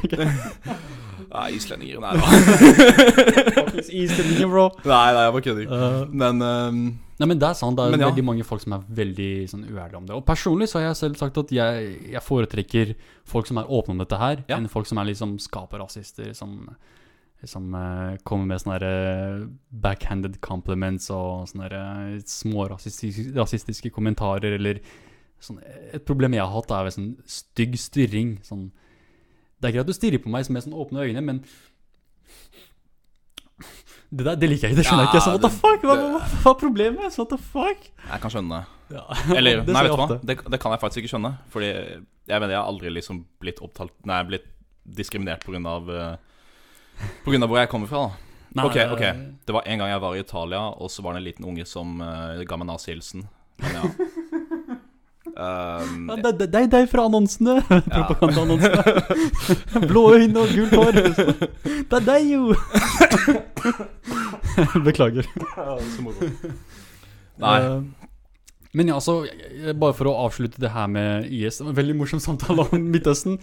Nei, 1.33 1.47
islendinger, 1.57 1.97
nei 2.03 2.13
da. 2.19 3.63
Islendinger, 3.89 4.47
bro. 4.51 4.67
Nei, 4.85 5.07
nei, 5.15 5.23
jeg 5.25 5.33
bare 5.35 5.45
kødder. 5.47 5.71
Uh, 5.73 6.03
Men 6.13 6.41
um, 6.45 6.79
nei, 7.19 7.27
men 7.31 7.39
det 7.41 7.47
er 7.49 7.57
sant. 7.57 7.77
Det 7.79 7.87
er 7.87 7.95
Men 7.95 8.03
ja. 8.05 8.09
veldig 8.11 8.25
mange 8.27 8.45
folk 8.47 8.61
som 8.63 8.75
er 8.77 8.83
veldig 9.01 9.29
sånn, 9.51 9.63
uærlige 9.69 9.99
om 9.99 10.07
det. 10.09 10.15
Og 10.17 10.25
personlig 10.27 10.69
så 10.71 10.79
har 10.79 10.89
jeg 10.91 10.99
selv 11.01 11.19
sagt 11.21 11.39
at 11.41 11.53
jeg, 11.55 11.93
jeg 12.13 12.23
foretrekker 12.25 12.93
folk 13.29 13.49
som 13.49 13.59
er 13.61 13.69
åpne 13.73 13.95
om 13.97 14.03
dette 14.03 14.19
her, 14.21 14.43
Ja. 14.49 14.59
enn 14.59 14.69
folk 14.71 14.89
som 14.89 15.01
er 15.01 15.09
liksom 15.09 15.35
skaperrasister, 15.41 16.33
som, 16.37 16.59
som 17.49 17.73
eh, 17.75 18.17
kommer 18.27 18.47
med 18.53 18.61
sånne 18.61 18.77
eh, 18.87 19.45
backhanded 19.83 20.39
compliments 20.45 21.09
og 21.13 21.49
sånne 21.51 21.69
eh, 21.69 22.21
små 22.29 22.67
rasistiske, 22.71 23.91
kommentarer, 23.93 24.57
eller 24.59 24.79
sånn, 25.43 25.59
Et 25.93 26.05
problem 26.07 26.37
jeg 26.37 26.43
har 26.43 26.53
hatt, 26.53 26.71
er 26.71 26.93
sånn 26.95 27.13
stygg 27.27 27.75
stirring. 27.79 28.37
Sånn, 28.47 28.69
det 29.59 29.69
er 29.69 29.77
greit 29.77 29.85
at 29.87 29.91
du 29.91 29.97
stirrer 29.97 30.23
på 30.23 30.31
meg 30.31 30.47
med 30.49 30.65
sånn 30.65 30.77
åpne 30.77 31.07
øyne, 31.07 31.23
men 31.23 31.43
det, 34.13 34.25
der, 34.27 34.35
det 34.37 34.49
liker 34.49 34.69
jeg 34.69 34.75
ikke. 34.75 34.81
Det 34.81 34.85
skjønner 34.87 35.07
jeg 35.07 35.09
Ja, 35.09 35.13
ikke. 35.13 35.25
Så, 35.25 35.31
what 35.33 35.43
the 35.43 35.51
fuck? 35.51 35.85
Hva, 35.87 35.95
hva, 35.97 36.19
hva 36.43 36.51
er 36.51 36.57
problemet? 36.59 37.13
Så, 37.13 37.23
what 37.23 37.31
the 37.33 37.39
fuck? 37.41 37.87
jeg 38.05 38.23
kan 38.23 38.33
skjønne. 38.33 38.59
Ja. 38.93 39.05
Eller, 39.39 39.61
Det 39.65 39.73
nei, 39.73 39.85
vet 39.87 39.93
du 39.93 40.01
hva? 40.01 40.19
Det, 40.21 40.35
det 40.53 40.59
kan 40.61 40.75
jeg 40.75 40.81
faktisk 40.83 41.01
ikke 41.01 41.13
skjønne. 41.15 41.31
Fordi 41.53 41.71
jeg 41.73 42.37
mener 42.37 42.53
jeg 42.53 42.59
har 42.59 42.69
aldri 42.69 42.93
liksom 42.93 43.23
blitt 43.41 43.61
opptalt 43.65 43.95
Nei, 44.07 44.19
blitt 44.29 44.45
diskriminert 44.83 45.45
pga. 45.47 45.75
Uh, 45.89 46.32
på 47.23 47.33
grunn 47.33 47.45
av 47.45 47.51
hvor 47.51 47.61
jeg 47.61 47.71
kommer 47.71 47.91
fra. 47.91 48.03
da 48.07 48.19
Nei, 48.53 48.65
Ok, 48.69 48.77
ok 48.93 49.01
eh, 49.01 49.21
Det 49.45 49.53
var 49.55 49.65
en 49.65 49.79
gang 49.81 49.89
jeg 49.89 50.01
var 50.03 50.15
i 50.15 50.19
Italia, 50.21 50.61
og 50.77 50.91
så 50.91 51.01
var 51.01 51.15
det 51.15 51.23
en 51.23 51.29
liten 51.29 51.47
unge 51.49 51.65
som 51.65 52.01
uh, 52.01 52.41
ga 52.45 52.59
meg 52.59 52.69
nazihilsen. 52.69 53.27
Men 53.63 53.79
ja. 53.79 53.87
Um, 55.33 56.09
Ja, 56.09 56.15
det, 56.15 56.31
det, 56.37 56.47
det 56.53 56.59
er 56.61 56.67
deg 56.69 56.89
fra 56.91 57.07
annonsene. 57.07 57.55
Propagandaannonsene. 57.95 58.83
Blå 59.89 60.03
øyne 60.13 60.43
og 60.43 60.53
gult 60.53 60.75
hår. 60.77 60.99
Det 61.89 61.97
er 61.97 62.05
deg, 62.05 62.27
jo! 62.35 62.53
Beklager. 64.85 65.25
så 65.95 66.05
moro. 66.05 66.29
Nei. 67.41 67.57
Men 68.73 68.87
ja, 68.89 68.95
altså, 68.97 69.19
bare 69.77 69.93
for 69.93 70.09
å 70.09 70.15
avslutte 70.25 70.57
det 70.61 70.71
her 70.73 70.87
med 70.89 71.27
IS 71.29 71.59
veldig 71.61 71.95
morsom 71.99 72.19
samtale 72.23 72.65
om 72.73 72.87
Midtøsten. 72.93 73.35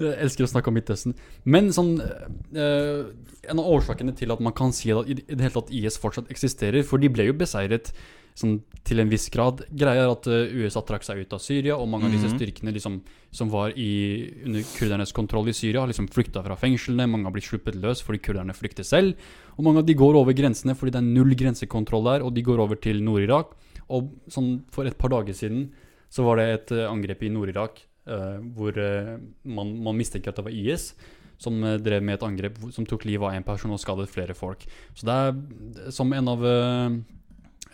Jeg 0.00 0.14
elsker 0.24 0.46
å 0.46 0.52
snakke 0.54 0.70
om 0.72 0.78
Midtøsten. 0.78 1.12
Men 1.44 1.68
sånn 1.76 1.98
eh, 2.00 3.02
En 3.48 3.60
av 3.60 3.68
årsakene 3.68 4.14
til 4.16 4.32
at 4.32 4.40
man 4.44 4.52
kan 4.56 4.72
si 4.76 4.90
at 4.92 5.08
i 5.08 5.18
det 5.20 5.38
hele 5.40 5.54
tatt 5.58 5.70
IS 5.72 5.96
fortsatt 6.00 6.30
eksisterer 6.32 6.84
For 6.84 7.00
de 7.00 7.08
ble 7.12 7.28
jo 7.30 7.36
beseiret 7.38 7.92
sånn 8.38 8.58
til 8.86 9.00
en 9.02 9.08
viss 9.10 9.24
grad. 9.34 9.64
Greia 9.74 10.04
er 10.04 10.12
at 10.12 10.26
eh, 10.30 10.52
USA 10.62 10.78
trakk 10.86 11.02
seg 11.02 11.24
ut 11.24 11.32
av 11.34 11.40
Syria, 11.42 11.74
og 11.74 11.88
mange 11.90 12.06
av 12.06 12.12
disse 12.14 12.28
Mhm. 12.30 12.36
styrkene 12.38 12.70
liksom, 12.76 13.00
som 13.34 13.48
var 13.50 13.72
i, 13.74 13.88
under 14.46 14.62
kurdernes 14.76 15.10
kontroll 15.12 15.48
i 15.50 15.54
Syria, 15.58 15.80
har 15.82 15.90
liksom 15.90 16.06
flykta 16.14 16.44
fra 16.46 16.54
fengslene. 16.56 17.08
Mange 17.10 17.26
har 17.26 17.34
blitt 17.34 17.48
sluppet 17.50 17.74
løs 17.82 18.00
fordi 18.06 18.20
kurderne 18.22 18.54
flykter 18.54 18.86
selv. 18.86 19.18
Og 19.58 19.64
mange 19.66 19.82
av 19.82 19.86
de 19.90 19.96
går 19.98 20.14
over 20.20 20.32
grensene 20.38 20.76
fordi 20.78 20.94
det 20.94 21.00
er 21.02 21.08
null 21.18 21.34
grensekontroll 21.34 22.06
der, 22.12 22.22
og 22.28 22.32
de 22.38 22.46
går 22.46 22.62
over 22.62 22.78
til 22.78 23.02
Nord-Irak. 23.02 23.56
Og 23.94 24.10
sånn 24.32 24.62
for 24.74 24.88
et 24.88 24.98
par 25.00 25.12
dager 25.14 25.36
siden 25.36 25.68
så 26.12 26.24
var 26.24 26.40
det 26.40 26.48
et 26.48 26.74
eh, 26.76 26.88
angrep 26.88 27.22
i 27.24 27.30
Nord-Irak 27.32 27.82
uh, 28.08 28.40
hvor 28.56 28.76
eh, 28.80 29.16
man, 29.44 29.74
man 29.84 29.96
mistenker 29.98 30.32
at 30.32 30.38
det 30.40 30.46
var 30.46 30.56
IS 30.56 30.94
som 31.38 31.60
drev 31.60 32.02
med 32.02 32.16
et 32.16 32.24
angrep 32.26 32.56
som 32.74 32.86
tok 32.88 33.04
livet 33.06 33.28
av 33.28 33.36
en 33.36 33.44
person 33.46 33.70
og 33.70 33.78
skadet 33.78 34.08
flere 34.10 34.34
folk. 34.34 34.64
Så 34.98 35.06
det 35.06 35.14
er 35.14 35.92
som 35.94 36.10
en 36.16 36.30
av 36.32 36.40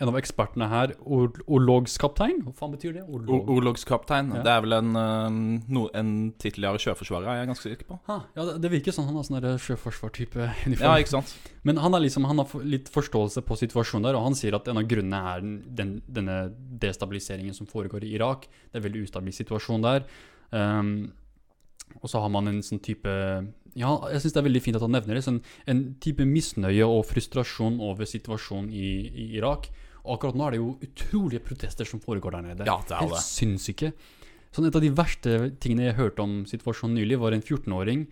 en 0.01 0.09
av 0.11 0.17
ekspertene 0.19 0.67
her, 0.67 0.93
or 0.99 1.29
orlogskaptein, 1.47 2.41
hva 2.43 2.53
faen 2.57 2.73
betyr 2.73 2.97
det? 2.97 3.03
Or- 3.05 3.21
Orlog. 3.23 3.51
Orlogskaptein. 3.55 4.33
Ja. 4.35 4.43
Det 4.43 4.51
er 4.51 4.63
vel 4.65 4.75
en, 4.75 4.91
uh, 4.97 5.37
no, 5.71 5.85
en 5.95 6.11
tidligere 6.41 6.81
sjøforsvarer, 6.83 7.29
er 7.31 7.39
jeg 7.39 7.49
ganske 7.51 7.69
sikker 7.69 7.89
på. 7.89 7.99
Ha, 8.09 8.19
ja, 8.35 8.47
det, 8.59 8.71
virker 8.73 8.95
sånn 8.95 9.07
han 9.07 9.19
har 9.19 9.27
sånn 9.27 9.47
sjøforsvartype 9.65 10.49
uniform. 10.67 10.83
Ja, 10.83 10.95
ikke 10.99 11.15
sant? 11.15 11.35
Men 11.67 11.79
han, 11.81 11.95
er 11.95 12.03
liksom, 12.03 12.27
han 12.27 12.43
har 12.43 12.67
litt 12.67 12.91
forståelse 12.93 13.45
på 13.47 13.59
situasjonen 13.63 14.09
der, 14.09 14.19
og 14.19 14.27
han 14.27 14.37
sier 14.37 14.57
at 14.59 14.67
en 14.71 14.81
av 14.81 14.89
grunnene 14.89 15.21
er 15.31 15.45
den, 15.45 15.59
den, 15.79 15.93
denne 16.19 16.39
destabiliseringen 16.83 17.55
som 17.55 17.69
foregår 17.69 18.03
i 18.03 18.15
Irak. 18.19 18.49
Det 18.49 18.75
er 18.75 18.83
en 18.83 18.89
veldig 18.89 19.05
ustabil 19.07 19.37
situasjon 19.39 19.85
der. 19.85 20.09
Um, 20.51 21.13
og 22.01 22.11
så 22.11 22.19
har 22.19 22.31
man 22.33 22.51
en 22.51 22.63
sånn 22.65 22.83
type 22.83 23.11
Ja, 23.75 23.89
jeg 24.11 24.21
syns 24.23 24.33
det 24.35 24.39
er 24.39 24.47
veldig 24.47 24.61
fint 24.63 24.77
at 24.79 24.85
han 24.85 24.93
nevner 24.95 25.17
det. 25.19 25.23
Sånn, 25.25 25.41
en 25.67 25.81
type 25.99 26.23
misnøye 26.27 26.85
og 26.87 27.01
frustrasjon 27.09 27.81
over 27.83 28.07
situasjonen 28.07 28.69
i, 28.71 28.85
i 29.11 29.25
Irak. 29.39 29.67
Og 30.05 30.15
akkurat 30.17 30.37
nå 30.37 30.45
er 30.47 30.51
det 30.55 30.59
jo 30.61 30.69
utrolige 30.85 31.43
protester 31.43 31.85
som 31.89 31.99
foregår 31.99 32.37
der 32.37 32.45
nede. 32.51 32.65
Ja, 32.69 32.77
det 32.87 32.93
er 32.95 33.01
det. 33.09 33.09
Helt 33.17 33.25
sinnssyke. 33.25 33.91
Sånn, 34.55 34.69
et 34.69 34.75
av 34.77 34.83
de 34.85 34.93
verste 34.95 35.33
tingene 35.59 35.89
jeg 35.89 35.97
hørte 35.97 36.23
om 36.23 36.37
situasjonen 36.47 36.95
nylig, 37.01 37.17
var 37.19 37.35
en 37.35 37.41
14-åring 37.43 38.05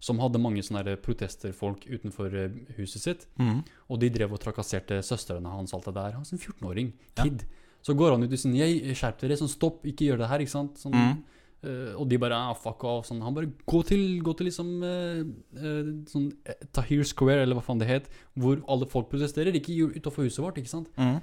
som 0.00 0.16
hadde 0.22 0.40
mange 0.40 0.62
sånne 0.64 0.94
protesterfolk 1.04 1.82
utenfor 1.90 2.32
eh, 2.32 2.54
huset 2.78 3.02
sitt. 3.04 3.26
Mm. 3.36 3.58
Og 3.92 4.00
de 4.00 4.08
drev 4.14 4.32
og 4.32 4.40
trakasserte 4.40 5.02
søstrene 5.04 5.50
hans. 5.52 5.74
alt 5.76 5.84
det 5.90 5.92
der. 5.98 6.14
Han 6.16 6.24
er 6.24 6.32
en 6.38 6.40
14-åring. 6.40 6.92
Ja. 7.18 7.26
Kid. 7.26 7.44
Så 7.84 7.92
går 7.96 8.14
han 8.16 8.24
ut 8.24 8.32
og 8.32 8.40
sier 8.40 8.56
jeg 8.64 8.96
skjerp 8.96 9.20
dere, 9.20 9.36
sånn 9.36 9.52
stopp, 9.52 9.84
ikke 9.88 10.08
gjør 10.08 10.22
det 10.22 10.30
her. 10.32 10.40
ikke 10.46 10.54
sant? 10.56 10.80
Sånn, 10.80 10.96
Mhm. 10.96 11.20
Eh, 11.66 11.92
og 11.94 12.08
de 12.10 12.18
bare 12.20 12.36
ah, 12.36 12.54
fuck 12.56 12.84
off. 12.88 13.08
Sånn. 13.08 13.22
Han 13.24 13.36
bare 13.36 13.50
gå 13.68 13.82
til, 13.88 14.02
gå 14.24 14.34
til 14.36 14.50
liksom 14.50 14.72
uh, 14.84 15.22
uh, 15.60 15.92
sånn 16.10 16.30
Tahir 16.76 17.06
Square, 17.08 17.44
eller 17.44 17.58
hva 17.58 17.64
faen 17.66 17.82
det 17.82 17.90
het, 17.90 18.10
hvor 18.38 18.60
alle 18.70 18.88
folk 18.90 19.10
protesterer. 19.12 19.56
Ikke 19.56 19.90
utafor 19.96 20.28
huset 20.28 20.42
vårt, 20.44 20.60
ikke 20.60 20.72
sant. 20.72 20.90
Mm. 21.00 21.18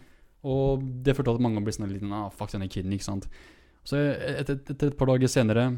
Og 0.48 0.88
det 1.04 1.18
førte 1.18 1.32
til 1.32 1.40
at 1.40 1.46
mange 1.48 1.64
ble 1.66 1.76
sånn 1.76 1.92
litt 1.92 2.06
ah, 2.14 2.28
fuck 2.34 2.54
denne 2.54 2.70
kiden, 2.72 2.96
ikke 2.96 3.10
sant. 3.10 3.30
Så 3.88 4.00
etter, 4.00 4.60
et, 4.60 4.90
et 4.90 4.98
par 5.00 5.10
dager 5.10 5.32
senere 5.32 5.70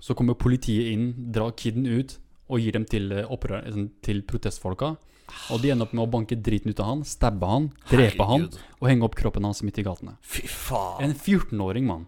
så 0.00 0.14
kommer 0.16 0.38
politiet 0.38 0.92
inn, 0.94 1.10
drar 1.34 1.52
kiden 1.58 1.86
ut 1.88 2.16
og 2.48 2.62
gir 2.62 2.72
dem 2.72 2.86
til, 2.88 3.12
opprør, 3.28 3.66
sånn, 3.74 3.90
til 4.04 4.22
protestfolka. 4.26 4.94
Og 5.52 5.60
de 5.62 5.72
ender 5.72 5.84
opp 5.84 5.94
med 5.96 6.04
å 6.06 6.10
banke 6.10 6.38
driten 6.40 6.72
ut 6.72 6.80
av 6.80 6.92
han, 6.92 7.02
stabbe 7.06 7.48
han, 7.48 7.68
drepe 7.90 8.24
han 8.28 8.46
og 8.78 8.86
henge 8.88 9.04
opp 9.04 9.16
kroppen 9.18 9.44
hans 9.44 9.60
midt 9.66 9.80
i 9.80 9.84
gatene. 9.86 10.16
Fy 10.24 10.46
faen. 10.48 11.02
En 11.04 11.14
14-åring, 11.14 11.88
mann. 11.88 12.06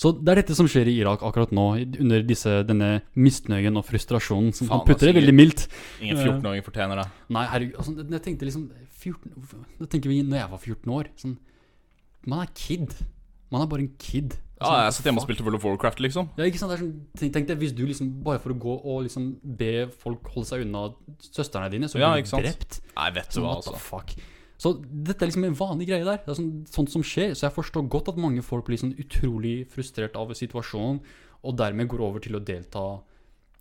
Så 0.00 0.14
det 0.16 0.32
er 0.32 0.40
dette 0.40 0.56
som 0.56 0.68
skjer 0.70 0.88
i 0.88 0.96
Irak 1.02 1.20
akkurat 1.26 1.50
nå, 1.52 1.66
under 2.00 2.22
disse, 2.24 2.52
denne 2.64 3.02
misnøyen 3.20 3.76
og 3.76 3.84
frustrasjonen. 3.84 4.54
Som, 4.56 4.70
han 4.72 4.84
putter 4.86 5.10
det 5.10 5.12
altså, 5.12 5.20
veldig 5.20 5.34
mildt. 5.36 5.64
Ingen 6.00 6.20
14-åring 6.22 6.64
fortjener 6.64 7.02
det. 7.02 7.08
Nei, 7.36 7.42
herregud, 7.52 7.80
altså, 7.82 7.96
jeg 8.00 8.24
tenkte 8.24 8.48
liksom 8.48 8.68
14, 9.02 9.66
Da 9.80 9.88
tenker 9.92 10.12
vi 10.12 10.22
når 10.24 10.40
jeg 10.40 10.52
var 10.54 10.62
14 10.62 10.94
år. 10.96 11.10
Sånn, 11.20 11.36
man 12.32 12.46
er 12.46 12.54
kid. 12.56 12.96
Man 13.52 13.66
er 13.66 13.68
bare 13.68 13.84
en 13.84 13.92
kid. 14.00 14.38
Ja, 14.60 14.64
Sånn, 14.70 14.80
jeg 14.86 14.96
satt 14.96 15.06
hjemme 15.08 15.20
og 15.20 15.28
spilte 15.28 15.44
World 15.44 15.60
of 15.60 15.68
Warcraft, 15.68 16.02
liksom. 16.04 16.32
Ja, 16.40 16.48
ikke 16.48 16.60
sant? 16.60 16.72
Det 16.72 16.80
sånn, 16.80 17.30
tenk, 17.36 17.48
deg 17.48 17.60
hvis 17.60 17.76
du 17.76 17.84
liksom 17.84 18.10
bare 18.24 18.40
for 18.40 18.54
å 18.54 18.58
gå 18.60 18.80
og 18.80 19.06
liksom 19.06 19.30
be 19.60 19.86
folk 20.00 20.32
holde 20.32 20.48
seg 20.48 20.64
unna 20.64 20.88
søstrene 21.28 21.68
dine, 21.72 21.88
så 21.92 22.00
blir 22.00 22.08
ja, 22.08 22.16
du 22.20 22.44
drept. 22.44 22.80
Nei, 22.96 23.08
vet 23.16 23.32
du 23.32 23.40
hva, 23.40 23.56
altså. 23.56 23.72
what 23.76 23.76
the 23.76 23.76
altså. 23.76 24.16
fuck? 24.16 24.39
Så 24.60 24.74
dette 24.84 25.24
er 25.24 25.30
liksom 25.30 25.46
en 25.48 25.56
vanlig 25.56 25.88
greie 25.88 26.04
der. 26.04 26.20
Det 26.20 26.34
er 26.34 26.36
sånn, 26.36 26.56
sånt 26.68 26.92
som 26.92 27.04
skjer. 27.06 27.32
Så 27.32 27.46
jeg 27.46 27.56
forstår 27.56 27.86
godt 27.92 28.12
at 28.12 28.20
mange 28.20 28.44
folk 28.44 28.66
blir 28.68 28.80
sånn 28.80 28.96
utrolig 29.00 29.62
frustrert 29.72 30.18
av 30.20 30.34
situasjonen, 30.36 31.00
og 31.40 31.56
dermed 31.56 31.88
går 31.88 32.02
over 32.04 32.20
til 32.20 32.36
å 32.36 32.42
delta 32.44 32.82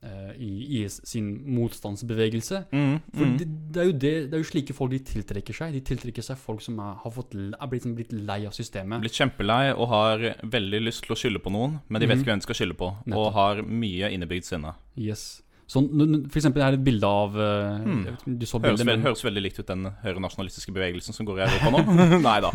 eh, 0.04 0.34
i 0.44 0.50
IS 0.82 0.98
sin 1.08 1.30
motstandsbevegelse. 1.56 2.66
Mhm, 2.76 3.00
For 3.16 3.24
mhm. 3.24 3.38
det, 3.40 3.48
det, 3.48 3.80
er 3.80 3.94
det, 3.94 4.14
det 4.28 4.36
er 4.36 4.44
jo 4.44 4.52
slike 4.52 4.76
folk 4.76 4.92
de 4.92 5.00
tiltrekker 5.08 5.56
seg. 5.56 5.80
De 5.80 5.86
tiltrekker 5.88 6.26
seg 6.26 6.42
folk 6.42 6.66
som 6.68 6.82
er, 6.84 6.98
har 7.00 7.16
fått, 7.16 7.38
er 7.38 7.72
blitt, 7.72 7.88
sånn, 7.88 7.96
blitt 7.96 8.12
lei 8.12 8.42
av 8.50 8.58
systemet. 8.58 9.00
Blitt 9.06 9.24
kjempelei 9.24 9.70
og 9.72 9.88
har 9.96 10.32
veldig 10.44 10.84
lyst 10.84 11.08
til 11.08 11.16
å 11.16 11.22
skylde 11.24 11.44
på 11.46 11.56
noen, 11.56 11.80
men 11.88 12.04
de 12.04 12.10
vet 12.10 12.20
mm. 12.20 12.26
ikke 12.26 12.34
hvem 12.34 12.44
de 12.44 12.50
skal 12.50 12.60
skylde 12.60 12.82
på. 12.84 12.92
Nettopp. 13.06 13.22
Og 13.24 13.38
har 13.40 13.64
mye 13.64 14.12
innebygd 14.18 14.52
sinne. 14.52 14.76
Yes. 15.00 15.30
Så 15.70 15.84
n- 15.86 16.02
n- 16.16 16.24
for 16.34 16.40
eksempel 16.42 16.64
her 16.66 16.74
er 16.74 16.80
et 16.80 16.84
bilde 16.86 17.06
av 17.06 17.36
eh, 17.38 17.84
Hmm. 17.86 18.00
Du 18.26 18.46
så 18.50 18.58
bildet, 18.60 18.80
høres, 18.82 18.86
men, 18.90 19.04
høres 19.06 19.22
veldig 19.24 19.44
likt 19.46 19.60
ut 19.62 19.68
den 19.70 19.86
høyrenasjonalistiske 20.04 20.74
bevegelsen 20.74 21.14
som 21.14 21.28
går 21.30 21.40
i 21.40 21.46
Europa 21.46 21.70
nå. 21.76 21.84
Nei 22.26 22.40
da. 22.42 22.50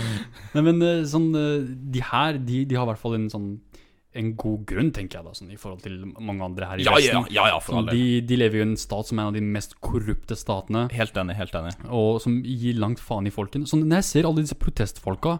nei, 0.54 0.62
men 0.62 0.82
eh, 0.86 1.02
sånn, 1.10 1.28
eh, 1.34 1.66
de 1.96 2.04
her 2.12 2.38
de, 2.38 2.64
de 2.70 2.78
har 2.78 2.86
i 2.86 2.92
hvert 2.92 3.02
fall 3.02 3.18
en 3.18 3.26
sånn 3.32 3.50
en 4.18 4.32
god 4.34 4.64
grunn, 4.66 4.88
tenker 4.90 5.20
jeg, 5.20 5.22
da, 5.28 5.32
sånn, 5.38 5.52
i 5.54 5.58
forhold 5.60 5.84
til 5.84 6.00
mange 6.18 6.42
andre 6.42 6.66
her 6.66 6.80
i 6.82 6.86
Ja, 6.86 6.96
ja, 6.98 7.12
Vesten. 7.20 7.28
ja, 7.30 7.44
ja 7.52 7.58
for 7.62 7.76
Sånn, 7.78 7.90
de, 7.94 8.00
de 8.26 8.38
lever 8.40 8.58
jo 8.58 8.64
i 8.64 8.68
en 8.72 8.76
stat 8.80 9.06
som 9.06 9.20
er 9.20 9.22
en 9.22 9.28
av 9.30 9.36
de 9.38 9.42
mest 9.54 9.76
korrupte 9.86 10.34
statene, 10.34 10.88
Helt 10.90 11.14
enig, 11.22 11.36
helt 11.38 11.54
enig. 11.54 11.76
og 11.86 12.18
som 12.24 12.40
gir 12.42 12.74
langt 12.82 12.98
faen 12.98 13.28
i 13.30 13.30
folken. 13.30 13.68
Sånn, 13.70 13.84
når 13.86 14.00
jeg 14.02 14.08
ser 14.08 14.26
alle 14.26 14.42
disse 14.42 14.58
protestfolka, 14.58 15.36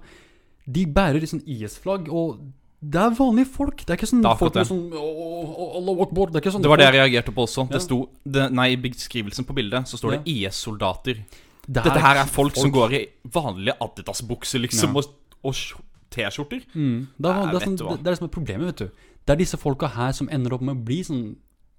de 0.71 0.85
bærer 0.87 1.27
sånn 1.27 1.43
IS-flagg, 1.51 2.07
og 2.15 2.39
det 2.81 3.01
er 3.01 3.13
vanlige 3.13 3.51
folk. 3.53 3.83
Det 3.85 3.93
er 3.93 3.99
ikke 3.99 4.09
sånn 4.09 4.23
Det 4.25 4.31
er 4.31 4.39
folk 4.41 4.55
med 4.57 4.69
sånn 4.71 4.87
«Å, 4.97 5.05
å, 5.05 5.67
å, 5.83 5.95
Akbar», 6.07 6.31
Det 6.33 6.41
er 6.41 6.45
ikke 6.47 6.53
sånn 6.55 6.65
Det 6.65 6.71
var 6.73 6.81
det 6.81 6.87
jeg 6.89 6.97
reagerte 6.97 7.35
på 7.37 7.45
også. 7.45 7.67
Ja. 7.67 7.75
Det 7.75 7.83
sto, 7.85 7.99
det, 8.25 8.47
nei, 8.57 8.71
I 8.73 8.79
beskrivelsen 8.81 9.45
på 9.49 9.57
bildet 9.59 9.91
så 9.91 10.01
står 10.01 10.17
det 10.17 10.21
IS-soldater. 10.33 11.21
Dette 11.69 12.01
her 12.01 12.23
er 12.23 12.31
folk, 12.31 12.57
som 12.57 12.73
går 12.73 12.97
i 12.97 13.03
vanlige 13.31 13.77
Adidas-bukser, 13.85 14.65
liksom, 14.65 14.97
Ja. 14.97 15.05
og, 15.05 15.53
og 15.53 15.85
T-skjorter. 16.11 16.65
Mm. 16.73 16.97
Det, 17.15 17.29
er, 17.31 17.53
det, 17.53 17.61
er 17.61 17.67
sånn, 17.69 17.77
det, 17.77 17.99
det 18.01 18.09
er 18.09 18.17
liksom 18.17 18.31
som 18.31 18.35
problemet, 18.35 18.73
vet 18.73 18.83
du. 18.83 19.13
Det 19.21 19.37
er 19.37 19.43
disse 19.45 19.61
folka 19.61 19.93
her 19.95 20.17
som 20.17 20.33
ender 20.33 20.57
opp 20.57 20.65
med 20.65 20.81
å 20.81 20.85
bli 20.89 21.03
sånn 21.07 21.23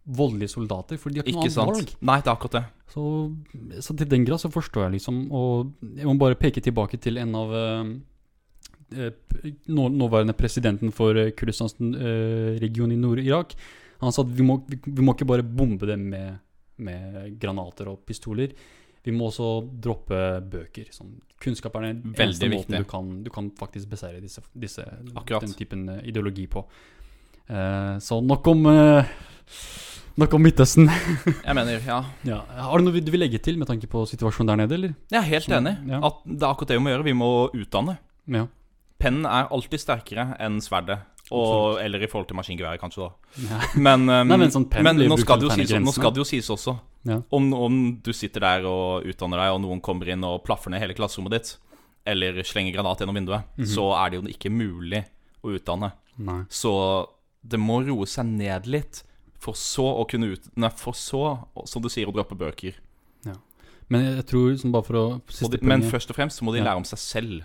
voldelige 0.05 0.53
soldater, 0.53 1.01
for 1.01 1.13
de 1.13 1.21
har 1.21 1.27
ikke, 1.27 1.43
Ikke 1.47 1.51
noe 1.57 1.65
annet 1.65 1.81
valg. 1.81 1.97
Nei, 2.09 2.19
det 2.21 2.29
er 2.29 2.37
akkurat 2.37 2.55
det. 2.59 2.63
Så, 2.93 3.03
så 3.85 3.97
til 3.97 4.09
den 4.13 4.23
grad 4.27 4.41
så 4.41 4.49
forstår 4.53 4.87
jeg 4.87 4.95
liksom, 4.99 5.19
og 5.33 5.73
jeg 5.97 6.07
må 6.09 6.15
bare 6.21 6.37
peke 6.39 6.63
tilbake 6.63 7.01
til 7.01 7.19
en 7.21 7.35
av 7.37 7.53
nå, 7.57 7.91
nåværende 9.67 10.35
presidenten 10.37 10.91
for 10.95 11.17
eh, 11.17 11.31
Kurdistans 11.37 11.75
eh, 11.79 12.59
region 12.61 12.91
i 12.91 12.99
Nord-Irak. 12.99 13.55
Han 14.01 14.13
sa 14.13 14.25
at 14.25 14.31
vi 14.33 14.45
må, 14.45 14.59
vi, 14.67 15.01
må 15.01 15.13
ikke 15.13 15.29
bare 15.29 15.45
bombe 15.45 15.87
dem 15.89 16.07
med, 16.11 16.39
med 16.81 17.35
granater 17.41 17.91
og 17.91 18.01
pistoler. 18.07 18.53
Vi 19.01 19.13
må 19.13 19.29
også 19.31 19.49
droppe 19.81 20.17
bøker. 20.51 20.89
Sånn. 20.93 21.15
Kunnskap 21.41 21.77
er 21.79 21.87
den 21.89 22.13
eneste 22.13 22.49
måten 22.51 22.77
du 22.77 22.87
kan, 22.89 23.13
du 23.25 23.29
kan 23.33 23.49
faktisk 23.57 23.89
beseire 23.89 24.21
disse, 24.21 24.43
disse, 24.53 24.85
den 25.31 25.55
typen 25.57 25.87
eh, 25.89 26.03
ideologi 26.11 26.45
på. 26.49 26.65
Eh, 27.47 27.95
så 28.01 28.21
nok 28.21 28.51
om 28.53 28.67
eh, 28.71 29.15
Nok 30.19 30.33
om 30.35 30.41
Midtøsten. 30.43 30.89
Jeg 31.47 31.55
mener, 31.55 31.77
ja. 31.87 32.01
ja. 32.27 32.41
Har 32.67 32.81
du 32.81 32.83
noe 32.83 32.99
du 32.99 33.11
vil 33.13 33.21
legge 33.23 33.39
til 33.39 33.55
med 33.57 33.69
tanke 33.69 33.87
på 33.89 34.03
situasjonen 34.09 34.51
der 34.51 34.59
nede, 34.59 34.75
eller? 34.75 34.95
Jeg 35.07 35.17
er 35.21 35.27
helt 35.29 35.53
enig. 35.55 35.71
ja. 35.87 36.01
At 36.03 36.17
det 36.27 36.43
er 36.43 36.49
akkurat 36.49 36.73
det 36.73 36.77
vi 36.77 36.83
må 36.83 36.91
gjøre. 36.91 37.05
Vi 37.07 37.13
må 37.15 37.29
utdanne. 37.55 37.95
Ja. 38.27 38.43
Pennen 39.01 39.25
er 39.25 39.49
alltid 39.51 39.81
sterkere 39.81 40.35
enn 40.39 40.59
sverdet. 40.63 40.99
Og, 41.31 41.77
eller 41.79 42.01
i 42.03 42.07
forhold 42.11 42.27
til 42.27 42.35
maskingeværet, 42.35 42.81
kanskje, 42.81 43.05
da. 43.07 43.35
ja. 43.47 43.59
Men, 43.79 44.01
um, 44.09 44.27
Nei, 44.31 44.37
men 44.41 44.49
sånn 44.51 44.65
men 44.83 44.97
nå, 45.07 45.15
skal 45.21 45.39
det 45.39 45.47
jo 45.47 45.53
sies, 45.55 45.71
nå 45.79 45.93
skal 45.95 46.11
det 46.11 46.19
jo 46.19 46.25
sies 46.27 46.49
også 46.51 46.73
Ja. 47.07 47.21
om, 47.31 47.45
om 47.55 47.77
du 48.03 48.11
sitter 48.13 48.43
der 48.43 48.65
og 48.67 49.05
utdanner 49.07 49.39
deg, 49.39 49.53
og 49.55 49.61
noen 49.63 49.79
kommer 49.81 50.11
inn 50.11 50.25
og 50.27 50.41
plaffer 50.43 50.69
ned 50.73 50.83
hele 50.83 50.93
klasserommet 50.97 51.31
ditt, 51.37 51.53
eller 52.05 52.41
slenger 52.43 52.75
granat 52.75 52.99
gjennom 52.99 53.15
vinduet, 53.15 53.47
Mhm. 53.55 53.69
så 53.71 53.87
er 54.01 54.09
det 54.11 54.19
jo 54.19 54.27
ikke 54.33 54.51
mulig 54.51 55.05
å 55.41 55.55
utdanne. 55.55 55.93
Nei. 56.19 56.41
Så 56.51 56.73
det 57.47 57.57
må 57.63 57.79
roe 57.87 58.05
seg 58.11 58.25
ned 58.27 58.67
litt, 58.67 59.03
for 59.39 59.55
så 59.57 59.87
å 60.01 60.03
kunne 60.11 60.33
ut... 60.35 60.51
Nei, 60.59 60.69
for 60.77 60.93
så, 60.93 61.23
som 61.65 61.81
du 61.81 61.87
sier, 61.89 62.11
å 62.11 62.13
droppe 62.13 62.35
bøker. 62.37 62.75
Men 63.91 64.05
jeg 64.15 64.25
tror, 64.29 64.53
sånn 64.55 64.71
bare 64.71 64.87
for 64.87 64.95
å 64.99 65.05
de, 65.51 65.57
men 65.67 65.81
først 65.83 66.11
og 66.13 66.15
fremst 66.15 66.39
så 66.39 66.45
må 66.47 66.53
de 66.53 66.59
Ja. 66.61 66.69
lære 66.69 66.77
om 66.79 66.85
seg 66.87 66.99
selv. 67.01 67.41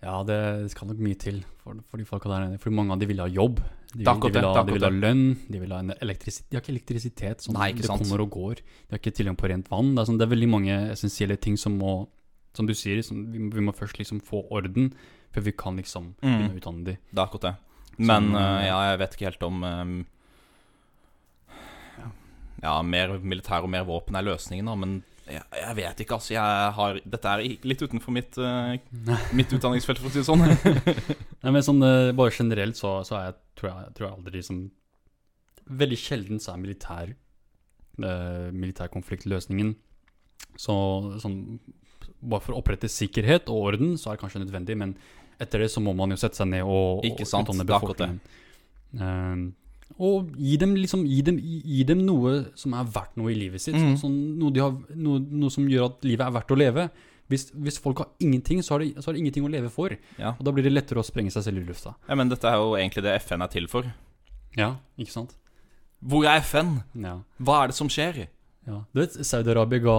Ja, 0.00 0.22
det 0.24 0.70
skal 0.72 0.88
nok 0.88 1.00
mye 1.04 1.16
til 1.20 1.42
for, 1.60 1.76
for 1.90 2.00
de 2.00 2.06
folka 2.08 2.30
der 2.32 2.46
nede. 2.46 2.60
For 2.62 2.72
mange 2.72 2.94
av 2.94 3.00
de 3.02 3.08
vil 3.10 3.20
ha 3.20 3.26
jobb. 3.28 3.58
De, 3.92 4.04
er 4.06 4.16
de, 4.22 4.30
vil 4.32 4.46
ha, 4.46 4.62
de 4.64 4.72
vil 4.72 4.86
ha 4.86 4.90
lønn, 4.94 5.24
de 5.50 5.60
vil 5.60 5.72
ha 5.74 5.80
en 5.82 5.90
De 5.92 5.96
har 6.06 6.62
ikke 6.62 6.72
elektrisitet. 6.72 7.42
Sånn, 7.44 7.56
Nei, 7.58 7.72
ikke 7.74 7.84
det 7.84 7.90
kommer 8.00 8.22
og 8.24 8.30
går. 8.32 8.62
De 8.64 8.94
har 8.94 9.00
ikke 9.02 9.12
tilgang 9.18 9.36
på 9.36 9.50
rent 9.50 9.68
vann. 9.68 9.90
Det 9.92 10.00
er, 10.00 10.08
sånn, 10.08 10.20
det 10.22 10.24
er 10.28 10.32
veldig 10.32 10.48
mange 10.48 10.76
essensielle 10.94 11.36
ting 11.36 11.58
som 11.60 11.76
må 11.80 12.06
Som 12.56 12.66
du 12.66 12.72
sier, 12.74 12.98
som, 13.06 13.26
vi, 13.30 13.38
vi 13.52 13.62
må 13.62 13.70
først 13.76 14.00
liksom 14.00 14.18
få 14.26 14.40
orden 14.50 14.88
før 15.30 15.44
vi 15.46 15.52
kan 15.54 15.76
liksom 15.78 16.14
Mm. 16.18 16.30
begynne 16.32 16.54
å 16.54 16.58
utdanne 16.58 16.84
de. 16.88 16.94
Det 17.12 17.18
er 17.20 17.22
akkurat 17.26 17.44
det. 17.46 17.52
Men 18.00 18.24
Som, 18.32 18.34
eh, 18.40 18.64
ja, 18.66 18.78
jeg 18.90 18.98
vet 19.04 19.14
ikke 19.14 19.28
helt 19.28 19.44
om 19.46 19.62
um, 19.62 19.92
Ja, 22.62 22.74
mer 22.82 23.14
militær 23.22 23.62
og 23.64 23.70
mer 23.72 23.84
våpen 23.88 24.16
er 24.18 24.26
løsningen, 24.26 24.66
da. 24.68 24.74
Men 24.76 24.98
Jeg, 25.30 25.44
jeg 25.60 25.76
vet 25.78 26.02
ikke, 26.04 26.16
altså. 26.18 26.32
Jeg 26.34 26.72
har, 26.76 27.00
dette 27.14 27.32
er 27.34 27.44
litt 27.70 27.82
utenfor 27.84 28.14
mitt, 28.14 28.38
uh, 28.40 28.74
mitt 29.36 29.52
utdanningsfelt, 29.56 30.00
for 30.02 30.10
å 30.10 30.14
si 30.14 30.22
det 30.22 30.28
sånn. 30.28 30.44
Nei, 31.42 31.52
men 31.52 31.64
sånn 31.66 31.82
uh, 31.84 32.10
bare 32.16 32.34
generelt 32.34 32.78
så, 32.78 32.98
så 33.06 33.18
er 33.18 33.28
jeg, 33.28 33.36
tror 33.60 33.70
jeg, 33.72 33.94
tror 33.96 34.08
jeg 34.08 34.16
aldri 34.18 34.40
liksom 34.40 34.60
Veldig 35.80 35.96
sjelden 36.02 36.40
så 36.42 36.50
er 36.50 36.62
militær 36.64 37.12
uh, 37.12 38.48
militærkonfliktløsningen 38.50 39.76
så 40.58 40.74
sånn 41.22 41.36
Bare 42.20 42.42
for 42.42 42.56
å 42.56 42.60
opprette 42.60 42.88
sikkerhet 42.90 43.48
og 43.52 43.70
orden, 43.70 43.94
så 43.96 44.10
er 44.10 44.16
det 44.16 44.22
kanskje 44.24 44.42
nødvendig, 44.42 44.74
men 44.76 44.90
etter 45.40 45.62
det 45.62 45.70
så 45.72 45.80
må 45.80 45.94
man 45.96 46.12
jo 46.12 46.18
sette 46.20 46.36
seg 46.36 46.50
ned 46.50 46.66
og, 46.66 47.00
og 47.06 47.22
utdanne 47.22 47.64
akkurat 47.64 48.02
det. 48.02 48.08
Og 50.00 50.32
gi 50.40 50.56
dem 50.60 50.74
liksom 50.78 51.04
gi 51.04 51.20
dem, 51.26 51.38
gi 51.44 51.84
dem 51.88 52.02
noe 52.06 52.32
som 52.58 52.74
er 52.78 52.88
verdt 52.94 53.18
noe 53.20 53.32
i 53.32 53.36
livet 53.36 53.60
sitt. 53.62 53.76
Mm. 53.76 53.94
Sånn, 54.00 54.16
noe, 54.40 54.54
de 54.54 54.62
har, 54.64 54.76
noe, 54.96 55.20
noe 55.20 55.52
som 55.52 55.66
gjør 55.68 55.90
at 55.90 56.06
livet 56.08 56.24
er 56.24 56.36
verdt 56.38 56.54
å 56.54 56.58
leve. 56.58 56.86
Hvis, 57.30 57.50
hvis 57.54 57.78
folk 57.78 58.00
har 58.02 58.08
ingenting, 58.24 58.62
så 58.66 58.74
har, 58.74 58.82
de, 58.82 58.94
så 58.98 59.10
har 59.10 59.16
de 59.16 59.20
ingenting 59.22 59.44
å 59.46 59.50
leve 59.52 59.68
for. 59.70 59.92
Ja. 60.18 60.32
Og 60.32 60.46
da 60.46 60.54
blir 60.56 60.66
det 60.66 60.72
lettere 60.72 61.02
å 61.02 61.06
sprenge 61.06 61.30
seg 61.34 61.44
selv 61.46 61.60
i 61.62 61.66
lufta. 61.68 61.92
ja, 62.08 62.16
Men 62.18 62.32
dette 62.32 62.48
er 62.48 62.58
jo 62.58 62.72
egentlig 62.78 63.04
det 63.06 63.18
FN 63.26 63.44
er 63.44 63.52
til 63.52 63.68
for. 63.70 63.86
Ja, 64.58 64.72
ikke 64.98 65.14
sant? 65.14 65.36
Hvor 66.00 66.24
er 66.26 66.40
FN? 66.42 66.80
Ja. 66.98 67.18
Hva 67.38 67.60
er 67.62 67.70
det 67.70 67.78
som 67.78 67.92
skjer? 67.92 68.24
ja. 68.66 68.80
Du 68.90 69.02
vet, 69.02 69.20
Saudi-Arabia 69.26 69.84
ga 69.84 69.98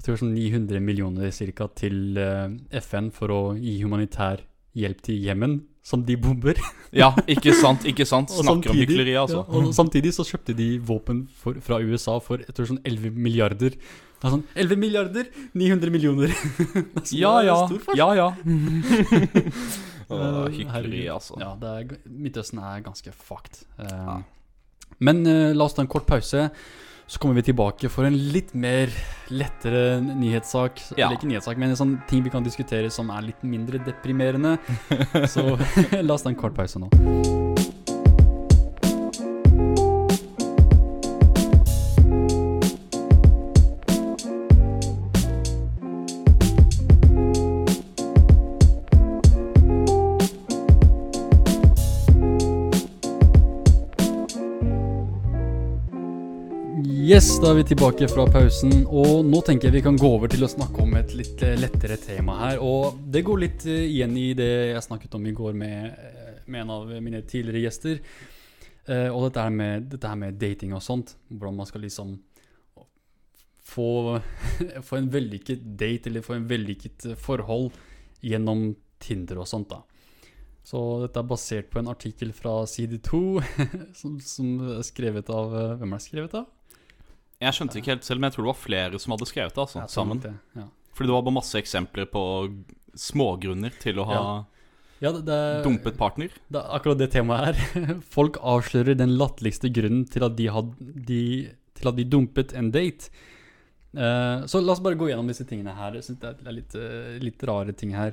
jeg 0.00 0.06
tror 0.06 0.20
sånn 0.22 0.32
900 0.32 0.80
millioner 0.80 1.32
cirka, 1.36 1.66
til 1.76 2.16
eh, 2.16 2.48
FN 2.80 3.10
for 3.12 3.32
å 3.34 3.40
gi 3.60 3.74
humanitær 3.82 4.40
hjelp 4.72 5.02
til 5.04 5.18
Jemen, 5.20 5.58
som 5.90 6.04
de 6.06 6.16
bomber. 6.20 6.58
Ja, 6.90 7.12
ikke 7.30 7.52
sant, 7.54 7.84
ikke 7.86 8.02
sant. 8.02 8.32
Snakker 8.34 8.48
Snakker 8.48 8.72
om 8.72 8.78
hykleri, 8.80 9.12
altså. 9.14 9.44
Ja, 9.44 9.58
og 9.60 9.68
samtidig 9.76 10.10
så 10.16 10.24
kjøpte 10.26 10.56
de 10.58 10.72
våpen 10.82 11.20
for, 11.38 11.54
fra 11.62 11.76
USA 11.78 12.16
for 12.24 12.42
jeg 12.42 12.50
tror 12.56 12.66
sånn 12.66 12.80
11 12.82 13.14
milliarder. 13.14 13.76
Det 13.78 14.26
er 14.26 14.34
sånn 14.34 14.42
11 14.58 14.80
milliarder, 14.82 15.28
900 15.54 15.94
millioner. 15.94 16.34
Så 17.06 17.14
Ja, 17.14 17.36
det 17.38 17.46
er 17.46 17.52
ja. 17.52 17.60
Ja, 17.94 18.08
ja. 18.20 18.26
Eh, 20.10 20.50
hykleri, 20.58 21.04
altså. 21.14 21.38
Ja, 21.40 21.52
det 21.60 21.70
er, 21.70 21.94
Midtøsten 22.10 22.58
er 22.58 22.82
ganske 22.84 23.14
fucked. 23.14 23.62
Eh, 23.78 23.94
Ja. 23.94 24.18
Men 25.00 25.22
uh, 25.24 25.54
la 25.56 25.64
oss 25.64 25.72
ta 25.78 25.80
en 25.80 25.88
kort 25.88 26.04
pause. 26.10 26.48
Så 27.10 27.18
kommer 27.18 27.34
vi 27.34 27.42
tilbake 27.42 27.88
for 27.90 28.06
en 28.06 28.14
litt 28.30 28.52
mer 28.54 28.92
lettere 29.34 29.98
nyhetssak. 29.98 30.78
Ja. 30.94 31.08
Eller 31.08 31.18
ikke 31.18 31.32
nyhetssak, 31.32 31.58
men 31.58 31.74
en 31.74 31.80
sånn 31.80 31.96
ting 32.06 32.22
vi 32.22 32.30
kan 32.30 32.46
diskutere 32.46 32.86
som 32.94 33.10
er 33.10 33.32
litt 33.32 33.42
mindre 33.42 33.82
deprimerende. 33.82 34.54
Så 35.34 35.48
la 36.06 36.14
oss 36.14 36.22
ta 36.22 36.30
en 36.30 36.38
kort 36.38 36.54
pause 36.54 36.78
nå. 36.78 37.39
Yes, 57.10 57.40
da 57.42 57.48
er 57.50 57.56
vi 57.58 57.62
tilbake 57.66 58.06
fra 58.06 58.22
pausen, 58.30 58.84
og 58.86 59.24
nå 59.26 59.40
tenker 59.42 59.66
jeg 59.66 59.80
vi 59.80 59.82
kan 59.82 59.96
gå 59.98 60.06
over 60.14 60.30
til 60.30 60.46
å 60.46 60.48
snakke 60.52 60.78
om 60.84 60.92
et 60.94 61.10
litt 61.18 61.40
eh, 61.42 61.56
lettere 61.58 61.96
tema 61.98 62.36
her. 62.38 62.60
Og 62.62 63.00
det 63.10 63.24
går 63.26 63.40
litt 63.42 63.64
eh, 63.66 63.80
igjen 63.88 64.12
i 64.14 64.28
det 64.38 64.46
jeg 64.76 64.82
snakket 64.84 65.16
om 65.18 65.24
i 65.26 65.32
går 65.34 65.56
med, 65.58 65.88
eh, 65.90 66.36
med 66.46 66.60
en 66.60 66.70
av 66.76 66.92
mine 67.02 67.24
tidligere 67.26 67.64
gjester. 67.64 67.98
Og 69.10 69.24
dette 69.24 69.42
her, 69.42 69.50
med, 69.54 69.88
dette 69.90 70.12
her 70.12 70.20
med 70.20 70.38
dating 70.38 70.76
og 70.76 70.84
sånt. 70.86 71.16
Hvordan 71.32 71.58
man 71.58 71.66
skal 71.66 71.82
liksom 71.82 72.14
få, 73.72 73.88
få 74.92 75.00
en 75.00 75.10
vellykket 75.10 75.66
date, 75.82 76.12
eller 76.12 76.26
få 76.28 76.38
en 76.38 76.46
vellykket 76.52 77.08
forhold 77.18 77.72
gjennom 78.22 78.68
Tinder 79.02 79.42
og 79.42 79.50
sånt, 79.50 79.74
da. 79.74 79.82
Så 80.62 80.78
dette 81.02 81.18
er 81.18 81.28
basert 81.34 81.74
på 81.74 81.82
en 81.82 81.90
artikkel 81.90 82.30
fra 82.38 82.60
side 82.70 83.02
2, 83.10 83.20
som, 84.04 84.16
som 84.22 84.56
er 84.76 84.86
skrevet 84.86 85.34
av 85.34 85.58
Hvem 85.82 85.90
er 85.90 85.98
det 85.98 86.06
skrevet 86.06 86.40
av? 86.44 86.48
Jeg 87.40 87.56
skjønte 87.56 87.80
ikke 87.80 87.94
helt 87.94 88.06
selv, 88.06 88.20
men 88.20 88.28
jeg 88.28 88.36
tror 88.36 88.46
det 88.46 88.52
var 88.52 88.60
flere 88.60 89.00
som 89.00 89.14
hadde 89.14 89.28
skrevet 89.30 89.54
det. 89.56 89.62
altså, 89.64 89.80
Ja, 89.80 89.88
sammen. 89.88 90.20
Det. 90.20 90.34
Ja. 90.58 90.66
Fordi 90.92 91.08
det 91.08 91.16
var 91.16 91.26
bare 91.26 91.38
masse 91.38 91.60
eksempler 91.60 92.08
på 92.12 92.22
smågrunner 92.98 93.72
til 93.80 94.00
å 94.02 94.06
ha 94.08 94.20
Ja, 95.00 95.12
det, 95.14 95.22
det, 95.24 95.38
dumpet 95.64 95.96
partner. 95.96 96.28
det 96.52 96.60
er 96.60 96.74
akkurat 96.76 97.00
det 97.00 97.08
temaet 97.14 97.56
her. 97.56 97.94
Folk 98.16 98.36
avslører 98.44 98.98
den 98.98 99.16
latterligste 99.16 99.70
grunnen 99.72 100.04
til 100.04 100.26
at 100.26 100.36
de, 100.36 100.50
had, 100.52 100.74
de, 100.78 101.22
til 101.78 101.88
at 101.88 101.96
de 101.96 102.04
dumpet 102.04 102.52
en 102.52 102.68
date. 102.74 103.08
Uh, 103.96 104.44
så 104.46 104.60
la 104.60 104.74
oss 104.76 104.82
bare 104.84 104.98
gå 105.00 105.08
gjennom 105.08 105.30
disse 105.30 105.46
tingene 105.48 105.72
her. 105.74 105.96
Jeg 105.96 106.10
synes 106.10 106.20
det 106.20 106.34
er 106.44 106.58
litt, 106.58 106.76
uh, 106.76 107.16
litt 107.24 107.46
rare 107.48 107.72
ting 107.72 107.96
her. 107.96 108.12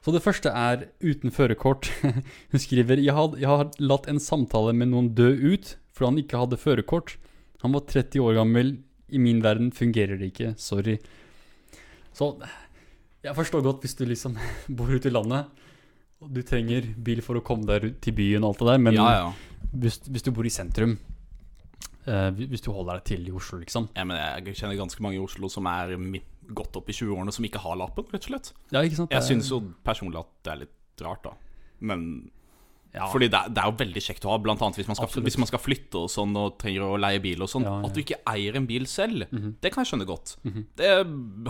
Så 0.00 0.14
det 0.14 0.22
første 0.24 0.52
er 0.54 0.86
uten 1.02 1.34
førerkort. 1.34 1.90
Hun 2.54 2.62
skriver 2.62 3.02
jeg 3.02 3.16
har, 3.16 3.34
jeg 3.34 3.50
har 3.50 3.66
latt 3.82 4.06
en 4.08 4.22
samtale 4.22 4.72
med 4.76 4.92
noen 4.94 5.10
dø 5.18 5.32
ut 5.34 5.74
fordi 5.90 6.06
han 6.06 6.22
ikke 6.22 6.38
hadde 6.40 6.60
førerkort. 6.62 7.16
Han 7.62 7.76
var 7.76 7.86
30 7.88 8.22
år 8.24 8.38
gammel. 8.40 8.76
I 9.10 9.18
min 9.18 9.42
verden 9.42 9.72
fungerer 9.74 10.20
det 10.20 10.30
ikke. 10.32 10.54
Sorry. 10.60 10.98
Så 12.16 12.32
jeg 13.24 13.36
forstår 13.36 13.64
godt 13.64 13.84
hvis 13.84 13.98
du 13.98 14.06
liksom 14.08 14.38
bor 14.78 14.90
ute 14.90 15.10
i 15.10 15.14
landet 15.14 15.50
og 16.20 16.32
du 16.36 16.42
trenger 16.44 16.84
bil 17.00 17.22
for 17.24 17.40
å 17.40 17.44
komme 17.44 17.64
deg 17.68 17.94
til 18.04 18.14
byen 18.16 18.44
og 18.44 18.52
alt 18.52 18.60
det 18.60 18.68
der, 18.68 18.82
men 18.84 18.96
Ja, 18.98 19.08
ja. 19.16 19.30
Hvis, 19.72 20.00
hvis 20.04 20.24
du 20.26 20.32
bor 20.34 20.44
i 20.44 20.52
sentrum 20.52 20.96
uh, 22.08 22.28
Hvis 22.34 22.64
du 22.64 22.72
holder 22.74 22.98
deg 22.98 23.06
til 23.12 23.28
i 23.28 23.32
Oslo, 23.36 23.60
liksom. 23.62 23.88
ja 23.96 24.04
men 24.08 24.18
jeg 24.18 24.56
kjenner 24.58 24.78
ganske 24.80 25.04
mange 25.04 25.16
i 25.16 25.22
Oslo 25.22 25.48
som 25.52 25.68
er 25.70 25.94
midt 26.00 26.26
godt 26.50 26.74
opp 26.80 26.88
i 26.90 26.96
20-årene, 26.96 27.30
som 27.30 27.46
ikke 27.46 27.60
har 27.62 27.76
lappen, 27.78 28.08
rett 28.10 28.24
og 28.24 28.32
slett. 28.32 28.48
Ja, 28.74 28.80
ikke 28.82 28.96
sant? 28.98 29.12
Jeg 29.14 29.22
syns 29.22 29.52
jo 29.52 29.60
personlig 29.86 30.18
at 30.18 30.30
det 30.42 30.50
er 30.50 30.58
litt 30.64 31.02
rart, 31.06 31.28
da. 31.28 31.36
Men 31.86 32.00
ja, 32.94 33.06
Fordi 33.12 33.28
det 33.30 33.38
er, 33.38 33.48
det 33.54 33.62
er 33.62 33.68
jo 33.70 33.76
veldig 33.78 34.02
kjekt 34.02 34.24
å 34.26 34.32
ha, 34.32 34.38
blant 34.42 34.62
annet 34.66 34.76
hvis 34.80 34.88
man 34.90 34.96
skal, 34.98 35.06
Absolutt. 35.06 35.26
hvis 35.28 35.38
man 35.38 35.46
skal 35.46 35.60
flytte 35.62 36.00
og 36.00 36.08
sånn 36.10 36.32
og 36.40 36.56
trenger 36.58 36.82
å 36.88 36.96
leie 36.98 37.20
bil 37.22 37.42
og 37.44 37.48
sånn. 37.52 37.62
Ja, 37.68 37.76
ja. 37.78 37.86
At 37.86 37.94
du 37.94 38.00
ikke 38.02 38.18
eier 38.32 38.56
en 38.58 38.66
bil 38.66 38.86
selv, 38.90 39.28
Mhm. 39.30 39.52
det 39.62 39.70
kan 39.72 39.84
jeg 39.84 39.92
skjønne 39.92 40.06
godt. 40.08 40.36
Mhm. 40.42 40.64
Det 40.74 40.88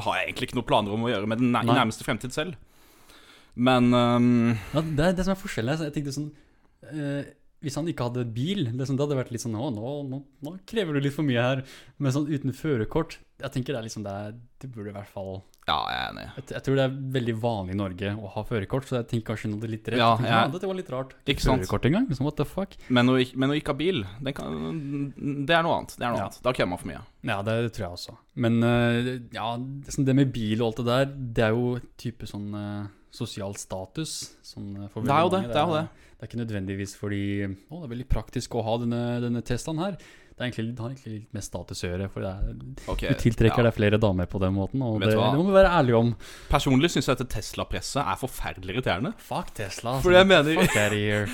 har 0.04 0.14
jeg 0.20 0.26
egentlig 0.28 0.48
ikke 0.50 0.58
noen 0.60 0.68
planer 0.68 0.92
om 0.92 1.02
å 1.06 1.08
gjøre 1.08 1.26
med 1.26 1.38
den 1.38 1.52
nær- 1.52 1.64
Nei. 1.64 1.74
nærmeste 1.80 2.04
fremtid 2.04 2.32
selv. 2.36 2.56
Men 3.56 3.92
um... 3.94 4.58
ja, 4.74 4.80
det 4.80 5.04
er 5.08 5.12
det 5.18 5.24
som 5.26 5.32
er 5.34 5.40
forskjellen. 5.40 5.80
Jeg 5.88 5.92
tenkte 5.96 6.12
sånn 6.14 6.30
uh, 6.92 7.24
Hvis 7.64 7.74
han 7.76 7.88
ikke 7.90 8.06
hadde 8.06 8.22
bil, 8.32 8.64
det, 8.72 8.86
sånn, 8.86 8.96
det 8.96 9.04
hadde 9.08 9.18
vært 9.18 9.32
litt 9.34 9.42
sånn 9.42 9.56
Å, 9.58 9.70
nå, 9.74 9.90
nå, 10.08 10.20
nå 10.46 10.52
krever 10.70 10.94
du 10.96 11.00
litt 11.00 11.16
for 11.16 11.26
mye 11.26 11.42
her. 11.42 11.64
Men 11.98 12.12
sånn 12.14 12.28
uten 12.30 12.54
førerkort 12.56 13.18
Jeg 13.42 13.50
tenker 13.56 13.74
det 13.74 13.80
er 13.82 13.88
liksom 13.88 14.04
det, 14.06 14.14
det 14.62 14.70
burde 14.72 14.92
i 14.92 14.96
hvert 14.96 15.10
fall 15.12 15.42
ja, 15.70 15.76
jeg 15.92 16.00
er 16.00 16.08
enig. 16.10 16.24
jeg, 16.36 16.44
jeg 16.56 16.62
tror 16.66 16.78
det 16.80 16.84
er 16.88 16.96
veldig 17.16 17.34
vanlig 17.44 17.74
i 17.76 17.78
Norge 17.80 18.12
å 18.18 18.30
ha 18.34 18.42
førerkort, 18.48 18.88
så 18.90 18.98
jeg 18.98 19.08
tenker 19.12 19.30
kanskje 19.32 19.50
noe 19.52 19.70
litt 19.70 19.86
rett. 19.92 20.00
Ja, 20.02 20.10
Jeg 20.20 20.28
«Ja, 20.34 20.42
dette 20.52 20.66
var 20.70 20.78
litt 20.80 20.90
rart. 20.92 21.14
Ikke? 21.24 21.44
Førerkort 21.46 21.86
engang? 21.90 22.08
Liksom, 22.10 22.26
what 22.26 22.36
the 22.40 22.46
fuck? 22.48 22.74
Men 22.88 23.06
å, 23.12 23.16
ikke- 23.22 23.38
men 23.40 23.54
å 23.54 23.56
ikke 23.60 23.72
ha 23.74 23.78
bil, 23.80 24.02
det, 24.26 24.34
kan, 24.34 24.58
det 25.46 25.54
er 25.56 25.62
noe 25.66 25.78
annet. 25.80 25.96
Det 25.96 26.04
er 26.04 26.10
noe 26.10 26.18
Ja. 26.20 26.28
annet. 26.28 26.40
Da 26.42 26.52
kødder 26.52 26.68
man 26.74 26.78
for 26.82 26.90
mye. 26.92 27.02
Ja, 27.30 27.38
det, 27.46 27.56
tror 27.76 27.84
jeg 27.86 27.96
også. 27.96 28.16
Men 28.36 28.62
eh, 28.62 29.10
ja, 29.36 29.48
det, 29.56 29.94
sånn 29.94 30.06
det 30.10 30.16
med 30.20 30.32
bil 30.34 30.60
og 30.62 30.70
alt 30.72 30.82
det 30.82 30.86
der, 30.90 31.04
det 31.40 31.44
er 31.48 31.56
jo 31.56 31.78
type 32.00 32.26
sånn 32.26 32.48
eh, 32.56 32.86
sosial 33.10 33.54
status. 33.58 34.34
Sånn, 34.42 34.88
for 34.92 35.02
Det 35.02 35.10
er 35.14 35.22
jo 35.26 35.32
det. 35.36 35.42
det. 35.42 35.50
er, 35.50 35.54
Det 35.54 35.62
er 35.64 35.74
det. 35.80 35.88
Det 36.20 36.26
er 36.26 36.28
ikke 36.28 36.42
nødvendigvis 36.44 36.92
fordi 37.00 37.20
Å, 37.48 37.78
det 37.80 37.84
er 37.86 37.92
veldig 37.94 38.08
praktisk 38.12 38.54
å 38.58 38.62
ha 38.66 38.74
denne, 38.82 38.98
denne 39.24 39.40
Teslaen 39.42 39.78
her. 39.80 39.96
Det, 40.40 40.46
er 40.46 40.48
egentlig, 40.54 40.70
det 40.72 40.80
har 40.80 40.92
egentlig 40.94 41.10
litt 41.12 41.34
med 41.36 41.44
status 41.44 41.82
å 41.84 41.88
gjøre. 41.90 42.04
For 42.08 42.24
det 42.24 42.28
er, 42.32 42.60
okay, 42.88 43.10
du 43.12 43.20
tiltrekker 43.20 43.60
ja. 43.60 43.66
deg 43.66 43.74
flere 43.76 43.98
damer 44.00 44.28
på 44.32 44.38
den 44.40 44.54
måten, 44.56 44.80
og 44.86 45.02
det, 45.02 45.10
det 45.12 45.34
må 45.36 45.42
vi 45.44 45.52
være 45.52 45.72
ærlige 45.76 45.98
om. 45.98 46.14
Personlig 46.48 46.88
syns 46.94 47.10
jeg 47.10 47.18
at 47.18 47.28
Tesla-presset 47.34 48.00
er 48.00 48.16
forferdelig 48.22 48.78
irriterende. 48.78 49.12
Fuck 49.20 49.52
Tesla. 49.58 49.98
altså. 49.98 50.06
For 50.06 50.16
jeg 50.16 50.30
mener- 50.30 50.62
Fuck 50.62 50.72
that 50.78 50.96
year. 51.02 51.28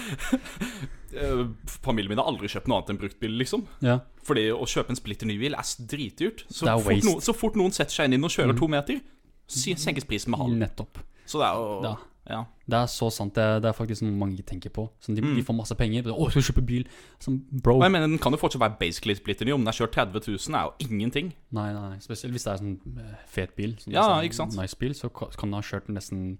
Eh, 1.15 1.45
Familien 1.87 2.17
min 2.17 2.19
har 2.19 2.27
aldri 2.33 2.51
kjøpt 2.51 2.67
noe 2.67 2.81
annet 2.81 2.91
enn 2.97 3.01
bruktbil, 3.05 3.39
liksom. 3.45 3.63
Ja. 3.87 4.01
Fordi 4.27 4.49
å 4.51 4.67
kjøpe 4.67 4.91
en 4.91 4.99
splitter 4.99 5.31
ny 5.31 5.39
bil 5.39 5.55
er 5.55 5.71
dritdyrt. 5.95 6.43
Så, 6.51 6.67
er 6.67 6.75
fort 6.75 6.91
waste. 6.91 7.07
no, 7.07 7.23
så 7.23 7.37
fort 7.37 7.63
noen 7.63 7.79
setter 7.79 8.01
seg 8.01 8.11
inn 8.11 8.27
og 8.27 8.35
kjører 8.35 8.57
mm. 8.57 8.61
to 8.65 8.73
meter, 8.75 9.01
senkes 9.47 10.11
prisen 10.11 10.35
med 10.35 10.43
halv. 10.43 10.59
Nettopp. 10.67 10.99
Så 11.31 11.39
det 11.39 11.47
er 11.47 11.63
jo 11.63 11.95
Ja. 12.29 12.41
Det 12.66 12.74
er 12.74 12.87
så 12.91 13.07
sant. 13.14 13.35
Det 13.37 13.43
er, 13.43 13.61
det 13.62 13.68
er 13.70 13.77
faktisk 13.79 14.03
noe 14.03 14.16
mange 14.18 14.43
tenker 14.43 14.72
på. 14.74 14.89
Sånn, 15.01 15.14
de, 15.14 15.22
Mm. 15.22 15.37
de 15.37 15.43
får 15.47 15.55
masse 15.57 15.74
penger. 15.79 16.09
Å, 16.11 16.27
skal 16.33 16.43
kjøpe 16.43 16.64
bil? 16.66 16.85
Sånn, 17.22 17.37
bro. 17.62 17.77
Og 17.77 17.83
jeg 17.87 17.93
mener, 17.95 18.09
Den 18.09 18.18
kan 18.18 18.33
jo 18.35 18.39
fortsatt 18.43 18.61
være 18.64 18.79
basically 18.81 19.14
splitter 19.14 19.47
ny. 19.47 19.53
Om 19.55 19.62
den 19.64 19.70
har 19.70 19.79
kjørt 19.79 19.93
30 19.95 20.27
000, 20.27 20.57
er 20.59 20.64
jo 20.66 20.89
ingenting. 20.91 21.33
Nei, 21.53 21.72
nei, 21.72 21.99
spesielt 22.03 22.33
hvis 22.35 22.45
det 22.49 22.53
er 22.53 22.62
sånn 22.62 22.77
eh, 22.99 23.16
fet 23.31 23.55
bil. 23.57 23.77
Sånn, 23.79 23.93
Ja, 23.95 24.03
sånn 24.11 24.24
ikke 24.27 24.35
sant? 24.41 24.57
Nice 24.59 24.74
bil, 24.79 24.95
så 24.99 25.09
kan 25.12 25.51
du 25.51 25.55
ha 25.57 25.62
kjørt 25.62 25.87
nesten 25.89 26.39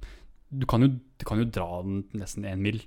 Du 0.53 0.67
kan 0.67 0.81
jo, 0.81 0.89
du 1.19 1.25
kan 1.27 1.39
jo 1.39 1.45
dra 1.45 1.83
den 1.83 2.05
nesten 2.15 2.45
én 2.47 2.59
mil. 2.63 2.81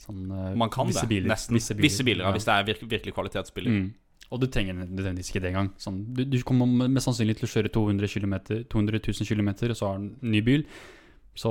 Sånn, 0.00 0.24
eh, 0.32 0.54
Man 0.56 0.68
kan 0.70 0.86
visse 0.88 1.04
det. 1.04 1.08
Biler, 1.08 1.28
Nesten. 1.28 1.54
Visse 1.56 2.04
biler, 2.04 2.24
ja, 2.24 2.28
ja. 2.28 2.32
hvis 2.32 2.44
det 2.44 2.52
er 2.56 2.64
virke, 2.64 2.88
virkelig 2.88 3.14
kvalitetsbiler. 3.14 3.70
Mm. 3.70 3.92
Og 4.32 4.40
du 4.40 4.46
trenger 4.46 4.72
nødvendigvis 4.74 5.28
ikke 5.30 5.42
det 5.44 5.50
engang. 5.52 5.70
Sånn, 5.78 6.00
du, 6.16 6.24
du 6.24 6.38
kommer 6.42 6.64
mest 6.88 7.04
sannsynlig 7.04 7.36
til 7.36 7.44
å 7.48 7.52
kjøre 7.52 7.70
200, 7.72 8.08
km, 8.08 8.34
200 8.72 9.00
000 9.04 9.28
km, 9.28 9.48
og 9.70 9.76
så 9.76 9.86
har 9.90 9.98
du 9.98 10.04
en 10.08 10.30
ny 10.32 10.40
bil. 10.40 10.64
Så 11.38 11.50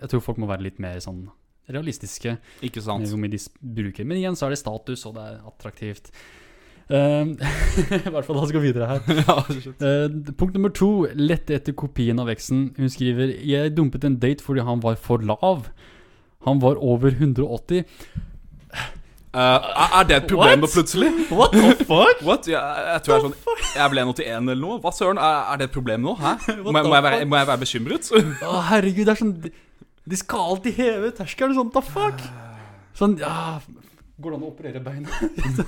jeg 0.00 0.10
tror 0.10 0.24
folk 0.24 0.40
må 0.42 0.48
være 0.50 0.66
litt 0.66 0.80
mer 0.82 0.98
sånn 1.02 1.28
realistiske 1.70 2.34
Ikke 2.66 2.82
sant? 2.82 3.06
hvor 3.06 3.20
mye 3.20 3.30
de 3.32 3.40
bruker. 3.62 4.06
Men 4.06 4.18
igjen 4.18 4.38
så 4.38 4.48
er 4.48 4.54
det 4.56 4.62
status, 4.62 5.04
og 5.06 5.14
det 5.18 5.26
er 5.28 5.36
attraktivt. 5.46 6.10
Eh, 6.90 7.30
I 8.00 8.10
hvert 8.10 8.26
fall, 8.26 8.40
da 8.40 8.48
skal 8.50 8.64
vi 8.64 8.72
videre 8.72 8.88
her. 8.90 9.04
Eh, 9.86 10.08
punkt 10.34 10.56
nummer 10.56 10.72
to. 10.74 10.90
Lette 11.14 11.54
etter 11.56 11.76
kopien 11.78 12.18
av 12.22 12.30
eksen. 12.32 12.70
Hun 12.78 12.90
skriver 12.90 13.30
Jeg 13.46 13.76
dumpet 13.76 14.04
en 14.06 14.18
date 14.22 14.44
fordi 14.44 14.66
han 14.66 14.82
var 14.82 14.98
for 15.00 15.22
lav. 15.22 15.70
Han 16.48 16.60
var 16.62 16.80
over 16.80 17.14
180. 17.14 17.84
Eh, 19.30 19.40
er- 19.40 20.06
det 20.08 20.16
et 20.16 20.26
problem 20.26 20.60
What? 20.64 20.72
plutselig? 20.74 21.10
What 21.30 21.52
the 21.54 21.84
fuck? 21.86 22.22
What? 22.28 22.48
Jeg, 22.50 22.58
jeg 22.58 23.02
tror 23.06 23.14
jeg 23.14 23.20
er 23.20 23.26
sånn 23.28 23.76
Jeg 23.76 23.90
ble 23.92 24.02
1,81 24.02 24.50
eller 24.50 24.62
noe. 24.64 24.78
Hva 24.82 24.90
søren? 24.96 25.20
Er, 25.22 25.36
er 25.52 25.60
det 25.60 25.68
et 25.68 25.74
problem 25.76 26.02
nå? 26.08 26.14
Hæ? 26.18 26.32
Må, 26.64 26.72
må, 26.72 26.82
jeg, 26.82 27.04
være, 27.06 27.20
må 27.30 27.38
jeg 27.38 27.46
være 27.52 27.60
bekymret? 27.62 28.10
Å, 28.50 28.54
herregud, 28.72 29.04
det 29.06 29.14
er 29.14 29.20
sånn 29.22 29.34
De, 29.44 29.52
de 30.10 30.18
skal 30.18 30.48
alltid 30.56 30.80
heve 30.80 31.12
terskelen. 31.14 31.54
Sånn, 31.60 31.70
the 31.76 31.84
fuck? 31.92 32.24
Sånn, 32.98 33.14
ja 33.22 33.60
Går 34.20 34.34
det 34.34 34.36
an 34.36 34.42
å 34.44 34.50
operere 34.50 34.80
beina? 34.84 35.08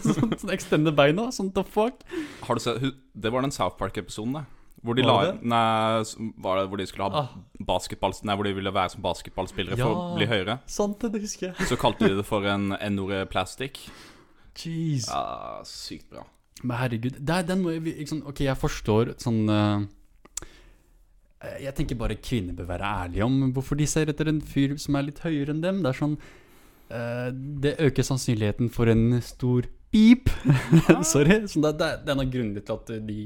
sånn, 0.03 0.35
sånn 0.43 0.51
ekstende 0.53 0.93
beina? 0.93 1.31
Sånn, 1.33 1.53
the 1.57 1.63
fuck? 1.65 2.03
Har 2.45 2.59
du 2.59 2.61
sett 2.61 2.83
Det 3.15 3.31
var 3.33 3.47
den 3.47 3.55
South 3.55 3.79
Park-episoden, 3.79 4.35
det. 4.41 4.43
Hvor 4.83 4.97
de, 4.99 5.05
Var 5.07 5.29
det 5.29 5.35
La, 5.47 5.55
nei, 5.55 6.31
var 6.43 6.59
det 6.59 6.65
hvor 6.73 6.81
de 6.81 6.87
skulle 6.91 7.07
ha 7.07 7.21
Ah. 7.23 7.35
basketball 7.63 8.13
Nei, 8.27 8.35
hvor 8.35 8.49
de 8.49 8.55
ville 8.57 8.73
være 8.75 8.91
som 8.91 9.03
basketballspillere 9.05 9.77
for 9.79 9.95
å 9.95 10.17
bli 10.17 10.27
høyere. 10.27 10.57
Sant, 10.67 10.97
det, 11.05 11.13
det 11.15 11.21
husker 11.23 11.53
jeg. 11.53 11.69
Så 11.71 11.79
kalte 11.79 12.09
de 12.11 12.17
det 12.19 12.25
for 12.27 12.43
en 12.51 12.73
N-ordet 12.81 13.29
plastic. 13.31 13.79
Jeez. 14.59 15.07
Ja, 15.07 15.63
sykt 15.65 16.09
bra. 16.11 16.25
Men 16.63 16.77
herregud, 16.81 17.21
er 17.31 17.47
den 17.47 17.63
må 17.63 17.73
jeg, 17.77 18.09
sånn, 18.11 18.25
Ok, 18.29 18.43
jeg 18.45 18.59
forstår 18.59 19.15
sånn 19.23 19.49
uh, 19.51 19.83
Jeg 21.63 21.75
tenker 21.79 21.99
bare 21.99 22.19
kvinner 22.23 22.55
bør 22.55 22.69
være 22.75 22.91
ærlige 23.07 23.25
om 23.27 23.39
hvorfor 23.55 23.79
de 23.81 23.87
ser 23.91 24.11
etter 24.13 24.29
en 24.31 24.41
fyr 24.47 24.77
som 24.79 24.99
er 24.99 25.07
litt 25.09 25.23
høyere 25.25 25.55
enn 25.55 25.63
dem. 25.65 25.81
Det 25.83 25.91
er 25.91 25.99
sånn 25.99 26.19
uh, 26.19 27.31
Det 27.65 27.77
øker 27.83 28.07
sannsynligheten 28.07 28.71
for 28.75 28.91
en 28.93 29.21
stor 29.23 29.67
beep. 29.95 30.31
Sorry. 31.15 31.41
Så 31.51 31.63
det, 31.65 31.75
det, 31.81 31.91
det 32.05 32.13
er 32.13 32.15
en 32.19 32.27
av 32.27 32.31
grunnene 32.35 32.63
til 32.67 32.79
at 32.79 32.93
de 33.09 33.19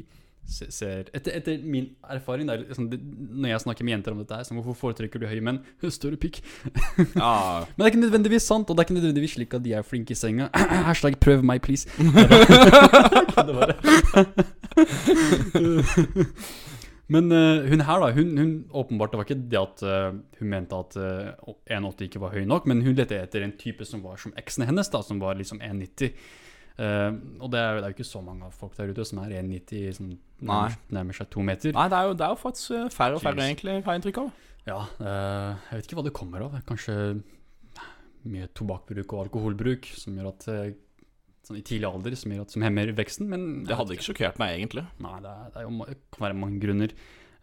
ser 0.47 1.09
Etter, 1.14 1.32
etter 1.36 1.59
min 1.62 1.88
erfaring, 2.09 2.47
det 2.49 2.55
er 2.55 2.62
liksom, 2.64 2.88
det, 2.92 3.01
når 3.03 3.51
jeg 3.51 3.62
snakker 3.64 3.86
med 3.86 3.97
jenter 3.97 4.14
om 4.14 4.20
dette, 4.22 4.36
her, 4.38 4.47
sånn, 4.47 4.59
hvorfor 4.61 4.78
foretrekker 4.78 5.22
du 5.22 5.26
høye 5.28 5.44
menn? 5.44 5.61
Større 5.99 6.18
pikk. 6.20 6.42
Ja, 7.16 7.64
Men 7.66 7.80
det 7.80 7.84
er 7.86 7.92
ikke 7.92 8.05
nødvendigvis 8.05 8.47
sant, 8.49 8.68
og 8.70 8.76
det 8.76 8.82
er 8.82 8.88
ikke 8.88 8.99
nødvendigvis 9.01 9.34
slik 9.36 9.57
at 9.57 9.64
de 9.64 9.72
er 9.76 9.86
flinke 9.86 10.12
i 10.14 10.18
senga. 10.18 10.49
Hashtag 10.88 11.18
prøv 11.22 11.44
meg, 11.47 11.62
please. 11.64 11.84
Men 17.07 17.30
uh, 17.30 17.62
hun 17.70 17.84
her, 17.86 18.01
da, 18.03 18.09
hun, 18.16 18.32
hun 18.34 18.53
åpenbart 18.74 19.12
Det 19.12 19.18
var 19.20 19.28
ikke 19.28 19.44
det 19.47 19.61
at 19.61 19.82
uh, 19.86 20.16
hun 20.40 20.49
mente 20.51 20.74
at 20.74 20.97
uh, 20.99 21.53
1,80 21.70 22.09
ikke 22.09 22.22
var 22.22 22.34
høy 22.34 22.42
nok, 22.49 22.66
men 22.66 22.82
hun 22.82 22.97
lette 22.99 23.14
etter 23.20 23.47
en 23.47 23.55
type 23.59 23.86
som 23.86 24.03
var 24.03 24.18
som 24.18 24.34
eksen 24.38 24.66
hennes, 24.66 24.90
da, 24.90 25.05
som 25.07 25.22
var 25.22 25.38
liksom 25.38 25.62
1,90. 25.62 26.11
Eh, 26.77 27.12
og 27.41 27.53
det 27.53 27.61
er, 27.61 27.79
det 27.79 27.87
er 27.87 27.93
jo 27.93 27.97
ikke 27.97 28.09
så 28.09 28.20
mange 28.24 28.51
folk 28.53 28.74
der 28.77 28.93
ute 28.93 29.07
som 29.09 29.22
er 29.22 29.37
1,90, 29.41 29.87
som 29.97 30.11
nærmer, 30.45 31.16
seg 31.16 31.31
to 31.33 31.45
meter. 31.47 31.72
Nei, 31.77 31.87
det 31.93 32.01
er 32.01 32.11
jo, 32.11 32.16
det 32.18 32.27
er 32.27 32.35
jo 32.35 32.41
faktisk 32.41 32.74
eh, 32.77 32.89
færre 32.93 33.16
og 33.16 33.24
færre, 33.24 33.41
Jeez. 33.41 33.53
egentlig, 33.53 33.77
har 33.87 33.97
jeg 33.97 34.03
inntrykk 34.03 34.20
av. 34.24 34.43
Ja, 34.66 34.81
uh, 34.99 35.68
jeg 35.70 35.79
vet 35.79 35.87
ikke 35.87 35.97
hva 36.01 36.05
det 36.09 36.16
kommer 36.16 36.43
av. 36.49 36.59
Kanskje 36.66 36.97
mye 38.27 38.49
tobakkbruk 38.59 39.12
og 39.14 39.29
alkoholbruk 39.29 39.87
som 39.95 40.16
gjør 40.18 40.33
at 40.33 40.49
Sånn 41.47 41.61
i 41.61 41.62
tidlig 41.62 41.87
alder 41.87 42.14
som, 42.18 42.33
gjør 42.35 42.43
at, 42.43 42.53
som 42.57 42.62
hemmer 42.66 42.89
veksten, 42.99 43.29
men 43.31 43.43
Det 43.68 43.77
hadde 43.79 43.95
ikke 43.95 44.09
sjokkert 44.09 44.41
meg, 44.43 44.57
egentlig. 44.57 44.83
Nei, 44.99 45.12
det, 45.22 45.31
er, 45.31 45.53
det, 45.55 45.61
er 45.61 45.66
jo, 45.68 45.85
det 45.87 45.99
kan 46.16 46.24
være 46.24 46.39
mange 46.41 46.59
grunner. 46.64 46.95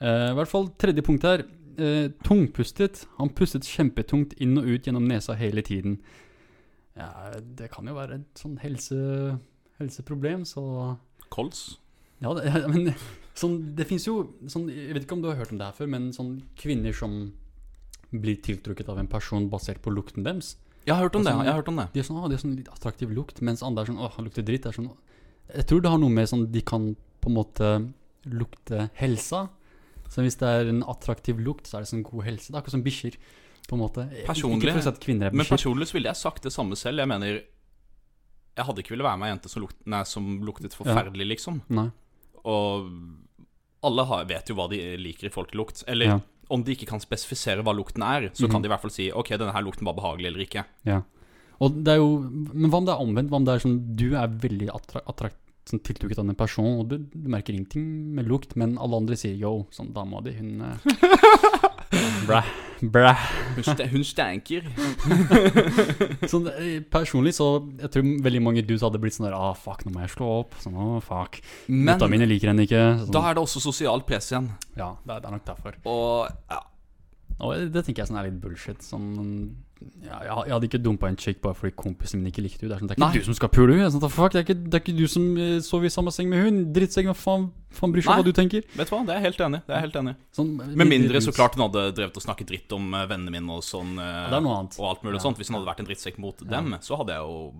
Uh, 0.01 0.31
I 0.34 0.36
hvert 0.36 0.51
fall 0.51 0.67
tredje 0.84 1.05
punkt 1.07 1.23
her. 1.23 1.45
Uh, 1.79 2.09
tungpustet. 2.27 3.05
Han 3.21 3.31
pustet 3.31 3.69
kjempetungt 3.69 4.36
inn 4.43 4.59
og 4.59 4.67
ut 4.67 4.89
gjennom 4.89 5.07
nesa 5.07 5.38
hele 5.39 5.63
tiden. 5.63 6.01
Ja, 6.97 7.09
det 7.41 7.71
kan 7.73 7.87
jo 7.89 7.95
være 7.97 8.19
et 8.21 8.41
sånn 8.41 8.59
helse, 8.61 8.97
helseproblem, 9.79 10.45
så 10.45 10.63
Kols. 11.33 11.79
Ja, 12.21 12.33
det, 12.37 12.45
men 12.73 12.91
sånn, 13.37 13.57
det 13.77 13.87
fins 13.89 14.05
jo 14.07 14.19
sånn, 14.51 14.67
Jeg 14.69 14.93
vet 14.93 15.07
ikke 15.07 15.17
om 15.17 15.23
du 15.23 15.31
har 15.31 15.39
hørt 15.39 15.53
om 15.53 15.61
det 15.61 15.71
her 15.71 15.77
før, 15.77 15.89
men 15.95 16.11
sånn 16.15 16.35
kvinner 16.59 16.93
som 16.95 17.33
blir 18.13 18.37
tiltrukket 18.45 18.91
av 18.93 18.99
en 19.01 19.09
person 19.09 19.49
basert 19.49 19.81
på 19.81 19.93
lukten 19.93 20.25
deres. 20.25 20.53
Jeg 20.85 20.93
har 20.93 21.07
hørt 21.07 21.17
om 21.17 21.23
det. 21.25 21.31
Altså, 21.31 21.47
jeg 21.47 21.53
har 21.53 21.61
hørt 21.61 21.71
om 21.71 21.79
det 21.79 21.87
De 21.93 22.01
er 22.01 22.05
sånn, 22.05 22.19
å, 22.19 22.29
det 22.29 22.37
er 22.37 22.43
sånn 22.43 22.55
litt 22.59 22.69
attraktiv 22.69 23.11
lukt, 23.15 23.41
mens 23.41 23.63
andre 23.65 23.85
er 23.85 23.89
sånn 23.89 24.01
Åh, 24.03 24.13
han 24.17 24.27
lukter 24.27 24.45
dritt. 24.45 24.67
Er 24.67 24.75
sånn, 24.75 24.91
jeg 25.47 25.67
tror 25.69 25.83
det 25.83 25.91
har 25.93 26.01
noe 26.01 26.13
med 26.13 26.29
sånn 26.29 26.45
De 26.51 26.63
kan 26.65 26.89
på 27.23 27.31
en 27.31 27.37
måte 27.37 27.69
lukte 28.27 28.89
helsa. 28.99 29.47
Så 30.11 30.23
hvis 30.23 30.37
det 30.37 30.49
er 30.49 30.69
en 30.69 30.83
attraktiv 30.91 31.39
lukt, 31.41 31.65
så 31.67 31.79
er 31.79 31.85
det 31.85 31.89
sånn 31.89 32.05
god 32.05 32.27
helse. 32.27 32.51
Det 32.51 32.57
er 32.57 32.61
akkurat 32.61 32.75
som 32.75 32.85
bikkjer. 32.85 33.17
På 33.70 33.76
en 33.78 33.82
måte. 33.82 34.09
Personlig- 34.28 34.74
si 34.84 35.14
Men 35.18 35.45
personlig 35.45 35.88
så 35.88 35.93
ville 35.93 36.09
jeg 36.11 36.16
sagt 36.20 36.43
det 36.43 36.51
samme 36.53 36.76
selv. 36.76 36.99
Jeg 36.99 37.07
mener 37.07 37.41
Jeg 38.55 38.66
hadde 38.66 38.84
ikke 38.84 38.91
ville 38.93 39.03
være 39.03 39.18
med 39.18 39.28
ei 39.28 39.34
jente 39.34 39.49
som, 39.49 39.61
lukt, 39.64 39.78
nei, 39.88 40.03
som 40.03 40.41
luktet 40.45 40.76
forferdelig, 40.78 41.26
liksom. 41.28 41.61
Nei. 41.70 41.88
Og 42.45 42.91
alle 43.84 44.05
har, 44.05 44.26
vet 44.26 44.47
jo 44.49 44.55
hva 44.55 44.70
de 44.70 44.78
liker 44.97 45.26
i 45.28 45.34
folk 45.34 45.51
lukt. 45.57 45.84
Eller 45.88 46.05
Ja. 46.05 46.20
om 46.51 46.61
de 46.64 46.76
ikke 46.76 46.86
kan 46.88 46.99
spesifisere 46.99 47.64
hva 47.64 47.74
lukten 47.74 48.03
er, 48.03 48.30
så 48.30 48.45
Mhm. 48.45 48.51
kan 48.51 48.61
de 48.61 48.68
i 48.68 48.70
hvert 48.70 48.82
fall 48.82 48.91
si 48.91 49.09
Ok, 49.11 49.30
denne 49.30 49.51
her 49.53 49.64
lukten 49.64 49.86
var 49.86 49.95
behagelig 49.95 50.28
eller 50.28 50.45
ikke. 50.45 50.66
Ja. 50.86 51.01
Og 51.59 51.84
det 51.84 51.93
er 51.93 51.97
jo 51.97 52.20
Men 52.20 52.70
hva 52.70 52.76
om 52.78 52.86
det 52.86 52.93
er 52.93 53.01
omvendt? 53.01 53.30
Hva 53.30 53.36
om 53.38 53.45
det 53.45 53.55
er 53.55 53.68
sånn 53.68 53.95
Du 53.95 54.16
er 54.16 54.28
veldig 54.28 54.70
attra 54.70 55.01
attrakt, 55.07 55.38
sånn 55.66 55.80
tiltrukket 55.82 56.20
av 56.20 56.26
den 56.28 56.36
personen, 56.36 56.80
og 56.82 56.89
du, 56.89 56.97
du 56.99 57.28
merker 57.30 57.53
ingenting 57.53 58.14
med 58.14 58.28
lukt, 58.28 58.55
men 58.55 58.78
alle 58.78 58.97
andre 58.97 59.16
sier 59.16 59.36
yo, 59.38 59.66
sånn 59.72 59.93
dama 59.93 60.22
di, 60.22 60.32
hun 60.34 60.61
eh, 60.61 60.78
Bræ. 62.27 62.41
Bræ. 62.83 63.13
Hun, 63.55 63.63
st 63.63 63.85
hun 63.93 64.03
stanker. 64.03 64.65
Sånn, 66.31 66.49
eh, 66.51 66.81
personlig 66.91 67.31
så 67.37 67.47
Jeg 67.79 67.91
tror 67.93 68.09
veldig 68.25 68.41
mange 68.43 68.63
dudes 68.65 68.83
hadde 68.83 68.99
blitt 68.99 69.15
sånn 69.15 69.29
der 69.29 69.37
Ah, 69.37 69.53
fuck, 69.55 69.85
nå 69.87 69.93
må 69.93 70.03
jeg 70.03 70.11
slå 70.15 70.27
opp. 70.41 70.57
Sånn, 70.63 70.75
å, 70.75 70.97
fuck. 71.03 71.39
Men 71.69 71.93
Gutta 71.93 72.09
mine 72.11 72.27
liker 72.27 72.51
henne 72.51 72.65
ikke. 72.67 72.83
Sånn, 73.05 73.13
da 73.15 73.23
er 73.29 73.37
det 73.37 73.45
også 73.45 73.63
sosialt 73.63 74.07
press 74.09 74.31
igjen. 74.33 74.51
ja, 74.75 74.89
det 75.05 75.15
er, 75.15 75.23
det 75.23 75.29
er 75.31 75.35
nok 75.37 75.47
derfor. 75.47 75.79
Og 75.87 76.27
ja, 76.51 76.59
Og 77.39 77.71
det 77.73 77.86
tenker 77.86 78.03
jeg 78.03 78.11
sånn 78.11 78.19
er 78.21 78.29
litt 78.29 78.41
bullshit. 78.41 78.81
Sånn 78.86 79.09
ja, 80.03 80.19
jeg, 80.23 80.51
hadde 80.53 80.67
ikke 80.69 80.79
dumpa 80.79 81.09
en 81.11 81.17
chick 81.19 81.41
bare 81.43 81.57
fordi 81.57 81.73
kompisen 81.75 82.21
min 82.21 82.29
ikke 82.31 82.43
likte 82.45 82.63
henne. 82.63 82.69
Det 82.71 82.75
er, 82.75 82.79
sånn, 82.79 82.88
det 82.88 82.93
er 82.93 82.99
ikke 83.01 83.07
Nei. 83.09 83.19
du 83.19 83.27
som 83.27 83.36
skal 83.36 83.51
pule 83.51 83.75
henne. 83.75 83.89
Sånn, 83.91 84.05
fuck, 84.13 84.31
det, 84.31 84.39
er 84.39 84.45
ikke, 84.47 84.55
det 84.63 84.77
er 84.77 84.84
ikke 84.84 84.95
du 84.95 85.03
som 85.11 85.25
eh, 85.36 85.57
sover 85.65 85.89
i 85.89 85.91
samme 85.91 86.13
seng 86.15 86.29
med 86.31 86.45
hun. 86.45 86.61
Drittsekk, 86.75 87.09
hva 87.11 87.15
faen, 87.17 87.49
faen 87.73 87.91
bryr 87.95 88.05
seg 88.05 88.21
hva 88.21 88.23
du 88.23 88.31
tenker? 88.38 88.63
vet 88.77 88.88
du 88.88 88.95
hva, 88.95 89.01
det 89.09 89.15
er 89.15 89.19
jeg 89.19 89.27
helt 89.27 89.43
enig. 89.49 89.61
Det 89.67 89.75
er 89.75 89.84
helt 89.84 89.99
enig. 89.99 90.15
Sånn, 90.39 90.53
Med 90.84 90.88
mindre 90.93 91.23
så 91.25 91.36
klart 91.36 91.57
hun 91.57 91.65
hadde 91.65 91.84
drevet 91.99 92.21
og 92.21 92.23
snakket 92.23 92.53
dritt 92.53 92.77
om 92.77 92.93
eh, 92.95 93.05
vennene 93.11 93.36
mine 93.36 93.59
og 93.59 93.65
sånn. 93.67 93.97
eh, 93.99 94.23
er 94.31 94.39
noe 94.45 94.61
annet. 94.61 94.79
Og 94.79 94.88
alt 94.93 95.03
mulig 95.03 95.19
Ja. 95.19 95.25
sånt. 95.27 95.41
Hvis 95.41 95.51
hun 95.51 95.59
hadde 95.59 95.71
vært 95.73 95.84
en 95.84 95.91
drittsekk 95.91 96.21
mot 96.23 96.47
dem, 96.47 96.75
så 96.79 97.01
hadde 97.01 97.17
jeg 97.17 97.27
jo 97.27 97.53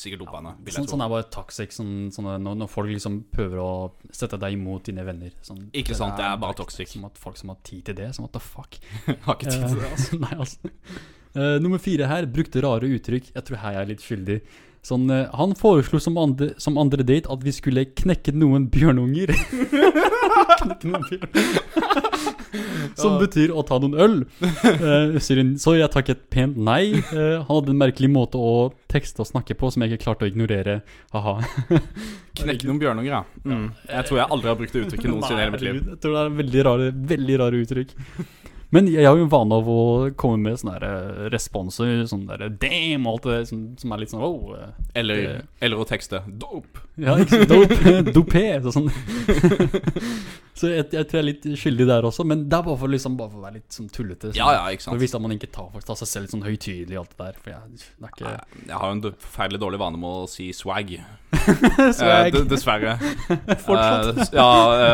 sikkert 0.00 0.22
dumpa 0.24 0.38
henne. 0.40 0.54
Ja, 0.64 0.74
Sånn, 0.78 0.88
sånn 0.90 1.04
er 1.04 1.12
bare 1.12 1.26
toxic, 1.34 1.74
sånn, 1.74 1.92
sånn 2.14 2.28
når, 2.44 2.56
når 2.62 2.70
folk 2.72 2.90
liksom 2.92 3.20
prøver 3.34 3.60
å 3.62 3.70
sette 4.14 4.38
deg 4.40 4.56
imot 4.56 4.88
dine 4.88 5.04
venner. 5.06 5.34
Sånn, 5.44 5.66
Ikke 5.76 5.96
sant, 5.98 6.16
det 6.20 6.26
er 6.26 6.40
bare 6.40 6.56
ikke 6.56 6.64
toxic. 6.64 6.90
Som 6.92 7.06
at 7.08 7.20
folk 7.20 7.38
som 7.40 7.52
har 7.52 7.60
tid 7.66 7.84
til 7.88 7.98
det. 7.98 8.10
Som 8.16 8.26
what 8.26 8.34
the 8.36 8.42
fuck. 8.42 8.78
Har 9.26 9.38
ikke 9.38 9.52
tid 9.52 9.66
til 9.66 9.80
det, 9.82 9.92
altså. 9.92 10.14
Eh, 10.14 10.22
Nei, 10.24 10.34
altså. 10.38 10.74
Uh, 11.38 11.56
nummer 11.62 11.82
fire 11.82 12.08
her, 12.10 12.26
brukte 12.30 12.62
rare 12.64 12.88
uttrykk. 12.96 13.32
Jeg 13.34 13.46
tror 13.46 13.62
her 13.62 13.76
jeg 13.76 13.84
er 13.84 13.90
litt 13.92 14.04
skyldig. 14.04 14.38
Sånn, 14.88 15.04
eh, 15.12 15.26
han 15.36 15.52
foreslo 15.58 16.00
som 16.00 16.16
andre, 16.20 16.54
som 16.56 16.78
andre 16.80 17.04
date 17.04 17.28
at 17.28 17.42
vi 17.44 17.52
skulle 17.52 17.84
knekke 17.98 18.32
noen 18.32 18.70
bjørnunger. 18.72 19.34
knekke 20.62 20.88
noen 20.88 21.04
bjørnunger. 21.10 21.66
som 22.98 23.12
Ja. 23.14 23.18
betyr 23.20 23.52
å 23.52 23.62
ta 23.68 23.76
noen 23.82 23.94
øl. 24.00 24.14
Uh, 24.40 25.18
sier 25.20 25.42
så 25.60 25.74
jeg 25.76 25.90
takket 25.92 26.24
pent 26.32 26.56
nei. 26.56 26.96
Uh, 27.12 27.44
han 27.44 27.50
hadde 27.50 27.74
en 27.74 27.80
merkelig 27.82 28.10
måte 28.10 28.40
å 28.40 28.70
tekste 28.90 29.22
og 29.24 29.28
snakke 29.28 29.56
på 29.58 29.70
som 29.74 29.84
jeg 29.84 29.92
ikke 29.92 30.06
klarte 30.06 30.24
å 30.26 30.30
ignorere. 30.30 30.80
Haha. 31.12 31.36
Knekke 32.38 32.70
noen 32.70 32.80
bjørnunger, 32.80 33.12
ja. 33.12 33.22
Mm. 33.44 33.68
Jeg 33.90 34.08
tror 34.08 34.22
jeg 34.22 34.32
aldri 34.38 34.52
har 34.52 34.58
brukt 34.62 34.74
det 34.74 34.86
uttrykket 34.86 35.12
noensinne 35.12 35.38
i 35.38 35.44
hele 35.44 35.54
mitt 35.58 35.66
liv. 35.68 35.80
Jeg 35.92 36.00
tror 36.02 36.16
det 36.16 36.24
er 36.24 36.36
veldig 36.40 36.66
rare, 36.70 36.90
veldig 37.12 37.40
rare 37.44 37.62
uttrykk. 37.66 37.94
Men 38.74 38.88
jeg 38.90 39.06
har 39.06 39.16
jo 39.16 39.24
en 39.24 39.32
vane 39.32 39.58
av 39.62 39.68
å 39.72 39.82
komme 40.20 40.42
med 40.44 40.60
sånne 40.60 40.76
eh, 40.84 41.22
responser, 41.32 42.02
sånn 42.10 42.26
der 42.28 42.50
damn 42.60 43.06
og 43.06 43.14
alt 43.14 43.28
det 43.28 43.36
der, 43.36 43.46
som, 43.48 43.62
som 43.80 43.94
er 43.94 44.02
litt 44.02 44.12
sånn 44.12 44.26
oh. 44.26 44.52
eh, 44.58 44.74
Eller, 44.98 45.40
eller 45.64 45.80
å 45.80 45.88
tekste 45.88 46.20
dope. 46.28 46.84
Ja, 46.98 47.14
ikke 47.22 47.38
sant? 47.38 47.52
Dope. 47.52 48.12
Dopé. 48.16 48.44
Så, 48.64 48.72
sånn. 48.74 48.88
så 50.58 50.70
jeg, 50.72 50.86
jeg 50.90 51.06
tror 51.06 51.18
jeg 51.18 51.22
er 51.22 51.26
litt 51.28 51.44
skyldig 51.60 51.86
der 51.86 52.06
også, 52.08 52.24
men 52.26 52.46
det 52.50 52.56
er 52.58 52.64
bare 52.66 52.78
for, 52.80 52.90
liksom, 52.90 53.14
bare 53.20 53.30
for 53.30 53.38
å 53.38 53.44
være 53.46 53.58
litt 53.60 53.76
sånn 53.76 53.86
tullete. 53.94 54.32
Sånn. 54.32 54.38
Ja, 54.40 54.48
ja, 54.56 54.64
ikke 54.74 54.82
sant. 54.88 54.96
For 54.96 55.02
hvis 55.04 55.14
man 55.22 55.34
ikke 55.36 55.50
tar, 55.54 55.68
faktisk 55.74 55.92
tar 55.92 56.00
seg 56.02 56.10
selv 56.10 56.32
sånn 56.34 56.42
høytidelig 56.46 56.98
og 56.98 57.04
alt 57.04 57.14
det 57.14 57.28
der. 57.28 57.38
For 57.44 57.54
jeg, 57.54 57.78
det 57.78 58.08
er 58.08 58.12
ikke 58.16 58.34
Jeg 58.72 58.80
har 58.82 58.90
jo 58.92 58.96
en 58.98 59.04
d- 59.06 59.14
forferdelig 59.28 59.62
dårlig 59.62 59.80
vane 59.84 60.02
med 60.02 60.10
å 60.24 60.26
si 60.32 60.48
swag. 60.56 60.96
Swag. 61.38 62.28
Eh, 62.28 62.30
d- 62.34 62.44
dessverre. 62.50 62.96
Fortsatt. 63.66 64.18
Eh, 64.24 64.34
ja, 64.34 64.48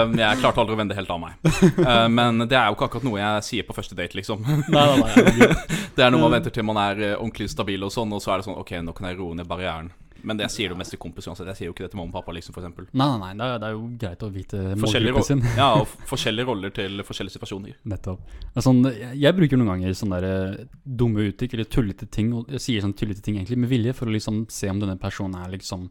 eh, 0.04 0.14
jeg 0.20 0.40
klarte 0.42 0.60
aldri 0.62 0.76
å 0.76 0.80
vende 0.82 0.92
det 0.94 1.00
helt 1.00 1.12
av 1.14 1.22
meg. 1.22 1.38
Eh, 1.80 2.06
men 2.12 2.44
det 2.50 2.58
er 2.58 2.68
jo 2.68 2.76
ikke 2.76 2.88
akkurat 2.90 3.06
noe 3.08 3.20
jeg 3.22 3.46
sier 3.48 3.66
på 3.68 3.76
første 3.76 3.96
date, 3.98 4.18
liksom. 4.18 4.44
Nei, 4.44 4.84
nei, 4.92 4.96
nei. 5.00 5.48
Det 5.96 6.04
er 6.04 6.10
noe 6.14 6.26
man 6.26 6.36
venter 6.36 6.52
til 6.54 6.66
man 6.68 6.80
er 6.84 7.00
eh, 7.12 7.16
ordentlig 7.16 7.48
stabil 7.54 7.86
og 7.86 7.94
sånn, 7.94 8.12
og 8.14 8.20
så 8.22 8.34
er 8.34 8.42
det 8.42 8.48
sånn 8.50 8.60
Ok, 8.60 8.74
nå 8.84 8.92
kan 8.96 9.08
jeg 9.10 9.18
roe 9.22 9.38
ned 9.38 9.48
barrieren. 9.50 9.88
Men 10.24 10.40
det 10.40 10.48
sier 10.52 10.72
du 10.72 10.78
mest 10.78 10.94
til 10.94 11.00
kompis 11.02 11.28
uansett. 11.28 11.48
Jeg 11.52 11.58
sier 11.58 11.68
jo 11.68 11.74
ikke 11.74 11.84
det 11.84 11.90
til 11.92 12.00
mamma 12.00 12.12
og 12.12 12.16
pappa, 12.18 12.34
liksom, 12.36 12.54
for 12.56 12.64
eksempel. 12.64 12.88
Nei, 12.96 13.08
nei, 13.12 13.18
nei. 13.20 13.34
Det 13.36 13.46
er, 13.46 13.60
det 13.60 13.68
er 13.68 13.76
jo 13.76 13.82
greit 14.04 14.24
å 14.24 14.30
vite 14.32 14.62
målgruppen 14.80 15.28
sin. 15.28 15.44
ja, 15.58 15.68
og 15.80 15.92
forskjellige 16.12 16.48
roller 16.50 16.74
til 16.74 17.04
forskjellige 17.06 17.36
situasjoner. 17.36 17.76
Nettopp. 17.92 18.34
Sånn, 18.64 18.82
jeg, 18.88 19.36
bruker 19.36 19.60
noen 19.60 19.74
ganger 19.74 19.94
sånne 19.98 20.22
der, 20.24 20.56
eh, 20.64 20.72
dumme 21.02 21.28
uttrykk 21.28 21.58
eller 21.58 21.70
tullete 21.76 22.08
ting. 22.08 22.32
Og 22.38 22.50
jeg 22.56 22.64
sier 22.66 22.84
sånn 22.86 22.96
tullete 22.98 23.24
ting 23.24 23.38
egentlig 23.38 23.60
med 23.60 23.72
vilje 23.72 23.96
for 23.98 24.10
å 24.10 24.16
liksom 24.16 24.44
se 24.52 24.72
om 24.72 24.82
denne 24.82 24.98
personen 25.00 25.38
er 25.42 25.54
liksom 25.54 25.88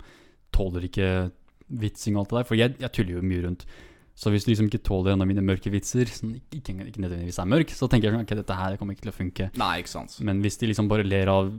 tåler 0.54 0.90
ikke 0.90 1.10
vitsing 1.84 2.18
og 2.18 2.26
alt 2.26 2.34
det 2.34 2.40
der. 2.40 2.50
For 2.50 2.60
jeg, 2.60 2.78
jeg 2.82 2.96
tuller 2.98 3.18
jo 3.18 3.26
mye 3.26 3.48
rundt. 3.48 3.68
Så 4.14 4.30
hvis 4.30 4.46
du 4.46 4.52
liksom 4.52 4.68
ikke 4.70 4.84
tåler 4.86 5.16
en 5.16 5.24
av 5.26 5.30
mine 5.30 5.42
mørke 5.42 5.72
vitser, 5.74 6.10
som 6.14 6.36
ikke, 6.38 6.76
ikke 6.86 7.02
nødvendigvis 7.02 7.40
er 7.42 7.50
mørk, 7.50 7.72
så 7.74 7.90
tenker 7.90 8.10
jeg 8.10 8.16
sånn, 8.16 8.28
ok, 8.28 8.36
dette 8.38 8.58
her 8.60 8.76
kommer 8.78 8.94
ikke 8.94 9.08
til 9.08 9.14
å 9.14 9.16
funke. 9.16 9.48
Nei, 9.58 9.72
ikke 9.82 9.94
sant. 9.96 10.20
Men 10.26 10.44
hvis 10.44 10.60
de 10.62 10.70
liksom 10.70 10.90
bare 10.92 11.06
ler 11.08 11.32
av 11.34 11.50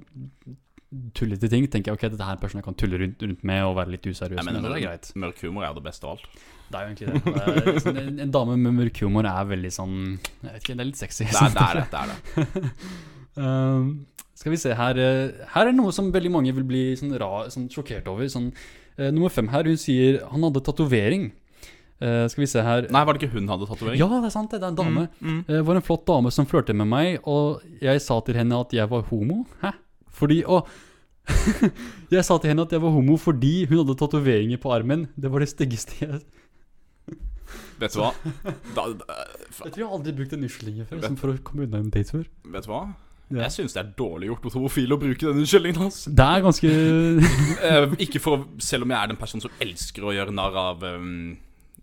tullete 1.16 1.48
ting, 1.50 1.66
tenker 1.70 1.92
jeg 1.92 1.98
ok, 1.98 2.04
dette 2.14 2.26
her 2.26 2.34
er 2.34 2.38
en 2.38 2.42
person 2.42 2.60
jeg 2.60 2.66
kan 2.66 2.76
tulle 2.80 2.98
rundt, 3.00 3.22
rundt 3.22 3.46
med 3.46 3.62
og 3.66 3.76
være 3.78 3.94
litt 3.94 4.06
useriøs 4.06 4.38
Nei, 4.38 4.44
med. 4.46 4.58
mener, 4.58 4.74
Det 4.74 4.82
er 4.82 4.86
greit. 4.88 5.10
Mørk 5.24 5.40
humor 5.44 5.66
er 5.66 5.74
det 5.76 5.84
beste 5.86 6.08
av 6.08 6.16
alt. 6.16 6.28
Det 6.64 6.78
er 6.78 6.84
jo 6.84 6.92
egentlig 6.92 7.08
det. 7.10 7.34
det 7.34 7.72
er, 7.74 7.80
sånn, 7.84 7.98
en, 8.26 8.30
dame 8.34 8.56
med 8.60 8.78
mørk 8.78 9.02
humor 9.04 9.28
er 9.28 9.50
veldig 9.50 9.72
sånn 9.74 9.96
Jeg 10.14 10.48
vet 10.48 10.62
ikke, 10.62 10.76
det 10.78 10.84
er 10.84 10.90
litt 10.90 11.02
sexy. 11.02 11.26
Det 11.28 11.42
er 11.42 11.52
det. 11.54 11.66
Er 11.66 11.80
det, 11.80 11.88
det, 11.92 12.00
er 12.00 12.14
det. 12.14 12.72
Um, 13.34 14.06
skal 14.38 14.52
vi 14.52 14.58
se 14.62 14.74
her 14.78 14.98
eh, 15.02 15.46
Her 15.54 15.66
er 15.66 15.74
noe 15.74 15.90
som 15.90 16.12
veldig 16.14 16.30
mange 16.30 16.52
vil 16.54 16.66
bli 16.68 16.82
sånn, 16.94 17.16
ra, 17.18 17.48
sånn 17.50 17.66
sjokkert 17.72 18.06
over. 18.10 18.28
Sånn, 18.30 18.52
uh, 19.00 19.08
nummer 19.08 19.32
fem 19.34 19.48
her, 19.50 19.66
hun 19.66 19.80
sier 19.80 20.20
han 20.30 20.46
hadde 20.46 20.62
tatovering. 20.62 21.32
Uh, 22.02 22.26
skal 22.30 22.42
vi 22.42 22.48
se 22.50 22.62
her 22.62 22.88
Nei, 22.92 23.02
var 23.06 23.16
det 23.16 23.22
ikke 23.22 23.34
hun 23.38 23.50
hadde 23.50 23.66
tatovering? 23.70 23.98
Ja, 23.98 24.06
det 24.10 24.30
er 24.30 24.34
sant, 24.34 24.54
det. 24.54 24.60
Det 24.62 24.68
er 24.68 24.74
en 24.74 24.78
dame. 24.78 25.06
Mm, 25.18 25.40
Det 25.50 25.62
var 25.66 25.78
en 25.80 25.86
flott 25.86 26.06
dame 26.10 26.30
som 26.34 26.46
flørte 26.50 26.76
med 26.76 26.90
meg, 26.90 27.18
og 27.26 27.62
jeg 27.82 28.02
sa 28.06 28.20
til 28.26 28.38
henne 28.38 28.58
at 28.66 28.74
jeg 28.76 28.90
var 28.90 29.06
homo. 29.10 29.42
Hæ? 29.62 29.74
Fordi 30.14 30.42
Å! 30.46 30.62
jeg 32.12 32.24
sa 32.26 32.36
til 32.36 32.50
henne 32.52 32.66
at 32.66 32.72
jeg 32.74 32.82
var 32.82 32.92
homo 32.92 33.14
fordi 33.16 33.62
hun 33.70 33.78
hadde 33.80 33.94
tatoveringer 33.96 34.60
på 34.60 34.72
armen. 34.74 35.06
Det 35.16 35.30
var 35.32 35.40
det 35.44 35.48
styggeste 35.54 36.00
jeg 36.02 36.18
Vet 37.78 37.94
du 37.94 38.00
hva? 38.00 38.10
Da, 38.74 38.84
da, 38.98 39.16
Jeg 39.64 39.72
tror 39.74 39.80
jeg 39.80 39.88
aldri 39.88 40.12
har 40.12 40.18
brukt 40.18 40.34
en 40.36 40.44
unnskyldning 40.46 40.86
før 40.88 41.00
Vet, 41.02 41.16
for 41.20 41.32
å 41.32 41.40
komme 41.46 41.66
unna 41.66 41.80
en 41.82 41.90
date 41.94 42.14
før. 42.14 42.26
vet 42.54 42.66
du 42.66 42.70
hva? 42.70 42.82
Ja. 43.32 43.46
Jeg 43.46 43.54
syns 43.54 43.74
det 43.74 43.80
er 43.80 43.92
dårlig 43.98 44.28
gjort 44.28 44.44
mot 44.46 44.56
homofile 44.58 44.96
å 44.96 45.00
bruke 45.00 45.24
den 45.24 45.40
unnskyldningen 45.42 45.80
hans. 45.80 46.02
Det 46.06 46.26
er 46.28 46.44
ganske 46.44 46.70
Eh, 47.70 47.96
ikke 48.04 48.20
for 48.22 48.36
å, 48.36 48.44
Selv 48.62 48.86
om 48.86 48.92
jeg 48.92 48.98
er 49.00 49.10
den 49.10 49.20
personen 49.20 49.44
som 49.46 49.64
elsker 49.64 50.04
å 50.04 50.12
gjøre 50.14 50.34
narr 50.34 50.58
av 50.60 50.84
um, 50.84 51.32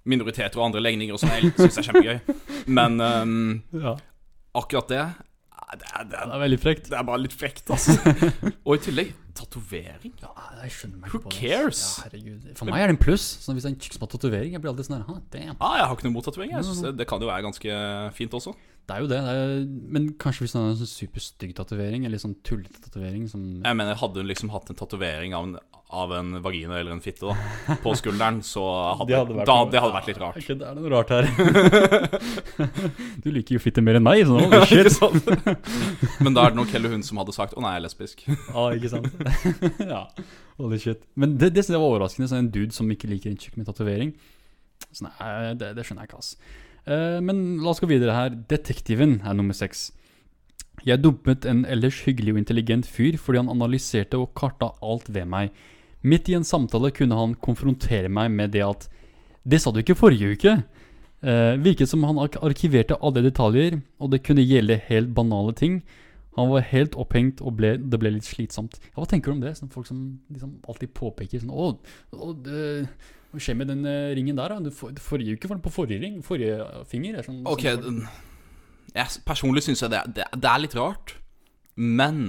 minoriteter 0.08 0.62
og 0.62 0.68
andre 0.70 0.84
legninger, 0.86 1.18
og 1.18 1.22
som 1.22 1.34
jeg 1.34 1.52
syns 1.58 1.82
er 1.82 1.88
kjempegøy. 1.90 2.38
Men 2.78 3.02
um, 3.02 3.36
Ja, 3.74 3.96
akkurat 4.62 4.94
det 4.94 5.04
det 5.80 5.88
er, 5.88 6.04
det, 6.04 6.12
det 6.12 6.20
er, 6.20 6.36
er 6.36 6.42
veldig 6.46 6.60
frekt. 6.60 6.90
det 6.92 6.98
er 7.00 7.06
bare 7.08 7.22
litt 7.24 7.36
frekt, 7.36 7.70
altså. 7.72 7.96
Og 8.68 8.76
i 8.76 8.82
tillegg 8.88 9.14
tatovering. 9.36 10.14
Ja, 10.22 10.32
jeg 10.62 10.74
skjønner 10.76 11.00
meg 11.02 11.14
Who 11.14 11.22
cares? 11.32 11.82
Ja, 11.98 12.08
herregud. 12.10 12.50
For 12.60 12.70
meg 12.70 12.84
er 12.84 12.92
det 12.92 12.98
en 12.98 13.02
pluss. 13.02 13.24
Så 13.44 13.56
hvis 13.56 13.66
det 13.66 13.72
er 13.72 13.76
en 13.76 13.80
chick 13.84 13.96
som 13.96 14.04
har 14.06 14.12
tatovering, 14.12 14.56
jeg 14.56 14.64
blir 14.64 14.74
alltid 14.74 14.90
sånn 14.90 15.00
her, 15.00 15.54
Ah, 15.58 15.78
jeg 15.80 15.88
har 15.88 15.96
ikke 15.96 16.08
noe 16.10 16.16
mot 16.18 16.28
tatovering. 16.28 16.54
Jeg 16.58 16.68
synes 16.68 16.84
det, 16.86 16.94
det 17.00 17.08
kan 17.10 17.24
jo 17.24 17.30
være 17.32 17.46
ganske 17.48 17.78
fint 18.18 18.36
også. 18.38 18.54
Det 18.92 18.98
er 18.98 19.04
jo 19.06 19.08
det. 19.08 19.20
det 19.24 19.34
er, 19.40 19.52
men 19.96 20.08
kanskje 20.20 20.44
hvis 20.44 20.54
hun 20.56 20.66
hadde 20.66 20.74
en 20.76 20.80
sånn 20.82 20.90
superstygg 20.92 21.54
tatovering, 21.56 22.04
eller 22.08 22.20
sånn 22.20 22.36
tullete 22.44 22.82
tatovering 22.84 23.28
som 23.32 23.46
Jeg 23.64 23.78
mener, 23.80 23.96
Hadde 24.02 24.20
hun 24.20 24.28
liksom 24.28 24.52
hatt 24.52 24.68
en 24.74 24.80
tatovering 24.80 25.36
av, 25.38 25.46
en- 25.48 25.80
av 25.92 26.12
en 26.16 26.34
vagina 26.44 26.80
eller 26.80 26.92
en 26.96 27.02
fitte 27.04 27.28
da 27.28 27.78
på 27.84 27.94
skulderen, 28.00 28.42
så 28.44 28.64
hadde 29.00 29.08
Det 29.12 29.18
hadde 29.22 29.38
vært 29.38 29.50
da, 29.52 29.56
det 29.72 29.84
hadde 29.84 29.96
vært 29.96 30.10
litt 30.12 30.20
rart. 30.24 30.40
Ok, 30.42 30.50
det 30.60 30.68
er 30.68 30.76
noe 30.76 30.92
rart 30.92 31.12
her. 31.12 31.24
du 33.24 33.30
liker 33.36 33.58
jo 33.58 33.64
fitte 33.64 33.84
mer 33.84 34.00
enn 34.00 34.06
meg, 34.08 34.24
så 34.28 34.40
nå 34.40 34.48
oh, 34.48 34.66
shit. 34.68 36.20
Men 36.24 36.36
da 36.36 36.46
er 36.48 36.56
det 36.56 36.62
nok 36.62 36.72
heller 36.76 36.96
hun 36.96 37.04
som 37.08 37.20
hadde 37.22 37.36
sagt 37.36 37.56
'Å 37.56 37.64
nei, 37.64 37.76
jeg 37.76 37.84
er 37.84 37.88
lesbisk'. 37.88 38.26
ah, 38.56 38.72
ikke 38.76 38.92
sant? 38.92 39.08
ja, 39.94 40.04
holy 40.60 40.80
shit. 40.80 41.04
Men 41.16 41.38
det, 41.38 41.54
det 41.56 41.68
det 41.68 41.80
var 41.80 41.88
overraskende, 41.92 42.28
sånn 42.32 42.46
en 42.46 42.52
dude 42.56 42.76
som 42.76 42.92
ikke 42.92 43.12
liker 43.12 43.32
en 43.32 43.40
tjukk 43.40 43.56
med 43.60 43.68
tatovering. 43.72 44.16
Sånn, 44.92 45.12
det, 45.60 45.76
det 45.78 45.88
skjønner 45.88 46.04
jeg 46.08 46.12
ikke, 46.12 46.24
ass. 46.24 46.36
Eh, 46.88 47.20
men 47.22 47.60
la 47.62 47.74
oss 47.74 47.82
gå 47.82 47.90
videre 47.90 48.16
her. 48.16 48.38
Detektiven 48.50 49.20
er 49.26 49.38
nummer 49.38 49.58
seks. 49.58 49.90
Jeg 50.88 51.04
dumpet 51.04 51.46
en 51.46 51.66
ellers 51.70 52.00
hyggelig 52.08 52.34
og 52.34 52.42
intelligent 52.42 52.88
fyr 52.90 53.18
fordi 53.22 53.38
han 53.44 53.52
analyserte 53.54 54.18
og 54.18 54.32
karta 54.38 54.72
alt 54.82 55.12
ved 55.14 55.30
meg. 55.30 55.52
Midt 56.02 56.32
i 56.32 56.38
en 56.38 56.48
samtale 56.48 56.90
kunne 56.96 57.18
han 57.18 57.36
konfrontere 57.38 58.10
meg 58.10 58.32
med 58.34 58.56
det 58.56 58.66
at 58.66 58.88
Det 59.46 59.58
sa 59.58 59.72
du 59.72 59.80
ikke 59.82 59.98
forrige 59.98 60.36
uke. 60.38 60.52
Eh, 61.22 61.56
virket 61.58 61.90
som 61.90 62.04
han 62.06 62.20
ark 62.22 62.36
arkiverte 62.46 62.98
alle 63.02 63.24
detaljer, 63.26 63.80
og 63.98 64.12
det 64.12 64.22
kunne 64.22 64.46
gjelde 64.46 64.78
helt 64.86 65.16
banale 65.18 65.54
ting. 65.58 65.82
Han 66.38 66.52
var 66.52 66.62
helt 66.62 66.94
opphengt, 66.96 67.42
og 67.42 67.58
ble, 67.58 67.72
det 67.78 68.00
ble 68.00 68.12
litt 68.14 68.28
slitsomt. 68.28 68.78
Ja, 68.92 69.02
hva 69.02 69.08
tenker 69.10 69.32
du 69.32 69.40
om 69.40 69.42
det? 69.42 69.56
Sånn 69.58 69.74
folk 69.74 69.90
som 69.90 70.22
liksom 70.30 70.60
alltid 70.70 70.94
påpeker 70.94 71.42
sånn 71.42 71.52
Å, 71.52 71.72
å 72.14 72.34
det, 72.38 72.86
hva 73.32 73.40
skjer 73.42 73.58
med 73.58 73.72
den 73.72 73.88
eh, 73.88 74.12
ringen 74.18 74.38
der, 74.38 74.52
da? 74.52 74.60
Du, 74.60 74.72
for, 74.76 74.94
forrige 75.00 75.38
uke 75.38 75.50
var 75.50 75.58
den 75.58 75.66
på 75.66 75.74
forrige 75.74 76.04
ring. 76.04 76.22
Forrige 76.26 76.86
finger. 76.92 77.20
Er 77.20 77.28
sånn, 77.28 77.42
Ok, 77.48 77.66
sånn, 77.80 78.02
jeg, 78.92 79.22
Personlig 79.28 79.64
syns 79.66 79.84
jeg 79.86 79.94
det, 79.94 80.02
det, 80.18 80.30
det 80.36 80.50
er 80.52 80.64
litt 80.64 80.78
rart. 80.78 81.16
Men 81.80 82.26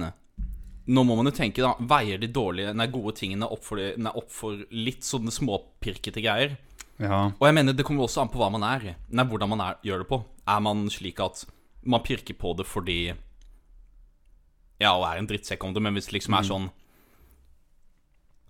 nå 0.85 1.03
må 1.07 1.15
man 1.19 1.27
jo 1.29 1.35
tenke, 1.35 1.63
da. 1.63 1.73
Veier 1.91 2.21
de 2.21 2.29
dårlige, 2.31 2.75
nei, 2.75 2.87
gode 2.91 3.15
tingene 3.19 3.47
opp 3.51 3.63
for, 3.67 3.79
nei, 3.79 4.13
opp 4.19 4.31
for 4.31 4.63
litt 4.75 5.03
sånne 5.07 5.31
småpirkete 5.31 6.23
greier? 6.23 6.55
Ja. 7.01 7.25
Og 7.31 7.45
jeg 7.47 7.57
mener, 7.57 7.75
det 7.75 7.85
kommer 7.87 8.05
også 8.05 8.23
an 8.23 8.31
på 8.31 8.39
hva 8.41 8.51
man 8.53 8.65
er. 8.67 8.93
Nei, 9.11 9.27
hvordan 9.27 9.51
man 9.55 9.63
er, 9.65 9.79
gjør 9.85 10.03
det 10.03 10.09
på. 10.11 10.21
Er 10.55 10.63
man 10.63 10.85
slik 10.91 11.19
at 11.23 11.45
man 11.83 12.03
pirker 12.03 12.35
på 12.39 12.53
det 12.55 12.63
fordi 12.67 12.97
Ja, 14.79 14.93
og 14.95 15.03
er 15.07 15.19
en 15.19 15.27
drittsekk 15.27 15.63
om 15.63 15.73
det, 15.75 15.83
men 15.83 15.95
hvis 15.95 16.07
det 16.09 16.17
liksom 16.17 16.35
er 16.37 16.47
sånn 16.47 16.69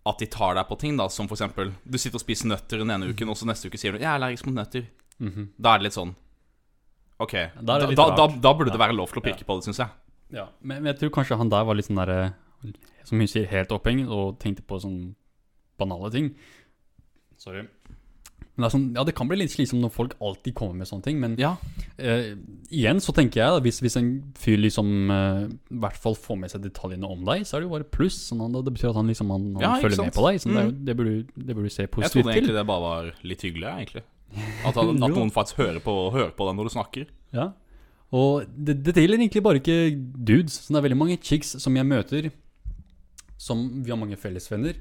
at 0.05 0.19
de 0.19 0.25
tar 0.27 0.55
deg 0.55 0.67
på 0.67 0.77
ting, 0.80 0.97
da, 0.99 1.07
som 1.07 1.27
for 1.30 1.38
eksempel 1.38 1.71
Du 1.88 1.97
sitter 1.97 2.19
og 2.19 2.23
spiser 2.25 2.49
nøtter 2.51 2.81
den 2.81 2.91
ene 2.91 3.07
uken, 3.13 3.30
og 3.31 3.38
så 3.39 3.45
neste 3.47 3.69
uke 3.69 3.80
sier 3.80 3.93
du 3.93 3.99
'jeg 3.99 4.09
er 4.09 4.17
allergisk 4.19 4.45
mot 4.45 4.55
nøtter'. 4.55 4.85
Mhm. 5.19 5.49
Da 5.61 5.73
er 5.75 5.77
det 5.80 5.84
litt 5.84 5.93
sånn 5.99 6.15
Ok, 7.19 7.31
Da 7.31 7.80
da, 7.80 7.88
litt 7.88 7.95
da, 7.95 8.15
da, 8.15 8.27
da 8.27 8.53
burde 8.53 8.71
det 8.71 8.80
være 8.80 8.95
lov 8.95 9.07
til 9.13 9.21
å 9.21 9.23
pirke 9.23 9.45
på 9.45 9.55
det, 9.55 9.63
syns 9.63 9.77
jeg. 9.80 9.89
ja. 10.31 10.47
Men, 10.61 10.84
men 10.84 10.93
jeg 10.93 10.99
tror 10.99 11.21
kanskje 11.21 11.38
han 11.38 11.49
der 11.49 11.63
var 11.63 11.75
litt 11.75 11.85
sånn 11.85 11.95
derre 11.95 12.34
Som 13.05 13.19
hun 13.19 13.27
sier, 13.27 13.45
helt 13.47 13.69
opphengt, 13.71 14.07
og 14.09 14.39
tenkte 14.39 14.63
på 14.63 14.80
sånn 14.80 15.15
banale 15.77 16.09
ting. 16.11 16.35
Sorry. 17.38 17.67
Men 18.55 18.61
det, 18.61 18.67
er 18.67 18.73
sånn, 18.75 18.84
ja, 18.93 19.03
det 19.07 19.15
kan 19.17 19.27
bli 19.27 19.38
litt 19.39 19.49
slitsomt 19.49 19.81
når 19.81 19.89
folk 19.95 20.11
alltid 20.21 20.53
kommer 20.53 20.75
med 20.84 20.85
sånne 20.88 21.03
ting, 21.07 21.19
men 21.19 21.38
Ja, 21.41 21.55
Eh, 21.97 22.34
igjen 22.73 22.99
så 23.01 23.13
tenker 23.13 23.39
jeg 23.41 23.49
da, 23.53 23.59
hvis, 23.61 23.77
hvis 23.81 23.95
en 23.97 24.07
fyr 24.38 24.57
liksom 24.57 24.88
eh, 25.13 25.43
i 25.73 25.77
hvert 25.81 25.97
fall 26.01 26.15
får 26.17 26.38
med 26.41 26.49
seg 26.51 26.61
detaljene 26.65 27.05
om 27.09 27.21
deg, 27.25 27.43
så 27.45 27.55
er 27.55 27.61
det 27.61 27.67
jo 27.67 27.73
bare 27.73 27.85
pluss. 27.89 28.17
Sånn 28.30 28.41
at 28.45 28.53
det 28.65 28.73
betyr 28.73 28.89
at 28.91 28.97
han 28.97 29.07
liksom 29.09 29.30
han, 29.34 29.45
han 29.57 29.61
Ja, 29.61 29.73
følger 29.81 29.99
sant? 30.01 30.09
med 30.09 30.17
på 30.17 30.25
deg. 30.27 30.39
Så 30.41 30.49
det, 30.49 30.57
er 30.57 30.69
Mm. 30.71 30.85
det, 30.85 30.95
burde, 30.97 31.13
du- 31.13 31.43
det 31.47 31.55
burde 31.55 31.69
du 31.69 31.73
se 31.73 31.84
Jeg 31.85 31.91
trodde 31.93 32.34
egentlig 32.34 32.53
det 32.57 32.65
bare 32.67 32.81
var 32.81 33.11
litt 33.23 33.41
hyggelig, 33.45 33.69
egentlig. 33.77 34.03
At, 34.65 34.77
at, 34.77 34.77
at 34.89 34.95
noen 35.13 35.30
faktisk 35.34 35.57
hører 35.61 35.80
på, 35.85 35.93
hører 36.13 36.34
på 36.34 36.47
deg 36.49 36.55
når 36.57 36.69
du 36.69 36.73
snakker. 36.73 37.05
Ja. 37.34 37.51
Og 38.13 38.45
det, 38.57 38.80
det 38.84 38.93
gjelder 38.97 39.17
egentlig 39.21 39.43
bare 39.45 39.61
ikke 39.61 39.77
dudes. 40.25 40.59
Så 40.65 40.73
det 40.73 40.77
er 40.81 40.88
veldig 40.89 40.97
mange 40.97 41.17
chicks 41.21 41.55
som 41.61 41.73
jeg 41.77 41.85
møter, 41.85 42.31
som 43.38 43.84
vi 43.84 43.91
har 43.93 43.97
mange 43.99 44.17
fellesvenner. 44.17 44.77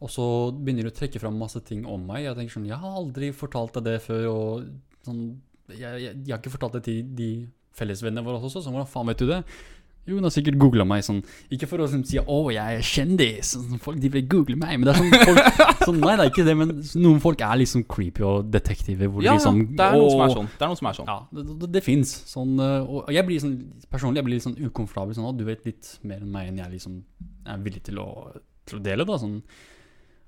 Og 0.00 0.10
så 0.14 0.24
begynner 0.54 0.86
de 0.86 0.92
å 0.92 0.98
trekke 0.98 1.18
fram 1.22 1.38
masse 1.40 1.60
ting 1.66 1.82
om 1.88 2.04
meg. 2.06 2.22
Jeg 2.28 2.36
tenker 2.38 2.54
sånn 2.58 2.68
Jeg 2.70 2.78
har 2.78 2.98
aldri 3.00 3.32
fortalt 3.34 3.74
deg 3.80 3.88
det 3.90 3.96
før. 4.04 4.28
Og 4.30 4.68
sånn 5.08 5.24
Jeg, 5.74 5.80
jeg, 5.80 6.12
jeg 6.24 6.32
har 6.32 6.38
ikke 6.38 6.54
fortalt 6.54 6.78
det 6.78 6.84
til 6.86 7.02
de 7.18 7.32
fellesvennene 7.78 8.22
våre 8.26 8.38
også. 8.38 8.62
Så 8.62 8.70
hvordan 8.70 8.86
faen 8.88 9.10
vet 9.10 9.18
du 9.24 9.26
det? 9.32 9.42
Jo, 10.08 10.16
hun 10.16 10.24
har 10.24 10.32
sikkert 10.32 10.56
googla 10.56 10.86
meg 10.88 11.02
sånn 11.04 11.18
Ikke 11.52 11.66
for 11.68 11.82
å 11.84 11.88
sånn, 11.92 12.00
si 12.08 12.16
'Å, 12.16 12.36
jeg 12.54 12.78
er 12.78 12.86
kjendis'. 12.86 13.50
Sånn, 13.58 13.80
folk 13.82 13.98
de 14.00 14.08
vil 14.14 14.24
google 14.24 14.56
meg. 14.56 14.78
Men 14.80 14.88
det 14.88 14.94
er 14.94 15.02
sånn 15.02 15.26
folk 15.28 15.58
sånn, 15.90 15.98
Nei, 16.00 16.14
det 16.16 16.24
er 16.24 16.30
ikke 16.32 16.46
det. 16.46 16.54
Men 16.56 16.72
noen 17.02 17.20
folk 17.20 17.42
er 17.44 17.58
liksom 17.60 17.84
creepy 17.92 18.24
og 18.24 18.48
detektive. 18.54 19.04
Hvor 19.10 19.20
de 19.20 19.28
Ja, 19.28 19.34
liksom 19.36 19.60
det 19.76 19.84
er 19.84 19.98
noen 19.98 20.14
som 20.14 20.24
er 20.24 20.32
sånn. 20.38 20.48
Det 20.54 20.64
er 20.64 20.72
noen 20.72 20.80
som 20.80 20.88
er 20.88 20.96
sånn. 21.02 21.10
ja, 21.12 21.18
det, 21.36 21.44
det, 21.60 21.70
det 21.76 21.82
fins. 21.84 22.14
Sånn, 22.32 22.54
øh, 22.56 22.88
og 23.02 23.12
jeg 23.12 23.26
blir 23.28 23.42
sånn, 23.44 23.56
personlig 23.92 24.22
jeg 24.22 24.28
blir 24.30 24.38
litt 24.38 24.46
sånn 24.48 24.56
ukomfortabel. 24.70 25.18
Sånn, 25.18 25.28
'Å, 25.28 25.34
du 25.36 25.44
vet 25.44 25.66
litt 25.68 25.90
mer 26.08 26.22
enn 26.24 26.32
meg 26.32 26.48
enn 26.54 26.62
jeg 26.62 26.72
liksom 26.78 27.02
er 27.44 27.58
villig 27.68 27.82
til 27.90 28.00
å, 28.00 28.08
til 28.64 28.78
å 28.80 28.82
dele. 28.88 29.04
Da. 29.04 29.18
Sånn, 29.20 29.42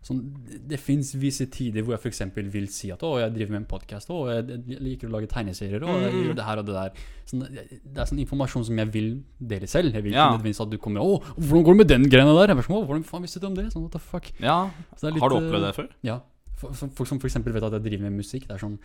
sånn, 0.03 0.21
det 0.67 0.79
fins 0.81 1.13
visse 1.15 1.45
tider 1.53 1.83
hvor 1.85 1.93
jeg 1.93 2.01
f.eks. 2.01 2.23
vil 2.53 2.69
si 2.73 2.91
at 2.91 3.01
'Å, 3.05 3.19
jeg 3.21 3.35
driver 3.35 3.51
med 3.53 3.61
en 3.61 3.67
podkast', 3.69 4.09
'Å, 4.09 4.19
jeg, 4.33 4.81
liker 4.81 5.09
å 5.09 5.13
lage 5.13 5.29
tegneserier', 5.29 5.83
'Å, 5.85 6.01
jeg 6.01 6.13
Mm. 6.15 6.25
gjør 6.25 6.37
det 6.37 6.45
her 6.45 6.59
og 6.59 6.67
det 6.67 6.75
der'. 6.75 6.93
Sånn, 7.27 7.41
det 7.53 7.99
er 8.01 8.05
sånn 8.09 8.19
informasjon 8.25 8.65
som 8.65 8.77
jeg 8.79 8.89
vil 8.93 9.23
dele 9.47 9.67
selv. 9.67 9.93
Jeg 9.93 10.03
vil 10.05 10.13
Ja. 10.13 10.31
ikke 10.31 10.39
nødvendigvis 10.41 10.61
at 10.63 10.71
du 10.71 10.79
kommer 10.79 11.01
'Å, 11.01 11.23
hvordan 11.37 11.65
går 11.65 11.73
det 11.73 11.77
med 11.77 11.89
den 11.89 12.05
greia 12.11 12.25
der?' 12.25 12.49
Jeg 12.49 12.57
bare 12.57 12.67
sånn, 12.67 12.81
«Å, 12.83 12.87
hvordan 12.87 13.05
faen 13.05 13.23
visste 13.23 13.41
du 13.41 13.47
om 13.47 13.55
det?' 13.55 13.73
Sånn, 13.73 13.83
what 13.83 13.93
the 13.93 13.99
fuck. 13.99 14.33
Ja, 14.41 14.71
Så 14.97 15.07
det 15.09 15.15
litt, 15.15 15.21
Har 15.23 15.29
du 15.29 15.37
opplevd 15.37 15.67
det 15.67 15.75
før? 15.77 15.89
Ja. 16.03 16.21
Folk 16.57 17.07
som 17.09 17.19
f.eks. 17.19 17.35
vet 17.45 17.63
at 17.63 17.73
jeg 17.73 17.83
driver 17.83 18.11
med 18.11 18.19
musikk. 18.21 18.47
Det 18.49 18.53
er 18.53 18.59
sånn 18.59 18.79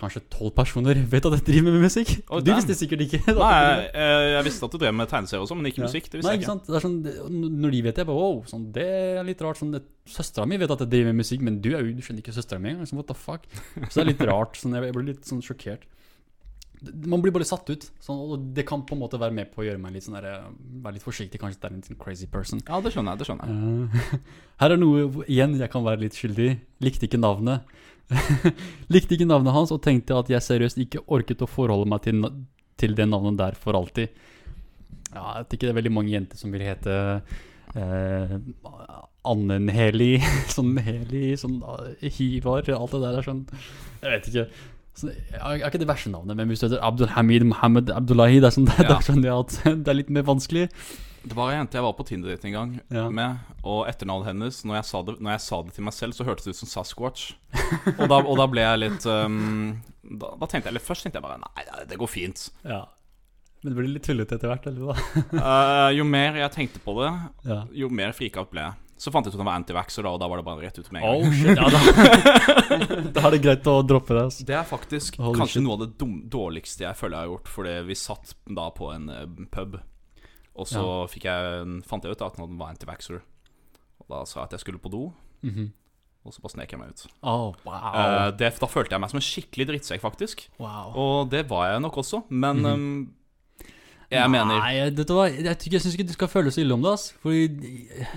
Kanskje 0.00 0.22
tolv 0.32 0.54
personer 0.56 0.96
vet 1.12 1.26
at 1.28 1.34
jeg 1.36 1.44
driver 1.50 1.74
med 1.74 1.82
musikk. 1.84 2.12
Oh, 2.32 2.40
du 2.40 2.50
visste 2.54 2.72
sikkert 2.78 3.02
ikke. 3.04 3.20
Nei, 3.36 3.50
jeg, 3.60 3.90
jeg, 3.92 4.30
jeg 4.34 4.46
visste 4.48 4.64
at 4.68 4.72
du 4.72 4.78
drev 4.80 4.94
med 4.96 5.10
tegneserier 5.12 5.44
også, 5.44 5.58
men 5.58 5.68
ikke 5.70 5.84
musikk. 5.84 6.08
Det 6.08 6.22
Nei, 6.22 6.22
visste 6.22 6.32
ikke 6.32 6.38
jeg 6.38 6.40
ikke. 6.40 6.50
sant? 6.54 6.70
Det 6.72 6.78
er 6.80 6.86
sånn, 6.86 7.52
når 7.60 7.76
de 7.76 7.82
vet 7.84 7.94
det, 7.98 8.04
jeg 8.06 8.08
bare 8.10 8.22
wow, 8.24 8.40
sånn, 8.48 8.66
det 8.74 8.88
er 9.20 9.28
litt 9.28 9.44
rart. 9.44 9.60
Sånn, 9.60 9.76
Søstera 10.10 10.48
mi 10.48 10.56
vet 10.58 10.72
at 10.72 10.80
jeg 10.86 10.90
driver 10.96 11.12
med 11.12 11.20
musikk, 11.22 11.44
men 11.46 11.60
du, 11.62 11.68
du 11.70 12.02
skjønner 12.02 12.24
ikke 12.24 12.34
søstera 12.34 12.58
mi 12.64 12.72
engang. 12.72 12.88
Sånn, 12.88 12.98
what 13.02 13.12
the 13.12 13.18
fuck? 13.20 13.44
Så 13.86 14.00
det 14.00 14.04
er 14.06 14.10
litt 14.14 14.24
rart. 14.32 14.56
Sånn, 14.58 14.74
jeg, 14.74 14.88
jeg 14.88 14.96
blir 14.96 15.10
litt 15.12 15.28
sånn 15.28 15.44
sjokkert. 15.44 15.84
Man 17.04 17.20
blir 17.20 17.34
bare 17.36 17.44
satt 17.44 17.68
ut. 17.68 17.82
Sånn, 18.00 18.16
og 18.24 18.46
det 18.56 18.64
kan 18.68 18.80
på 18.88 18.96
en 18.96 19.02
måte 19.02 19.18
være 19.20 19.34
med 19.36 19.50
på 19.52 19.60
å 19.60 19.66
gjøre 19.66 19.80
meg 19.82 19.92
litt 19.98 20.06
sånn 20.06 20.16
der, 20.16 20.46
Være 20.80 20.96
litt 20.96 21.04
forsiktig. 21.04 21.36
Kanskje 21.42 21.60
det 21.60 21.68
er 21.68 21.74
en 21.76 21.82
sånn 21.90 21.98
crazy 22.00 22.24
person. 22.32 22.62
Ja, 22.64 22.80
det 22.80 22.94
skjønner 22.94 23.12
jeg. 23.12 23.20
det 23.20 23.28
skjønner 23.28 23.52
jeg 23.52 24.00
Eh, 24.00 24.30
her 24.62 24.72
er 24.74 24.80
noe 24.80 25.02
igjen 25.28 25.58
jeg 25.60 25.70
kan 25.76 25.84
være 25.84 26.06
litt 26.06 26.16
skyldig. 26.16 26.48
Likte 26.80 27.04
ikke 27.04 27.20
navnet. 27.20 27.68
Likte 28.92 29.14
ikke 29.16 29.28
navnet 29.28 29.54
hans 29.54 29.72
og 29.74 29.82
tenkte 29.84 30.16
at 30.18 30.30
jeg 30.32 30.42
seriøst 30.46 30.80
ikke 30.82 31.04
orket 31.14 31.42
å 31.44 31.48
forholde 31.50 31.88
meg 31.90 32.02
til, 32.06 32.24
til 32.80 32.96
det 32.98 33.06
navnet 33.10 33.38
der 33.40 33.58
for 33.58 33.78
alltid. 33.78 34.10
Ja, 35.10 35.24
jeg 35.36 35.44
vet 35.44 35.54
ikke 35.56 35.66
det 35.68 35.72
er 35.74 35.78
veldig 35.80 35.94
mange 35.94 36.12
jenter 36.14 36.38
som 36.38 36.52
vil 36.54 36.62
hete 36.62 36.96
eh, 37.74 38.34
Annen 39.30 39.68
Heli, 39.74 40.12
sånn 40.54 40.76
Heli, 40.80 41.32
sånn 41.40 41.58
Hivar, 42.00 42.68
alt 42.76 42.94
det 42.94 43.00
der 43.02 43.18
er 43.18 43.26
sånn 43.26 43.42
Jeg 43.50 44.12
vet 44.14 44.28
ikke. 44.30 44.46
Så, 45.00 45.10
jeg 45.12 45.40
har 45.42 45.66
ikke 45.70 45.80
det 45.82 45.88
verste 45.90 46.10
navnet, 46.12 46.36
men 46.38 46.50
hvis 46.50 46.62
du 46.62 46.66
heter 46.68 46.82
Abdulhamid 46.84 47.44
Mohammed 47.50 47.90
Abdullahi, 47.94 48.40
det 48.42 48.50
er 48.50 48.56
sånn, 48.56 48.66
det, 48.70 48.86
Ja. 48.86 48.96
er 48.98 49.06
sånn 49.06 49.22
det 49.84 49.92
er 49.92 49.98
litt 49.98 50.12
mer 50.14 50.26
vanskelig. 50.28 50.66
Det 51.22 51.36
var 51.36 51.50
ei 51.52 51.56
jente 51.58 51.76
jeg 51.76 51.84
var 51.84 51.92
på 51.98 52.04
Tinder-date 52.08 52.48
en 52.48 52.54
gang 52.56 52.70
Ja. 52.94 53.02
med, 53.12 53.36
og 53.62 53.82
etternavnet 53.90 54.30
hennes 54.30 54.62
når 54.64 54.78
jeg, 54.80 55.04
det, 55.10 55.16
når 55.20 55.34
jeg 55.34 55.40
sa 55.44 55.62
det 55.66 55.74
til 55.76 55.84
meg 55.84 55.92
selv, 55.96 56.16
så 56.16 56.24
hørtes 56.24 56.44
det 56.48 56.54
ut 56.54 56.60
som 56.62 56.70
Sasquatch. 56.72 57.26
og, 57.98 58.06
da, 58.08 58.20
og 58.24 58.38
da 58.40 58.46
ble 58.48 58.64
jeg 58.64 58.80
litt 58.86 59.06
um, 59.10 59.82
da, 60.02 60.32
da 60.40 60.48
tenkte 60.48 60.70
jeg 60.70 60.78
litt 60.78 60.86
Først 60.86 61.04
tenkte 61.04 61.20
jeg 61.20 61.26
bare 61.26 61.40
nei, 61.42 61.84
det 61.90 61.98
går 62.00 62.08
fint. 62.10 62.46
Ja. 62.64 62.86
Men 63.60 63.74
det 63.74 63.76
blir 63.76 63.90
litt 63.92 64.06
tullete 64.08 64.38
etter 64.38 64.48
hvert, 64.48 64.66
eller 64.70 64.88
hva? 64.88 64.94
uh, 65.36 65.90
jo 65.98 66.06
mer 66.08 66.38
jeg 66.40 66.54
tenkte 66.56 66.80
på 66.80 66.96
det, 67.02 67.10
Ja. 67.44 67.64
jo 67.82 67.90
mer 67.92 68.16
frika 68.16 68.46
ble 68.48 68.64
jeg. 68.70 68.78
Så 69.00 69.08
fant 69.12 69.24
jeg 69.24 69.32
ut 69.32 69.36
at 69.38 69.40
han 69.40 69.48
var 69.48 69.56
antivaxer, 69.60 70.04
da, 70.04 70.10
og 70.12 70.20
da 70.20 70.26
var 70.28 70.40
det 70.40 70.44
bare 70.44 70.60
rett 70.66 70.76
ut 70.80 70.88
med 70.92 71.00
en. 71.00 71.22
Oh 71.22 71.30
shit, 71.32 71.56
ja, 71.56 71.68
da, 71.72 71.80
da 73.16 73.22
er 73.28 73.32
det 73.32 73.38
greit 73.44 73.68
å 73.70 73.78
droppe 73.80 74.12
det. 74.16 74.24
Altså. 74.28 74.44
Det 74.48 74.56
er 74.58 74.66
faktisk 74.68 75.16
Holy 75.20 75.38
kanskje 75.40 75.54
shit. 75.56 75.64
noe 75.64 75.76
av 75.78 75.84
det 75.86 76.08
dårligste 76.34 76.84
jeg 76.84 76.98
føler 76.98 77.16
jeg 77.16 77.22
har 77.24 77.30
gjort. 77.32 77.48
Fordi 77.54 77.76
vi 77.88 77.96
satt 77.96 78.34
da 78.60 78.66
på 78.76 78.90
en 78.92 79.06
eh, 79.14 79.24
pub, 79.56 79.78
og 80.56 80.66
så 80.68 81.08
fikk 81.08 81.24
jeg, 81.24 81.82
fant 81.86 82.04
jeg 82.04 82.12
ut 82.12 82.22
at 82.26 82.36
han 82.36 82.58
var 82.58 82.72
antivaxer. 82.74 83.20
Og 84.00 84.06
da 84.08 84.24
sa 84.24 84.40
jeg 84.40 84.44
at 84.50 84.52
jeg 84.58 84.60
skulle 84.60 84.78
på 84.82 84.90
do, 84.90 85.12
Mhm. 85.42 85.72
og 86.26 86.32
så 86.34 86.40
bare 86.42 86.52
snek 86.52 86.70
jeg 86.72 86.78
meg 86.80 86.90
ut. 86.90 87.06
oh, 87.22 87.54
wow. 87.64 87.94
Eh, 87.94 88.30
det, 88.36 88.58
da 88.60 88.66
følte 88.66 88.92
jeg 88.92 89.00
meg 89.00 89.10
som 89.10 89.16
en 89.16 89.24
skikkelig 89.24 89.66
drittsekk, 89.70 90.00
faktisk. 90.02 90.48
wow. 90.58 90.92
Og 90.94 91.30
det 91.30 91.48
var 91.48 91.70
jeg 91.72 91.80
nok 91.80 91.96
også, 91.96 92.24
men 92.28 92.64
um, 92.66 93.14
jeg 94.10 94.30
mener 94.32 94.58
Nei, 94.58 94.90
dette 94.90 95.14
var, 95.14 95.28
jeg, 95.30 95.44
Jeg, 95.46 95.72
jeg 95.76 95.84
syns 95.84 95.94
ikke 95.96 96.08
du 96.08 96.16
skal 96.16 96.28
føle 96.32 96.50
så 96.54 96.62
ille 96.64 96.74
om 96.74 96.82
det, 96.82 96.92
ass. 96.96 97.10
Fordi 97.22 97.46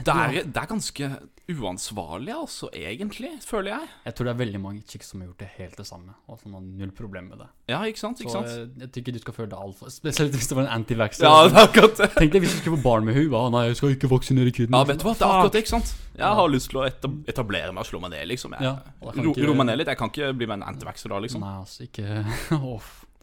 det 0.06 0.16
er, 0.16 0.40
det 0.50 0.62
er 0.64 0.70
ganske 0.72 1.10
uansvarlig, 1.52 2.32
altså, 2.32 2.70
egentlig, 2.72 3.30
føler 3.44 3.74
jeg. 3.74 3.88
jeg 4.06 4.16
tror 4.16 4.28
det 4.30 4.32
er 4.32 4.38
veldig 4.40 4.60
mange 4.64 4.84
chicks 4.88 5.10
som 5.12 5.20
har 5.20 5.28
gjort 5.28 5.42
det 5.44 5.50
helt 5.58 5.76
det 5.78 5.86
samme, 5.90 6.14
og 6.32 6.40
som 6.40 6.54
har 6.56 6.64
null 6.64 6.94
problem 6.96 7.28
med 7.34 7.42
det. 7.44 7.48
Ja, 7.74 7.82
ikke 7.84 8.00
sant? 8.00 8.22
Ikke 8.24 8.32
sant? 8.32 8.48
jeg, 8.48 8.70
jeg 8.80 9.04
ikke 9.04 9.16
du 9.18 9.20
skal 9.20 9.36
føle 9.36 9.50
deg 9.52 9.60
altfor 9.60 9.92
Spesielt 9.92 10.38
hvis 10.38 10.48
det 10.48 10.58
var 10.58 10.70
en 10.70 10.72
antivaxer. 10.78 11.28
Ja, 11.28 11.44
det 11.50 11.58
er 11.60 11.68
akkurat 11.68 12.00
det. 12.00 12.10
Tenk 12.16 12.36
deg 12.38 12.46
hvis 12.46 12.56
du 12.56 12.62
skulle 12.64 12.80
få 12.80 12.86
barn 12.88 13.08
med 13.10 13.18
henne. 13.20 13.44
Nei, 13.58 13.66
jeg 13.70 13.80
skal 13.82 13.96
ikke 13.98 14.12
vaksinere 14.14 14.56
kiden. 14.56 14.72
Ja, 14.72 14.88
vet 14.88 15.04
du 15.04 15.08
hva, 15.10 15.16
det 15.20 15.28
er 15.28 15.36
akkurat 15.36 15.58
det, 15.58 15.66
ikke 15.66 15.74
sant? 15.76 15.94
Jeg 16.16 16.40
har 16.40 16.52
lyst 16.56 16.72
til 16.72 16.80
å 16.80 16.88
etablere 17.34 17.76
meg 17.76 17.84
og 17.84 17.90
slå 17.92 18.02
meg 18.06 18.16
ned, 18.16 18.28
liksom. 18.32 18.56
Jeg, 18.56 18.64
Ja, 18.70 18.76
ro, 19.04 19.34
ikke- 19.36 19.56
meg 19.60 19.68
ned 19.68 19.82
litt. 19.84 19.92
Jeg 19.92 20.00
kan 20.00 20.14
ikke 20.14 20.32
bli 20.40 20.48
med 20.48 20.62
en 20.62 20.68
antivaxer 20.74 21.12
da, 21.12 21.20
liksom. 21.28 21.44
Nei, 21.44 21.56
altså, 21.60 21.90
ikke 21.90 22.24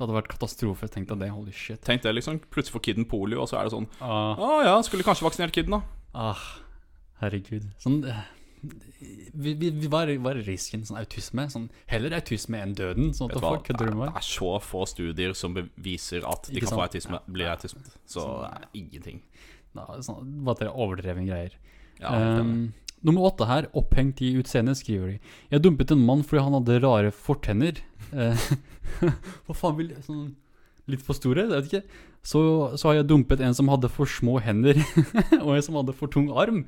Det 0.01 0.07
hadde 0.07 0.17
vært 0.17 0.31
katastrofe. 0.33 0.89
Tenk 0.89 1.11
deg 1.11 1.19
det. 1.21 1.27
Holy 1.35 1.53
shit. 1.53 1.83
Tenk 1.85 2.01
det, 2.07 2.15
liksom. 2.17 2.39
Plutselig 2.49 2.73
får 2.79 2.83
kiden 2.89 3.05
polio, 3.11 3.43
og 3.45 3.51
så 3.51 3.59
er 3.61 3.69
det 3.69 3.75
sånn 3.75 3.87
Ah, 4.01 4.33
Å 4.41 4.63
ja, 4.65 4.75
skulle 4.87 5.05
kanskje 5.05 5.27
vaksinert 5.29 5.53
kiden, 5.53 5.77
da. 5.77 5.83
ah, 6.17 6.41
herregud. 7.21 7.67
Sånn 7.83 7.99
eh, 8.09 8.23
vi, 8.65 9.53
vi, 9.61 9.71
vi, 9.77 9.89
er, 9.93 10.13
er 10.17 10.41
risken? 10.47 10.83
Sånn 10.89 10.99
autisme? 11.01 11.45
Sånn, 11.53 11.69
heller 11.93 12.17
autisme 12.17 12.61
enn 12.65 12.73
døden. 12.77 13.13
Sånn, 13.17 13.31
hva? 13.37 13.55
kødder 13.65 13.93
med 13.93 14.11
Det 14.15 14.23
er 14.23 14.27
så 14.31 14.55
få 14.65 14.87
studier 14.89 15.37
som 15.37 15.55
beviser 15.57 16.25
at 16.29 16.49
de 16.49 16.57
Ikke 16.59 16.69
kan 16.71 16.79
få 16.81 16.85
autisme, 16.89 17.21
autisme, 17.21 17.37
bli 17.37 17.45
Ja. 17.45 17.55
autisme. 17.57 17.85
Så 18.09 18.25
det 18.41 18.51
er 18.57 18.69
ingenting. 18.83 19.21
Da, 19.77 19.87
sånn, 20.01 20.33
bare 20.45 20.57
at 20.57 20.65
det 20.65 20.69
er 20.69 20.81
overdreven 20.81 21.29
greier. 21.29 21.53
Ja, 22.01 22.17
Um, 22.41 22.73
nummer 23.05 23.29
åtte 23.31 23.47
her, 23.47 23.69
opphengt 23.77 24.21
i 24.25 24.33
utseendet, 24.41 24.81
skriver 24.81 25.13
de. 25.15 25.21
Jeg 25.53 25.63
dumpet 25.63 25.93
en 25.93 26.05
mann 26.05 26.23
fordi 26.25 26.43
han 26.43 26.57
hadde 26.57 26.81
rare 26.83 27.13
fortenner. 27.13 27.81
Eh, 28.13 28.47
Hva 29.47 29.55
faen 29.57 29.77
vil 29.79 29.91
sånn, 30.05 30.31
Litt 30.91 31.03
for 31.07 31.15
store? 31.15 31.45
Jeg 31.47 31.53
vet 31.55 31.69
ikke. 31.71 32.07
Så, 32.27 32.41
så 32.81 32.89
har 32.91 32.97
jeg 32.99 33.07
dumpet 33.13 33.41
en 33.47 33.55
som 33.55 33.69
hadde 33.71 33.89
for 33.93 34.09
små 34.11 34.41
hender, 34.43 34.81
og 35.45 35.53
en 35.55 35.63
som 35.63 35.77
hadde 35.79 35.95
for 35.97 36.11
tung 36.11 36.31
arm. 36.35 36.65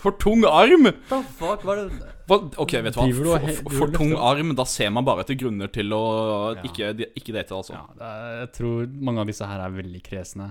For 0.00 0.12
tung 0.20 0.44
arm! 0.48 0.86
The 1.10 1.18
fuck, 1.36 1.64
hva 1.66 1.74
er 1.76 1.80
det 1.88 2.10
Hva? 2.28 2.36
Ok, 2.62 2.74
vet 2.84 2.94
du 2.96 3.00
hva. 3.00 3.36
For, 3.40 3.56
for, 3.66 3.74
for 3.82 3.92
tung 3.96 4.12
arm, 4.16 4.52
da 4.56 4.64
ser 4.68 4.92
man 4.94 5.04
bare 5.08 5.24
etter 5.26 5.36
grunner 5.40 5.68
til 5.72 5.92
å 5.96 6.02
Ja. 6.56 6.62
ikke, 6.68 6.90
ikke 7.20 7.34
date, 7.36 7.52
altså. 7.56 7.74
Ja, 7.76 7.84
er, 8.00 8.30
jeg 8.44 8.52
tror 8.56 8.86
mange 9.08 9.24
av 9.24 9.28
disse 9.32 9.48
her 9.50 9.60
er 9.64 9.74
veldig 9.74 10.00
kresne. 10.06 10.50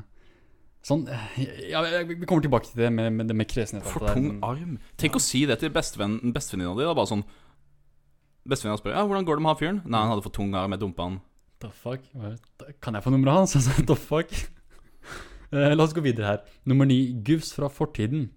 Sånn 0.86 1.02
ja, 1.68 1.82
Vi 2.08 2.22
kommer 2.24 2.42
tilbake 2.46 2.70
til 2.72 2.86
det 2.86 2.92
med, 2.96 3.12
med 3.18 3.28
det 3.30 3.36
med 3.36 3.50
kresenhet. 3.52 3.86
For 3.90 4.06
tung 4.14 4.28
men- 4.36 4.44
arm. 4.46 4.78
Tenk 5.02 5.18
å 5.18 5.24
si 5.24 5.46
det 5.50 5.60
til 5.64 5.74
bestevenn- 5.76 6.22
bestevenninna 6.34 6.78
di. 6.78 6.86
Da 6.90 6.94
bare 6.98 7.10
sånn 7.14 7.26
Bestevenninna 8.50 8.82
spør 8.82 8.96
ja, 8.96 9.04
hvordan 9.06 9.28
går 9.28 9.38
det 9.40 9.46
med 9.46 9.52
han 9.54 9.60
fyren. 9.60 9.82
Nei, 9.86 10.00
han 10.02 10.12
hadde 10.14 10.26
for 10.26 10.34
tung 10.36 10.56
arm, 10.58 10.74
jeg 10.76 10.82
dumpa 10.82 11.06
han. 11.10 11.20
The 11.62 11.70
fuck? 11.76 12.06
Kan 12.82 12.96
jeg 12.98 13.04
få 13.06 13.12
nummeret 13.14 13.42
hans? 13.44 13.56
Altså, 13.60 13.86
The 13.86 13.96
fuck? 14.00 14.34
Eh, 15.52 15.72
la 15.76 15.84
oss 15.86 15.94
gå 15.98 16.02
videre 16.06 16.28
her. 16.34 16.44
Nummer 16.70 16.86
ni. 16.90 17.00
Gufs 17.26 17.52
fra 17.58 17.68
fortiden. 17.74 18.30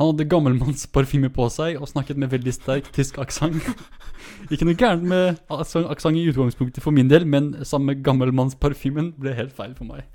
Han 0.00 0.12
hadde 0.14 0.24
gammelmannsparfyme 0.32 1.28
på 1.34 1.44
seg 1.52 1.76
og 1.76 1.88
snakket 1.90 2.16
med 2.16 2.30
veldig 2.32 2.52
sterk 2.56 2.86
tysk 2.96 3.18
aksent. 3.20 3.60
Ikke 4.52 4.64
noe 4.64 4.78
gærent 4.78 5.04
med 5.04 5.36
aksent 5.52 6.16
i 6.16 6.22
utgangspunktet 6.30 6.80
for 6.80 6.94
min 6.96 7.10
del, 7.10 7.26
men 7.28 7.50
samme 7.68 7.98
gammelmannsparfymen 8.00 9.10
ble 9.20 9.34
helt 9.36 9.52
feil 9.52 9.74
for 9.76 9.90
meg. 9.90 10.06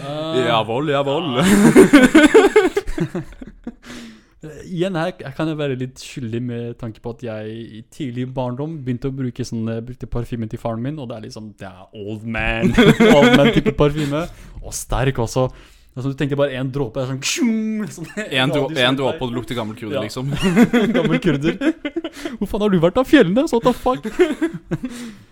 Eh, 0.00 0.40
Jawohl, 0.48 0.90
jawohl. 0.90 1.38
Eh, 4.46 4.64
Igjen 4.78 4.96
her 4.98 5.12
kan 5.36 5.48
jeg 5.50 5.58
være 5.58 5.76
litt 5.80 5.98
skyldig 6.02 6.40
med 6.42 6.78
tanke 6.80 7.00
på 7.04 7.12
at 7.16 7.22
jeg 7.26 7.54
i 7.78 7.82
tidlig 7.92 8.26
barndom 8.34 8.78
begynte 8.86 9.10
å 9.10 9.14
bruke 9.16 9.44
sånne, 9.46 9.78
brukte 9.86 10.06
parfymen 10.10 10.48
til 10.52 10.58
faren 10.62 10.82
min, 10.84 10.98
og 11.02 11.08
det 11.10 11.16
er 11.18 11.26
liksom 11.28 11.52
Det 11.58 11.66
er 11.68 11.86
old 11.92 12.24
man. 12.24 12.72
old 13.16 13.32
man-type 13.36 13.72
parfyme. 13.78 14.26
Og 14.62 14.72
sterk 14.74 15.18
også. 15.22 15.48
Altså, 15.96 16.10
du 16.12 16.16
tenker 16.20 16.36
bare 16.36 16.52
én 16.60 16.68
dråpe 16.68 17.00
er 17.00 17.06
sånn, 17.08 17.22
tjung, 17.24 17.86
sånn 17.94 18.08
En 18.28 18.50
dro- 18.52 18.68
en 18.68 18.96
dråpe 18.98 19.22
og 19.24 19.30
det 19.30 19.36
lukter 19.38 19.56
gammel 19.56 19.78
kurder, 19.78 19.96
Ja. 19.96 20.02
liksom. 20.04 20.28
Gammel 20.96 21.20
kurder. 21.24 21.56
Hvor 22.36 22.50
faen 22.50 22.60
har 22.66 22.74
du 22.74 22.76
vært 22.82 22.98
av 23.00 23.08
fjellene? 23.08 23.46
Så 23.48 23.56
what 23.56 23.64
the 23.64 23.72
fuck? 23.72 24.04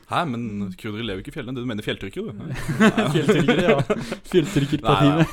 Hæ, 0.09 0.23
men 0.29 0.73
kurdere 0.81 1.05
lever 1.05 1.21
ikke 1.21 1.33
i 1.33 1.37
fjellene. 1.37 1.61
Du 1.61 1.69
mener 1.69 1.85
fjelltrykker, 1.85 2.23
du? 2.25 2.33
Fjelltrykker, 3.13 3.61
ja. 3.65 3.77
Fjelltrykkerparfyme. 4.33 5.25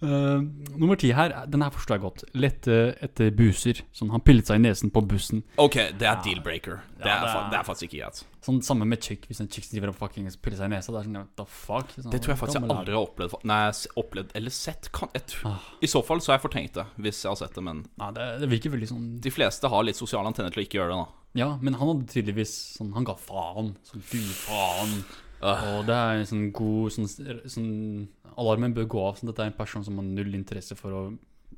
Uh, 0.00 0.44
nummer 0.78 0.94
ti 0.96 1.08
her, 1.10 1.32
den 1.50 1.60
her 1.64 1.70
forstår 1.74 1.96
jeg 1.96 2.02
godt. 2.04 2.22
Lette 2.38 2.74
etter 3.02 3.32
buser. 3.34 3.80
Sånn, 3.92 4.12
han 4.14 4.20
pillet 4.22 4.46
seg 4.46 4.60
i 4.60 4.62
nesen 4.62 4.92
på 4.94 5.02
bussen. 5.10 5.42
Ok, 5.58 5.74
det 5.98 6.06
er 6.06 6.20
deal-breaker. 6.22 6.78
Det, 6.98 7.06
Ja, 7.06 7.16
det 7.24 7.30
er- 7.34 7.50
det 7.50 7.58
er 7.58 7.64
faktisk 7.66 7.88
ikke 7.90 8.04
greit. 8.04 8.24
Sånn 8.42 8.62
Samme 8.62 8.86
med 8.86 9.02
chick. 9.02 9.26
Hvis 9.26 9.40
en 9.40 9.48
chick 9.48 9.66
driver 9.70 9.88
og 9.88 9.96
fucking 9.96 10.30
piller 10.40 10.56
seg 10.56 10.64
i 10.70 10.76
nesa, 10.76 10.92
det 10.92 11.00
er 11.00 11.08
sånn 11.08 11.16
what 11.18 11.36
the 11.36 11.44
fuck? 11.44 11.88
Sånn, 11.98 12.10
Det 12.12 12.20
tror 12.22 12.34
jeg 12.34 12.38
faktisk 12.38 12.60
jeg 12.60 12.70
aldri 12.70 12.94
har 12.94 13.06
opplevd. 13.06 13.44
Nei, 13.44 13.70
opplevd 13.96 14.30
eller 14.34 14.50
sett. 14.50 14.88
Kan, 14.92 15.08
jeg 15.14 15.26
tror, 15.26 15.50
Ah. 15.50 15.60
I 15.82 15.86
så 15.86 16.04
fall 16.04 16.18
så 16.20 16.32
har 16.32 16.38
jeg 16.38 16.50
fortrengt 16.50 16.72
det, 16.74 16.86
hvis 16.98 17.22
jeg 17.22 17.30
har 17.30 17.36
sett 17.36 17.54
det. 17.54 17.62
Men 17.64 17.84
ja, 17.98 18.10
det, 18.12 18.40
det 18.40 18.48
virker 18.48 18.70
veldig 18.70 18.88
sånn 18.88 19.20
de 19.20 19.30
fleste 19.30 19.68
har 19.68 19.82
litt 19.82 19.96
sosiale 19.96 20.26
antenner 20.26 20.50
til 20.52 20.62
å 20.62 20.66
ikke 20.66 20.78
gjøre 20.78 20.94
det. 20.94 21.06
da 21.06 21.08
Ja, 21.34 21.56
men 21.60 21.74
han 21.74 21.88
hadde 21.88 22.06
tydeligvis 22.06 22.78
sånn 22.78 22.94
Han 22.94 23.04
ga 23.04 23.14
faen. 23.14 23.74
Sånn 23.84 24.00
fy 24.02 24.18
faen. 24.18 25.04
Og 25.40 25.86
det 25.86 25.94
er 25.94 26.18
en 26.18 26.26
sånn 26.26 26.52
god 26.52 26.90
sånn, 26.90 27.06
sånn 27.46 28.08
Alarmen 28.38 28.74
bør 28.76 28.86
gå 28.94 29.00
av. 29.08 29.16
Sånn, 29.18 29.30
dette 29.32 29.42
er 29.44 29.50
en 29.52 29.56
person 29.58 29.84
som 29.86 29.98
har 30.00 30.06
null 30.06 30.34
interesse 30.38 30.76
for 30.78 30.94
å 30.94 31.02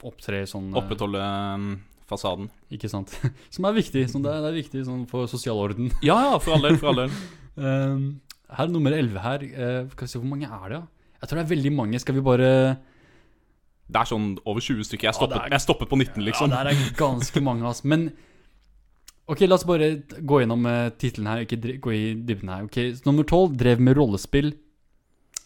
opptre 0.08 0.42
sånn 0.48 0.70
eh, 0.72 0.78
Opprettholde 0.80 1.20
um, 1.20 1.66
fasaden. 2.08 2.48
Ikke 2.72 2.88
sant? 2.90 3.12
Som 3.54 3.66
er 3.68 3.74
viktig. 3.76 4.06
Sånn, 4.10 4.22
det, 4.24 4.32
er, 4.32 4.40
det 4.46 4.50
er 4.52 4.56
viktig 4.62 4.84
sånn, 4.88 5.02
for 5.10 5.28
sosial 5.30 5.60
orden. 5.60 5.90
Ja, 6.06 6.16
ja, 6.30 6.38
for 6.40 6.56
all 6.56 6.64
del. 6.68 6.78
For 6.80 6.92
all 6.94 7.04
del. 7.04 7.14
Um, 7.60 8.04
her 8.48 8.64
er 8.64 8.70
nummer 8.72 8.94
11 8.94 9.18
her. 9.20 9.42
uh, 9.44 9.88
skal 9.92 10.06
vi 10.06 10.10
se, 10.12 10.18
Hvor 10.22 10.30
mange 10.30 10.46
er 10.48 10.70
det? 10.72 10.78
da? 10.78 11.10
Jeg 11.20 11.28
tror 11.28 11.38
det 11.40 11.42
er 11.44 11.50
veldig 11.50 11.72
mange. 11.76 11.98
Skal 12.00 12.14
vi 12.16 12.22
bare 12.24 12.46
Det 13.90 13.98
er 14.00 14.08
sånn 14.08 14.28
over 14.48 14.62
20 14.64 14.86
stykker. 14.86 15.08
Jeg 15.08 15.12
Ja, 15.12 15.18
stopper, 15.18 15.42
er- 15.42 15.52
jeg 15.52 15.64
stoppet 15.66 15.90
på 15.90 15.98
19, 15.98 16.24
liksom. 16.24 16.54
Ja, 16.54 16.62
det 16.64 16.72
er 16.78 16.94
ganske 16.96 17.42
mange, 17.44 17.66
altså. 17.68 17.90
Men 17.90 18.06
Ok, 19.30 19.42
la 19.46 19.58
oss 19.58 19.66
bare 19.68 19.90
gå 20.26 20.40
gjennom 20.40 20.64
uh, 20.66 20.88
tittelen 20.98 21.28
her, 21.30 21.42
ikke 21.44 21.76
gå 21.84 21.92
i 21.94 22.00
dybden 22.16 22.48
her. 22.54 22.64
Ok, 22.70 22.78
så 22.96 23.04
Nummer 23.10 23.26
12 23.28 23.52
drev 23.60 23.82
med 23.84 23.98
rollespill. 24.00 24.54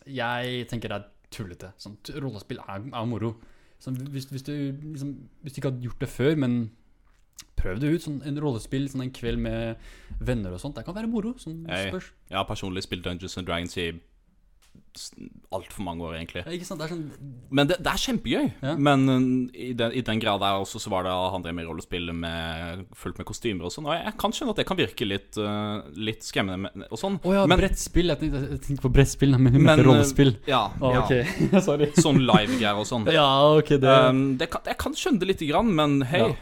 Jeg 0.08 0.68
tenker 0.70 0.92
det 0.92 1.00
er 1.00 1.08
tullete. 1.34 1.72
Sånn, 1.82 1.98
rollespill 2.22 2.62
er, 2.62 2.88
er 2.88 3.10
moro. 3.10 3.34
Sånn, 3.82 3.98
hvis, 4.14 4.30
hvis, 4.30 4.46
du, 4.46 4.54
liksom, 4.94 5.12
hvis 5.44 5.56
du 5.56 5.60
ikke 5.60 5.72
har 5.72 5.86
gjort 5.88 6.04
det 6.04 6.10
før, 6.12 6.38
men 6.40 6.58
prøv 7.58 7.80
det 7.82 7.92
ut. 7.92 8.04
Sånn, 8.06 8.20
en 8.26 8.40
rollespill 8.42 8.88
sånn 8.92 9.06
en 9.06 9.14
kveld 9.14 9.42
med 9.44 9.84
venner 10.24 10.54
og 10.54 10.62
sånt. 10.62 10.78
Det 10.78 10.86
kan 10.86 10.96
være 10.96 11.10
moro. 11.10 11.34
Sånn, 11.42 11.64
Jeg-. 11.68 11.92
Jeg 12.30 12.38
har 12.38 12.48
personlig 12.48 12.86
spilt 12.86 13.06
Dungeons 13.06 13.38
and 13.40 13.48
Dragons 13.48 13.78
i 13.80 13.90
altfor 15.54 15.82
mange 15.82 16.04
år, 16.06 16.14
egentlig. 16.18 16.42
Ja? 16.44 16.54
Det 16.54 16.66
sånn 16.68 17.02
Men 17.54 17.68
det, 17.70 17.78
det 17.82 17.90
er 17.90 18.00
kjempegøy. 18.00 18.46
Ja. 18.62 18.74
Men 18.78 19.08
uh, 19.10 19.16
i, 19.50 19.72
den, 19.76 19.94
i 19.94 20.02
den 20.06 20.22
grad 20.22 20.42
der 20.42 20.60
også, 20.62 20.80
så 20.82 20.92
var 20.92 21.06
det 21.06 21.14
han 21.34 21.44
drev 21.44 21.56
med 21.58 21.68
rollespill 21.68 22.12
med, 22.14 22.84
fullt 22.98 23.18
med 23.20 23.28
kostymer 23.28 23.68
og 23.68 23.74
sånn. 23.74 23.88
Og 23.90 23.96
jeg, 23.96 24.14
kan 24.20 24.34
skjønne 24.34 24.54
at 24.54 24.62
det 24.62 24.68
kan 24.70 24.78
virke 24.78 25.08
litt, 25.08 25.40
uh, 25.40 25.82
litt 25.98 26.26
skremmende 26.26 26.88
og 26.90 27.00
sånn. 27.00 27.18
Å 27.22 27.36
ja, 27.40 27.44
Men- 27.50 27.62
brettspill. 27.64 28.14
Jeg 28.14 28.22
tenkte, 28.22 28.44
jeg 28.54 28.62
tenkte 28.68 28.86
på 28.86 28.94
brettspill, 28.94 29.36
men 29.36 29.52
hun 29.52 29.60
Men, 29.60 29.68
mente 29.72 29.88
rollespill. 29.88 30.34
Ja, 30.50 30.64
Å, 30.78 30.94
ja. 30.94 31.60
sorry. 31.68 31.90
Sånn 31.98 32.22
live-greier 32.22 32.78
og 32.78 32.88
sånn. 32.90 33.08
Ja, 33.14 33.28
ok, 33.58 33.76
det 33.82 33.92
Um, 34.04 34.34
det 34.36 34.48
kan, 34.50 34.60
jeg 34.66 34.76
kan 34.80 34.92
skjønne 34.98 35.22
det 35.22 35.28
lite 35.30 35.46
grann, 35.48 35.70
men 35.72 36.02
hei. 36.10 36.34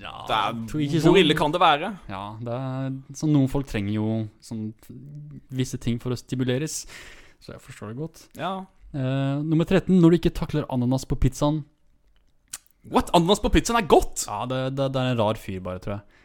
Ja, 0.00 0.14
er, 0.26 0.56
hvor 1.04 1.18
ille 1.18 1.36
kan 1.38 1.52
det 1.54 1.60
være? 1.62 1.92
Ja, 2.10 2.24
det 2.42 2.56
er 2.56 2.96
så 3.18 3.28
Noen 3.30 3.50
folk 3.50 3.68
trenger 3.70 3.94
jo 3.94 4.08
sånn 4.42 4.68
visse 5.54 5.78
ting 5.82 6.00
for 6.02 6.14
å 6.14 6.18
stimuleres. 6.18 6.84
Så 7.42 7.54
jeg 7.54 7.62
forstår 7.62 7.92
det 7.92 8.00
godt. 8.00 8.24
Ja. 8.38 8.52
Uh, 8.96 9.42
nummer 9.44 9.66
13. 9.68 9.92
Når 10.00 10.14
du 10.14 10.18
ikke 10.20 10.34
takler 10.34 10.66
ananas 10.72 11.06
på 11.08 11.18
pizzaen. 11.20 11.62
What? 12.92 13.10
Ananas 13.16 13.42
på 13.42 13.50
pizzaen 13.54 13.80
er 13.80 13.88
godt! 13.90 14.24
Ja, 14.28 14.44
det, 14.50 14.60
det, 14.78 14.90
det 14.94 15.02
er 15.02 15.12
en 15.12 15.20
rar 15.20 15.40
fyr, 15.40 15.60
bare, 15.64 15.82
tror 15.82 15.98
jeg. 15.98 16.22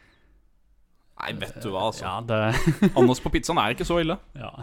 Nei, 1.22 1.34
vet 1.38 1.58
du 1.62 1.68
hva, 1.70 1.88
altså. 1.90 2.06
Ja, 2.06 2.16
det 2.26 2.40
Ananas 2.96 3.22
på 3.22 3.32
pizzaen 3.34 3.60
er 3.62 3.76
ikke 3.76 3.86
så 3.86 4.00
ille. 4.02 4.16
Ja. 4.38 4.54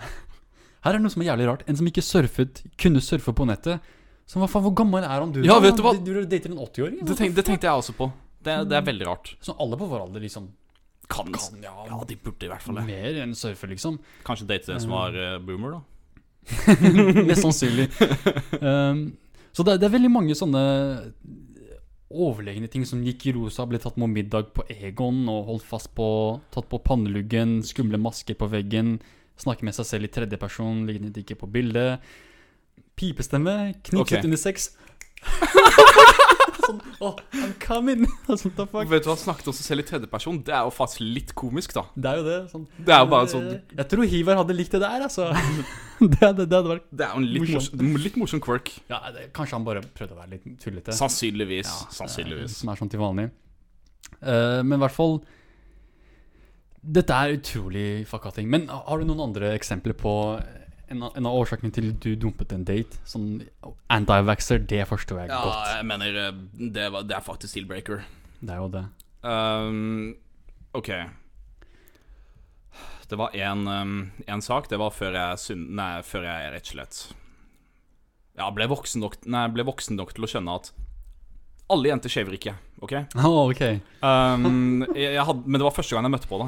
Her 0.85 0.95
er 0.95 1.03
noe 1.03 1.11
som 1.11 1.23
er 1.23 1.33
jævlig 1.33 1.47
rart. 1.49 1.65
En 1.67 1.79
som 1.79 1.87
ikke 1.89 2.03
surfet, 2.05 2.63
kunne 2.79 3.03
surfe 3.03 3.35
på 3.35 3.47
nettet. 3.47 3.83
Som, 4.29 4.43
hva 4.43 4.49
faen, 4.51 4.63
Hvor 4.67 4.75
gammel 4.77 5.03
er 5.03 5.15
han? 5.15 5.31
Du 5.33 5.41
Ja, 5.43 5.57
vet 5.63 5.77
du 5.77 5.83
hva? 5.83 5.95
Du, 5.97 6.11
du 6.13 6.25
dater 6.29 6.51
en 6.51 6.59
80-åring? 6.61 6.99
Det, 7.01 7.17
det 7.35 7.45
tenkte 7.47 7.67
jeg 7.67 7.73
også 7.73 7.95
på. 7.97 8.09
Det, 8.39 8.55
det 8.71 8.77
er 8.79 8.87
veldig 8.87 9.07
rart. 9.07 9.33
Så 9.43 9.55
alle 9.59 9.77
på 9.79 9.87
vår 9.89 10.05
alder 10.05 10.23
liksom 10.23 10.49
Kan, 11.09 11.31
Kan, 11.33 11.63
ja. 11.63 11.73
ja, 11.89 11.97
de 12.07 12.15
burde 12.21 12.45
i 12.45 12.51
hvert 12.51 12.63
fall 12.63 12.77
det. 12.79 12.85
mer 12.87 13.23
enn 13.23 13.35
surfe, 13.35 13.67
liksom. 13.71 13.97
Kanskje 14.27 14.47
date 14.51 14.75
en 14.75 14.83
som 14.83 14.93
var 14.93 15.15
uh, 15.17 15.39
boomer, 15.41 15.79
da. 15.79 15.81
Mest 17.27 17.43
sannsynlig. 17.43 17.89
Um, 18.61 19.17
så 19.51 19.65
det, 19.65 19.79
det 19.81 19.89
er 19.89 19.95
veldig 19.97 20.11
mange 20.13 20.37
sånne 20.37 20.61
overlegne 22.09 22.69
ting 22.71 22.85
som 22.89 23.01
gikk 23.05 23.27
i 23.29 23.33
rosa, 23.35 23.65
ble 23.69 23.79
tatt 23.81 23.97
med 24.01 24.13
middag 24.13 24.49
på 24.55 24.65
Egon 24.73 25.27
og 25.29 25.45
holdt 25.49 25.67
fast 25.67 25.91
på 25.97 26.07
Tatt 26.53 26.69
på 26.71 26.81
panneluggen, 26.81 27.59
skumle 27.65 27.99
masker 28.01 28.37
på 28.39 28.49
veggen, 28.49 28.97
snakke 29.39 29.65
med 29.67 29.77
seg 29.77 29.87
selv 29.87 30.09
i 30.09 30.13
tredjeperson, 30.13 30.85
lignet 30.89 31.17
ikke 31.21 31.37
på 31.39 31.49
bildet. 31.53 32.05
Pipestemme, 32.99 33.75
knipset 33.85 34.19
okay. 34.19 34.25
under 34.25 34.41
sex. 34.41 34.71
sånn 36.67 36.79
Oh, 36.99 37.15
I'm 37.39 37.53
coming! 37.63 38.01
sånn, 38.27 38.51
the 38.57 38.65
fuck? 38.67 38.87
Vet 38.91 39.05
du 39.05 39.09
hva, 39.11 39.15
Snakket 39.19 39.47
også 39.51 39.63
selv 39.63 39.83
i 39.83 39.87
tredjeperson. 39.87 40.41
Det 40.43 40.51
er 40.55 40.65
jo 40.67 40.73
faktisk 40.75 41.03
litt 41.05 41.31
komisk, 41.39 41.71
da. 41.77 41.85
Det 41.95 42.11
er 42.11 42.19
jo 42.19 42.25
det. 42.27 42.37
Sånn. 42.51 42.65
Det 42.75 42.95
er 42.95 43.03
jo 43.05 43.09
bare 43.13 43.29
sånn 43.31 43.47
Jeg 43.77 43.87
tror 43.93 44.09
Hivar 44.11 44.39
hadde 44.41 44.57
likt 44.57 44.75
det 44.75 44.81
der, 44.83 45.05
altså. 45.07 45.29
det, 45.99 46.19
det, 46.19 46.45
det 46.45 46.59
hadde 46.59 46.73
vært 46.73 46.85
Det 46.91 47.07
er 47.07 47.13
jo 47.15 47.21
en 47.23 47.29
litt 47.33 47.45
morsom, 47.55 47.97
litt 48.05 48.19
morsom 48.19 48.43
quirk. 48.43 48.73
ja, 48.91 48.99
det, 49.15 49.29
Kanskje 49.35 49.57
han 49.59 49.67
bare 49.67 49.83
prøvde 49.87 50.15
å 50.17 50.19
være 50.19 50.33
litt 50.37 50.47
tullete. 50.63 50.95
Sannsynligvis. 50.99 51.71
Ja, 51.71 51.91
Sannsynligvis. 52.01 52.51
eh, 52.57 52.61
Som 52.63 52.73
er 52.73 52.81
sånn 52.83 52.91
til 52.91 53.03
vanlig. 53.03 53.29
Uh, 54.19 54.59
men 54.65 54.75
i 54.79 54.81
hvert 54.83 54.95
fall 54.95 55.19
Dette 56.79 57.11
er 57.15 57.35
utrolig 57.35 57.87
fucka 58.07 58.31
ting. 58.35 58.47
Men 58.51 58.67
har 58.71 58.99
du 59.01 59.07
noen 59.07 59.25
andre 59.29 59.51
eksempler 59.57 59.95
på 59.99 60.13
en 60.89 61.03
av, 61.05 61.13
en 61.17 61.27
av 61.29 61.37
årsakene 61.37 61.73
til 61.73 61.91
du 62.01 62.09
dumpet 62.19 62.53
en 62.55 62.65
date? 62.67 62.99
Sånn 63.07 63.43
anti-vaxxer, 63.93 64.61
det 64.69 64.81
forstår 64.89 65.23
jeg 65.23 65.31
Ja, 65.31 65.39
godt. 65.45 65.69
jeg 65.75 65.87
mener 65.89 66.19
eh, 66.23 66.41
det, 66.75 66.89
var, 66.93 67.05
det 67.07 67.17
er 67.17 67.25
faktisk 67.25 67.57
deal-breaker. 67.57 68.03
Det 68.39 68.55
er 68.55 68.61
jo 68.63 68.69
det. 68.73 68.83
Um, 69.23 70.15
ok. 70.77 70.91
Det 73.09 73.17
var 73.17 73.33
en, 73.35 73.65
um, 73.67 73.95
en 74.27 74.41
sak. 74.45 74.69
Det 74.69 74.79
var 74.79 74.93
før 74.95 75.17
jeg 75.17 75.41
synd... 75.41 75.69
Nei, 75.77 75.91
før 76.05 76.27
jeg 76.29 76.53
rett 76.53 76.69
og 76.69 76.75
slett 76.75 76.99
Ja, 78.39 78.49
ble 78.53 78.69
voksen 78.69 79.01
nok 79.03 79.17
Nei, 79.27 79.47
ble 79.51 79.65
voksen 79.67 79.97
nok 79.99 80.13
til 80.15 80.27
å 80.27 80.29
skjønne 80.29 80.59
at 80.61 80.71
alle 81.69 81.91
jenter 81.91 82.09
shaver 82.09 82.33
ikke, 82.33 82.55
OK? 82.81 82.95
Å, 82.97 83.29
ok. 83.51 83.59
Um, 84.01 84.87
jeg, 84.95 85.11
jeg 85.13 85.25
hadde, 85.27 85.43
men 85.45 85.61
det 85.61 85.67
var 85.67 85.75
første 85.75 85.93
gang 85.93 86.07
jeg 86.07 86.13
møtte 86.15 86.29
på 86.31 86.39
det. 86.41 86.47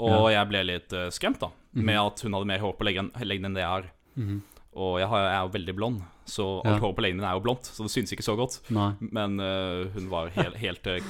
Og 0.00 0.28
jeg 0.32 0.48
ble 0.50 0.64
litt 0.68 0.92
uh, 0.92 1.06
skremt 1.14 1.40
da 1.40 1.48
med 1.76 1.96
at 2.00 2.20
hun 2.24 2.32
hadde 2.32 2.48
mer 2.48 2.60
hår 2.64 2.72
på 2.78 2.84
leggen, 2.88 3.10
leggen 3.20 3.44
enn 3.50 3.56
det 3.56 3.60
jeg 3.64 3.68
har. 3.72 3.88
Mhm. 4.16 4.36
Og 4.76 4.98
jeg, 5.00 5.08
har, 5.08 5.22
jeg 5.24 5.36
er 5.38 5.44
jo 5.46 5.52
veldig 5.54 5.74
blond, 5.76 6.00
så 6.28 6.44
alt 6.60 6.74
Ja. 6.74 6.80
håret 6.82 6.96
på 6.98 7.02
leggen 7.06 7.16
min 7.16 7.24
er 7.24 7.32
jo 7.38 7.40
blondt. 7.46 7.64
Så 7.64 7.82
det 7.86 7.92
synes 7.94 8.12
ikke 8.12 8.24
så 8.26 8.34
godt. 8.36 8.58
Nei. 8.68 8.90
Men 9.00 9.40
uh, 9.40 9.86
hun 9.94 10.10
var 10.12 10.28
helt, 10.34 10.56
helt, 10.60 10.86
eh, 10.92 11.06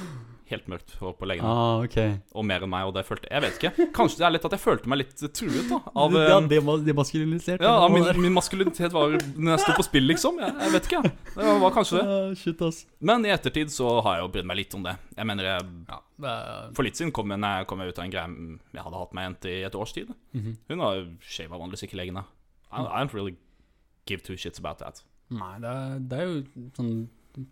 helt 0.47 0.69
mørkt 0.71 0.93
hår 1.01 1.17
på 1.19 1.27
leggen. 1.27 1.43
Ah, 1.43 1.81
okay. 1.83 2.13
Og 2.31 2.45
mer 2.47 2.63
enn 2.63 2.71
meg, 2.71 2.85
og 2.87 2.93
det 2.95 3.03
følte 3.03 3.27
Jeg 3.27 3.43
vet 3.43 3.57
ikke. 3.59 3.89
Kanskje 3.97 4.21
det 4.21 4.25
er 4.29 4.33
litt 4.37 4.47
at 4.47 4.55
jeg 4.55 4.63
følte 4.63 4.87
meg 4.87 5.01
litt 5.01 5.19
truet, 5.35 5.67
da. 5.67 5.81
Av, 5.99 6.15
ja, 6.15 6.39
det 6.47 6.61
var 6.63 6.79
demaskulinisert. 6.87 7.59
ja, 7.67 7.73
av 7.75 7.91
min, 7.91 8.07
min 8.23 8.31
maskulinitet 8.39 8.95
var 8.95 9.17
når 9.35 9.51
jeg 9.57 9.65
sto 9.65 9.75
på 9.75 9.83
spill, 9.89 10.07
liksom. 10.07 10.39
Jeg, 10.39 10.55
jeg 10.63 10.75
vet 10.77 10.87
ikke. 10.93 11.03
Det 11.35 11.59
var 11.65 11.75
kanskje 11.75 11.99
det. 11.99 12.07
Ah, 12.07 12.33
shit, 12.39 12.61
ass. 12.71 12.85
Men 13.03 13.27
i 13.27 13.35
ettertid 13.35 13.67
så 13.75 13.97
har 13.99 14.21
jeg 14.21 14.23
jo 14.29 14.31
brydd 14.37 14.47
meg 14.47 14.61
litt 14.63 14.79
om 14.79 14.87
det. 14.87 14.95
Jeg 15.19 15.27
mener 15.27 15.43
jeg 15.43 15.67
Ja, 15.91 15.99
det 15.99 16.06
er 16.25 16.71
For 16.73 16.83
litt 16.87 16.97
siden 16.97 17.11
kom 17.13 17.29
jeg, 17.29 17.67
kom 17.69 17.79
jeg 17.83 17.93
ut 17.93 17.99
av 17.99 18.05
en 18.05 18.13
greie 18.15 18.57
jeg 18.73 18.83
hadde 18.87 19.01
hatt 19.03 19.13
med 19.13 19.23
en 19.23 19.29
jente 19.35 19.51
i 19.51 19.61
et 19.67 19.75
års 19.77 19.93
tid. 19.93 20.09
Mhm. 20.33 20.55
Hun 20.71 20.79
har 20.79 21.03
shava 21.21 21.59
vanligvis 21.59 21.85
ikke 21.85 21.99
leggene. 21.99 22.23
I, 22.71 22.81
I 22.81 23.03
don't 23.03 23.13
really 23.13 23.35
give 24.07 24.23
two 24.23 24.35
shits 24.37 24.59
about 24.59 24.79
that. 24.79 25.03
Nei, 25.29 25.59
det 25.59 25.69
er, 25.69 25.99
det 25.99 26.17
er 26.17 26.25
jo 26.25 26.69
sånn 26.77 26.91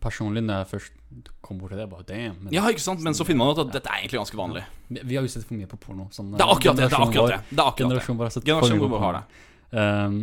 personlig 0.02 0.42
når 0.42 0.64
jeg 0.64 0.70
først 0.72 1.30
kom 1.46 1.60
bort 1.62 1.74
til 1.76 1.80
det, 1.80 1.86
bare 1.92 2.06
damn. 2.10 2.38
Men 2.42 2.54
Ja, 2.56 2.64
ikke 2.72 2.82
sant? 2.82 3.04
Men 3.06 3.14
så 3.14 3.26
finner 3.28 3.44
man 3.46 3.54
ut 3.54 3.62
at 3.68 3.74
dette 3.76 3.92
er 3.92 4.02
egentlig 4.02 4.22
ganske 4.24 4.40
vanlig. 4.40 4.64
vi, 4.90 5.02
vi 5.04 5.18
har 5.20 5.28
jo 5.28 5.32
sett 5.36 5.46
for 5.46 5.58
mye 5.60 5.70
på 5.70 5.78
porno. 5.78 6.08
Sånn, 6.16 6.32
Det 6.34 6.42
er 6.42 6.54
akkurat 6.56 6.80
det. 6.80 6.88
det, 6.90 6.98
er 6.98 7.06
akkurat 7.06 7.34
det, 7.36 7.40
det, 7.52 7.60
er 7.60 7.68
akkurat. 7.68 7.84
Generasjonen 7.84 8.20
vår 8.22 8.30
har 8.30 8.34
sett 8.34 8.48
Generasjonen 8.50 8.90
mye 8.90 9.04
har 9.04 9.20
det. 9.20 9.44
Um, 9.76 10.18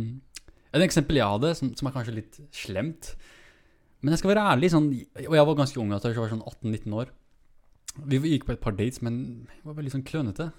et 0.73 0.83
eksempel 0.83 1.19
jeg 1.19 1.29
hadde, 1.35 1.53
som, 1.55 1.71
som 1.77 1.87
er 1.87 1.93
kanskje 1.95 2.15
litt 2.15 2.39
slemt 2.55 3.11
Men 4.01 4.15
jeg 4.15 4.23
skal 4.23 4.31
være 4.33 4.45
ærlig, 4.55 4.71
sånn, 4.73 4.87
og 5.27 5.35
jeg 5.37 5.47
var 5.47 5.59
ganske 5.59 5.79
ung 5.79 5.91
jeg 5.93 6.17
var 6.17 6.31
sånn 6.33 6.43
18-19 6.43 6.97
år. 6.99 7.11
Vi 7.93 8.19
gikk 8.25 8.47
på 8.47 8.55
et 8.55 8.61
par 8.63 8.73
dates, 8.77 9.01
men 9.05 9.45
jeg 9.51 9.67
var 9.67 9.77
veldig 9.77 9.93
sånn 9.93 10.05
klønete. 10.07 10.49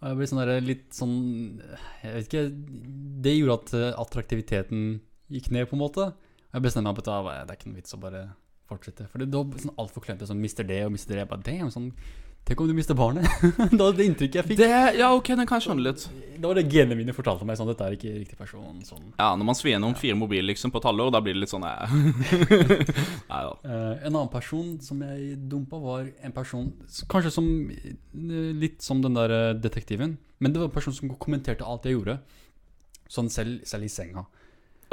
Og 0.00 0.10
jeg 0.10 0.18
ble 0.18 0.28
sånn 0.28 0.42
der, 0.42 0.60
litt 0.60 0.88
sånn 0.92 1.14
Jeg 2.02 2.10
vet 2.12 2.26
ikke 2.26 2.42
Det 3.24 3.32
gjorde 3.32 3.54
at 3.56 3.70
eh, 3.78 4.00
attraktiviteten 4.02 4.82
gikk 5.32 5.48
ned, 5.54 5.68
på 5.70 5.78
en 5.78 5.82
måte. 5.82 6.10
Og 6.12 6.58
jeg 6.58 6.66
bestemte 6.66 6.90
meg 6.90 6.98
på 6.98 7.04
at 7.06 7.12
ah, 7.14 7.30
det 7.46 7.54
er 7.54 7.58
ikke 7.58 7.70
noe 7.72 7.80
vits 7.80 7.96
å 7.96 8.00
bare 8.02 8.26
fortsette. 8.70 9.08
For 9.10 9.22
det, 9.22 9.30
det 9.32 9.40
var 9.40 9.64
sånn 9.64 9.78
altfor 9.80 10.04
klønete. 10.04 10.28
Sånn 10.28 10.42
mister 10.42 10.68
det 10.68 10.82
og 10.84 10.92
mister 10.94 11.16
det. 11.16 11.24
Jeg 11.24 11.32
bare 11.32 11.46
damn, 11.48 11.72
sånn 11.72 11.90
Tenk 12.44 12.60
om 12.60 12.68
du 12.68 12.74
mister 12.76 12.94
barnet. 12.94 13.24
det 13.72 13.80
var 13.80 13.94
det 13.96 14.04
inntrykket 14.04 14.36
jeg 14.36 14.46
fikk. 14.50 14.58
Det, 14.60 14.68
ja, 14.98 15.06
ok, 15.16 15.30
den 15.32 15.46
kan 15.48 15.56
jeg 15.56 15.64
skjønne 15.64 15.84
litt. 15.86 16.02
Det 16.34 16.44
var 16.44 16.58
det 16.58 16.64
genene 16.68 16.98
mine 16.98 17.14
fortalte 17.16 17.46
meg. 17.48 17.56
Sånn, 17.56 17.70
dette 17.70 17.86
er 17.86 17.96
ikke 17.96 18.12
riktig 18.18 18.36
person. 18.36 18.82
Sånn. 18.84 19.06
Ja, 19.16 19.30
når 19.32 19.48
man 19.48 19.56
svir 19.56 19.72
gjennom 19.72 19.94
fire 19.96 20.18
mobiler 20.20 20.50
liksom 20.50 20.74
på 20.74 20.82
et 20.82 20.88
halvår, 20.90 21.14
da 21.14 21.22
blir 21.24 21.38
det 21.38 21.40
litt 21.46 21.54
sånn 21.54 21.64
eh. 21.64 21.94
Nei 23.30 23.40
da. 23.46 23.54
Uh, 23.64 23.94
en 23.94 24.10
annen 24.10 24.28
person 24.34 24.74
som 24.84 25.00
jeg 25.06 25.38
dumpa, 25.48 25.80
var 25.80 26.10
en 26.20 26.36
person 26.36 26.68
Kanskje 27.08 27.32
som 27.32 27.48
eh, 27.72 28.52
litt 28.60 28.84
som 28.84 29.00
den 29.00 29.16
der 29.16 29.32
eh, 29.32 29.48
detektiven. 29.64 30.18
Men 30.44 30.52
det 30.52 30.60
var 30.60 30.68
en 30.68 30.76
person 30.76 30.96
som 30.96 31.16
kommenterte 31.16 31.64
alt 31.64 31.88
jeg 31.88 31.96
gjorde. 31.96 32.18
Sånn 33.08 33.32
selv, 33.32 33.64
selv 33.68 33.88
i 33.88 33.92
senga. 33.92 34.26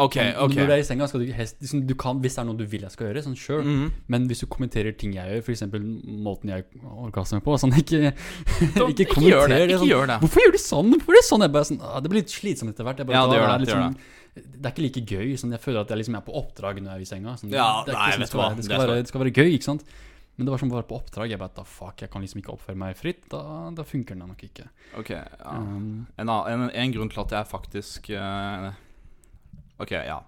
Ok, 0.05 0.15
okay. 0.17 0.57
Når 0.57 0.67
du 0.69 0.73
er 0.73 0.81
i 0.81 0.85
senga, 0.87 1.07
skal 1.11 1.23
du 1.23 1.31
helst 1.37 1.59
liksom, 1.61 1.83
du 1.87 1.93
kan, 1.99 2.19
Hvis 2.23 2.35
det 2.37 2.41
er 2.43 2.47
noe 2.49 2.57
du 2.59 2.65
vil 2.65 2.81
jeg 2.85 2.91
skal 2.93 3.07
gjøre, 3.09 3.23
sånn 3.25 3.37
sure. 3.37 3.63
Mhm. 3.63 3.91
Men 4.07 4.27
hvis 4.29 4.41
du 4.43 4.47
kommenterer 4.51 4.95
ting 4.97 5.13
jeg 5.17 5.27
gjør, 5.29 5.43
f.eks. 5.45 5.63
måten 6.27 6.49
jeg 6.53 6.65
orgasmer 6.85 7.41
på 7.45 7.57
sånn, 7.61 7.73
ikke, 7.81 8.13
Da- 8.75 8.87
ikke 8.89 9.05
ikke 9.07 9.25
gjør 9.27 9.47
det, 9.53 9.59
ikke 9.69 9.79
sånn, 9.83 9.91
gjør 9.91 10.07
det. 10.13 10.17
Hvorfor 10.25 10.45
gjør 10.45 10.51
du 10.57 10.61
sånn? 10.63 10.91
Hvorfor 10.95 11.11
er 11.15 11.21
det 11.21 11.27
sånn? 11.29 11.45
Jeg 11.47 11.51
bare 11.57 11.69
sånn, 11.71 11.81
ah, 11.81 11.99
det 12.01 12.09
blir 12.13 12.21
litt 12.23 12.33
slitsomt 12.33 12.73
etter 12.73 12.83
hvert. 12.87 12.97
Jeg 13.03 13.07
bare, 13.07 13.15
Ja, 13.19 13.27
det 13.27 13.37
gjør 13.39 13.47
det, 13.47 13.53
det 13.53 13.67
liksom, 13.67 13.81
gjør 13.81 13.87
sånn- 13.91 14.19
det 14.31 14.65
er 14.65 14.71
ikke 14.71 14.85
like 14.87 15.01
gøy. 15.11 15.33
Sånn, 15.41 15.51
jeg 15.51 15.59
føler 15.61 15.81
at 15.81 15.89
jeg 15.91 15.97
liksom 15.99 16.15
er 16.15 16.21
på 16.23 16.33
oppdrag 16.39 16.77
når 16.79 16.87
jeg 16.93 16.95
er 16.95 17.01
i 17.03 17.09
senga. 17.09 17.33
Sånn, 17.37 17.51
Ja, 17.51 17.83
det, 17.85 17.93
nei, 17.97 18.11
sånn 18.15 18.19
vet 18.23 18.29
skal 18.31 18.39
hva, 18.39 18.45
være, 18.47 18.55
det, 18.55 18.61
det 18.61 18.65
skal 18.71 18.79
være, 18.87 18.95
det 19.01 19.07
skal 19.11 19.21
være 19.25 19.33
gøy, 19.35 19.49
ikke 19.57 19.67
sant? 19.67 19.83
Men 20.37 20.45
det 20.47 20.51
var 20.53 20.59
som 20.61 20.69
være 20.71 20.87
på 20.87 20.95
oppdrag. 20.95 21.29
Jeg 21.29 21.37
bare 21.41 21.51
da 21.53 21.63
fuck, 21.67 21.99
jeg 22.01 22.09
kan 22.09 22.21
liksom 22.23 22.39
ikke 22.39 22.53
oppføre 22.55 22.77
meg 22.79 22.95
fritt. 22.95 23.25
Da, 23.29 23.41
da 23.75 23.83
funker 23.83 24.15
den 24.15 24.23
nok 24.31 24.39
ikke. 24.47 24.69
Ok, 24.97 25.09
ja. 25.11 25.25
Um, 25.43 26.07
En, 26.17 26.29
en, 26.31 26.69
en 26.71 26.93
grunn 26.95 27.11
til 27.11 27.19
at 27.25 27.35
jeg 27.35 27.49
faktisk 27.51 28.09
eh, 28.15 28.71
Ok, 29.81 29.91
ja. 29.97 30.19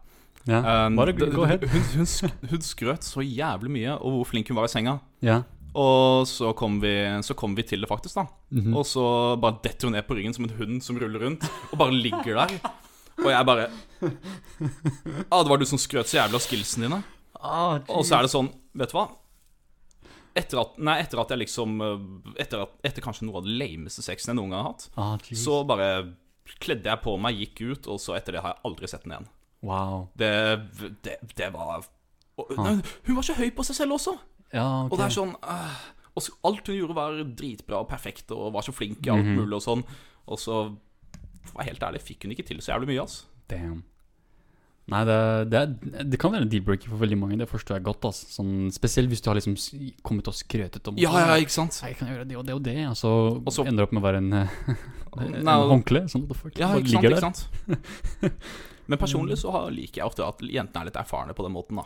ja. 0.50 0.60
Um, 0.88 0.96
Bare 1.00 1.14
d- 1.16 1.28
ahead. 1.46 1.66
Hun, 1.72 1.84
hun, 2.04 2.32
hun 2.54 2.64
skrøt 2.66 3.06
så 3.08 3.24
jævlig 3.24 3.72
mye 3.78 3.98
over 4.00 4.20
hvor 4.24 4.32
flink 4.34 4.50
hun 4.52 4.58
var 4.60 4.66
i 4.70 4.74
senga. 4.74 4.98
Ja. 5.24 5.42
Og 5.74 6.28
så 6.30 6.52
kom 6.58 6.76
vi, 6.84 6.92
så 7.26 7.34
kom 7.38 7.56
vi 7.58 7.64
til 7.66 7.82
det, 7.82 7.90
faktisk. 7.90 8.16
da 8.20 8.28
Mhm. 8.54 8.76
Og 8.78 8.86
så 8.86 9.04
bare 9.42 9.58
detter 9.64 9.88
hun 9.90 9.96
ned 9.98 10.06
på 10.06 10.14
ryggen 10.20 10.34
som 10.36 10.46
en 10.46 10.54
hund 10.60 10.84
som 10.86 10.98
ruller 11.02 11.24
rundt, 11.26 11.48
og 11.72 11.78
bare 11.82 11.96
ligger 11.96 12.36
der. 12.44 12.60
Og 13.24 13.30
jeg 13.30 13.46
bare 13.46 13.70
ah, 15.32 15.44
Det 15.44 15.50
var 15.50 15.58
du 15.62 15.66
som 15.70 15.78
skrøt 15.82 16.10
så 16.10 16.18
jævlig 16.20 16.38
av 16.40 16.44
skillsene 16.46 16.88
dine. 16.88 17.02
Ah, 17.44 17.80
Og 17.90 18.06
så 18.06 18.18
er 18.18 18.26
det 18.28 18.32
sånn, 18.34 18.50
vet 18.78 18.94
du 18.94 18.98
hva? 18.98 19.08
Etter 20.36 20.62
at, 20.64 20.78
nei, 20.82 20.96
etter 21.04 21.20
at 21.22 21.30
jeg 21.30 21.42
liksom 21.44 21.76
eh, 21.86 22.06
etter, 22.42 22.64
at, 22.66 22.72
etter 22.90 23.04
kanskje 23.06 23.28
noe 23.28 23.38
av 23.42 23.46
det 23.46 23.54
lameste 23.60 24.02
sexen 24.02 24.32
jeg 24.34 24.40
noen 24.40 24.50
gang 24.56 24.64
har 24.64 24.72
hatt, 24.72 24.88
ah, 24.98 25.18
så 25.38 25.60
bare 25.70 25.90
kledde 26.64 26.90
jeg 26.90 27.02
på 27.04 27.14
meg, 27.22 27.38
gikk 27.38 27.62
ut, 27.70 27.88
og 27.94 28.00
så 28.02 28.16
etter 28.18 28.34
det 28.38 28.42
har 28.42 28.56
jeg 28.56 28.66
aldri 28.70 28.90
sett 28.90 29.04
den 29.06 29.14
igjen. 29.14 29.28
Wow. 29.64 30.10
Det, 30.20 30.30
det, 31.08 31.18
det 31.40 31.50
var 31.54 31.84
og, 32.38 32.50
Ah. 32.58 32.64
nei, 32.64 32.82
Hun 33.08 33.16
var 33.16 33.24
så 33.24 33.34
høy 33.38 33.50
på 33.56 33.64
seg 33.64 33.76
selv 33.78 33.96
også. 33.96 34.16
Ja, 34.54 34.66
okay. 34.86 34.92
Og 34.92 34.98
det 35.00 35.06
er 35.06 35.14
sånn 35.16 35.36
øh, 35.40 35.78
og 36.14 36.22
så 36.22 36.34
Alt 36.46 36.68
hun 36.70 36.76
gjorde, 36.78 36.96
var 36.98 37.16
dritbra 37.38 37.80
og 37.82 37.88
perfekt 37.90 38.30
og 38.36 38.52
var 38.54 38.62
så 38.66 38.74
flink 38.76 39.06
i 39.08 39.10
alt 39.14 39.26
Mhm. 39.26 39.38
mulig 39.40 39.56
og 39.58 39.64
sånn. 39.66 39.84
Og 40.28 40.38
så, 40.42 40.58
for 41.46 41.56
å 41.56 41.58
være 41.62 41.70
helt 41.72 41.84
ærlig, 41.88 42.02
fikk 42.06 42.24
hun 42.28 42.32
ikke 42.36 42.46
til 42.46 42.58
så 42.62 42.74
jævlig 42.76 42.92
mye, 42.94 43.04
ass. 43.04 43.26
Damn. 43.50 43.84
Nei, 44.92 45.00
det, 45.08 45.18
det, 45.50 45.62
det 46.12 46.20
kan 46.20 46.34
være 46.34 46.44
en 46.44 46.50
deal-breaker 46.52 46.90
for 46.92 47.00
veldig 47.00 47.18
mange. 47.18 47.38
Det 47.40 47.48
forstår 47.48 47.78
jeg 47.78 47.84
godt. 47.88 48.04
Altså. 48.10 48.28
Sånn, 48.36 48.68
spesielt 48.76 49.08
hvis 49.08 49.22
du 49.24 49.30
har 49.32 49.38
liksom 49.40 49.56
kommet 50.04 50.28
og 50.28 50.36
skrøtet 50.36 50.88
om 50.92 50.98
Ja, 51.00 51.14
ja, 51.24 51.38
ikke 51.40 51.56
sant? 51.56 51.78
Jeg 51.82 51.96
kan 51.98 52.10
gjøre 52.12 52.28
det 52.28 52.36
og 52.38 52.46
det 52.46 52.54
og 52.58 52.64
det, 52.66 52.76
og 52.90 52.98
så, 53.00 53.14
Og 53.40 53.66
ender 53.68 53.86
det 53.86 53.88
opp 53.88 53.94
med 53.96 54.04
å 54.04 54.08
være 54.10 54.18
en, 54.18 54.34
en 55.48 55.48
håndkle. 55.72 56.04
Sånn, 56.12 56.26
what 56.28 56.34
the 56.36 56.40
fuck? 56.42 56.60
Ja, 56.60 56.74
ikke 56.76 56.98
sant, 56.98 57.06
ikke 57.06 57.24
sant? 57.24 57.48
Men 58.88 58.98
personlig 59.00 59.38
så 59.38 59.52
liker 59.72 60.02
jeg 60.02 60.06
ofte 60.06 60.26
at 60.28 60.40
jentene 60.42 60.82
er 60.82 60.86
litt 60.86 60.96
erfarne 61.00 61.34
på 61.34 61.44
den 61.44 61.54
måten, 61.56 61.76
da. 61.76 61.84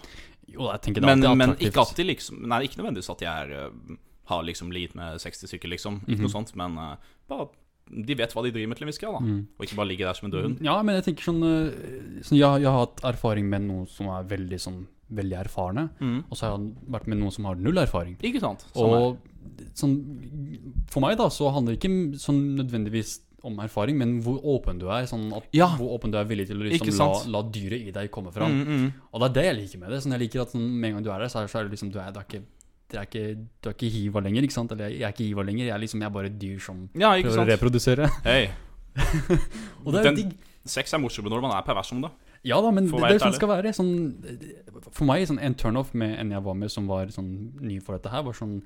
Jo, 0.47 0.71
jeg 0.71 0.81
tenker 0.81 1.01
det 1.01 1.05
Men, 1.05 1.23
alltid 1.23 1.37
men 1.37 1.55
ikke 1.59 1.95
de 1.95 2.03
liksom. 2.03 2.41
Nei, 2.47 2.63
ikke 2.67 2.77
nødvendigvis 2.81 3.09
at 3.11 3.21
jeg 3.21 3.47
er, 3.47 3.69
øh, 3.69 3.97
har 4.27 4.43
liksom 4.43 4.71
ligget 4.71 4.95
med 4.95 5.19
60 5.19 5.47
stykker, 5.47 5.69
liksom. 5.69 6.01
Ikke 6.07 6.17
Mhm. 6.17 6.21
noe 6.27 6.29
sånt, 6.33 6.55
men 6.55 6.77
uh, 6.77 6.95
bare 7.29 7.47
De 7.89 8.13
vet 8.15 8.33
hva 8.33 8.43
de 8.43 8.51
driver 8.51 8.67
med 8.67 8.75
til 8.77 8.83
en 8.83 8.89
viss 8.91 8.97
grad, 8.99 9.13
da. 9.13 9.19
Og 9.59 9.63
ikke 9.63 9.75
bare 9.77 9.87
ligger 9.87 10.07
der 10.09 10.13
som 10.13 10.25
en 10.25 10.31
død 10.31 10.43
hund. 10.43 10.57
Ja, 10.61 10.81
men 10.83 10.95
jeg 10.95 11.05
tenker 11.05 11.23
sånn, 11.23 11.39
eh, 11.43 12.21
sånn 12.21 12.37
jeg, 12.37 12.61
jeg 12.61 12.67
har 12.67 12.79
hatt 12.85 12.99
erfaring 13.07 13.47
med 13.49 13.61
noen 13.61 13.87
som 13.87 14.07
er 14.07 14.23
veldig 14.23 14.59
sånn 14.59 14.87
Veldig 15.09 15.37
erfarne, 15.45 15.89
Mm. 16.01 16.25
og 16.29 16.35
så 16.35 16.41
har 16.41 16.57
jeg 16.57 16.75
vært 16.91 17.07
med 17.07 17.17
noen 17.19 17.31
som 17.31 17.45
har 17.45 17.55
null 17.55 17.77
erfaring. 17.77 18.17
Ikke 18.19 18.41
sant? 18.41 18.65
Sånn. 18.75 18.91
Og 18.91 19.17
sånn 19.73 20.83
For 20.91 20.99
meg, 20.99 21.17
da, 21.17 21.29
så 21.29 21.47
handler 21.53 21.77
det 21.77 21.79
ikke 21.79 22.19
sånn 22.19 22.57
nødvendigvis 22.57 23.19
om 23.47 23.57
erfaring, 23.63 23.97
men 23.99 24.17
hvor 24.25 24.37
åpen 24.55 24.79
du 24.81 24.85
er. 24.91 25.07
Sånn 25.09 25.29
at, 25.37 25.47
Ja. 25.55 25.69
Hvor 25.79 25.95
åpen 25.97 26.11
du 26.13 26.19
er 26.19 26.27
villig 26.29 26.47
til 26.49 26.59
å 26.59 26.67
liksom, 26.67 26.99
la, 26.99 27.39
la 27.39 27.41
dyret 27.47 27.87
i 27.89 27.95
deg 27.95 28.11
komme 28.13 28.33
fram. 28.35 28.53
Mm, 28.53 28.67
mm. 28.83 28.91
Og 29.11 29.23
det 29.23 29.29
er 29.29 29.35
det 29.39 29.45
jeg 29.47 29.57
liker 29.61 29.81
med 29.83 29.95
det. 29.95 30.01
Sånn, 30.03 30.15
jeg 30.17 30.23
liker 30.27 30.43
at 30.45 30.53
sånn, 30.55 30.67
Med 30.67 30.89
en 30.91 30.97
gang 30.99 31.07
du 31.07 31.11
er 31.15 31.25
der, 31.25 31.31
så 31.33 31.41
er, 31.41 31.51
så 31.51 31.59
er 31.61 31.67
det 31.67 31.75
liksom 31.77 31.91
Du 31.95 31.99
er, 32.03 32.11
du 32.13 32.21
er 32.21 32.27
ikke 32.29 32.43
du 32.87 32.95
er 32.95 33.03
ikke, 33.03 33.23
du 33.59 33.67
er 33.67 33.73
ikke 33.75 33.89
hiva 33.91 34.21
lenger, 34.23 34.45
ikke 34.47 34.55
sant? 34.55 34.71
Eller 34.71 34.87
jeg, 34.93 35.01
jeg 35.01 35.07
er 35.09 35.15
ikke 35.15 35.25
hiva 35.27 35.43
lenger. 35.43 35.65
Jeg 35.65 35.73
er 35.75 35.81
liksom 35.83 36.03
jeg 36.03 36.07
er 36.07 36.13
bare 36.15 36.29
et 36.31 36.37
dyr 36.39 36.59
som 36.63 36.85
Ja, 36.95 37.09
prøver 37.19 37.41
å 37.43 37.47
reprodusere. 37.49 38.07
Hei. 38.29 38.45
Og 39.83 39.91
det 39.91 39.99
er 39.99 40.07
Den- 40.11 40.21
digg. 40.21 40.37
Sex 40.67 40.91
er 40.95 40.99
morsommere 40.99 41.31
når 41.35 41.43
man 41.45 41.53
er 41.55 41.63
pervers 41.63 41.87
som 41.91 42.01
det. 42.03 42.09
Ja 42.47 42.57
da, 42.63 42.71
men 42.71 42.87
det, 42.87 42.95
det 42.95 43.15
er 43.15 43.21
sånn 43.23 43.31
det 43.33 43.39
skal 43.39 43.49
være. 43.49 43.71
Sånn, 43.75 43.91
for 44.91 45.07
meg, 45.07 45.23
sånn, 45.29 45.39
en 45.43 45.55
turnoff 45.57 45.93
med 45.97 46.15
en 46.19 46.31
jeg 46.35 46.43
var 46.43 46.57
med 46.59 46.71
som 46.71 46.87
var 46.89 47.07
sånn 47.13 47.29
ny 47.63 47.79
for 47.83 47.97
dette 47.97 48.11
her, 48.11 48.23
var 48.27 48.35
sånn 48.37 48.57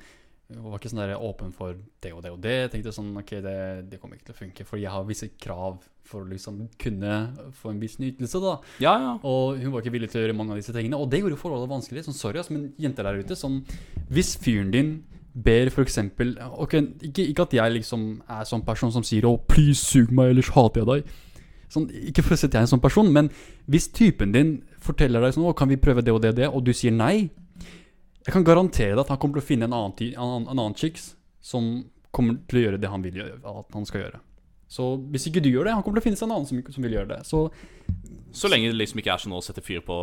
var 0.59 0.79
ikke 0.79 0.91
sånn 0.91 1.01
der 1.03 1.13
åpen 1.21 1.53
for 1.55 1.77
det 2.03 2.11
og 2.15 2.21
det 2.25 2.31
og 2.33 2.41
det. 2.43 2.55
Jeg 2.65 2.71
tenkte 2.73 2.93
sånn, 2.95 3.11
ok, 3.21 3.33
det, 3.45 3.55
det 3.91 3.99
kommer 4.01 4.17
ikke 4.17 4.31
til 4.31 4.35
å 4.35 4.39
funke, 4.41 4.65
for 4.67 4.81
jeg 4.81 4.91
har 4.91 5.07
visse 5.07 5.29
krav 5.41 5.79
for 6.07 6.25
å 6.25 6.29
liksom 6.31 6.65
kunne 6.81 7.15
få 7.55 7.71
en 7.71 7.79
viss 7.81 7.97
nytelse, 8.01 8.41
da. 8.43 8.57
Ja, 8.83 8.95
ja. 8.99 9.13
Og 9.27 9.61
hun 9.61 9.71
var 9.73 9.83
ikke 9.83 9.95
villig 9.95 10.11
til 10.11 10.21
å 10.21 10.25
gjøre 10.25 10.35
mange 10.37 10.55
av 10.55 10.61
disse 10.61 10.75
tingene. 10.75 10.99
Og 10.99 11.09
det 11.11 11.21
gjorde 11.21 11.39
forholdet 11.39 11.71
vanskelig. 11.71 12.05
Sånn, 12.07 12.17
sorry, 12.17 12.41
ass, 12.41 12.51
men 12.51 12.71
jenter 12.81 13.07
der 13.07 13.21
ute 13.21 13.37
sånn, 13.39 13.61
Hvis 14.11 14.35
fyren 14.41 14.71
din 14.73 14.93
ber 15.31 15.69
for 15.71 15.87
eksempel 15.87 16.33
ikke, 16.35 17.23
ikke 17.31 17.45
at 17.45 17.53
jeg 17.55 17.75
liksom 17.77 18.07
er 18.27 18.47
sånn 18.47 18.65
person 18.67 18.91
som 18.91 19.03
sier 19.03 19.23
'Å, 19.23 19.39
please, 19.47 19.79
sug 19.79 20.11
meg, 20.11 20.33
ellers 20.33 20.49
hater 20.51 20.81
jeg 20.81 20.87
deg'. 20.87 21.13
Sånn, 21.71 21.87
ikke 21.87 22.23
for 22.23 22.35
å 22.35 22.37
sette 22.37 22.59
jeg 22.59 22.67
en 22.67 22.73
sånn 22.73 22.83
person, 22.83 23.13
men 23.13 23.29
hvis 23.69 23.87
typen 23.87 24.33
din 24.33 24.63
forteller 24.79 25.21
deg 25.21 25.33
sånn 25.33 25.47
'Å, 25.47 25.55
kan 25.55 25.69
vi 25.69 25.77
prøve 25.77 26.03
det 26.03 26.11
og 26.11 26.21
det 26.21 26.29
og 26.29 26.35
det', 26.35 26.53
og 26.53 26.63
du 26.65 26.73
sier 26.73 26.91
nei 26.91 27.29
Jeg 28.25 28.33
kan 28.35 28.43
garantere 28.45 28.95
deg 28.95 28.99
at 29.05 29.09
han 29.09 29.17
kommer 29.17 29.39
til 29.39 29.43
å 29.45 29.47
finne 29.47 29.65
en 29.69 29.73
annen, 29.73 29.95
en 30.13 30.47
en 30.47 30.59
annen 30.59 30.75
chicks 30.77 31.15
som 31.41 31.85
kommer 32.11 32.37
til 32.47 32.59
å 32.59 32.65
gjøre 32.67 32.79
det 32.81 32.89
han 32.91 33.01
vil 33.01 33.15
gjøre, 33.21 33.39
at 33.41 33.73
han 33.73 33.85
skal 33.87 34.01
gjøre. 34.05 34.19
Så 34.71 34.85
hvis 35.11 35.25
ikke 35.27 35.41
du 35.43 35.49
gjør 35.51 35.65
det, 35.67 35.73
han 35.75 35.83
kommer 35.83 35.99
til 35.99 36.03
å 36.05 36.07
finne 36.11 36.19
seg 36.19 36.29
en 36.29 36.35
annen 36.37 36.47
som, 36.47 36.59
som 36.71 36.83
vil 36.85 36.93
gjøre 36.95 37.09
det. 37.09 37.17
Så 37.27 37.49
Så 38.31 38.47
lenge 38.47 38.69
det 38.71 38.77
liksom 38.79 38.99
ikke 39.01 39.11
er 39.11 39.19
sånn 39.19 39.33
å 39.35 39.41
sette 39.43 39.59
fyr 39.59 39.81
på 39.83 39.95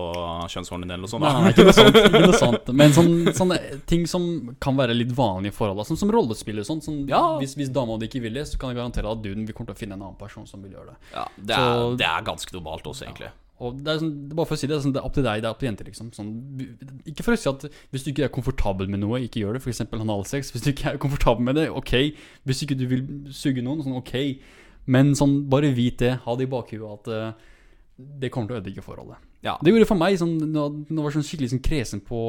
kjønnshårene 0.52 0.84
dine 0.84 0.98
eller 0.98 1.06
noe 1.06 1.12
sånt. 1.14 1.24
Da. 1.24 1.30
nei, 1.40 1.52
ikke 1.54 1.64
noe 1.64 1.72
sant, 1.78 1.96
Ikke 1.96 2.20
noe 2.26 2.40
sant. 2.44 2.68
Men 2.76 2.92
sånn, 2.92 3.12
sånne 3.38 3.56
ting 3.88 4.04
som 4.10 4.26
kan 4.60 4.76
være 4.76 4.92
litt 4.98 5.14
vanlige 5.16 5.56
forhold, 5.56 5.80
sånn 5.88 5.96
som 5.96 6.12
rollespill 6.12 6.60
og 6.60 6.66
sånt. 6.68 6.84
Sånn, 6.84 6.98
Ja. 7.08 7.22
hvis, 7.40 7.54
hvis 7.56 7.70
dama 7.72 7.96
di 7.96 8.10
ikke 8.10 8.20
vil 8.26 8.36
det, 8.36 8.44
så 8.50 8.60
kan 8.60 8.74
jeg 8.74 8.82
garantere 8.82 9.08
at 9.14 9.22
duden 9.24 9.46
vil 9.48 9.56
komme 9.56 9.70
til 9.72 9.78
å 9.78 9.80
finne 9.80 9.96
en 9.96 10.02
annen 10.04 10.18
person 10.20 10.44
som 10.46 10.60
vil 10.66 10.74
gjøre 10.76 10.92
det. 10.92 10.98
Ja, 11.14 11.24
det, 11.38 11.54
Så- 11.56 11.64
er, 11.64 11.96
det 12.02 12.08
er 12.10 12.26
ganske 12.28 12.52
normalt 12.58 12.84
også, 12.92 13.06
egentlig. 13.08 13.30
Og 13.58 13.80
det 13.82 13.90
er, 13.90 14.00
sånn, 14.02 14.12
det 14.28 14.34
er 14.34 14.38
bare 14.38 14.48
for 14.50 14.54
å 14.54 14.60
si 14.60 14.68
det, 14.68 14.72
det 14.72 14.78
er 14.78 14.84
sånn, 14.84 14.94
det 14.94 15.00
er 15.00 15.08
opp 15.08 15.16
til 15.16 15.26
deg, 15.26 15.42
det 15.42 15.48
er 15.48 15.54
opp 15.54 15.62
til 15.62 15.68
jenter, 15.68 15.88
liksom. 15.90 16.10
Sånn, 16.14 16.30
ikke 17.10 17.26
for 17.26 17.34
å 17.34 17.40
si 17.40 17.50
at 17.50 17.66
hvis 17.94 18.06
du 18.06 18.10
ikke 18.12 18.28
er 18.28 18.34
komfortabel 18.34 18.90
med 18.92 19.02
noe, 19.02 19.20
ikke 19.26 19.42
gjør 19.42 19.58
det. 19.58 19.64
Eksempel 19.72 20.04
analsex. 20.04 20.52
Hvis 20.54 20.64
du 20.64 20.70
ikke 20.72 20.92
er 20.92 21.00
komfortabel 21.02 21.48
med 21.48 21.58
det, 21.58 21.66
ok. 21.74 21.94
Hvis 22.46 22.62
ikke 22.66 22.78
du 22.78 22.86
vil 22.90 23.04
suge 23.34 23.64
noen, 23.64 23.82
sånn 23.82 23.98
ok. 23.98 24.14
Men 24.94 25.12
sånn, 25.18 25.40
bare 25.50 25.74
vit 25.76 25.98
det, 26.04 26.14
ha 26.24 26.36
det 26.38 26.46
i 26.46 26.52
bakhuet 26.52 26.94
at 26.94 27.10
uh, 27.12 27.50
det 28.22 28.30
kommer 28.32 28.52
til 28.52 28.58
å 28.58 28.62
ødelegge 28.62 28.86
forholdet. 28.86 29.26
Ja. 29.44 29.58
Det 29.62 29.72
gjorde 29.72 29.84
det 29.84 29.90
for 29.90 30.00
meg, 30.00 30.16
sånn, 30.20 30.38
nå 30.54 31.02
var 31.02 31.10
jeg 31.10 31.18
sånn 31.18 31.28
skikkelig 31.28 31.52
sånn 31.54 31.66
kresen 31.66 32.02
på 32.06 32.22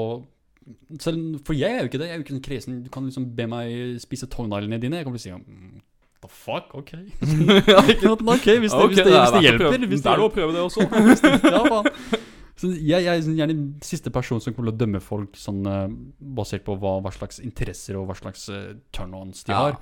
selv, 1.01 1.39
For 1.45 1.57
jeg 1.57 1.72
er 1.72 1.84
jo 1.84 1.89
ikke 1.89 2.01
det. 2.01 2.10
Jeg 2.10 2.14
er 2.14 2.19
jo 2.19 2.26
ikke 2.26 2.35
sånn 2.35 2.45
kresen. 2.45 2.81
Du 2.85 2.89
kan 2.93 3.06
liksom 3.07 3.30
be 3.38 3.45
meg 3.49 4.01
spise 4.03 4.30
tåneglene 4.30 4.81
dine. 4.81 4.99
Jeg 4.99 5.07
kommer 5.07 5.22
til 5.22 5.34
å 5.34 5.39
si 5.39 5.45
mm, 5.45 5.80
The 6.20 6.28
fuck? 6.28 6.74
Ok. 6.76 6.91
ja, 7.70 7.80
ikke 7.88 8.12
ok, 8.12 8.24
hvis 8.34 8.44
det, 8.44 8.50
okay, 8.50 8.58
hvis 8.60 8.74
det, 8.74 9.14
hvis 9.14 9.36
det 9.36 9.44
hjelper. 9.46 9.86
Hvis 9.88 10.02
Det 10.04 10.12
er 10.12 10.20
lov 10.20 10.32
å 10.32 10.34
prøve 10.36 10.56
det 10.56 10.64
også. 10.66 10.84
ja, 11.56 11.62
faen. 11.64 12.26
Så 12.60 12.74
jeg, 12.76 13.06
jeg 13.06 13.14
er 13.14 13.22
sånn 13.24 13.38
gjerne 13.40 13.56
den 13.56 13.68
siste 13.88 14.12
personen 14.12 14.44
som 14.44 14.52
kommer 14.52 14.74
til 14.74 14.76
å 14.76 14.80
dømme 14.82 15.00
folk 15.00 15.38
sånn, 15.40 15.62
eh, 15.64 15.86
basert 16.36 16.66
på 16.66 16.76
hva, 16.82 16.98
hva 17.06 17.14
slags 17.16 17.40
interesser 17.40 17.96
og 17.96 18.10
hva 18.10 18.18
slags 18.20 18.50
uh, 18.52 18.74
turn-ons 18.91 19.46
de 19.48 19.54
Ja. 19.56 19.62
har. 19.70 19.78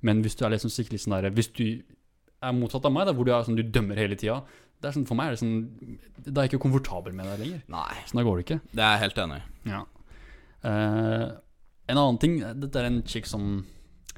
Men 0.00 0.22
hvis 0.24 0.38
du 0.40 0.46
er 0.46 0.54
liksom 0.54 0.72
skikkelig 0.72 1.02
sånn 1.04 1.18
der 1.20 1.28
Hvis 1.36 1.52
du 1.54 1.66
er 2.42 2.54
motsatt 2.56 2.88
av 2.88 2.94
meg, 2.94 3.04
da, 3.06 3.12
hvor 3.14 3.28
du 3.28 3.34
er 3.36 3.44
sånn 3.46 3.58
du 3.58 3.62
dømmer 3.62 4.00
hele 4.00 4.16
tida 4.18 4.40
det 4.82 4.88
er 4.88 4.96
sånn, 4.96 5.04
For 5.06 5.14
meg 5.14 5.28
er 5.28 5.36
det 5.36 5.42
sånn 5.44 5.52
Da 6.24 6.40
er 6.40 6.48
jeg 6.48 6.54
ikke 6.54 6.64
komfortabel 6.64 7.14
med 7.14 7.28
deg 7.30 7.44
lenger. 7.44 7.60
Nei, 7.70 8.00
Sånn 8.08 8.18
da 8.18 8.24
går 8.26 8.40
det 8.40 8.46
ikke. 8.48 8.58
det 8.72 8.82
er 8.82 8.96
jeg 8.96 9.02
helt 9.04 9.20
enig 9.26 9.36
i. 9.36 9.44
Ja. 9.70 9.82
Uh, 10.64 11.28
en 11.92 12.00
annen 12.00 12.18
ting 12.22 12.40
Dette 12.64 12.80
er 12.80 12.88
en 12.88 13.02
chick 13.06 13.28
som 13.30 13.60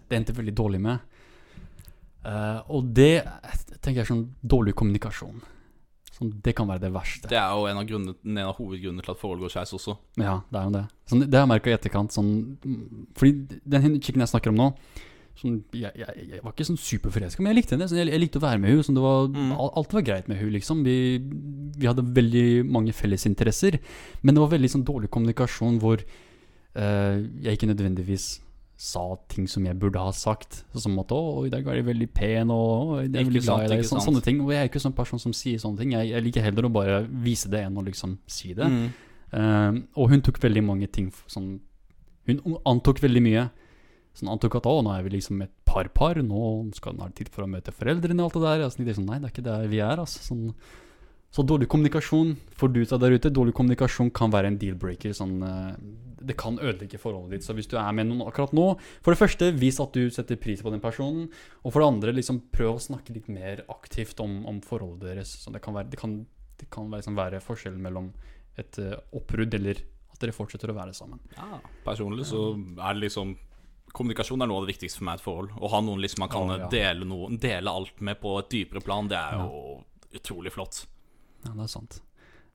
det 0.04 0.18
endte 0.18 0.34
veldig 0.36 0.52
dårlig 0.54 0.80
med. 0.84 1.00
Eh, 2.24 2.60
og 2.72 2.92
det 2.96 3.24
tenker 3.80 4.00
jeg 4.00 4.06
er 4.06 4.12
sånn 4.12 4.26
dårlig 4.40 4.74
kommunikasjon. 4.78 5.42
Sånn, 6.14 6.30
det 6.44 6.54
kan 6.54 6.68
være 6.70 6.84
det 6.84 6.92
verste. 6.94 7.30
Det 7.30 7.38
er 7.40 7.56
jo 7.56 7.64
en 7.66 7.80
av, 7.80 7.88
grunnene, 7.88 8.14
en 8.22 8.44
av 8.44 8.54
hovedgrunnene 8.60 9.02
til 9.02 9.14
at 9.16 9.20
forhold 9.20 9.42
går 9.42 9.54
skeis 9.56 9.74
også. 9.74 9.96
Ja, 10.20 10.36
det 10.50 10.60
er 10.60 10.68
jo 10.68 10.76
det. 10.76 10.84
Sånn, 11.10 11.24
det 11.24 11.34
har 11.34 11.42
jeg 11.42 11.52
merka 11.56 11.72
i 11.72 11.74
etterkant. 11.74 12.14
Sånn, 12.14 12.30
fordi 13.18 13.58
den 13.66 13.98
chicken 13.98 14.22
jeg 14.22 14.30
snakker 14.30 14.54
om 14.54 14.60
nå 14.60 14.70
sånn, 15.38 15.56
jeg, 15.74 15.90
jeg, 15.98 16.26
jeg 16.30 16.42
var 16.44 16.54
ikke 16.54 16.66
sånn 16.68 16.80
superforelska, 16.80 17.42
men 17.42 17.52
jeg 17.52 17.60
likte 17.60 17.74
henne. 17.74 17.88
Sånn, 17.90 18.00
jeg, 18.02 18.12
jeg 18.12 18.22
likte 18.22 18.40
å 18.40 18.44
være 18.44 18.60
med 18.62 18.70
henne. 18.70 18.86
Sånn, 18.86 19.00
var, 19.02 19.26
Mm. 19.34 19.52
Alt 19.58 19.96
var 19.96 20.06
greit 20.06 20.30
med 20.30 20.38
henne. 20.38 20.54
Liksom. 20.54 20.84
Vi, 20.86 20.96
vi 21.80 21.88
hadde 21.90 22.06
veldig 22.16 22.46
mange 22.70 22.94
fellesinteresser. 22.94 23.80
Men 24.22 24.36
det 24.36 24.44
var 24.44 24.52
veldig 24.54 24.70
sånn, 24.70 24.86
dårlig 24.86 25.10
kommunikasjon 25.14 25.80
hvor 25.82 26.02
uh, 26.04 27.16
jeg 27.42 27.58
ikke 27.58 27.70
nødvendigvis 27.72 28.28
sa 28.84 29.04
ting 29.32 29.46
som 29.48 29.64
jeg 29.64 29.78
burde 29.80 30.00
ha 30.02 30.12
sagt. 30.14 30.62
Sånn 30.74 30.84
som 30.86 30.98
at 31.00 31.12
'Å, 31.14 31.46
i 31.46 31.52
dag 31.52 31.66
er 31.66 31.80
de 31.80 31.88
veldig 31.88 32.10
pen', 32.12 32.52
og 32.52 33.00
jeg 33.00 33.10
er 33.14 33.24
veldig 33.24 33.42
glad 33.46 33.64
i 33.64 33.68
deg'. 33.72 33.80
ikke 33.80 33.92
Sånn, 33.92 34.06
sånne 34.08 34.22
ting. 34.22 34.40
Og 34.44 34.52
jeg 34.52 34.60
er 34.60 34.68
ikke 34.68 34.84
sånn 34.84 34.96
person 34.96 35.18
som 35.18 35.32
sier 35.32 35.58
sånne 35.58 35.78
ting. 35.78 35.92
Jeg, 35.96 36.10
jeg 36.12 36.24
liker 36.26 36.44
heller 36.44 36.68
å 36.68 36.72
bare 36.72 37.02
vise 37.08 37.48
det 37.48 37.64
enn 37.64 37.80
å 37.80 37.84
liksom 37.84 38.18
si 38.26 38.52
det. 38.52 38.68
Mm. 38.68 38.88
Eh, 39.34 39.72
og 39.96 40.10
hun 40.10 40.22
tok 40.22 40.38
veldig 40.38 40.62
mange 40.62 40.86
ting 40.92 41.10
sånn 41.26 41.60
Hun 42.26 42.38
antok 42.64 43.00
veldig 43.02 43.20
mye. 43.20 43.50
Sånn 44.14 44.30
antok 44.32 44.54
at 44.56 44.66
å, 44.70 44.78
nå 44.80 44.92
er 44.94 45.02
vi 45.04 45.10
liksom 45.18 45.42
et 45.42 45.52
par-par, 45.66 46.16
nå 46.22 46.70
skal 46.72 46.94
hun 46.94 47.02
ha 47.02 47.08
tid 47.10 47.28
for 47.28 47.44
å 47.44 47.50
møte 47.50 47.74
foreldrene 47.74 48.22
og 48.22 48.30
alt 48.30 48.38
det 48.38 48.44
der. 48.44 48.62
Altså, 48.64 48.84
det 48.84 48.94
er 48.94 48.96
sånn, 49.00 49.10
nei, 49.10 49.18
det 49.20 49.28
er 49.28 49.34
ikke 49.34 49.44
der 49.44 49.66
vi 49.68 49.80
er. 49.84 50.00
Altså. 50.00 50.22
Sånn, 50.24 50.54
så 51.34 51.42
dårlig 51.42 51.66
kommunikasjon 51.70 52.36
for 52.54 52.70
du 52.70 52.84
der 52.84 53.14
ute, 53.16 53.30
dårlig 53.34 53.54
kommunikasjon 53.58 54.12
kan 54.14 54.30
være 54.30 54.52
en 54.52 54.58
deal-breaker. 54.60 55.14
Sånn, 55.16 55.40
eh, 55.42 55.72
det 56.24 56.36
kan 56.38 56.60
ødelegge 56.60 57.00
forholdet 57.00 57.34
ditt. 57.34 57.46
Så 57.46 57.56
hvis 57.58 57.66
du 57.70 57.74
er 57.80 57.90
med 57.92 58.06
noen 58.06 58.22
akkurat 58.28 58.54
nå, 58.54 58.66
for 59.02 59.12
det 59.12 59.18
første, 59.18 59.50
vis 59.58 59.80
at 59.82 59.96
du 59.96 60.06
setter 60.14 60.38
pris 60.38 60.62
på 60.62 60.70
den 60.70 60.82
personen. 60.84 61.26
Og 61.64 61.74
for 61.74 61.82
det 61.82 61.88
andre, 61.90 62.14
liksom 62.14 62.38
prøv 62.54 62.76
å 62.76 62.84
snakke 62.84 63.16
litt 63.16 63.26
mer 63.28 63.64
aktivt 63.72 64.22
om, 64.22 64.44
om 64.46 64.60
forholdet 64.62 65.10
deres. 65.10 65.34
Så 65.42 65.50
det 65.50 65.62
kan 65.64 65.74
være, 65.74 65.90
det 65.90 65.98
kan, 65.98 66.20
det 66.60 66.70
kan 66.70 66.86
være, 66.86 67.02
liksom 67.02 67.18
være 67.18 67.42
forskjellen 67.42 67.82
mellom 67.82 68.12
et 68.60 68.78
uh, 68.78 68.94
oppbrudd 69.18 69.58
eller 69.58 69.82
at 70.14 70.22
dere 70.22 70.36
fortsetter 70.36 70.70
å 70.70 70.78
være 70.78 70.94
sammen. 70.94 71.18
Ja, 71.34 71.58
personlig 71.82 72.28
så 72.30 72.52
er 72.54 72.94
det 72.94 73.08
liksom 73.08 73.34
Kommunikasjon 73.94 74.42
er 74.42 74.48
noe 74.50 74.58
av 74.58 74.64
det 74.64 74.72
viktigste 74.72 74.98
for 74.98 75.06
meg 75.06 75.20
i 75.20 75.20
et 75.20 75.22
forhold. 75.22 75.50
Å 75.54 75.68
ha 75.70 75.78
noen 75.84 76.00
liksom 76.02 76.24
man 76.24 76.30
kan 76.32 76.48
oh, 76.50 76.56
ja. 76.58 76.66
dele, 76.72 77.06
noe, 77.06 77.28
dele 77.38 77.70
alt 77.70 78.00
med 78.02 78.18
på 78.18 78.32
et 78.40 78.48
dypere 78.50 78.80
plan, 78.82 79.06
det 79.06 79.14
er 79.14 79.36
jo 79.38 79.76
utrolig 80.18 80.50
flott. 80.50 80.80
Ja, 81.44 81.52
det 81.54 81.62
er 81.66 81.70
sant. 81.72 82.00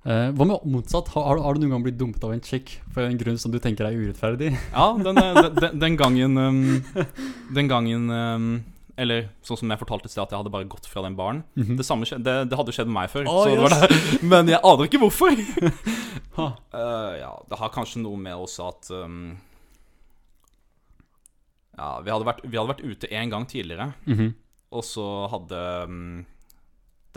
Eh, 0.07 0.29
hva 0.31 0.45
med 0.47 0.63
motsatt? 0.71 1.09
Har, 1.13 1.37
har, 1.43 1.53
du- 1.53 1.59
noen 1.65 1.73
gang 1.75 1.83
blitt 1.83 1.97
dumpet 1.99 2.23
av 2.23 2.31
en 2.33 2.41
chick 2.41 2.77
for 2.93 3.03
en 3.03 3.17
grunn 3.19 3.37
som 3.37 3.51
du 3.51 3.59
tenker 3.59 3.85
er 3.89 3.97
urettferdig? 3.99 4.53
Ja, 4.73 4.93
den, 4.97 5.15
den, 5.19 5.55
den, 5.59 5.79
den 5.81 5.97
gangen 5.99 6.37
um, 6.37 6.83
Den 7.53 7.67
gangen 7.67 8.07
um, 8.09 8.47
Eller 8.99 9.27
sånn 9.43 9.59
som 9.59 9.69
jeg 9.71 9.79
fortalte 9.81 10.07
et 10.07 10.11
sted, 10.15 10.23
at 10.23 10.31
jeg 10.31 10.39
hadde 10.39 10.51
bare 10.55 10.67
gått 10.71 10.87
fra 10.87 11.03
den 11.05 11.15
baren. 11.19 11.43
Det 11.55 11.83
samme 11.87 12.07
det, 12.07 12.37
det 12.51 12.57
hadde 12.59 12.73
skjedd 12.75 12.87
med 12.91 12.97
meg 13.01 13.11
før. 13.11 13.27
oh, 13.31 13.43
så 13.43 13.51
det 13.55 13.61
var 13.63 13.75
yes. 13.75 13.83
det. 13.83 14.23
Men 14.31 14.49
jeg 14.51 14.59
aner 14.63 14.87
ikke 14.89 15.03
hvorfor. 15.05 15.35
Eh, 16.39 17.13
ja, 17.19 17.33
det 17.51 17.57
har 17.59 17.71
kanskje 17.73 17.99
noe 17.99 18.15
med 18.15 18.31
også 18.39 18.69
at 18.69 18.87
um, 18.95 19.33
Ja, 21.75 21.89
vi 22.03 22.11
hadde, 22.13 22.27
vært, 22.27 22.39
vi 22.45 22.55
hadde 22.55 22.71
vært 22.71 22.83
ute 22.85 23.09
en 23.15 23.31
gang 23.33 23.45
tidligere, 23.49 23.89
Mhm. 24.07 24.29
og 24.71 24.83
så 24.87 25.05
hadde 25.33 25.59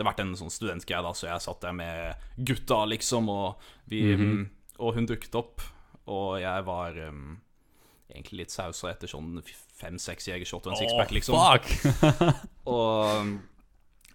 det 0.03 0.09
vært 0.11 0.21
en 0.25 0.35
sånn 0.37 0.51
studentgreie, 0.53 1.01
da, 1.05 1.13
så 1.15 1.29
jeg 1.31 1.45
satt 1.45 1.63
der 1.63 1.73
med 1.77 2.27
gutta, 2.37 2.83
liksom, 2.91 3.31
og 3.31 3.71
vi 3.89 4.03
Mhm. 4.15 4.43
Og 4.81 4.95
hun 4.97 5.05
dukket 5.07 5.35
opp, 5.37 5.61
og 6.09 6.39
jeg 6.41 6.63
var 6.65 6.95
um, 7.07 7.37
egentlig 8.11 8.39
litt 8.43 8.51
sausa 8.51 8.89
etter 8.89 9.07
sånn 9.07 9.37
fem-seks 9.79 10.27
jegershot 10.27 10.65
og 10.65 10.73
en 10.73 10.79
sixpack, 10.81 11.11
liksom. 11.13 11.37
fuck! 11.37 12.33
Og 12.73 13.39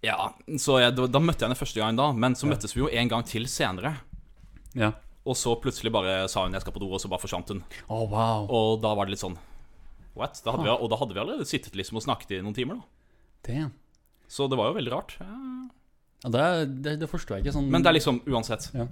ja, 0.03 0.17
så 0.59 0.79
jeg, 0.83 0.95
da, 0.99 1.07
da 1.11 1.21
møtte 1.23 1.43
jeg 1.43 1.49
henne 1.49 1.59
første 1.59 1.81
gang 1.81 1.97
da, 1.99 2.11
men 2.13 2.35
så 2.39 2.47
møttes 2.51 2.75
vi 2.77 2.83
jo 2.83 2.89
en 2.91 3.09
gang 3.11 3.25
til 3.27 3.47
senere. 3.51 3.97
ja. 4.75 4.93
Og 5.29 5.37
så 5.37 5.53
plutselig 5.61 5.91
bare 5.93 6.23
sa 6.33 6.47
hun 6.47 6.55
jeg 6.57 6.63
skal 6.63 6.73
på 6.73 6.81
do, 6.81 6.87
og 6.89 7.01
så 7.03 7.09
bare 7.13 7.21
forsvant 7.21 7.51
hun. 7.53 7.59
Oh, 7.93 8.07
wow. 8.09 8.47
Og 8.49 8.79
da 8.81 8.95
var 8.97 9.05
det 9.05 9.13
litt 9.13 9.21
sånn 9.21 9.35
What? 10.17 10.41
Da 10.43 10.55
vi, 10.57 10.71
og 10.73 10.89
da 10.89 10.97
hadde 10.97 11.13
vi 11.15 11.21
allerede 11.21 11.45
sittet 11.47 11.77
liksom 11.77 11.99
og 12.01 12.03
snakket 12.07 12.39
i 12.39 12.43
noen 12.43 12.57
timer, 12.57 12.79
da. 12.81 12.87
Damn. 13.47 13.75
Så 14.27 14.49
det 14.49 14.57
var 14.59 14.71
jo 14.71 14.79
veldig 14.79 14.93
rart. 14.95 15.19
Ja. 15.21 15.69
Ja, 16.25 16.31
det, 16.35 16.45
det, 16.83 16.97
det 17.03 17.09
forstår 17.11 17.39
jeg 17.39 17.47
ikke 17.47 17.55
sånn 17.55 17.69
Men 17.71 17.85
det 17.85 17.93
er 17.93 17.99
liksom, 18.01 18.23
uansett 18.27 18.73
Ja. 18.75 18.89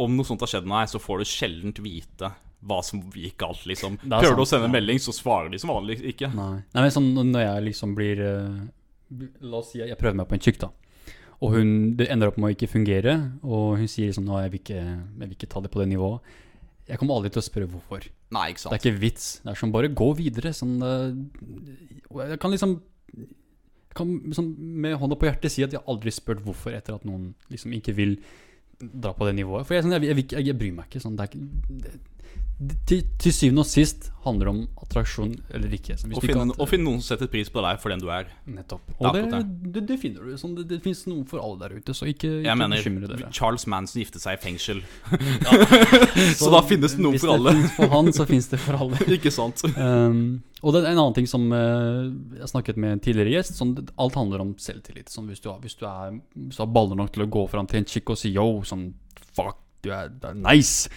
Om 0.00 0.14
noe 0.16 0.24
sånt 0.24 0.40
har 0.40 0.48
skjedd 0.48 0.68
med 0.68 0.78
deg, 0.78 0.92
så 0.94 1.00
får 1.02 1.20
du 1.20 1.28
sjelden 1.28 1.74
vite 1.84 2.30
hva 2.64 2.78
som 2.84 3.00
gikk 3.16 3.38
galt, 3.40 3.62
liksom. 3.68 3.96
Er 4.04 4.20
Prøver 4.20 4.36
du 4.36 4.42
å 4.44 4.48
sende 4.48 4.68
en 4.68 4.70
ja. 4.70 4.76
melding, 4.78 5.00
så 5.00 5.12
svarer 5.16 5.48
de 5.52 5.58
som 5.60 5.72
vanlig 5.72 5.98
ikke. 6.12 6.28
Nei. 6.36 6.60
Nei, 6.60 6.84
men 6.84 6.92
sånn 6.92 7.08
når 7.16 7.44
jeg 7.44 7.64
liksom 7.70 7.94
blir 7.96 8.20
uh, 8.20 8.60
La 9.44 9.60
oss 9.62 9.72
si 9.72 9.80
jeg, 9.80 9.96
prøver 10.00 10.18
meg 10.20 10.28
på 10.30 10.36
en 10.36 10.44
tjukk, 10.44 10.60
da. 10.62 10.70
Og 11.40 11.56
hun, 11.56 11.70
det 11.96 12.10
ender 12.12 12.30
opp 12.30 12.38
med 12.40 12.50
å 12.50 12.54
ikke 12.54 12.68
fungere, 12.70 13.16
og 13.40 13.80
hun 13.80 13.88
sier 13.88 14.10
liksom 14.10 14.28
at 14.28 14.44
jeg 14.44 14.52
vil 14.52 14.62
ikke, 14.62 14.82
jeg 14.84 15.24
vil 15.24 15.36
ikke 15.38 15.50
ta 15.54 15.64
det 15.64 15.72
på 15.72 15.80
det 15.80 15.88
nivået. 15.94 16.36
Jeg 16.90 17.00
kommer 17.00 17.16
aldri 17.16 17.32
til 17.32 17.40
å 17.40 17.46
spørre 17.46 17.70
hvorfor. 17.70 18.06
Nei, 18.34 18.46
ikke 18.52 18.64
sant 18.64 18.74
Det 18.74 18.80
er 18.80 18.84
ikke 18.84 19.02
vits. 19.02 19.26
Det 19.44 19.52
er 19.52 19.60
som 19.60 19.72
bare 19.74 19.92
gå 19.96 20.10
videre. 20.18 20.52
Sånn, 20.56 20.76
uh, 20.84 22.24
jeg 22.28 22.40
kan 22.42 22.52
liksom 22.52 22.76
kan 23.96 24.12
sånn, 24.36 24.52
med 24.56 24.96
hånda 25.00 25.18
på 25.18 25.26
hjertet 25.26 25.52
si 25.52 25.64
at 25.66 25.74
jeg 25.74 25.82
har 25.82 25.90
aldri 25.90 26.12
spurt 26.14 26.42
hvorfor 26.44 26.76
etter 26.76 26.96
at 26.96 27.06
noen 27.08 27.32
liksom 27.50 27.74
ikke 27.76 27.94
vil 27.96 28.16
dra 28.80 29.12
på 29.16 29.26
det 29.28 29.34
nivået. 29.36 29.66
For 29.68 29.76
jeg, 29.76 29.84
sånn, 29.84 29.96
jeg, 29.98 30.08
jeg, 30.08 30.26
jeg, 30.30 30.46
jeg 30.50 30.58
bryr 30.60 30.76
meg 30.76 30.88
ikke. 30.88 31.02
Sånn, 31.02 31.18
det 31.18 31.26
er 31.26 31.32
ikke 31.32 31.80
det, 31.84 31.94
til, 32.60 33.04
til 33.16 33.32
syvende 33.32 33.62
og 33.64 33.68
sist 33.68 34.10
handler 34.20 34.50
det 34.50 34.52
om 34.52 34.84
attraksjon 34.84 35.30
eller 35.56 35.74
ikke. 35.78 35.94
Og 36.10 36.20
finne, 36.20 36.56
å 36.60 36.66
finne 36.68 36.84
noen 36.84 36.98
som 37.00 37.14
setter 37.14 37.30
pris 37.32 37.48
på 37.52 37.62
deg 37.64 37.78
for 37.80 37.92
den 37.92 38.02
du 38.02 38.10
er. 38.12 38.28
Nettopp. 38.52 38.90
Og 38.98 39.16
det, 39.16 39.22
det, 39.64 39.82
det 39.88 39.96
finner 40.02 40.26
du. 40.28 40.34
Sånn, 40.36 40.52
det, 40.58 40.66
det 40.68 40.80
finnes 40.84 41.00
noe 41.08 41.24
for 41.30 41.40
alle 41.40 41.56
der 41.62 41.78
ute, 41.78 41.94
så 41.96 42.08
ikke, 42.10 42.42
ikke 42.42 42.56
mener, 42.60 42.82
bekymre 42.82 43.08
dere. 43.08 43.30
Charles 43.36 43.64
Manson 43.70 44.02
giftet 44.02 44.24
seg 44.26 44.36
i 44.36 44.42
fengsel. 44.42 44.82
så 46.40 46.50
da 46.52 46.60
finnes 46.68 46.98
det 46.98 47.04
noe 47.06 47.20
for 47.22 47.32
alle. 47.32 47.54
Hvis 47.56 47.62
det 47.62 47.70
finnes 47.70 47.78
for 47.78 47.94
han, 47.94 48.12
så 48.18 48.26
finnes 48.28 48.50
det 48.52 48.60
for 48.66 48.84
alle. 48.84 49.00
Ikke 49.16 49.32
sant? 49.32 49.64
Um, 49.78 50.20
og 50.60 50.76
det 50.76 50.82
er 50.82 50.90
en 50.90 51.00
annen 51.00 51.16
ting 51.16 51.30
som 51.30 51.46
uh, 51.54 52.10
jeg 52.42 52.50
snakket 52.52 52.82
med 52.82 52.98
en 52.98 53.02
tidligere 53.06 53.38
gjest. 53.38 53.56
Sånn, 53.56 53.72
alt 53.96 54.20
handler 54.20 54.44
om 54.44 54.52
selvtillit. 54.60 55.08
Sånn, 55.08 55.32
hvis, 55.32 55.40
du 55.40 55.48
har, 55.48 55.62
hvis, 55.64 55.78
du 55.80 55.86
er, 55.88 56.20
hvis 56.36 56.60
du 56.60 56.66
har 56.66 56.74
baller 56.76 57.00
nok 57.00 57.16
til 57.16 57.24
å 57.24 57.30
gå 57.40 57.46
fram 57.54 57.70
til 57.70 57.80
en 57.80 57.88
chick 57.88 58.12
og 58.12 58.20
si 58.20 58.34
yo, 58.36 58.50
sånn 58.68 58.90
fuck, 59.32 59.64
du 59.80 59.88
er, 59.96 60.12
du 60.12 60.28
er 60.28 60.36
nice. 60.36 60.92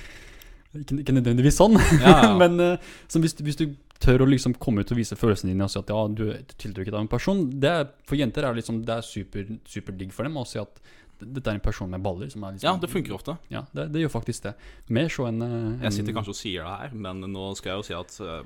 Ikke, 0.73 0.97
ikke 1.03 1.13
nødvendigvis 1.13 1.57
sånn, 1.59 1.77
Ja, 2.01 2.13
ja. 2.23 2.29
men 2.39 2.59
eh, 2.59 2.77
sånn, 3.11 3.21
hvis, 3.25 3.35
du- 3.37 3.43
hvis 3.45 3.59
du 3.59 3.65
tør 4.03 4.23
å 4.25 4.27
liksom 4.27 4.55
komme 4.59 4.81
ut 4.83 4.91
og 4.91 4.97
vise 4.99 5.15
følelsene 5.15 5.53
dine 5.53 5.63
og 5.67 5.71
si 5.71 5.79
at 5.79 5.91
ja, 5.93 5.99
du 6.11 6.23
er 6.33 6.41
tiltrukket 6.59 6.95
av 6.97 7.03
en 7.05 7.11
person 7.11 7.45
det 7.61 7.69
er, 7.69 7.85
For 8.09 8.17
jenter 8.19 8.43
er 8.47 8.51
det 8.55 8.63
liksom, 8.63 8.81
det 8.87 8.97
er 8.97 9.05
super, 9.07 9.45
superdigg 9.69 10.11
for 10.11 10.27
dem 10.27 10.35
å 10.41 10.43
si 10.49 10.59
at 10.59 10.81
dette 11.23 11.47
er 11.47 11.55
en 11.55 11.63
person 11.63 11.87
med 11.87 12.01
baller. 12.03 12.27
Som 12.33 12.43
er 12.43 12.57
liksom, 12.57 12.67
Ja, 12.67 12.73
det 12.81 12.89
funker 12.91 13.13
ofte. 13.15 13.37
Ja, 13.53 13.61
det, 13.71 13.85
det 13.93 14.01
gjør 14.01 14.11
faktisk 14.17 14.43
det. 14.49 14.55
Mer 14.91 15.07
så 15.13 15.29
enn 15.29 15.39
en, 15.45 15.79
Jeg 15.85 15.93
sitter 15.95 16.17
kanskje 16.17 16.33
og 16.33 16.39
sier 16.41 16.65
det 16.65 16.73
her, 16.81 16.97
men 17.05 17.21
nå 17.31 17.45
skal 17.55 17.69
jeg 17.69 17.79
jo 17.79 17.85
si 17.87 17.95
at 17.95 18.17
øh, 18.25 18.41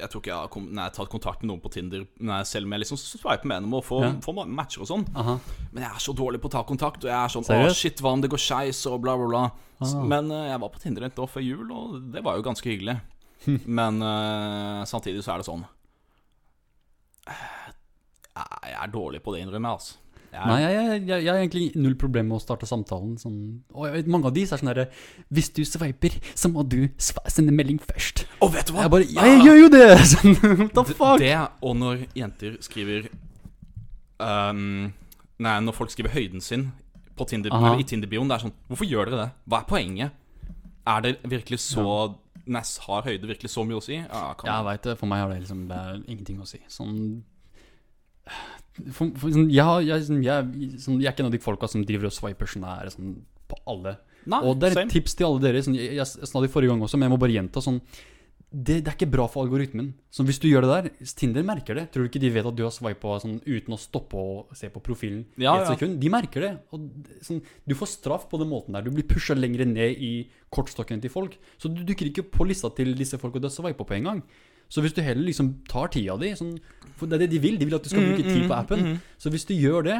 jeg 0.00 0.10
tror 0.10 0.22
ikke 0.22 0.30
jeg 0.32 0.40
har, 0.40 0.48
kom, 0.52 0.64
nei, 0.70 0.82
jeg 0.84 0.90
har 0.90 0.96
tatt 0.96 1.10
kontakt 1.12 1.42
med 1.44 1.50
noen 1.52 1.60
på 1.62 1.70
Tinder 1.74 2.06
nei, 2.26 2.40
Selv 2.48 2.66
om 2.68 2.72
jeg 2.74 2.82
liksom 2.84 2.98
sveiper 3.00 3.46
med 3.50 3.62
dem 3.66 3.74
og 3.78 3.84
får, 3.86 4.02
Ja. 4.06 4.10
får 4.24 4.38
matcher 4.48 4.82
og 4.84 4.88
sånn. 4.90 5.04
Aha. 5.14 5.34
Men 5.72 5.84
jeg 5.84 5.90
er 5.92 6.02
så 6.06 6.14
dårlig 6.16 6.40
på 6.42 6.48
å 6.50 6.54
ta 6.56 6.62
kontakt, 6.66 7.04
og 7.04 7.10
jeg 7.10 7.16
er 7.18 7.28
sånn 7.32 7.44
Å, 7.44 7.50
Seriøst? 7.52 7.80
shit, 7.84 8.00
hva 8.04 8.12
om 8.16 8.20
det 8.24 8.30
går 8.32 8.42
skeis, 8.42 8.80
og 8.90 9.00
bla, 9.04 9.16
bla, 9.20 9.28
bla. 9.30 9.44
Ah. 9.80 9.94
Men 10.04 10.30
uh, 10.32 10.42
jeg 10.50 10.60
var 10.60 10.68
på 10.74 10.80
Tinder 10.82 11.06
et 11.08 11.18
år 11.22 11.28
før 11.30 11.44
jul, 11.46 11.70
og 11.72 12.12
det 12.12 12.24
var 12.24 12.36
jo 12.36 12.42
ganske 12.48 12.68
hyggelig. 12.68 12.98
Men 13.66 14.02
uh, 14.04 14.84
samtidig 14.84 15.22
så 15.24 15.32
er 15.34 15.38
det 15.40 15.46
sånn 15.48 15.62
øh, 17.28 17.72
Jeg 18.36 18.76
er 18.82 18.92
dårlig 18.92 19.22
på 19.24 19.32
det, 19.34 19.42
innrømmer 19.46 19.70
jeg, 19.70 19.80
altså. 19.80 19.96
Er, 20.30 20.44
Nei, 20.46 20.58
jeg, 20.62 20.74
jeg, 20.74 20.98
jeg, 21.08 21.22
jeg 21.24 21.30
har 21.32 21.40
egentlig 21.40 21.64
null 21.74 21.96
problem 21.98 22.28
med 22.30 22.36
å 22.36 22.42
starte 22.42 22.66
samtalen. 22.68 23.16
Sånn. 23.18 23.38
Og 23.74 23.88
vet, 23.90 24.10
mange 24.10 24.30
av 24.30 24.34
de 24.36 24.44
så 24.46 24.54
er 24.54 24.60
sånn 24.60 24.70
herre 24.70 24.84
Hvis 25.34 25.48
du 25.56 25.64
sveiper, 25.66 26.14
så 26.38 26.50
må 26.52 26.62
du 26.70 26.84
sende 27.02 27.54
melding 27.54 27.80
først. 27.82 28.22
Å, 28.38 28.46
vet 28.54 28.70
du 28.70 28.76
hva? 28.76 28.84
Jeg 28.86 28.92
bare 28.94 29.08
Ja, 29.10 29.26
jeg 29.26 29.42
gjør 29.48 29.58
jo 29.58 29.72
det! 29.74 29.88
Sånn, 30.12 30.36
what 30.62 30.70
the 30.78 30.84
fuck? 30.94 31.18
Det, 31.22 31.34
og 31.66 31.74
når 31.80 32.04
jenter 32.14 32.54
skriver 32.62 33.10
um, 34.22 34.92
Nei, 35.40 35.56
når 35.66 35.76
folk 35.76 35.90
skriver 35.90 36.14
høyden 36.14 36.44
sin 36.44 36.68
på 37.18 37.26
Tinder, 37.28 37.52
Aha. 37.52 37.72
eller 37.72 37.82
i 37.82 37.88
Tinder-bioen, 37.90 38.30
det 38.30 38.38
er 38.38 38.46
sånn 38.46 38.54
Hvorfor 38.70 38.88
gjør 38.88 39.10
dere 39.10 39.24
det? 39.24 39.28
Hva 39.50 39.60
er 39.64 39.68
poenget? 39.68 40.14
Er 40.88 41.04
det 41.04 41.16
virkelig 41.28 41.58
så 41.66 41.84
Ness 42.50 42.78
har 42.86 43.04
høyde 43.04 43.28
virkelig 43.28 43.50
så 43.52 43.66
mye 43.66 43.78
å 43.78 43.84
si? 43.84 43.98
Ja, 43.98 44.30
Jeg 44.46 44.66
veit 44.66 44.86
det. 44.86 44.94
For 44.98 45.10
meg 45.10 45.20
har 45.22 45.34
det 45.34 45.42
liksom 45.42 45.66
Det 45.70 45.76
er 45.76 45.98
ingenting 46.06 46.38
å 46.40 46.46
si. 46.48 46.62
Sånn 46.72 46.94
for, 48.92 49.10
for, 49.16 49.30
sånn, 49.34 49.50
jeg, 49.50 49.64
har- 49.64 49.82
jeg, 49.82 50.06
sånn, 50.08 50.22
jeg, 50.24 50.78
sånn, 50.80 51.00
jeg 51.00 51.08
er 51.10 51.12
ikke 51.14 51.24
en 51.26 51.30
av 51.32 51.36
de 51.36 51.42
folka 51.44 51.68
som 51.68 51.84
driver 51.84 52.06
og 52.10 52.12
swiper 52.16 52.46
sånn 52.46 52.64
her 52.68 52.88
sånn, 52.94 53.16
på 53.50 53.58
alle. 53.66 53.96
Nei, 54.26 54.40
Og 54.44 54.58
det 54.60 54.68
er 54.68 54.72
et 54.76 54.80
same. 54.84 54.90
tips 54.92 55.14
til 55.16 55.26
alle 55.26 55.40
dere. 55.40 55.62
Sånn, 55.64 55.74
jeg, 55.76 55.94
jeg, 55.96 56.06
jeg 56.20 56.28
sa 56.28 56.40
det 56.40 56.50
forrige 56.52 56.68
gang 56.72 56.82
også, 56.84 56.98
men 57.00 57.08
jeg 57.08 57.14
må 57.14 57.20
bare 57.22 57.32
gjenta. 57.36 57.62
Sånn, 57.64 57.80
det, 58.50 58.80
det 58.82 58.90
er 58.90 58.96
ikke 58.96 59.06
bra 59.12 59.28
for 59.30 59.46
algoritmen. 59.46 59.92
Så 60.10 60.24
hvis 60.26 60.40
du 60.42 60.48
gjør 60.50 60.64
det 60.66 60.70
der, 60.74 61.06
Tinder 61.20 61.44
merker 61.46 61.76
det. 61.78 61.84
Tror 61.94 62.02
du 62.02 62.08
ikke 62.10 62.20
de 62.24 62.30
vet 62.34 62.46
at 62.50 62.56
du 62.58 62.64
har 62.66 62.72
swipa 62.74 63.14
sånn, 63.22 63.36
uten 63.46 63.76
å 63.76 63.78
stoppe 63.78 64.18
og 64.18 64.56
se 64.58 64.66
på 64.74 64.82
profilen 64.82 65.20
Ja, 65.38 65.54
i 65.54 65.62
et 65.62 65.68
ja. 65.68 65.76
sekund? 65.76 66.00
De 66.02 66.10
merker 66.10 66.42
det. 66.42 66.50
Og 66.74 66.88
det- 67.06 67.20
sånn, 67.28 67.40
du 67.66 67.74
får 67.78 67.92
straff 67.94 68.26
på 68.28 68.40
den 68.42 68.50
måten 68.50 68.74
der. 68.74 68.82
Du 68.82 68.90
blir 68.90 69.06
pusha 69.06 69.36
lenger 69.38 69.64
ned 69.70 70.02
i 70.02 70.28
kortstokken 70.50 71.00
til 71.00 71.10
folk. 71.14 71.38
Så 71.62 71.70
du 71.72 71.84
dukker 71.86 72.10
ikke 72.10 72.26
på 72.26 72.46
lista 72.50 72.68
til 72.74 72.90
disse 72.98 73.16
folka 73.22 73.38
du 73.40 73.46
har 73.46 73.54
swipa 73.54 73.86
på 73.86 73.94
en 74.00 74.04
gang. 74.10 74.22
Så 74.70 74.82
hvis 74.82 74.94
du 74.94 75.00
heller 75.02 75.26
liksom 75.26 75.54
tar 75.70 75.88
tida 75.90 76.16
di 76.18 76.28
sånn, 76.34 76.58
For 77.00 77.08
det 77.10 77.16
er 77.18 77.24
det 77.26 77.32
de 77.34 77.42
vil. 77.42 77.56
De 77.60 77.66
vil 77.68 77.76
at 77.80 77.84
du 77.86 77.92
skal 77.92 78.04
bruke 78.10 78.26
tid 78.28 78.46
på 78.50 78.56
appen. 78.56 78.98
Så 79.20 79.32
hvis 79.32 79.48
du 79.48 79.54
gjør 79.56 79.86
det, 79.88 79.98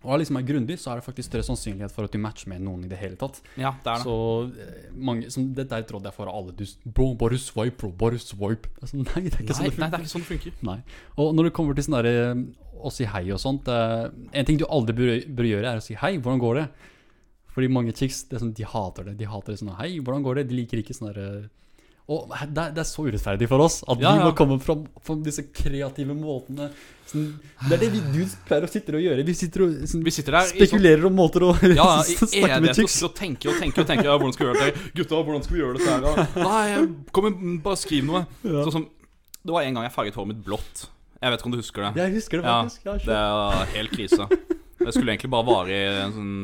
og 0.00 0.16
liksom 0.16 0.38
er 0.38 0.44
grundig, 0.48 0.78
så 0.80 0.94
er 0.94 1.00
det 1.00 1.04
faktisk 1.04 1.28
større 1.28 1.44
sannsynlighet 1.44 1.92
for 1.92 2.08
at 2.08 2.14
du 2.14 2.16
matcher 2.22 2.48
med 2.48 2.62
noen 2.64 2.86
i 2.86 2.88
det 2.88 2.96
hele 3.02 3.18
tatt. 3.20 3.42
Ja, 3.60 3.74
det 3.84 3.90
er 3.92 3.98
det. 4.00 4.06
Så 4.06 4.14
eh, 4.48 4.86
mange, 4.96 5.28
som, 5.32 5.50
Dette 5.56 5.76
er 5.76 5.84
et 5.84 5.92
råd 5.92 6.08
jeg 6.08 6.16
får 6.16 6.30
av 6.30 6.38
alle. 6.38 6.54
Du, 6.56 6.64
bro, 6.96 7.10
bare 7.20 7.36
swipe, 7.40 7.76
bro. 7.82 7.90
Bare 8.00 8.20
swipe. 8.22 8.70
Det 8.78 8.88
sånn, 8.88 9.04
nei, 9.10 9.26
det 9.26 9.34
er 9.34 9.44
ikke 9.44 9.52
Nei, 9.52 9.58
sånn 9.58 9.68
det 9.68 9.82
nei, 9.82 9.90
det 9.90 9.90
funker. 9.90 9.98
er 9.98 10.06
ikke 10.06 10.14
sånn 10.14 10.24
det 10.24 10.30
funker. 10.30 10.56
Nei. 10.70 10.78
Og 11.20 11.34
når 11.36 11.50
det 11.50 11.52
kommer 11.58 11.76
til 11.76 11.86
sånn 11.88 11.98
derre 11.98 12.14
å 12.80 12.94
si 12.96 13.04
hei 13.12 13.26
og 13.34 13.42
sånt 13.42 13.68
eh, 13.68 14.06
En 14.40 14.46
ting 14.48 14.56
du 14.56 14.64
aldri 14.72 14.96
bør, 14.96 15.12
bør 15.36 15.50
gjøre, 15.50 15.74
er 15.74 15.82
å 15.82 15.84
si 15.84 15.98
hei, 16.00 16.14
hvordan 16.16 16.40
går 16.40 16.62
det? 16.62 16.66
Fordi 17.52 17.68
mange 17.76 17.92
chicks 17.98 18.22
det 18.30 18.38
er 18.38 18.44
sånn, 18.46 18.56
de 18.56 18.64
hater 18.72 19.10
det. 19.10 19.18
De 19.20 19.28
hater 19.28 19.52
det 19.52 19.60
sånn 19.60 19.74
Hei, 19.76 19.90
hvordan 20.00 20.24
går 20.24 20.40
det? 20.40 20.48
De 20.48 20.56
liker 20.62 20.80
ikke 20.80 20.96
sånn 20.96 21.10
derre 21.10 21.28
Og 22.10 22.26
det, 22.32 22.58
er- 22.58 22.72
det 22.74 22.80
er 22.82 22.88
så 22.88 23.04
urettferdig 23.06 23.46
for 23.46 23.62
oss 23.62 23.80
at 23.86 24.00
Ja, 24.02 24.10
vi 24.16 24.24
må 24.24 24.30
ja. 24.32 24.36
komme 24.38 24.56
fram 24.62 24.80
på 25.06 25.14
disse 25.22 25.44
kreative 25.54 26.16
måtene. 26.18 26.66
Sånn, 27.10 27.28
det 27.68 27.76
er 27.76 27.80
det 27.84 27.90
vi 27.94 28.00
du 28.14 28.32
pleier 28.48 28.66
å 28.66 28.70
sitte 28.70 28.94
og 28.98 29.02
gjøre. 29.02 29.22
Vi 29.26 29.34
sitter 29.38 29.62
og 29.64 29.76
sånn, 29.90 30.02
Vi 30.06 30.10
sitter 30.14 30.36
sånn 30.40 30.50
spekulerer 30.58 31.06
om 31.06 31.14
måter 31.18 31.46
å 31.46 31.52
ja, 31.80 31.88
snakke 32.06 32.60
med 32.66 32.74
chicks. 32.78 32.96
og 33.06 33.14
tenker 33.18 33.52
og 33.52 33.60
tenker 33.62 33.82
og 33.84 33.88
tenker 33.92 34.10
ja, 34.10 34.16
Hvordan 34.18 34.34
skal 34.34 34.46
vi 34.46 34.52
gjøre 34.52 34.66
det? 34.70 34.86
Gutta, 34.98 35.20
hvordan 35.28 35.44
skal 35.46 35.54
vi 35.56 35.62
gjøre 35.62 35.78
dette 35.78 35.90
her? 35.90 36.00
da? 36.06 36.26
Nei, 36.46 36.88
kom 37.14 37.28
igjen, 37.30 37.60
bare 37.62 37.78
skriv 37.78 38.06
noe. 38.10 38.24
Sånn 38.42 38.72
som 38.80 38.88
Det 39.46 39.54
var 39.54 39.62
en 39.68 39.78
gang 39.78 39.86
jeg 39.86 39.94
farget 39.94 40.18
håret 40.18 40.32
mitt 40.34 40.42
blått. 40.46 40.86
Jeg 41.20 41.30
vet 41.34 41.40
ikke 41.42 41.48
om 41.50 41.54
du 41.54 41.60
husker 41.60 41.86
det? 41.86 41.92
Jeg 42.00 42.14
husker 42.18 42.40
det 42.40 42.44
faktisk. 42.50 42.84
Ja, 42.90 42.96
det 43.06 43.20
er 43.20 43.72
helt 43.76 43.94
krise. 43.94 44.26
Det 44.80 44.94
skulle 44.96 45.12
egentlig 45.14 45.30
bare 45.34 45.46
vare 45.46 45.68
i 45.78 45.86
en 46.06 46.14
sånn, 46.16 46.34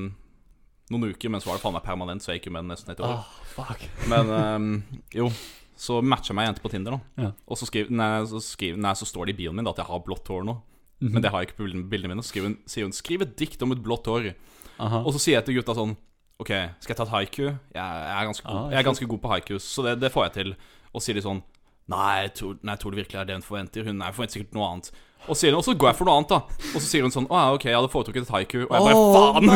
noen 0.93 1.11
uker, 1.11 1.33
men 1.33 1.43
så 1.43 1.51
var 1.51 1.59
det 1.59 1.65
faen 1.65 1.75
meg 1.77 1.85
permanent, 1.87 2.23
så 2.23 2.33
jeg 2.33 2.41
gikk 2.41 2.51
jo 2.51 2.57
med 2.57 2.65
den 2.67 2.73
nesten 2.75 2.93
et 2.95 3.03
år. 3.03 3.19
Oh, 3.19 3.37
fuck. 3.57 3.83
Men 4.11 4.31
um, 4.31 4.69
jo, 5.15 5.29
så 5.77 5.99
matcha 6.05 6.37
meg 6.37 6.47
ei 6.47 6.53
jente 6.53 6.65
på 6.65 6.73
Tinder, 6.73 6.97
da. 6.97 7.27
Ja. 7.27 7.33
Og 7.47 7.59
så, 7.61 7.69
skriver, 7.69 7.93
nei, 7.93 8.11
så, 8.31 8.41
skriver, 8.45 8.81
nei, 8.81 8.95
så 8.99 9.09
står 9.09 9.29
det 9.29 9.37
i 9.37 9.41
bioen 9.43 9.59
min 9.59 9.67
da, 9.67 9.75
at 9.75 9.83
jeg 9.83 9.91
har 9.91 10.05
blått 10.07 10.31
hår 10.33 10.47
nå. 10.47 10.57
Mhm. 11.03 11.13
Men 11.13 11.23
det 11.23 11.31
har 11.33 11.43
jeg 11.43 11.51
ikke 11.51 11.59
på 11.59 11.69
bildene 11.91 12.15
mine. 12.15 12.25
Så 12.25 12.33
skriver 12.33 12.53
hun, 12.53 12.59
sier 12.71 12.87
hun 12.87 12.95
'skriv 12.97 13.23
et 13.27 13.37
dikt 13.37 13.63
om 13.63 13.73
et 13.75 13.83
blått 13.85 14.09
hår'. 14.09 14.35
Aha. 14.79 15.03
Og 15.05 15.13
så 15.13 15.21
sier 15.21 15.37
jeg 15.39 15.45
til 15.45 15.59
gutta 15.61 15.75
sånn 15.77 15.97
Ok, 16.37 16.51
skal 16.85 16.93
jeg 16.93 16.97
ta 16.99 17.05
et 17.07 17.15
haiku? 17.15 17.45
Jeg, 17.49 17.57
jeg, 17.73 18.13
er, 18.13 18.25
ganske 18.29 18.45
god, 18.45 18.57
Ah, 18.57 18.71
jeg 18.71 18.79
er 18.79 18.85
ganske 18.85 19.07
god 19.09 19.21
på 19.23 19.29
haiku, 19.31 19.55
så 19.57 19.85
det, 19.87 19.95
det 20.03 20.11
får 20.13 20.27
jeg 20.27 20.33
til. 20.35 20.51
Og 20.93 21.01
sier 21.01 21.17
de 21.17 21.23
sånn 21.25 21.41
Nei, 21.89 22.27
jeg 22.27 22.33
tror, 22.35 22.59
nei, 22.61 22.75
jeg 22.75 22.83
tror 22.83 22.93
det 22.93 22.99
virkelig 22.99 23.21
er 23.21 23.29
det 23.29 23.37
hun 23.39 23.47
forventer. 23.47 23.87
Hun 23.87 24.03
forventer 24.03 24.35
sikkert 24.37 24.57
noe 24.59 24.67
annet. 24.69 24.91
Og, 25.27 25.35
sier, 25.35 25.51
hun, 25.51 25.59
og 25.59 25.65
så 25.67 25.75
går 25.75 25.89
jeg 25.91 25.99
for 25.99 26.07
noe 26.07 26.17
annet, 26.21 26.31
da. 26.31 26.39
Og 26.71 26.79
så 26.79 26.87
sier 26.87 27.03
hun 27.03 27.15
sånn 27.15 27.27
Å 27.27 27.35
ja, 27.41 27.47
ok, 27.57 27.65
jeg 27.67 27.75
hadde 27.79 27.91
foretrukket 27.91 28.29
et 28.29 28.35
haiku. 28.37 28.61
Og 28.67 28.73
jeg 28.77 28.83
bare 28.87 29.01
faen! 29.17 29.47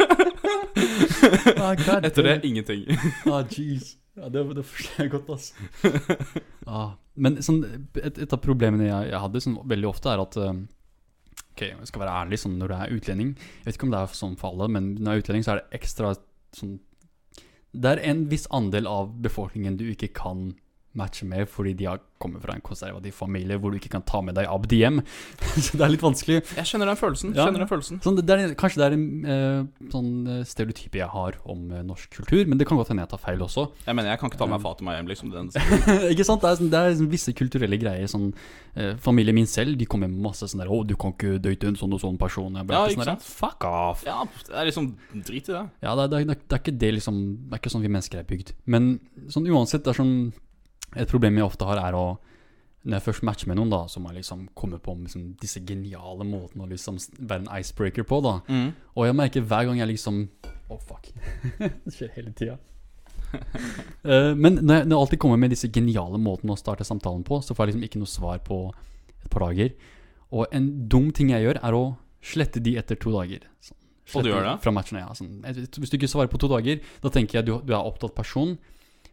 Ah, 1.60 1.74
Etter 2.02 2.24
det 2.24 2.40
ingenting. 2.48 2.86
Ah, 3.28 3.42
jeez. 3.44 3.96
Ja, 4.16 4.28
det, 4.32 4.42
det 4.56 4.64
forstår 4.66 5.04
jeg 5.04 5.10
godt, 5.12 5.28
altså. 5.30 5.54
ah, 6.66 6.90
men 7.14 7.38
sånn, 7.44 7.60
et, 8.00 8.18
et 8.18 8.34
av 8.34 8.40
problemene 8.42 8.88
jeg, 8.88 9.10
jeg 9.12 9.22
hadde 9.22 9.42
sånn, 9.44 9.58
veldig 9.70 9.88
ofte, 9.90 10.10
er 10.12 10.22
at 10.24 10.38
um, 10.40 10.64
Ok, 11.52 11.62
jeg 11.66 11.88
skal 11.88 12.02
være 12.02 12.16
ærlig, 12.24 12.40
sånn, 12.42 12.56
når 12.60 12.72
du 12.72 12.74
er 12.76 12.94
utlending 12.96 13.30
Jeg 13.36 13.66
vet 13.66 13.78
ikke 13.78 13.86
om 13.88 13.94
det 13.94 14.00
er 14.00 14.18
sånn 14.18 14.36
for 14.40 14.52
alle, 14.52 14.68
men 14.72 14.90
når 14.98 15.06
du 15.06 15.12
er 15.12 15.22
utlending, 15.24 15.46
så 15.46 15.52
er 15.54 15.60
det 15.60 15.78
ekstra 15.80 16.12
sånn 16.56 16.74
Det 17.70 17.92
er 17.94 18.02
en 18.10 18.24
viss 18.32 18.46
andel 18.56 18.90
av 18.90 19.14
befolkningen 19.24 19.78
du 19.80 19.86
ikke 19.92 20.10
kan 20.16 20.50
matche 20.98 21.22
med 21.28 21.46
fordi 21.48 21.72
de 21.78 21.84
har 21.86 22.00
kommet 22.20 22.42
fra 22.42 22.52
en 22.52 22.60
konservativ 22.60 23.14
familie 23.16 23.56
hvor 23.56 23.70
du 23.72 23.78
ikke 23.78 23.88
kan 23.94 24.02
ta 24.04 24.18
med 24.20 24.34
deg 24.36 24.44
Abdi 24.50 24.80
hjem. 24.82 24.98
så 25.64 25.78
det 25.78 25.84
er 25.86 25.92
litt 25.94 26.02
vanskelig. 26.04 26.40
Jeg 26.58 26.66
kjenner 26.68 26.90
den 26.90 26.98
følelsen. 27.00 27.30
Ja. 27.36 27.46
Kjenner 27.46 27.62
den 27.62 27.70
følelsen 27.70 28.00
Sånn, 28.04 28.16
det, 28.18 28.24
det 28.28 28.34
er, 28.36 28.54
kanskje 28.60 28.80
det 28.82 28.86
er 28.88 28.96
en 28.96 29.04
eh, 29.24 29.86
sånn 29.94 30.10
eh, 30.28 30.40
stereotype 30.50 30.98
jeg 31.00 31.08
har 31.14 31.38
om 31.48 31.70
eh, 31.72 31.84
norsk 31.86 32.10
kultur, 32.18 32.42
men 32.50 32.58
det 32.60 32.66
kan 32.68 32.76
godt 32.80 32.90
hende 32.92 33.06
jeg 33.06 33.12
tar 33.14 33.22
feil 33.22 33.40
også. 33.46 33.64
Jeg 33.86 33.96
mener, 33.96 34.10
jeg 34.12 34.20
kan 34.20 34.32
ikke 34.32 34.40
ta 34.42 34.48
meg 34.50 34.60
Fatima 34.66 34.96
hjem, 34.98 35.08
liksom. 35.12 35.30
Den, 35.32 35.48
ikke 36.12 36.26
sant? 36.28 36.42
Det 36.44 36.50
er, 36.50 36.58
sånn, 36.60 36.72
det 36.74 36.82
er 36.82 36.98
sånn 37.00 37.10
visse 37.14 37.34
kulturelle 37.38 37.78
greier. 37.80 38.10
Sånn, 38.10 38.26
eh, 38.74 38.92
familien 39.00 39.38
min 39.40 39.48
selv 39.48 39.78
De 39.80 39.86
kommer 39.88 40.10
med 40.10 40.20
masse 40.26 40.44
sånn 40.50 40.60
der 40.64 40.68
'Å, 40.74 40.82
du 40.90 40.96
kan 41.00 41.14
ikke 41.16 41.38
date 41.40 41.70
en 41.70 41.78
sånn 41.80 41.94
og 41.96 42.02
sånn 42.04 42.18
person.' 42.20 42.60
Jeg 42.60 42.68
Ja, 42.74 42.82
ikke 42.90 43.06
sant? 43.08 43.24
der? 43.24 43.30
Fuck 43.40 43.64
off. 43.70 44.04
ja, 44.04 44.18
det 44.50 44.58
er 44.60 44.68
liksom 44.68 44.92
Drit 45.14 45.48
i 45.48 45.52
det. 45.56 45.64
Ja, 45.86 45.94
det, 45.96 46.04
er- 46.04 46.12
det, 46.12 46.20
er- 46.20 46.44
det 46.50 46.58
er 46.58 46.62
ikke 46.66 46.76
det 46.84 46.92
liksom 46.98 47.16
Det 47.48 47.56
er 47.56 47.62
ikke 47.64 47.72
sånn 47.78 47.82
vi 47.86 47.94
mennesker 47.96 48.20
er 48.20 48.28
bygd. 48.28 48.52
Men 48.66 48.98
sånn 49.32 49.48
uansett, 49.48 49.84
det 49.86 49.94
er 49.94 50.00
sånn 50.02 50.14
Et 50.96 51.10
problem 51.10 51.38
jeg 51.38 51.46
ofte 51.46 51.68
har, 51.68 51.78
er 51.78 51.94
å 51.94 52.18
Når 52.82 52.96
jeg 52.96 53.04
først 53.04 53.24
matcher 53.28 53.50
med 53.50 53.58
noen, 53.58 53.70
da, 53.70 53.82
så 53.92 54.00
må 54.00 54.08
jeg 54.10 54.22
liksom 54.22 54.46
komme 54.56 54.78
på 54.80 54.94
liksom, 55.02 55.34
disse 55.40 55.60
geniale 55.68 56.24
måtene 56.24 56.64
å 56.64 56.70
liksom 56.70 56.96
være 57.18 57.44
en 57.44 57.50
icebreaker 57.60 58.06
på, 58.08 58.22
da. 58.24 58.38
Mm. 58.48 58.70
Og 58.96 59.06
jeg 59.06 59.16
merker 59.18 59.44
hver 59.44 59.68
gang 59.68 59.82
jeg 59.82 59.90
liksom 59.92 60.22
Å, 60.70 60.78
fuck. 60.78 61.10
det 61.60 61.92
skjer 61.92 62.12
hele 62.14 62.32
tida. 62.32 62.56
uh, 64.08 64.32
men 64.34 64.60
når 64.62 64.80
jeg, 64.80 64.86
når 64.86 64.94
jeg 64.94 65.00
alltid 65.00 65.20
kommer 65.22 65.40
med 65.42 65.52
disse 65.52 65.70
geniale 65.70 66.18
måtene 66.18 66.54
å 66.54 66.58
starte 66.58 66.86
samtalen 66.86 67.24
på, 67.26 67.40
så 67.44 67.54
får 67.54 67.66
jeg 67.66 67.74
liksom 67.74 67.86
ikke 67.88 68.02
noe 68.02 68.10
svar 68.10 68.40
på 68.46 68.62
et 69.20 69.28
par 69.30 69.48
dager. 69.48 69.74
Og 70.30 70.54
en 70.54 70.70
dum 70.88 71.10
ting 71.14 71.34
jeg 71.34 71.44
gjør, 71.44 71.60
er 71.66 71.76
å 71.76 71.84
slette 72.22 72.62
de 72.62 72.76
etter 72.80 72.98
to 73.00 73.12
dager. 73.14 73.46
Sånn, 73.64 73.76
Og 74.14 74.26
du 74.26 74.30
gjør 74.32 74.46
det? 74.46 74.56
Fra 74.64 74.72
matchene, 74.74 75.04
ja. 75.04 75.14
Sånn, 75.16 75.40
hvis 75.44 75.92
du 75.92 75.98
ikke 75.98 76.10
svarer 76.10 76.30
på 76.32 76.40
to 76.42 76.50
dager, 76.50 76.80
da 77.02 77.12
tenker 77.12 77.40
jeg 77.40 77.48
du, 77.48 77.54
du 77.66 77.74
er 77.74 77.82
opptatt 77.82 78.14
person. 78.16 78.56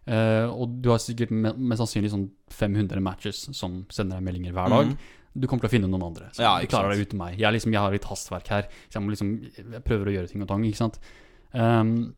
Eh, 0.08 0.48
og 0.50 0.82
du 0.82 0.90
har 0.90 0.98
sikkert 1.04 1.32
me- 1.32 1.54
mest 1.58 1.82
sannsynlig 1.84 2.12
sånn 2.14 2.30
500 2.50 3.02
matches 3.04 3.44
som 3.58 3.86
sender 3.92 4.18
deg 4.18 4.26
meldinger 4.28 4.54
hver 4.56 4.70
dag. 4.74 4.92
Mm. 4.94 4.98
Du 5.38 5.46
kommer 5.48 5.62
til 5.62 5.70
å 5.70 5.76
finne 5.76 5.88
noen 5.92 6.08
andre. 6.08 6.32
Så 6.34 6.42
Ja, 6.42 6.56
du 6.60 6.66
klarer 6.68 6.90
sant. 6.94 6.98
deg 6.98 7.08
uten 7.12 7.20
meg. 7.20 7.38
Jeg, 7.38 7.54
liksom, 7.54 7.72
jeg 7.76 7.80
har 7.84 7.92
litt 7.94 8.08
hastverk 8.10 8.48
her, 8.48 8.64
så 8.90 8.98
jeg 8.98 9.04
må 9.06 9.12
liksom 9.14 9.34
Jeg 9.58 9.84
prøver 9.86 10.06
å 10.10 10.14
gjøre 10.16 10.30
ting 10.32 10.42
og 10.42 10.48
tang, 10.48 10.64
ikke 10.66 10.78
sant. 10.82 11.00
Um, 11.54 12.16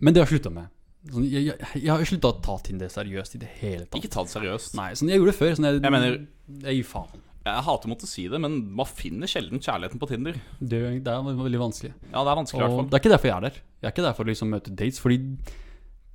men 0.00 0.14
det 0.14 0.22
har 0.22 0.28
jeg 0.28 0.38
slutta 0.40 0.52
med. 0.54 0.68
Sånn, 1.08 1.24
jeg, 1.30 1.46
jeg, 1.48 1.58
jeg 1.82 1.88
har 1.90 2.04
slutta 2.04 2.28
å 2.30 2.36
ta 2.42 2.58
Tinder 2.62 2.88
seriøst 2.92 3.34
i 3.34 3.38
det 3.42 3.48
hele 3.60 3.86
tatt. 3.86 3.98
Ikke 3.98 4.10
ta 4.12 4.22
det 4.26 4.30
seriøst. 4.34 4.74
Nei, 4.78 4.90
sånn, 4.98 5.08
jeg 5.10 5.18
gjorde 5.18 5.32
det 5.32 5.38
før. 5.40 5.54
Sånn, 5.58 5.66
jeg, 5.70 5.80
Jeg 5.82 5.92
mener- 5.94 6.26
Jeg 6.62 6.76
gir 6.78 6.84
faen. 6.84 7.24
Jeg 7.48 7.62
hater 7.64 7.88
å 7.88 7.90
måtte 7.94 8.06
si 8.06 8.26
det, 8.28 8.38
men 8.40 8.74
man 8.76 8.84
finner 8.86 9.26
sjelden 9.30 9.58
kjærligheten 9.62 9.98
på 9.98 10.08
Tinder. 10.10 10.34
Det, 10.60 10.80
det 11.02 11.08
er 11.08 11.22
veldig 11.22 11.58
vanskelig. 11.62 11.94
Ja, 12.12 12.22
det 12.22 12.30
er 12.34 12.38
vanskelig 12.42 12.60
i 12.60 12.62
hvert 12.66 12.76
fall. 12.76 12.88
det 12.90 12.94
er 12.98 13.02
ikke 13.02 13.12
derfor 13.14 13.28
jeg 13.30 13.36
er 13.36 13.40
der. 13.48 13.56
Jeg 13.80 13.88
er 13.88 13.92
ikke 13.94 14.04
der 14.04 14.12
for 14.18 14.24
å 14.24 14.28
liksom 14.28 14.50
møte 14.52 14.74
dates, 14.76 14.98
fordi 15.00 15.18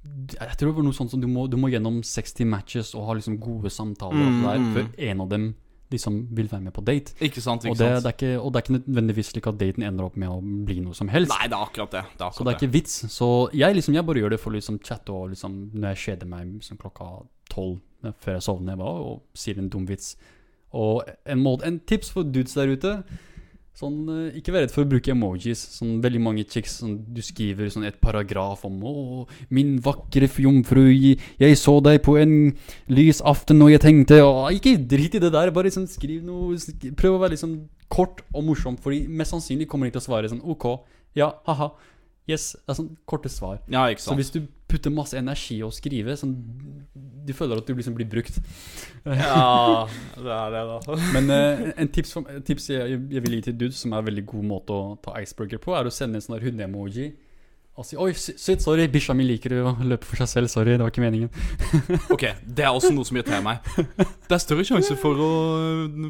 jeg 0.04 0.58
tror 0.60 0.72
det 0.72 0.78
var 0.78 0.86
noe 0.86 0.96
sånt 0.96 1.14
som 1.14 1.22
du 1.22 1.28
må, 1.32 1.46
du 1.48 1.56
må 1.60 1.70
gjennom 1.72 2.02
60 2.04 2.48
matches 2.50 2.94
og 2.98 3.08
ha 3.08 3.18
liksom 3.18 3.38
gode 3.42 3.72
samtaler 3.72 4.20
Mm, 4.20 4.46
alt 4.46 4.62
mm. 4.62 4.74
der, 4.74 4.74
før 4.76 5.12
en 5.12 5.22
av 5.24 5.30
dem 5.32 5.54
liksom 5.94 6.20
vil 6.34 6.50
være 6.50 6.66
med 6.66 6.74
på 6.74 6.82
date. 6.82 7.14
Ikke 7.22 7.42
sant, 7.42 7.66
Og 7.70 7.78
det, 7.78 7.86
sant. 7.86 8.04
det 8.04 8.10
er 8.10 8.16
ikke, 8.18 8.42
og 8.42 8.52
det 8.52 8.60
er 8.60 8.66
ikke 8.66 8.76
nødvendigvis 8.80 9.32
slik 9.34 9.48
at 9.52 9.60
daten 9.60 9.86
ender 9.86 10.08
opp 10.08 10.16
med 10.18 10.32
å 10.32 10.40
bli 10.42 10.80
noe 10.82 10.98
som 10.98 11.12
helst. 11.14 11.34
Nei, 11.34 11.50
det 11.52 11.58
er 11.58 11.68
akkurat 11.68 11.92
det. 11.94 12.04
det, 12.18 12.26
er 12.26 12.38
Så 12.38 12.46
det 12.46 12.54
er 12.54 12.60
ikke 12.60 12.74
vits. 12.74 12.96
Så 13.14 13.28
jeg 13.54 13.78
liksom, 13.78 13.98
jeg 13.98 14.08
bare 14.08 14.24
gjør 14.24 14.34
det 14.34 14.40
for 14.42 14.56
liksom 14.56 14.80
chatte 14.84 15.14
og 15.14 15.30
liksom 15.34 15.60
Når 15.74 15.94
jeg 15.94 16.02
kjeder 16.06 16.32
meg 16.32 16.48
liksom 16.56 16.80
klokka 16.82 17.10
tolv 17.54 17.78
eh, 18.04 18.16
før 18.24 18.40
jeg 18.40 18.48
sovner, 18.48 18.74
jeg 18.74 18.82
bare, 18.82 19.12
og 19.12 19.44
sier 19.44 19.62
en 19.62 19.70
dum 19.70 19.86
vits. 19.90 20.16
Og 20.74 21.04
en, 21.06 21.44
måte, 21.44 21.70
en 21.70 21.80
tips 21.80 22.10
for 22.16 22.26
dudes 22.26 22.58
der 22.58 22.74
ute 22.74 22.96
Sånn, 23.74 24.06
eh, 24.06 24.38
Ikke 24.38 24.54
vær 24.54 24.64
redd 24.64 24.74
for 24.74 24.86
å 24.86 24.90
bruke 24.90 25.12
emojis. 25.14 25.58
Sånn 25.80 25.98
Veldig 26.04 26.22
mange 26.22 26.46
chicks 26.46 26.80
sånn, 26.82 27.00
Du 27.14 27.22
skriver 27.26 27.72
sånn 27.74 27.88
et 27.88 28.00
paragraf 28.00 28.66
om 28.66 28.80
'Å, 28.82 29.28
min 29.50 29.80
vakre 29.80 30.28
jomfru, 30.30 31.18
jeg, 31.40 31.58
så 31.58 31.82
deg 31.82 32.04
på 32.04 32.20
en 32.22 32.56
lys 32.88 33.22
aften, 33.22 33.62
og 33.62 33.72
jeg 33.72 33.82
tenkte 33.82 34.22
å, 34.22 34.50
Ikke 34.54 34.78
drit 34.78 35.16
i 35.16 35.20
det 35.20 35.32
der. 35.32 35.52
Bare 35.52 35.66
liksom 35.66 35.88
skriv 35.88 36.24
noe 36.24 36.56
Prøv 36.96 37.18
å 37.18 37.22
være 37.22 37.34
liksom 37.36 37.68
kort 37.90 38.22
og 38.34 38.44
morsom, 38.44 38.78
Fordi 38.78 39.08
mest 39.08 39.32
sannsynlig 39.32 39.68
kommer 39.68 39.86
de 39.90 39.98
til 39.98 40.02
å 40.02 40.08
svare 40.08 40.30
sånn 40.30 40.44
OK, 40.44 40.80
ja, 41.16 41.32
haha. 41.46 41.72
Yes. 42.30 42.54
Det 42.56 42.72
er 42.72 42.78
sånn 42.80 42.94
korte 43.10 43.32
svar. 43.32 43.60
Ja, 43.72 43.88
ikke 43.92 44.04
sant. 44.04 44.14
Så 44.14 44.20
hvis 44.20 44.32
du 44.32 44.46
putter 44.72 44.94
masse 44.94 45.18
energi 45.20 45.60
i 45.60 45.66
å 45.66 45.72
skrive, 45.74 46.16
sånn 46.18 46.38
Du 47.24 47.32
føler 47.36 47.60
at 47.60 47.68
du 47.68 47.76
liksom 47.76 47.96
blir 47.96 48.08
brukt. 48.10 48.40
Ja, 49.04 49.88
det 50.16 50.34
er 50.38 50.56
det, 50.56 50.64
da. 50.70 50.98
Men 51.16 51.30
eh, 51.32 51.70
en 51.80 51.92
tips, 51.92 52.16
for, 52.16 52.40
tips 52.48 52.70
jeg, 52.72 52.98
jeg 53.12 53.24
vil 53.24 53.38
gi 53.38 53.44
til 53.48 53.60
dudes, 53.60 53.80
som 53.80 53.94
er 53.94 54.04
en 54.04 54.10
veldig 54.10 54.26
god 54.32 54.50
måte 54.50 54.76
å 54.76 54.96
ta 55.04 55.16
icebreaker 55.22 55.62
på, 55.64 55.76
er 55.78 55.88
å 55.88 55.94
sende 55.94 56.20
en 56.20 56.26
sånn 56.26 56.40
hundeemoji. 56.40 57.12
hunde-emoji. 57.12 57.33
Og 57.74 57.86
si 57.90 57.96
'oi, 57.98 58.12
shit, 58.14 58.62
sorry, 58.62 58.84
bikkja 58.86 59.16
mi 59.18 59.24
liker 59.26 59.56
å 59.66 59.72
løpe 59.82 60.06
for 60.06 60.20
seg 60.22 60.28
selv, 60.30 60.48
sorry, 60.54 60.76
det 60.78 60.84
var 60.86 60.92
ikke 60.94 61.02
meningen'. 61.02 61.32
Ok, 62.14 62.28
det 62.46 62.68
er 62.68 62.70
også 62.70 62.92
noe 62.94 63.02
som 63.08 63.18
irriterer 63.18 63.42
meg. 63.42 63.66
Det 64.30 64.36
er 64.38 64.42
større 64.44 64.66
sjanse 64.68 64.94
for 65.02 65.18
å 65.18 65.30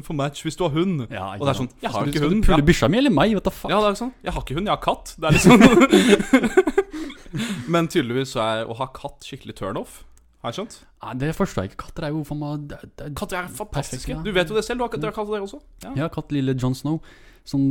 få 0.04 0.12
match 0.18 0.42
hvis 0.44 0.58
du 0.60 0.66
har 0.66 0.74
hund. 0.76 1.06
Ja, 1.08 1.30
Og 1.38 1.46
det 1.46 1.54
er 1.54 1.58
sånn, 1.62 1.70
jeg 1.80 1.90
har 1.94 2.04
ikke 2.04 2.20
hund'. 2.26 2.42
skal 2.44 2.44
du 2.44 2.46
pulle 2.50 2.60
Ja. 2.60 2.68
bikkja 2.68 2.90
mi 2.92 2.98
eller 3.00 3.14
meg? 3.16 3.32
What 3.32 3.44
the 3.48 3.54
fuck? 3.56 3.72
Ja, 3.72 3.80
det 3.80 3.94
er 3.94 4.00
sånn. 4.04 4.12
Jeg 4.22 4.32
har 4.36 4.42
ikke 4.44 4.58
hund, 4.60 4.68
jeg 4.68 4.76
har 4.76 4.84
katt. 4.84 5.14
Det 5.16 5.24
er 5.24 5.32
liksom 5.38 6.64
Men 7.72 7.88
tydeligvis 7.90 8.34
så 8.36 8.42
er 8.44 8.68
å 8.70 8.76
ha 8.78 8.86
katt 8.94 9.24
skikkelig 9.26 9.56
turnoff. 9.58 10.02
Har 10.44 10.52
jeg 10.52 10.58
skjønt? 10.60 10.76
Nei, 11.00 11.14
det 11.24 11.30
forstår 11.34 11.64
jeg 11.64 11.72
ikke. 11.72 11.80
Katter 11.86 12.04
er 12.04 12.12
jo 12.12 12.20
for 12.28 12.36
meg 12.38 12.66
det, 12.68 12.78
det, 13.00 13.08
Katter 13.16 13.40
er 13.40 13.48
fantastiske. 13.48 14.12
Perfekt, 14.12 14.12
ja. 14.12 14.20
Du 14.20 14.32
vet 14.36 14.50
jo 14.52 14.54
det 14.58 14.64
selv. 14.66 14.82
Du 14.82 14.84
har, 14.84 14.92
dere 14.92 15.10
har 15.10 15.16
katt 15.16 15.30
dere 15.32 15.46
også. 15.48 15.60
Ja. 15.86 15.94
Har 16.04 16.12
katt 16.12 16.34
lille 16.36 16.52
Jon 16.60 16.76
Snow. 16.76 17.00
Sånn 17.44 17.64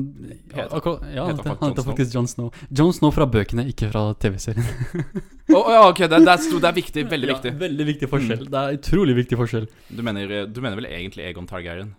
Heter- 0.53 0.69
akkurat, 0.77 1.01
Ja, 1.15 1.23
heter 1.31 1.47
han 1.57 1.71
heter 1.71 1.83
faktisk 1.87 2.13
Jon 2.13 2.27
Snow. 2.29 2.51
Jon 2.69 2.93
Snow 2.93 3.09
fra 3.15 3.25
bøkene, 3.25 3.65
ikke 3.71 3.89
fra 3.89 4.03
TV-serien. 4.21 4.67
Å, 5.49 5.61
ja, 5.73 5.79
ok, 5.89 6.03
det, 6.05 6.19
det, 6.21 6.29
er, 6.29 6.37
stor, 6.45 6.59
det 6.61 6.69
er 6.69 6.77
viktig. 6.77 7.07
Veldig 7.15 7.27
Ja, 7.31 7.39
viktig. 7.39 7.53
veldig 7.63 7.87
viktig 7.89 8.09
forskjell. 8.11 8.45
Det 8.53 8.61
er 8.61 8.77
utrolig 8.77 9.15
viktig 9.23 9.39
forskjell. 9.41 9.65
Du 9.89 10.03
mener, 10.05 10.45
du 10.45 10.61
mener 10.61 10.77
vel 10.77 10.85
egentlig 10.93 11.25
Egon 11.25 11.49
Targaryen? 11.49 11.95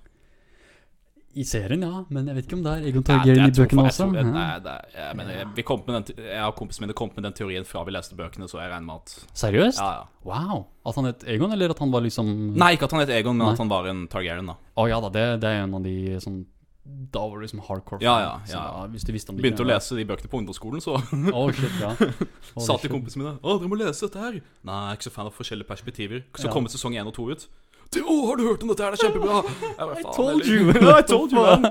I 1.35 1.43
serien, 1.43 1.83
ja, 1.83 2.05
men 2.15 2.29
jeg 2.31 2.37
vet 2.37 2.45
ikke 2.47 2.55
om 2.55 2.63
det 2.63 2.73
er 2.77 2.85
Egon 2.93 3.03
Ja, 3.03 3.07
Targaryen 3.09 3.49
i 3.51 3.55
bøkene 3.59 3.85
også. 3.89 4.07
jeg 4.15 4.23
Ja. 4.23 4.31
Nei, 4.31 4.59
det 4.63 4.75
jeg, 4.95 5.17
mener, 5.19 5.33
jeg, 5.41 5.47
vi 5.57 5.63
kom 5.67 5.81
den, 5.89 6.05
jeg 6.15 6.45
og 6.47 6.55
kompisen 6.61 6.87
min 6.87 6.95
kom 6.95 7.11
med 7.17 7.25
den 7.27 7.33
teorien 7.35 7.67
fra 7.67 7.83
vi 7.83 7.91
leste 7.91 8.15
bøkene, 8.15 8.47
så 8.47 8.61
jeg 8.63 8.71
regner 8.71 8.87
med 8.87 9.03
at 9.03 9.17
Seriøst? 9.43 9.81
Ja, 9.83 9.91
ja. 9.99 10.05
Wow. 10.23 10.69
At 10.87 10.95
han 10.95 11.11
het 11.11 11.27
Egon, 11.27 11.51
eller 11.51 11.75
at 11.75 11.83
han 11.83 11.91
var 11.91 12.07
liksom 12.07 12.31
Nei, 12.55 12.77
ikke 12.79 12.87
at 12.87 12.95
han 12.95 13.03
het 13.03 13.11
Egon, 13.19 13.35
men 13.37 13.49
Nei. 13.49 13.53
at 13.59 13.59
han 13.65 13.69
var 13.75 13.91
en 13.91 14.07
Targaryen, 14.07 14.47
da. 14.47 14.55
Å 14.79 14.87
ja 14.89 15.01
da, 15.03 15.11
det, 15.11 15.27
det 15.43 15.51
er 15.51 15.65
en 15.67 15.75
av 15.75 15.83
de 15.83 15.97
sånn 16.23 16.45
Da 16.85 17.23
var 17.29 17.39
det 17.39 17.47
liksom 17.47 17.63
hardcore. 17.65 18.05
Ja, 18.05 18.15
ja, 18.21 18.33
ja. 18.51 18.61
da, 18.61 18.87
hvis 18.93 19.07
du 19.09 19.13
visste 19.15 19.33
om 19.33 19.39
det 19.39 19.45
Begynte 19.47 19.65
å 19.65 19.69
lese 19.69 19.97
de 19.97 20.05
bøkene 20.05 20.29
på 20.29 20.41
ungdomsskolen, 20.43 20.83
så 20.85 20.99
oh, 21.33 21.47
shit, 21.57 21.79
ja. 21.81 21.95
oh, 21.97 22.61
sa 22.61 22.77
til 22.83 22.93
kompisene 22.93 23.23
mine 23.23 23.33
Å, 23.41 23.55
dere 23.63 23.71
må 23.73 23.79
lese 23.81 24.05
dette 24.05 24.21
her. 24.21 24.37
Nei, 24.69 24.81
jeg 24.83 24.91
er 24.93 24.99
ikke 24.99 25.09
så 25.09 25.15
fan 25.15 25.31
av 25.31 25.39
forskjellige 25.39 25.71
perspektiver. 25.71 26.27
Så 26.37 26.51
Ja. 26.51 26.53
kommer 26.53 26.73
sesong 26.73 26.99
1 27.01 27.09
og 27.09 27.17
2 27.17 27.31
ut. 27.33 27.47
Å, 27.95 28.03
oh, 28.05 28.23
har 28.29 28.37
du 28.37 28.45
hørt 28.51 28.67
om 28.67 28.73
dette 28.75 28.85
her? 28.85 28.93
Det 28.93 29.01
er 29.01 29.09
kjempebra! 29.09 29.41
Jeg, 29.65 29.81
bare, 29.81 29.97
I 29.97 30.05
told 30.19 30.45
you. 30.45 30.61
I 30.93 31.03
told 31.09 31.33
you, 31.33 31.41
man. 31.41 31.65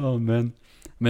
Å, 0.00 0.16
men 0.16 0.52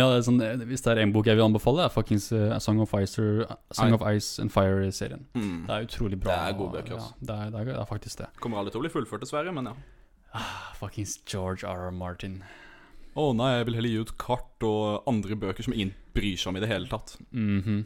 ja, 0.00 0.08
det 0.08 0.22
sånn, 0.24 0.40
hvis 0.66 0.82
det 0.82 0.92
er 0.94 1.02
en 1.02 1.12
bok 1.12 1.26
jeg 1.28 1.36
vil 1.36 1.44
anbefale, 1.44 1.84
er 1.84 1.92
fuckings 1.92 2.30
uh, 2.32 2.54
Song 2.64 2.80
of 2.80 2.92
Ice, 2.96 3.20
or, 3.20 3.42
Song 3.76 3.92
of 3.92 4.04
Ice 4.08 4.40
and 4.40 4.52
Fire-serien. 4.54 5.26
Mm. 5.36 5.66
Det 5.68 5.74
er 5.74 5.86
utrolig 5.86 6.18
bra. 6.20 6.32
Det 6.32 6.52
er 6.54 6.56
gode 6.56 6.78
bøker, 6.78 6.94
altså. 6.96 7.12
Ja, 7.18 7.26
det, 7.28 7.34
er, 7.34 7.50
det, 7.50 7.60
er, 7.60 7.72
det 7.74 7.80
er 7.82 7.90
faktisk 7.90 8.22
det. 8.22 8.30
Kommer 8.40 8.62
aldri 8.62 8.72
til 8.72 8.80
å 8.80 8.86
bli 8.86 8.92
fullført, 8.94 9.26
dessverre, 9.26 9.52
men 9.52 9.68
ja. 9.68 9.74
Ah, 10.32 10.72
fuckings 10.78 11.18
George 11.28 11.64
R. 11.64 11.88
R. 11.88 11.94
Martin. 11.94 12.42
Å 13.12 13.32
nei, 13.36 13.50
jeg 13.58 13.66
vil 13.68 13.76
heller 13.76 13.92
gi 13.92 14.04
ut 14.06 14.14
kart 14.20 14.64
og 14.64 15.08
andre 15.10 15.36
bøker 15.36 15.66
som 15.66 15.74
ingen 15.76 15.92
bryr 16.16 16.38
seg 16.40 16.52
om 16.52 16.56
i 16.56 16.62
det 16.64 16.70
hele 16.70 16.88
tatt. 16.88 17.16
Mhm. 17.30 17.82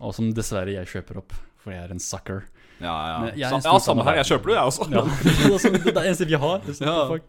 Og 0.00 0.14
som 0.16 0.30
dessverre 0.32 0.72
jeg 0.72 0.88
kjøper 0.88 1.18
opp, 1.20 1.34
for 1.60 1.74
jeg 1.74 1.84
er 1.84 1.92
en 1.92 2.00
sucker. 2.00 2.46
Ja, 2.80 2.94
ja. 3.36 3.50
ja, 3.52 3.58
samme 3.60 4.06
her. 4.06 4.16
Jeg 4.22 4.30
kjøper 4.30 4.52
det, 4.52 4.56
jeg 4.56 4.70
også. 4.72 4.86
Ja, 4.88 5.02
det 5.20 5.68
er 5.68 5.84
det 5.84 5.92
er 5.92 6.08
eneste 6.08 6.28
vi 6.30 6.40
har. 6.40 6.64
Sånn, 6.64 6.88
Ja. 6.88 7.20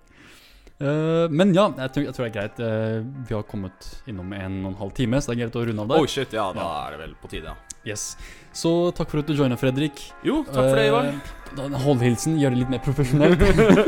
Eh, 0.81 1.27
men 1.29 1.51
ja, 1.53 1.67
jeg 1.77 1.93
tror, 1.93 2.05
jeg 2.07 2.15
tror 2.15 2.25
det 2.25 2.29
er 2.31 2.37
greit. 2.39 2.61
Uh, 2.63 3.25
vi 3.27 3.35
har 3.35 3.43
kommet 3.45 3.89
innom 4.09 4.31
en 4.33 4.55
og 4.63 4.71
en 4.71 4.79
halv 4.79 4.95
time, 4.97 5.19
så 5.21 5.29
det 5.29 5.35
er 5.35 5.43
greit 5.43 5.59
å 5.59 5.65
runde 5.67 5.83
av 5.83 5.91
der. 5.91 6.01
Oh 6.01 6.07
shit, 6.09 6.33
ja, 6.33 6.47
da 6.55 6.69
er 6.87 6.95
det 6.95 7.01
vel 7.03 7.13
på 7.21 7.29
tide, 7.29 7.51
ja. 7.51 7.70
Yes. 7.87 8.15
Så 8.53 8.91
takk 8.95 9.09
for 9.09 9.23
at 9.23 9.29
du 9.29 9.33
joina, 9.33 9.57
Fredrik. 9.57 10.03
Jo, 10.27 10.41
takk 10.45 10.69
for 10.69 10.77
det, 10.77 10.87
Ivar. 10.91 11.11
Eh, 11.11 11.77
Hold 11.83 12.03
hilsen, 12.05 12.37
gjør 12.39 12.53
det 12.53 12.61
litt 12.61 12.71
mer 12.71 12.83
profesjonelt. 12.85 13.41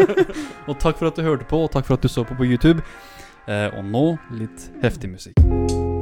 og 0.67 0.77
takk 0.81 0.99
for 0.99 1.11
at 1.11 1.19
du 1.19 1.23
hørte 1.23 1.47
på, 1.47 1.63
og 1.67 1.71
takk 1.73 1.87
for 1.87 1.99
at 1.99 2.05
du 2.05 2.11
så 2.11 2.25
på 2.27 2.37
på 2.39 2.49
YouTube. 2.49 2.83
Eh, 3.47 3.69
og 3.75 3.83
nå 3.85 4.05
litt 4.39 4.69
heftig 4.83 5.13
musikk. 5.13 5.92